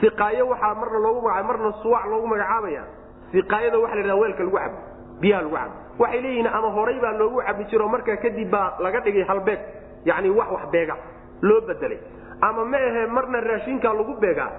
siqaayo 0.00 0.44
waxaa 0.48 0.74
marna 0.80 0.98
loogu 0.98 1.20
maga 1.28 1.42
marna 1.48 1.72
suwaac 1.82 2.06
loogu 2.12 2.26
magacaabaya 2.26 2.82
siqaayada 3.32 3.78
waxa 3.78 3.94
la 3.94 4.00
yidhahda 4.00 4.20
weelka 4.22 4.42
lagu 4.44 4.56
cabo 4.58 4.78
biyaha 5.20 5.42
lagu 5.42 5.54
cabo 5.56 5.74
waxay 6.02 6.20
leeyihiin 6.24 6.46
ama 6.46 6.68
horay 6.76 6.98
baa 7.04 7.12
loogu 7.20 7.38
cabi 7.46 7.64
jiro 7.70 7.88
markaa 7.88 8.16
kadib 8.24 8.50
baa 8.50 8.68
laga 8.84 9.00
dhigay 9.04 9.24
halbeeg 9.30 9.60
yani 10.04 10.30
wax 10.38 10.48
wax 10.54 10.64
beega 10.72 10.96
loo 11.42 11.60
bedelay. 11.68 11.98
Ama 12.40 12.64
ma 12.64 12.76
ahe 12.76 13.06
marna 13.16 13.40
raashinkaa 13.40 13.92
lagu 13.98 14.14
beegaa 14.20 14.50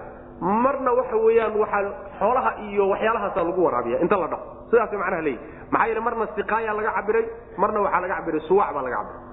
marna 0.42 0.92
waxa 1.00 1.16
weyaan 1.26 1.56
waaa 1.62 1.84
xoolaha 2.20 2.52
iyo 2.70 2.90
waxyaalahaasa 2.90 3.44
lagu 3.44 3.64
waraabiya 3.66 4.02
inta 4.02 4.18
la 4.24 4.28
dhao 4.28 4.42
sidaas 4.72 4.92
macnaha 5.02 5.22
leeyihi 5.22 5.42
maxaa 5.72 5.88
yeele 5.88 6.00
marna 6.08 6.28
siqaaya 6.36 6.74
laga 6.80 6.92
cabiray 6.98 7.26
marna 7.58 7.80
waxaa 7.86 8.02
laga 8.04 8.16
cabiray 8.20 8.42
suwac 8.48 8.74
baa 8.76 8.82
laga 8.88 8.98
cabiray 8.98 9.26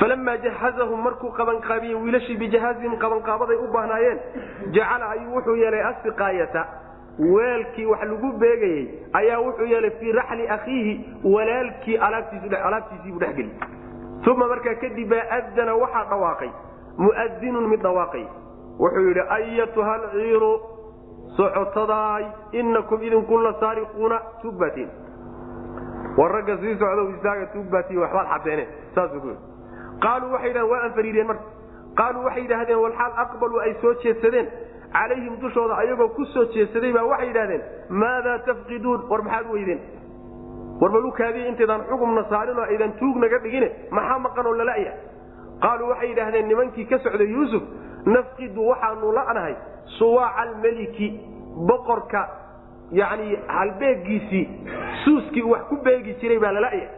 falamaa 0.00 0.36
jahazahum 0.44 1.00
markuu 1.06 1.30
qabanqaabiyey 1.38 1.94
wiilashii 2.02 2.36
bijahaazihim 2.42 2.94
qabanqaabaday 3.04 3.56
u 3.56 3.68
baahnaayeen 3.76 4.18
jacala 4.76 5.10
ayuu 5.14 5.34
wuxuu 5.36 5.56
yeelay 5.62 5.82
asiqaayata 5.90 6.62
weelkii 7.34 7.86
wax 7.92 8.02
lagu 8.10 8.32
beegayey 8.42 8.82
ayaa 9.20 9.38
wuxuu 9.46 9.64
yeelay 9.72 9.90
fii 10.00 10.12
raxli 10.12 10.48
akhiihi 10.56 10.94
walaalkii 11.34 11.96
alaabtiisiibuu 12.08 13.18
dhexgeli 13.20 13.50
uma 14.32 14.46
markaa 14.52 14.74
kadib 14.82 15.08
baa 15.10 15.24
adana 15.38 15.74
waxaa 15.82 16.04
dhawaaqay. 16.12 16.50
Muadinun 16.98 17.66
mid 17.72 17.80
dhawaaqay 17.86 18.24
wuxuu 18.82 19.04
yidhi 19.08 19.22
ayatuha 19.38 19.92
alciiru 19.98 20.52
socotadaay 21.36 22.24
inakum 22.60 23.02
idinku 23.08 23.38
la 23.46 23.52
saariquuna 23.60 24.18
tuugbaatiin 24.42 24.90
war 26.18 26.30
ragga 26.36 26.56
sii 26.62 26.74
socdo 26.82 27.02
istaaga 27.14 27.46
tuugbaatiin 27.54 28.00
waxbaad 28.04 28.28
xateene 28.32 28.64
saasuu 28.94 29.20
yidhi. 29.26 29.40
Qaaluu 30.04 30.32
waxay 30.34 30.48
yidhahdeen 30.50 30.70
waa 30.72 30.82
anfariireen 30.88 31.26
marka. 31.26 31.44
Qaaluu 31.98 32.24
waxay 32.26 32.42
yidhahdeen 32.44 32.78
walxaal 32.84 33.12
aqbaluu 33.24 33.60
ay 33.66 33.72
soo 33.82 33.92
jeedsadeen 34.04 34.46
calayhim 34.96 35.34
dushooda 35.42 35.74
ayagoo 35.82 36.08
ku 36.16 36.24
soo 36.34 36.44
jeedsaday 36.54 36.92
baa 36.96 37.04
waxay 37.12 37.28
yidhahdeen 37.30 37.62
maadaa 38.02 38.38
tafqiduun? 38.48 39.00
War 39.10 39.20
maxaad 39.26 39.46
weydeen? 39.54 39.80
War 40.80 40.90
balukaadiya 40.96 41.46
intaydaan 41.52 41.84
xugumna 41.90 42.22
saarin 42.32 42.58
oo 42.58 42.66
aydan 42.72 42.92
tuug 43.00 43.16
naga 43.24 43.38
dhigine? 43.44 43.68
Maxaa 43.90 44.18
maqan 44.26 44.46
oo 44.46 44.54
lala'ya 44.60 44.92
qaaluu 45.60 45.88
waxay 45.88 46.08
yidhaahdeen 46.08 46.48
nimankii 46.48 46.84
ka 46.90 46.98
socday 46.98 47.30
yuusuf 47.30 47.62
nafqidu 48.06 48.68
waxaanu 48.68 49.12
la'nahay 49.18 49.54
suwaaca 49.98 50.42
almeliki 50.42 51.08
boqorka 51.68 52.28
yani 52.92 53.38
halbeegiisii 53.46 54.44
suuskii 55.04 55.42
wax 55.42 55.62
ku 55.68 55.76
beegi 55.84 56.14
jiray 56.20 56.38
baa 56.38 56.52
lalaya 56.52 56.88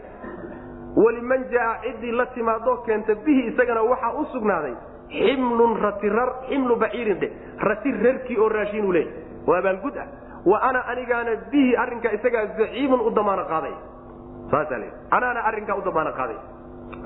waliman 0.96 1.44
jaa 1.50 1.72
ciddii 1.82 2.12
la 2.12 2.26
timaadoo 2.26 2.76
keenta 2.86 3.14
bihi 3.14 3.48
isagana 3.52 3.82
waxaa 3.82 4.12
u 4.20 4.24
sugnaaday 4.32 4.74
ximlun 5.08 5.76
ximlu 6.48 6.76
baciirin 6.76 7.20
dhe 7.20 7.32
rati 7.58 7.92
rarkii 7.92 8.38
oo 8.38 8.48
raashiinu 8.48 8.92
leeyahy 8.92 9.14
oo 9.46 9.54
abaalgud 9.54 9.96
ah. 9.96 10.08
Wa 10.46 10.62
ana 10.62 10.80
anigaana 10.86 11.36
bihi 11.50 11.76
arrinkaa 11.76 12.12
isagaa 12.12 12.46
zaciimun 12.58 13.00
u 13.00 13.10
damaano 13.10 13.44
qaaday. 13.44 13.74
Saasa 14.50 14.78
l 14.78 14.84
anaana 15.10 15.40
arrinkaa 15.44 15.76
u 15.76 15.82
damaano 15.82 16.12
qaaday. 16.12 16.36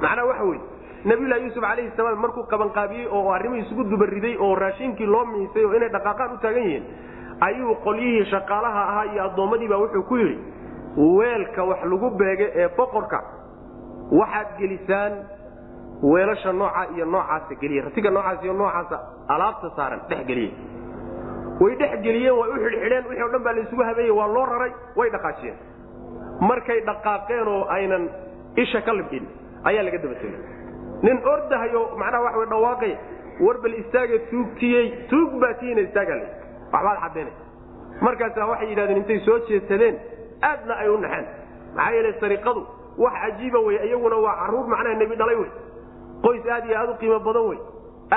Macnaa 0.03 0.25
waxa 0.25 0.45
weye 0.45 0.61
nabiyullahi 1.05 1.43
yuusuf 1.47 1.63
calayhi 1.65 1.91
salaam 1.97 2.19
markuu 2.25 2.45
qabanqaabiyey 2.53 3.07
oo 3.17 3.31
arrimihii 3.37 3.65
isugu 3.67 3.85
dubariday 3.93 4.37
oo 4.47 4.55
raashinkii 4.55 5.07
loo 5.15 5.25
miisay 5.33 5.65
oo 5.69 5.75
inay 5.79 5.89
dhaqaaqaan 5.97 6.35
u 6.35 6.39
taagan 6.45 6.63
yihiin 6.69 6.85
ayuu 7.47 7.75
qolyihii 7.87 8.25
shaqaalaha 8.33 8.81
ahaa 8.91 9.05
iyo 9.13 9.23
addoommadiibaa 9.29 9.81
wuxuu 9.85 10.03
ku 10.11 10.17
yidhi 10.17 10.39
weelka 11.19 11.63
wax 11.71 11.81
lagu 11.93 12.11
beege 12.21 12.47
ee 12.63 12.69
boqorka 12.79 13.19
waxaad 14.21 14.49
gelisaan 14.61 15.13
weelasha 16.13 16.53
nooca 16.53 16.83
iyo 16.97 17.05
noocaasa 17.15 17.55
geliya 17.63 17.83
ratiga 17.89 18.11
noocaas 18.17 18.45
iyo 18.45 18.53
noocaasa 18.61 18.97
alaabta 19.35 19.71
saaran 19.77 20.01
dhexgeliye 20.11 20.51
way 21.63 21.75
dhexgeliyeen 21.83 22.35
way 22.41 22.49
u 22.51 22.57
xidhxidheen 22.65 23.05
wixii 23.11 23.25
o 23.27 23.29
dhan 23.35 23.43
baa 23.47 23.53
laysugu 23.59 23.83
habeeyey 23.91 24.15
waa 24.21 24.27
loo 24.37 24.47
raray 24.53 24.73
way 25.01 25.09
dhaqaajiyeen 25.17 25.59
markay 26.51 26.81
dhaqaaqeen 26.91 27.49
oo 27.57 27.61
aynan 27.77 28.05
isha 28.65 28.81
ka 28.89 28.93
libdhin 29.01 29.27
ayaa 29.69 29.85
laga 29.89 29.99
daba 30.05 30.15
tegey 30.23 30.41
nin 31.03 31.19
ordahayo 31.35 31.83
macnaha 32.01 32.23
waxa 32.27 32.39
way 32.39 32.47
dhawaaqaya 32.53 32.97
warbal 33.47 33.75
istaaga 33.83 34.19
tuugtiyey 34.31 34.87
tuug 35.11 35.31
baa 35.43 35.55
tiina 35.61 35.81
istaaga 35.87 36.15
le 36.21 36.27
waxbaad 36.73 36.99
xadeenay 37.05 37.35
markaasaa 38.07 38.47
waxay 38.53 38.69
yidhahdeen 38.71 38.99
intay 39.03 39.21
soo 39.27 39.39
jeedsadeen 39.49 39.97
aadna 40.51 40.75
ay 40.83 40.89
u 40.89 40.97
naxeen. 40.99 41.27
Maxaa 41.77 41.93
yeele 41.95 42.13
sariqadu 42.21 42.63
wax 42.99 43.13
cajiiba 43.23 43.59
wey 43.67 43.77
iyaguna 43.89 44.17
waa 44.25 44.37
carruur 44.41 44.67
macnaha 44.73 44.95
nebi 45.03 45.17
dhalay 45.21 45.37
wey 45.43 45.51
qoys 46.25 46.47
aad 46.55 46.65
iyo 46.69 46.77
aad 46.81 46.91
u 46.91 46.95
qiimo 47.01 47.19
badan 47.29 47.47
wey 47.51 47.59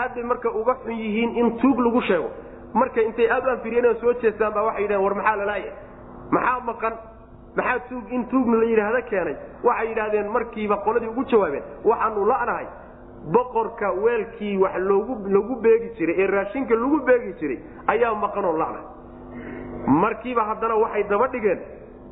aad 0.01 0.13
bay 0.15 0.23
marka 0.23 0.49
uga 0.61 0.73
xun 0.83 0.91
yihiin 1.03 1.35
in 1.41 1.57
tuug 1.61 1.79
lagu 1.85 2.01
sheego. 2.01 2.29
Marka 2.73 3.01
intay 3.01 3.29
aad 3.31 3.45
u 3.47 3.49
anfiriyeen 3.49 3.85
oo 3.85 3.93
soo 4.01 4.13
jeestaan 4.21 4.53
baa 4.53 4.63
waxay 4.69 4.83
yidhahdeen 4.83 5.03
war 5.05 5.15
maxaa 5.15 5.35
lalaaya 5.41 5.71
maxaa 6.31 6.59
maqan 6.69 6.93
maxaa 7.57 7.80
tuug 7.90 8.11
in 8.11 8.26
tuugna 8.32 8.57
la 8.57 8.65
yidhaahda 8.72 9.02
keenay? 9.10 9.36
Waxay 9.64 9.88
yidhahdeen 9.90 10.27
markiiba 10.36 10.77
qoladii 10.86 11.07
ugu 11.14 11.23
jawaabeen 11.32 11.64
waxaanu 11.90 12.26
la'nahay. 12.32 12.68
Boqorka 13.36 13.88
weelkii 14.03 14.57
wax 14.64 14.76
loogu 14.90 15.14
lagu 15.36 15.56
beegi 15.64 15.90
jiray 15.98 16.15
ee 16.23 16.27
raashinka 16.36 16.76
lagu 16.76 16.99
beegi 17.07 17.32
jiray 17.40 17.60
ayaa 17.94 18.14
maqanoo 18.23 18.57
la'nahay. 18.61 18.86
Markiiba 20.03 20.44
haddana 20.49 20.76
waxay 20.84 21.03
daba 21.10 21.27
dhigeen 21.34 21.60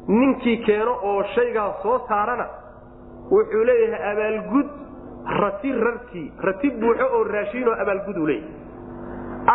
ninkii 0.07 0.57
keeno 0.65 0.93
oo 1.09 1.23
shaygaa 1.35 1.69
soo 1.83 1.97
saarana 2.07 2.45
wuxuu 3.31 3.63
leeyahay 3.69 4.03
abaalgud 4.11 4.69
rati 5.41 5.71
rarkii 5.85 6.27
rati 6.47 6.69
buuxo 6.81 7.05
oo 7.17 7.23
raashiinoo 7.23 7.75
abaalguduu 7.83 8.27
leeyahay. 8.27 8.51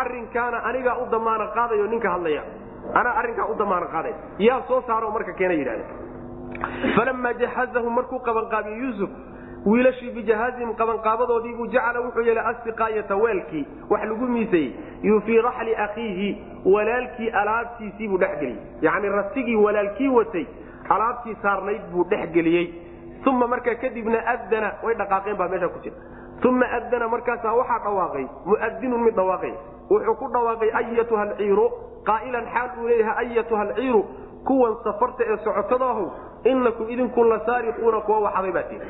Arrinkaana 0.01 0.59
anigaa 0.69 0.97
u 1.03 1.07
damaana 1.11 1.47
qaadayo 1.57 1.87
ninka 1.93 2.09
hadlaya 2.15 2.43
anaa 2.95 3.15
arrinkaa 3.21 3.47
u 3.53 3.55
damaana 3.63 3.87
qaaday 3.95 4.15
yaa 4.49 4.61
soo 4.69 4.83
saaro 4.87 5.11
marka 5.17 5.33
keena 5.41 5.55
yidhahdeen 5.55 6.95
falamaa 6.97 7.33
jahazahu 7.43 7.91
markuu 7.91 8.21
qabanqaabiye 8.29 8.77
yuusuf 8.85 9.11
wiilashii 9.71 10.11
bijahaazihim 10.17 10.73
qabanqaabadoodiibuu 10.81 11.67
jacala 11.75 12.01
wuxuu 12.07 12.25
yeelay 12.29 12.45
asiqaayata 12.53 13.17
weelkii 13.23 13.65
wax 13.91 14.03
lagu 14.11 14.27
miisayey 14.35 15.21
fii 15.27 15.41
raxli 15.49 15.75
akhiihi 15.87 16.29
walaalkii 16.75 17.31
alaabtiisiibuu 17.43 18.19
dhexgeliyey 18.19 18.59
yacni 18.87 19.09
ratigii 19.19 19.57
walaalkii 19.67 20.09
watay 20.19 20.47
alaabtii 20.97 21.37
saarnayd 21.43 21.83
buu 21.93 22.05
dhexgeliyey 22.11 22.67
uma 23.27 23.47
markaa 23.47 23.75
kadibna 23.83 24.19
adana 24.35 24.73
way 24.85 24.95
dhaqaaqeen 25.01 25.37
baa 25.37 25.49
meesha 25.49 25.69
ku 25.69 25.79
jira. 25.85 25.97
Uma 26.49 26.67
adana 26.77 27.09
markaasaa 27.15 27.55
waxaa 27.61 27.79
dhawaaqay 27.87 28.27
muadinun 28.47 29.03
mid 29.07 29.15
dhawaaqay 29.21 29.53
wuxuu 29.91 30.15
ku 30.21 30.27
dhawaaqay 30.35 30.71
ayatuha 30.81 31.23
alciiru 31.23 31.67
qaa'ilan 32.09 32.45
xaal 32.55 32.71
uu 32.81 32.89
leeyahay 32.89 33.27
ayatuha 33.27 33.63
alciiru 33.69 34.05
kuwan 34.49 34.77
safarta 34.85 35.25
ee 35.33 35.37
socotadaahow 35.45 36.07
inakum 36.45 36.91
idinku 36.95 37.25
la 37.25 37.39
saariquuna 37.47 38.01
kuwa 38.01 38.19
waxaday 38.27 38.53
baa 38.53 38.63
tii 38.71 38.81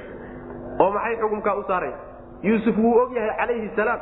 oo 0.80 0.90
maxay 0.90 1.16
xukumkaa 1.22 1.54
u 1.54 1.64
saaraya 1.70 1.96
yuusuf 2.42 2.76
wuu 2.78 2.98
og 3.02 3.14
calayhi 3.14 3.70
salaam 3.76 4.00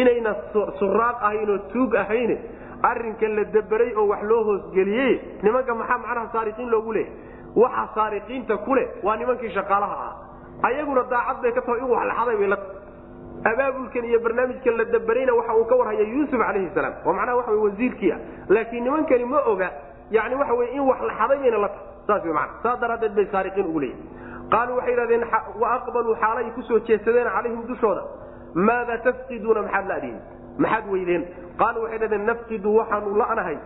inayna 0.00 0.34
suraaq 0.78 1.22
ahayn 1.22 1.50
oo 1.50 1.58
tuug 1.72 1.94
ahayne 1.96 2.36
arrinka 2.82 3.28
la 3.28 3.44
daberay 3.44 3.92
oo 3.96 4.06
wax 4.08 4.22
loo 4.22 4.42
hoosgeliye 4.44 5.20
nimanka 5.42 5.74
maxaa 5.74 5.98
macnaha 5.98 6.28
saariqiin 6.32 6.70
loogu 6.70 6.92
leeyahy 6.92 7.16
waxa 7.56 7.88
saariqiinta 7.94 8.56
ku 8.56 8.74
leh 8.74 8.88
waa 9.02 9.16
nimankii 9.16 9.54
shaqaalaha 9.58 9.96
ah 10.08 10.14
ayaguna 10.68 11.02
daacad 11.10 11.42
bay 11.42 11.52
ka 11.52 11.60
taho 11.62 11.76
in 11.76 11.90
wax 11.94 12.26
bay 12.26 12.46
la 12.46 12.58
abaabulkan 13.44 14.04
iyo 14.04 14.20
barnaamijkan 14.20 14.76
la 14.76 14.84
daberayna 14.84 15.34
waxa 15.34 15.54
uu 15.56 15.64
ka 15.64 15.76
warhaya 15.76 16.02
yuusuf 16.02 16.38
calayhi 16.38 16.70
salaam. 16.74 16.94
Oo 17.06 17.12
macnaha 17.12 17.36
waxa 17.36 17.50
wey 17.52 17.60
wasiirkii 17.70 18.12
ah 18.12 18.18
laakiin 18.48 18.84
nimankani 18.84 19.24
ma 19.24 19.40
oga 19.46 19.70
yani 20.10 20.34
waxa 20.34 20.54
wey 20.54 20.68
in 20.74 20.80
wax 20.80 21.00
la 21.02 21.14
xaday 21.18 21.50
la 21.50 21.68
tahay. 21.68 21.86
Saas 22.06 22.24
wey 22.24 22.32
mana 22.32 22.52
saas 22.62 22.80
daraaddeed 22.80 23.14
bay 23.14 23.26
saariqiin 23.32 23.66
ugu 23.66 23.80
leeyihiin 23.80 24.48
qaaluu 24.50 24.76
waxay 24.76 24.92
yidhahdeen 24.92 25.24
wa 25.60 25.74
aqbaluu 25.74 26.14
xaalay 26.22 26.50
ku 26.54 26.62
soo 26.62 26.78
jeedsadeen 26.80 27.28
calayhim 27.34 27.66
dushooda. 27.66 28.02
Maada 28.54 28.98
tafqiduuna 28.98 29.62
maxaad 29.62 29.86
ladihin 29.86 30.18
maxaad 30.58 30.84
weydeen. 30.92 31.26
Qaaluu 31.58 31.82
waxay 31.82 31.98
dhahdeen 31.98 32.26
nafqidu 32.26 32.76
waxaanu 32.76 33.16
la'nahay. 33.16 33.58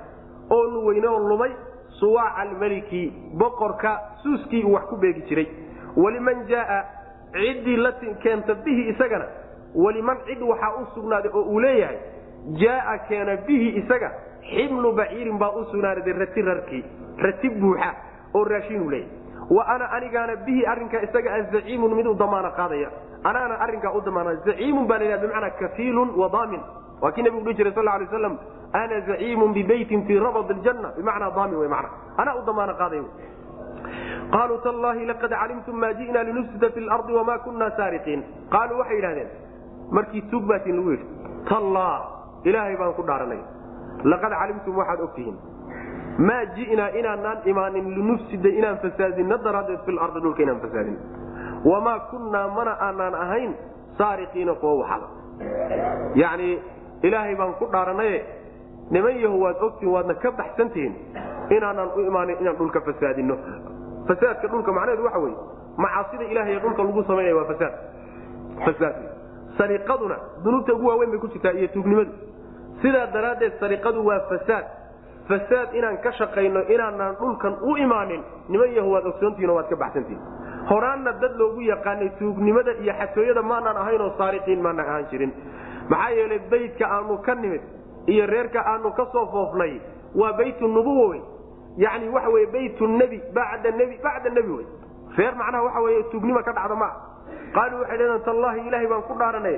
Oonu 0.50 0.86
weyne 0.86 1.08
lumay 1.28 1.52
suwaaca 2.00 2.40
almeliki 2.42 3.12
boqorka 3.34 4.00
suuskii 4.22 4.64
uu 4.64 4.72
wax 4.72 4.84
ku 4.88 4.96
beegi 4.96 5.22
jiray. 5.28 5.48
Waliman 5.96 6.46
jaaa 6.48 6.84
ciddii 7.32 7.76
la 7.76 7.92
keenta 8.22 8.54
bihi 8.54 8.88
isagana 8.92 9.26
waliman 9.84 10.16
cid 10.26 10.42
waxaa 10.50 10.72
u 10.80 10.86
sugnaaday 10.94 11.30
oo 11.34 11.42
uu 11.54 11.60
leeyahay 11.64 11.98
jaaa 12.62 12.98
keena 13.08 13.36
bihi 13.46 13.68
isaga 13.80 14.10
ximlu 14.50 14.92
baciirin 14.98 15.38
baa 15.42 15.50
u 15.60 15.64
sugnaaday 15.70 16.12
rati 16.22 16.42
rarkii 16.50 16.82
rati 17.26 17.48
buuxa 17.60 17.90
oo 18.34 18.44
raashiinuu 18.44 18.90
leeyahay. 18.90 19.24
Wa 19.56 19.62
ana 19.72 19.86
anigaana 19.96 20.34
bihi 20.46 20.62
arrinkaa 20.72 21.02
isaga 21.06 21.30
a 21.34 21.42
zaciimun 21.52 21.92
mid 21.98 22.06
u 22.06 22.14
damaana 22.22 22.50
qaadaya. 22.58 22.88
Anaana 23.28 23.54
arrinkaa 23.64 23.92
u 23.92 24.00
damaana 24.06 24.34
zaciimun 24.46 24.86
baa 24.90 24.98
la 24.98 25.18
bimacnaa 25.22 25.50
kafiilun 25.60 26.10
wa 26.20 26.28
daamin. 26.34 26.60
Waa 27.02 27.12
kii 27.14 27.22
nabigu 27.22 27.44
dhihi 27.44 27.54
jiray 27.58 27.72
sal 27.76 27.84
lay 27.84 28.06
aslam 28.06 28.34
ana 28.80 29.00
zaciimun 29.08 29.52
bibeytin 29.56 30.06
fii 30.06 30.18
rabad 30.26 30.50
ljanna 30.62 30.88
bimacnaa 30.96 31.30
daamin 31.36 31.58
wey 31.60 31.68
mana 31.74 31.88
anaa 32.20 32.34
u 32.34 32.42
damaana 32.48 32.74
qaaday 32.80 33.02
qaaluu 34.34 34.58
tallahi 34.66 35.06
laqad 35.10 35.30
calimtum 35.40 35.76
maa 35.82 35.92
ji'na 36.00 36.22
linufsida 36.28 36.70
fi 36.74 36.80
lardi 36.80 37.12
wama 37.18 37.38
kunna 37.44 37.70
saariqiin. 37.78 38.20
Qaaluu 38.54 38.78
waxay 38.80 38.96
yidhahdeen 38.98 39.28
markii 39.90 40.22
tuug 40.30 40.44
baatiin 40.50 40.76
lagu 40.76 40.90
yidhi 40.90 41.06
tallah 41.48 42.00
ilaahay 42.44 42.76
baan 42.76 42.94
ku 42.94 43.02
dhaaranay. 43.02 43.40
Laqad 44.04 44.32
calimtum 44.40 44.76
waxaad 44.76 45.00
ogtihiin. 45.00 45.36
Maa 46.18 46.44
ji'naa 46.56 46.88
inaanaan 47.00 47.38
imaanin 47.44 47.86
linufsida 47.96 48.48
inaan 48.58 48.78
fasaadinno 48.82 49.36
daraaddeed 49.44 49.80
fi 49.86 49.92
lardi 49.92 50.20
dhulka 50.24 50.42
inaan 50.42 50.60
fasaadin. 50.64 50.96
Wamaa 51.70 51.98
kunnaa 52.10 52.48
mana 52.56 52.72
aanaan 52.86 53.14
ahayn 53.14 53.52
saariqiina 53.98 54.54
kuwa 54.60 54.74
waxada 54.80 55.06
yacni 56.22 56.58
ilaahay 57.02 57.34
baan 57.36 57.52
ku 57.58 57.64
dhaaranaye 57.72 58.18
niman 58.90 59.16
yahu 59.24 59.40
waad 59.44 59.56
ogtihin 59.66 59.92
waadna 59.94 60.14
ka 60.22 60.30
baxsantihiin 60.38 60.94
inaanaan 61.56 61.90
u 61.96 62.00
imaanin 62.10 62.36
inaan 62.40 62.56
dhulka 62.60 62.80
fasaadinno. 62.80 63.36
Fasaadka 64.08 64.46
dhulka 64.48 64.72
macnaheedu 64.72 65.04
waxa 65.08 65.18
weye 65.24 65.36
macaasida 65.84 66.24
ilahay 66.32 66.58
dhulka 66.64 66.82
lagu 66.82 67.02
samaynaya 67.08 67.36
waa 67.36 67.48
fasaad. 67.52 67.74
Fasaad 68.64 68.96
sariqaduna 69.58 70.16
dunuubta 70.44 70.74
ugu 70.74 70.86
waaweyn 70.88 71.10
bay 71.10 71.18
ku 71.20 71.28
jirtaa 71.28 71.52
iyo 71.52 71.68
tuugnimadu. 71.68 72.10
Sidaa 72.82 73.06
daraaddeed 73.06 73.52
sariqadu 73.60 74.04
waa 74.06 74.20
fasaad. 74.30 74.64
Fasaad 75.28 75.74
inaan 75.74 75.98
ka 76.04 76.12
shaqayno 76.12 76.60
inaanaan 76.68 77.16
dhulkan 77.20 77.56
u 77.62 77.76
imaanin 77.76 78.22
niman 78.48 78.70
yahu 78.76 78.92
waad 78.92 79.06
ogsoontihin 79.06 79.50
oo 79.50 79.56
waad 79.56 79.68
ka 79.68 79.76
baxsantihin 79.76 80.20
horaanna 80.70 81.12
dad 81.22 81.34
loogu 81.38 81.60
yaqaanay 81.62 82.10
tuugnimada 82.18 82.72
iyo 82.82 82.92
xatooyada 83.00 83.42
maanaan 83.42 83.76
ahaynoo 83.76 84.10
saariqiin 84.18 84.62
maanaan 84.62 84.88
ahaan 84.88 85.06
jirin. 85.10 85.32
Maxaa 85.88 86.10
yeelay 86.10 86.38
beytka 86.50 86.86
aanu 86.90 87.18
ka 87.26 87.34
nimid 87.34 87.62
iyo 88.06 88.26
reerka 88.26 88.60
aanu 88.66 88.90
ka 88.92 89.06
soo 89.12 89.26
foofnay 89.32 89.80
waa 90.14 90.32
baytu 90.32 90.68
nubuwa 90.68 91.08
wey 91.08 91.20
yani 91.76 92.08
waxa 92.08 92.28
wey 92.30 92.46
bayt 92.46 92.80
nebi 92.80 93.20
bacda 93.34 93.70
nebi 93.70 93.98
bacda 94.02 94.30
nebi 94.30 94.50
wey 94.58 94.66
reer 95.16 95.34
macnaha 95.34 95.62
waxa 95.64 95.80
wey 95.80 96.02
tuugnima 96.10 96.42
ka 96.42 96.52
dhacda 96.52 96.74
maa 96.74 96.92
qaaluu 97.56 97.80
waxay 97.82 97.98
dhaheen 97.98 98.22
tallahi 98.28 98.60
ilaahay 98.68 98.88
baan 98.92 99.02
ku 99.08 99.14
dhaaranay 99.22 99.56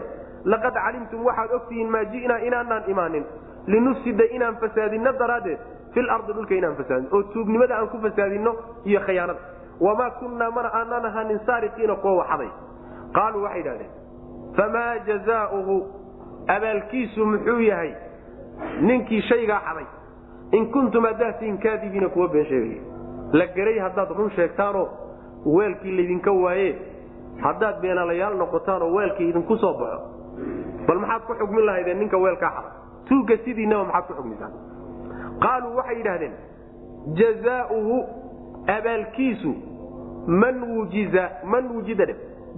laqad 0.53 0.74
calimtum 0.85 1.24
waxaad 1.28 1.51
ogtihiin 1.59 1.90
maa 1.95 2.05
ji'naa 2.15 2.39
inaanaan 2.49 2.82
imaanin. 2.95 3.24
Linufsida 3.73 4.24
inaan 4.36 4.57
fasaadinno 4.61 5.12
daraaddeed 5.20 5.59
fil 5.95 6.11
ardi 6.16 6.32
dhulka 6.32 6.55
inaan 6.55 6.77
fasaadino 6.81 7.09
oo 7.16 7.23
tuugnimada 7.32 7.74
aan 7.78 7.89
ku 7.89 7.99
fasaadinno 8.07 8.53
iyo 8.85 9.01
khiyaanada. 9.07 9.40
Wamaa 9.81 10.11
kunnaa 10.20 10.51
mana 10.51 10.69
aanaan 10.81 11.05
ahaanin 11.11 11.40
saariqiina 11.47 11.95
kuwa 12.03 12.15
waxaday 12.20 12.51
qaaluu 13.16 13.43
waxay 13.47 13.61
idhahdeen 13.61 13.90
famaa 14.57 14.99
jazaauhu 15.09 15.77
abaalkiisu 16.57 17.27
muxuu 17.32 17.61
yahay 17.61 17.90
ninkii 18.81 19.23
shaygaa 19.28 19.61
xaday 19.66 19.86
in 20.59 20.66
kuntum 20.73 21.05
haddaadtiin 21.05 21.59
kaadibiina 21.65 22.09
kuwa 22.09 22.28
been 22.28 22.47
sheegaya 22.47 22.82
la 23.32 23.47
geray 23.57 23.78
haddaad 23.78 24.11
run 24.19 24.31
sheegtaanoo 24.36 24.86
weelkii 25.57 25.97
laydinka 25.99 26.32
waaye 26.32 26.69
haddaad 27.43 27.81
beenalayaal 27.81 28.36
noqotaanoo 28.43 28.90
weelkii 28.97 29.28
idinku 29.28 29.56
soo 29.56 29.74
baxo 29.81 30.01
bal 30.86 30.98
maxaad 30.98 31.23
ku 31.27 31.35
xugmin 31.40 31.66
lahaydeen 31.66 31.98
ninka 31.98 32.19
weelkaa 32.24 32.51
xada 32.56 32.70
tuugga 33.09 33.36
sidiinaba 33.44 33.85
maxaad 33.85 34.06
ku 34.09 34.15
xugmisaan 34.20 34.52
qaaluu 35.44 35.77
waxay 35.77 35.97
yidhahdeen 35.98 36.35
jazaauhu 37.20 37.97
abaalkiisu 38.77 39.52
man 40.27 40.62
wujiza 40.73 41.31
man 41.44 41.70
wujida 41.77 42.06
dhe 42.06 42.16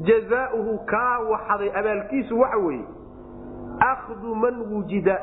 jazaauhu 0.08 0.78
kaa 0.92 1.18
waxaday 1.32 1.70
abaalkiisu 1.80 2.40
waxa 2.40 2.58
weeye 2.66 2.84
akhdu 3.92 4.34
man 4.34 4.62
wujida 4.72 5.18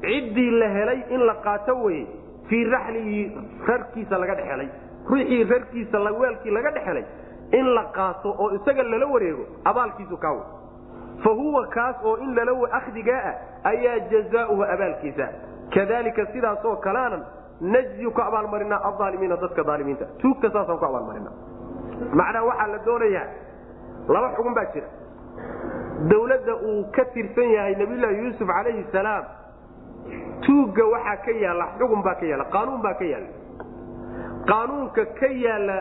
ciddii 0.00 0.50
la 0.50 0.68
helay 0.68 1.00
in 1.10 1.20
la 1.30 1.34
qaato 1.46 1.74
weye 1.84 2.06
fii 2.48 2.64
raxlihi 2.64 3.32
rarkiisa 3.66 4.18
laga 4.18 4.34
dhexelay 4.34 4.68
ruuxii 5.10 5.44
rarkiisa 5.44 5.98
weelkii 6.20 6.50
laga 6.50 6.70
dhexelay 6.70 7.04
in 7.52 7.66
la 7.74 7.84
qaato 7.96 8.34
oo 8.38 8.50
isaga 8.56 8.82
lala 8.82 9.06
wareego 9.06 9.44
abaalkiisu 9.64 10.16
kaaw 10.16 10.38
fa 11.24 11.30
huwa 11.30 11.66
kaas 11.66 11.96
oo 12.04 12.16
in 12.16 12.34
lala 12.34 12.52
akhdigaa 12.78 13.20
ah 13.30 13.34
ayaa 13.70 13.98
jazaauhu 14.10 14.62
abaalkiisa. 14.74 15.28
Kadalika 15.74 16.26
sidaasoo 16.32 16.76
kalaanan 16.76 17.22
najziu 17.60 18.10
ku 18.10 18.20
abaalmarinaa 18.20 18.80
aaalimiina 18.90 19.36
dadka 19.36 19.62
aalimiinta 19.72 20.04
tuugta 20.22 20.50
saasaan 20.50 20.78
ku 20.78 20.84
abaalmarina. 20.84 21.30
Macnaa 22.20 22.44
waxaa 22.48 22.66
la 22.74 22.78
doonayaa 22.86 23.26
laba 24.14 24.28
xugun 24.36 24.54
baa 24.54 24.64
jira. 24.74 24.86
Dawladda 26.10 26.54
uu 26.70 26.84
ka 26.96 27.04
tirsan 27.14 27.50
yahay 27.56 27.74
nabiyulaahi 27.80 28.18
yuusuf 28.24 28.48
calayhi 28.48 28.84
salaam 28.92 29.24
tuugga 30.46 30.84
waxaa 30.94 31.16
ka 31.26 31.30
yaalla 31.44 31.66
xugun 31.78 32.02
baa 32.06 32.14
ka 32.20 32.26
yaalla 32.30 32.44
qaanuun 32.54 32.82
baa 32.86 32.94
ka 33.00 33.04
yaalla 33.12 33.30
qaanuunka 34.50 35.04
ka 35.20 35.28
yaalla 35.44 35.76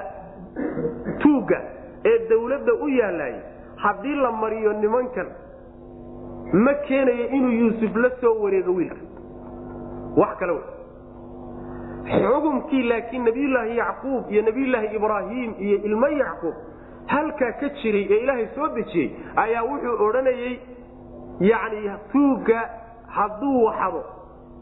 tuugga 1.24 1.62
ee 2.06 2.18
dawladda 2.30 2.74
u 2.74 2.88
yaalaay 3.00 3.36
haddii 3.76 4.16
la 4.16 4.32
mariyo 4.32 4.74
nimankan 4.74 5.28
ma 6.54 6.74
keenayo 6.88 7.28
inuu 7.38 7.52
yuusuf 7.62 7.96
la 7.96 8.10
soo 8.22 8.36
wareego 8.44 8.72
wiilka 8.74 9.06
wax 10.18 10.38
kale 10.40 10.54
xukumkii 12.12 12.84
laakiin 12.84 13.24
nabiyulaahi 13.26 13.78
yacquub 13.78 14.32
iyo 14.32 14.42
nabiyulaahi 14.42 14.96
ibraahim 14.96 15.54
iyo 15.60 15.78
ilmo 15.78 16.08
yacquub 16.08 16.56
halkaa 17.08 17.52
ka 17.60 17.70
jiray 17.70 18.08
ee 18.12 18.18
ilaahay 18.24 18.48
soo 18.56 18.68
dejiyey 18.76 19.10
ayaa 19.36 19.64
wuxuu 19.64 20.06
odhanayey 20.08 20.60
yacni 21.40 21.92
tuugga 22.12 22.62
hadduu 23.08 23.64
waxado 23.66 24.04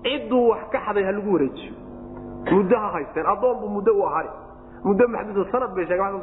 cidduu 0.03 0.47
wax 0.49 0.63
ka 0.71 0.79
xaday 0.85 1.03
ha 1.03 1.11
lagu 1.11 1.33
wareejiyo. 1.33 1.73
Muddo 2.51 2.77
ha 2.77 2.87
haysteen 2.95 3.25
addoonbu 3.25 3.67
muddo 3.75 3.93
u 3.99 4.03
ahari 4.07 4.29
muddo 4.87 5.07
maxduuda 5.15 5.51
sanad 5.51 5.71
bay 5.75 5.85
sheegen 5.85 6.21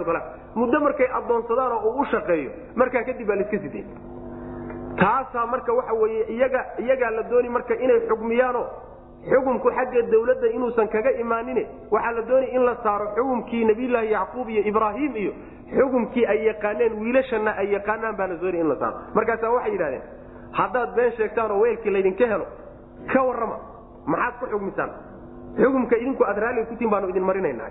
muddo 0.61 0.81
markay 0.87 1.09
addoonsadaan 1.19 1.73
oo 1.77 1.91
uu 1.91 2.01
u 2.01 2.05
shaqeeyo 2.13 2.51
markaa 2.81 3.03
kadib 3.09 3.27
baa 3.29 3.37
laiska 3.41 3.59
sideen. 3.65 3.87
Taasaa 5.01 5.47
marka 5.53 5.73
waxa 5.79 5.95
weye 6.01 6.23
iyaga 6.35 6.61
iyagaa 6.85 7.11
la 7.17 7.23
dooni 7.31 7.49
marka 7.49 7.75
inay 7.85 8.01
xugmiyaano 8.09 8.63
xukumku 9.31 9.69
xagga 9.77 10.01
dawladda 10.13 10.47
inuusan 10.57 10.89
kaga 10.95 11.11
imaanin 11.23 11.59
waxaa 11.95 12.13
la 12.19 12.23
doonaya 12.29 12.53
in 12.57 12.65
la 12.69 12.75
saaro 12.85 13.07
xukumkii 13.17 13.65
nabiyulaahi 13.71 14.11
yacquub 14.17 14.49
iyo 14.55 14.63
ibraahim 14.71 15.13
iyo 15.23 15.33
xukumkii 15.77 16.25
ay 16.33 16.39
yaqaaneen 16.49 16.93
wiilashana 17.03 17.51
ay 17.63 17.67
yaqaanaan 17.77 18.17
baa 18.19 18.27
la 18.33 18.37
doonaya 18.43 18.63
in 18.65 18.69
la 18.73 18.77
saaro. 18.83 18.97
Markaasaa 19.15 19.51
waxay 19.57 19.73
yidhahdeen 19.73 20.03
haddaad 20.59 20.91
been 20.97 21.13
sheegtaan 21.19 21.51
oo 21.51 21.61
weelkii 21.65 21.91
laydinka 21.97 22.27
helo 22.33 22.47
ka 23.13 23.21
warrama 23.29 23.57
maxaad 24.07 24.35
ku 24.41 24.47
xugmisaan 24.53 24.91
xukumka 25.63 25.97
idinku 26.03 26.23
aad 26.25 26.39
raalliga 26.45 26.67
kutiin 26.71 26.91
baanu 26.91 27.09
idin 27.13 27.25
marinayna 27.31 27.65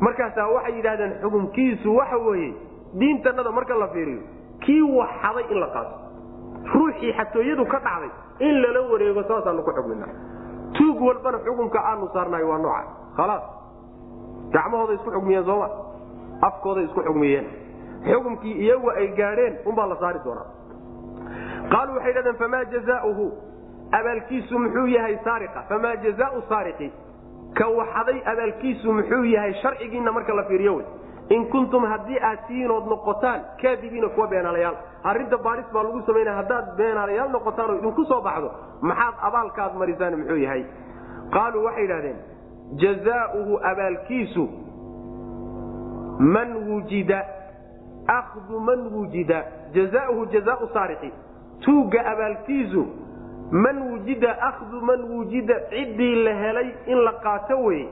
markaasaa 0.00 0.48
waxay 0.54 0.74
yidhahdeen 0.76 1.12
xukumkiisu 1.22 1.96
waxa 1.96 2.16
weeye 2.18 2.54
diintanada 2.98 3.50
marka 3.52 3.74
la 3.74 3.88
fiiriyo 3.88 4.22
kii 4.60 4.82
waxaday 4.82 5.44
in 5.50 5.60
la 5.60 5.66
qaato. 5.66 5.94
Ruuxii 6.74 7.12
xatooyadu 7.12 7.64
ka 7.66 7.78
dhacday 7.86 8.10
in 8.40 8.62
lala 8.62 8.80
wareego 8.92 9.22
saasaanu 9.22 9.62
ku 9.62 9.70
xugmina 9.76 10.06
tuug 10.76 11.00
walbana 11.02 11.38
xukumka 11.44 11.78
aanu 11.84 12.08
saarnahay 12.14 12.44
waa 12.44 12.58
nooca. 12.58 12.84
Khalaas. 13.16 13.42
Gacmahooday 14.54 14.96
isku 14.96 15.10
xugmiyeen 15.10 15.44
sooma 15.44 15.68
afkooday 16.42 16.84
isku 16.84 17.00
xugmiyeen. 17.06 17.46
Xukumkii 18.08 18.54
iyagu 18.64 18.90
ay 18.90 19.08
gaadheen 19.18 19.54
unbaa 19.66 19.86
la 19.86 19.96
saari 20.00 20.18
doonaa. 20.24 20.46
Qaaluu 21.72 21.94
waxay 21.96 22.12
dhahdeen 22.14 22.36
famaa 22.42 22.64
jazaauhu? 22.64 23.26
Abaalkiisu 23.98 24.58
muxuu 24.58 24.86
yahay 24.86 25.18
saariqa. 25.24 25.62
Famaa 25.68 25.96
jazaau 25.96 26.42
saariqi 26.48 26.92
ka 27.58 27.66
waxaday 27.78 28.18
abaalkiisu 28.32 28.92
muxuu 28.92 29.24
yahay 29.24 29.54
sharcigiinna 29.62 30.12
marka 30.12 30.34
la 30.34 30.44
fiiriyo 30.44 30.74
wey. 30.76 30.86
In 31.30 31.46
kuntum 31.52 31.84
haddii 31.84 32.18
aad 32.20 32.38
tiinood 32.48 32.86
noqotaan 32.92 33.40
kaadibiina 33.62 34.08
kuwa 34.08 34.26
beenaalayaal. 34.28 34.74
Arrinta 35.04 35.36
baadhis 35.38 35.68
baa 35.72 35.82
lagu 35.82 36.02
samaynaya 36.06 36.36
haddaad 36.36 36.76
beenaalayaal 36.76 37.30
noqotaan 37.30 37.70
oo 37.70 37.76
idinku 37.78 38.04
soo 38.04 38.20
baxdo 38.20 38.50
maxaad 38.82 39.14
abaalkaad 39.28 39.72
marisaan 39.82 40.18
muxuu 40.20 40.36
yahay. 40.36 40.64
Qaaluu 41.34 41.64
waxay 41.64 41.84
idhahdeen 41.84 42.18
jazaauhu 42.82 43.54
abaalkiisu 43.70 44.44
man 46.34 46.50
wujida 46.68 47.24
akhdu 48.06 48.60
man 48.60 48.80
wujida 48.94 49.44
jazaauhu 49.74 50.26
jazaau 50.32 50.68
saariqi 50.74 51.10
tuugga 51.64 52.00
abaalkiisu 52.12 52.82
man 53.50 53.78
wujida 53.90 54.36
akhdu 54.42 54.80
man 54.80 55.02
wujida 55.10 55.54
ciddii 55.70 56.14
la 56.24 56.32
helay 56.42 56.68
in 56.86 56.98
la 57.04 57.12
qaato 57.12 57.58
wey 57.64 57.86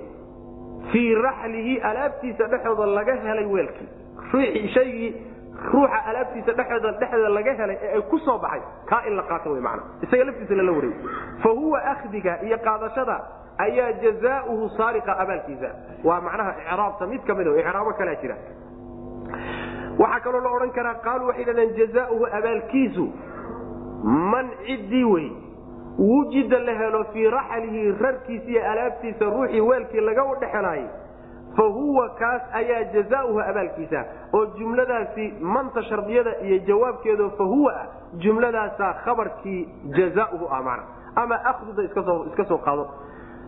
fii 0.93 1.15
raxlihi 1.15 1.79
alaabtiisa 1.81 2.47
dhexooda 2.49 2.87
laga 2.87 3.15
helay 3.16 3.45
weelkii. 3.47 3.89
Shaygii 4.74 5.11
ruuxa 5.73 6.05
alaabtiisa 6.07 6.53
dhexooda 6.53 6.93
dhexdeeda 6.93 7.29
laga 7.29 7.53
helay 7.61 7.77
ee 7.83 7.95
ay 7.97 8.03
ku 8.11 8.19
soo 8.19 8.39
baxay 8.39 8.61
kaa 8.91 9.03
in 9.07 9.16
la 9.16 9.23
qaato 9.23 9.53
wey 9.53 9.61
macna 9.61 9.83
isaga 10.03 10.24
laftiisa 10.24 10.55
lala 10.55 10.73
wareego 10.73 11.09
fa 11.43 11.49
huwa 11.51 11.85
akhdiga 11.93 12.39
iyo 12.43 12.59
qaadashada 12.59 13.20
ayaa 13.59 13.93
jazaauhu 13.93 14.69
saariqa 14.77 15.19
abaalkiisa. 15.19 15.70
Waa 16.05 16.20
macnaha 16.20 16.55
icraabta 16.62 17.07
mid 17.07 17.23
ka 17.27 17.35
mid 17.35 17.47
o 17.49 17.59
icraabo 17.59 17.93
kalea 17.93 18.15
jira. 18.23 18.37
Waxaa 19.99 20.20
kaloo 20.24 20.41
la 20.41 20.51
odhan 20.57 20.70
karaa 20.73 20.95
qaaluu 21.05 21.27
waxay 21.29 21.45
dhahdeen 21.45 21.74
jazaauhu 21.79 22.27
abaalkiisu 22.39 23.05
man 24.03 24.51
ciddii 24.66 25.05
wey 25.05 25.31
wujida 25.99 26.59
la 26.59 26.73
helo 26.73 27.05
fii 27.12 27.31
raxlihi 27.31 27.93
rarkiisa 27.93 28.70
alaabtiisa 28.70 29.24
ruuxii 29.24 29.61
weelkii 29.61 30.01
laga 30.01 30.24
dhexelaayay 30.41 30.87
fa 31.57 31.62
huwa 31.62 32.09
kaas 32.09 32.43
ayaa 32.53 32.85
jazaauhu 32.85 33.41
abaalkiisa. 33.41 34.05
Oo 34.33 34.47
jumladaasi 34.47 35.35
manta 35.41 35.83
shardiyada 35.83 36.41
iyo 36.41 36.59
jawaabkeedo 36.59 37.31
fa 37.31 37.45
huwa 37.45 37.73
ah 37.81 37.87
jumladaasaa 38.15 38.93
khabarkii 39.05 39.69
jazauhu 39.85 40.49
ah 40.51 40.62
mana 40.62 40.83
ama 41.15 41.45
akhduda 41.45 41.83
iska 41.83 42.45
soo 42.45 42.59
qaado. 42.59 42.89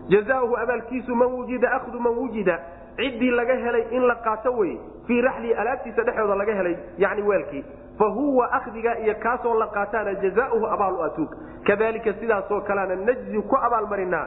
Jazauhu 0.09 0.57
abaalkiisu 0.57 1.17
man 1.17 1.29
wujida 1.29 1.73
akhdu 1.73 2.01
man 2.01 2.13
wujida 2.13 2.61
ciddii 2.97 3.31
laga 3.31 3.55
helay 3.55 3.85
in 3.91 4.03
la 4.03 4.15
qaato 4.15 4.53
weye 4.53 4.79
fii 5.07 5.21
raxlihi 5.21 5.55
alaabtiisa 5.55 6.03
dhexooda 6.03 6.35
laga 6.35 6.55
helay 6.55 6.77
yani 6.99 7.23
weelkii 7.23 7.65
fa 7.99 8.05
huwa 8.17 8.53
akhdiga 8.59 8.99
iyo 8.99 9.15
kaasoo 9.23 9.55
la 9.55 9.67
qaataana 9.67 10.15
jazaauhu 10.15 10.67
abaal 10.67 10.95
u 10.95 11.03
atuug. 11.09 11.31
Kadalika 11.67 12.13
sidaasoo 12.21 12.61
kalena 12.61 12.97
najzi 12.97 13.43
ku 13.43 13.57
abaalmarinaa 13.57 14.27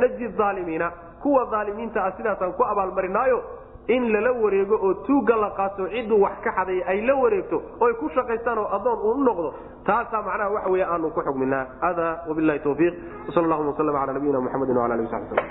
najzi 0.00 0.32
aalimiina 0.40 0.90
kuwa 1.22 1.48
aalimiinta 1.52 2.04
ah 2.04 2.12
sidaasaan 2.16 2.52
ku 2.52 2.64
abaalmarinaayo 2.64 3.38
in 3.88 4.12
lala 4.12 4.32
wareego 4.32 4.74
oo 4.86 4.94
tuugga 5.06 5.36
la 5.36 5.50
qaato 5.58 5.88
cidduu 5.88 6.20
wax 6.22 6.36
ka 6.44 6.50
xaday 6.58 6.82
ay 6.92 7.00
la 7.06 7.14
wareegto 7.14 7.62
oy 7.80 7.92
ku 8.00 8.08
shaqaystaan 8.14 8.58
oo 8.58 8.68
adoon 8.76 8.98
uu 9.08 9.24
noqdo. 9.24 9.54
Taasaa 9.86 10.22
macnaha 10.22 10.50
waxa 10.54 10.70
wey 10.70 10.82
aanu 10.82 11.10
ku 11.14 11.20
xugminaa. 11.22 11.64
Hada 11.80 12.06
wabilahi 12.28 12.58
tawfiiq. 12.66 12.94
Sal 13.34 13.46
llahuma 13.50 13.70
waslm 13.70 13.96
ala 14.02 14.12
nabiyina 14.12 14.40
muxamedi 14.40 14.72
wala 14.78 14.94
ali 14.94 15.06
sabi 15.12 15.26
slm 15.30 15.46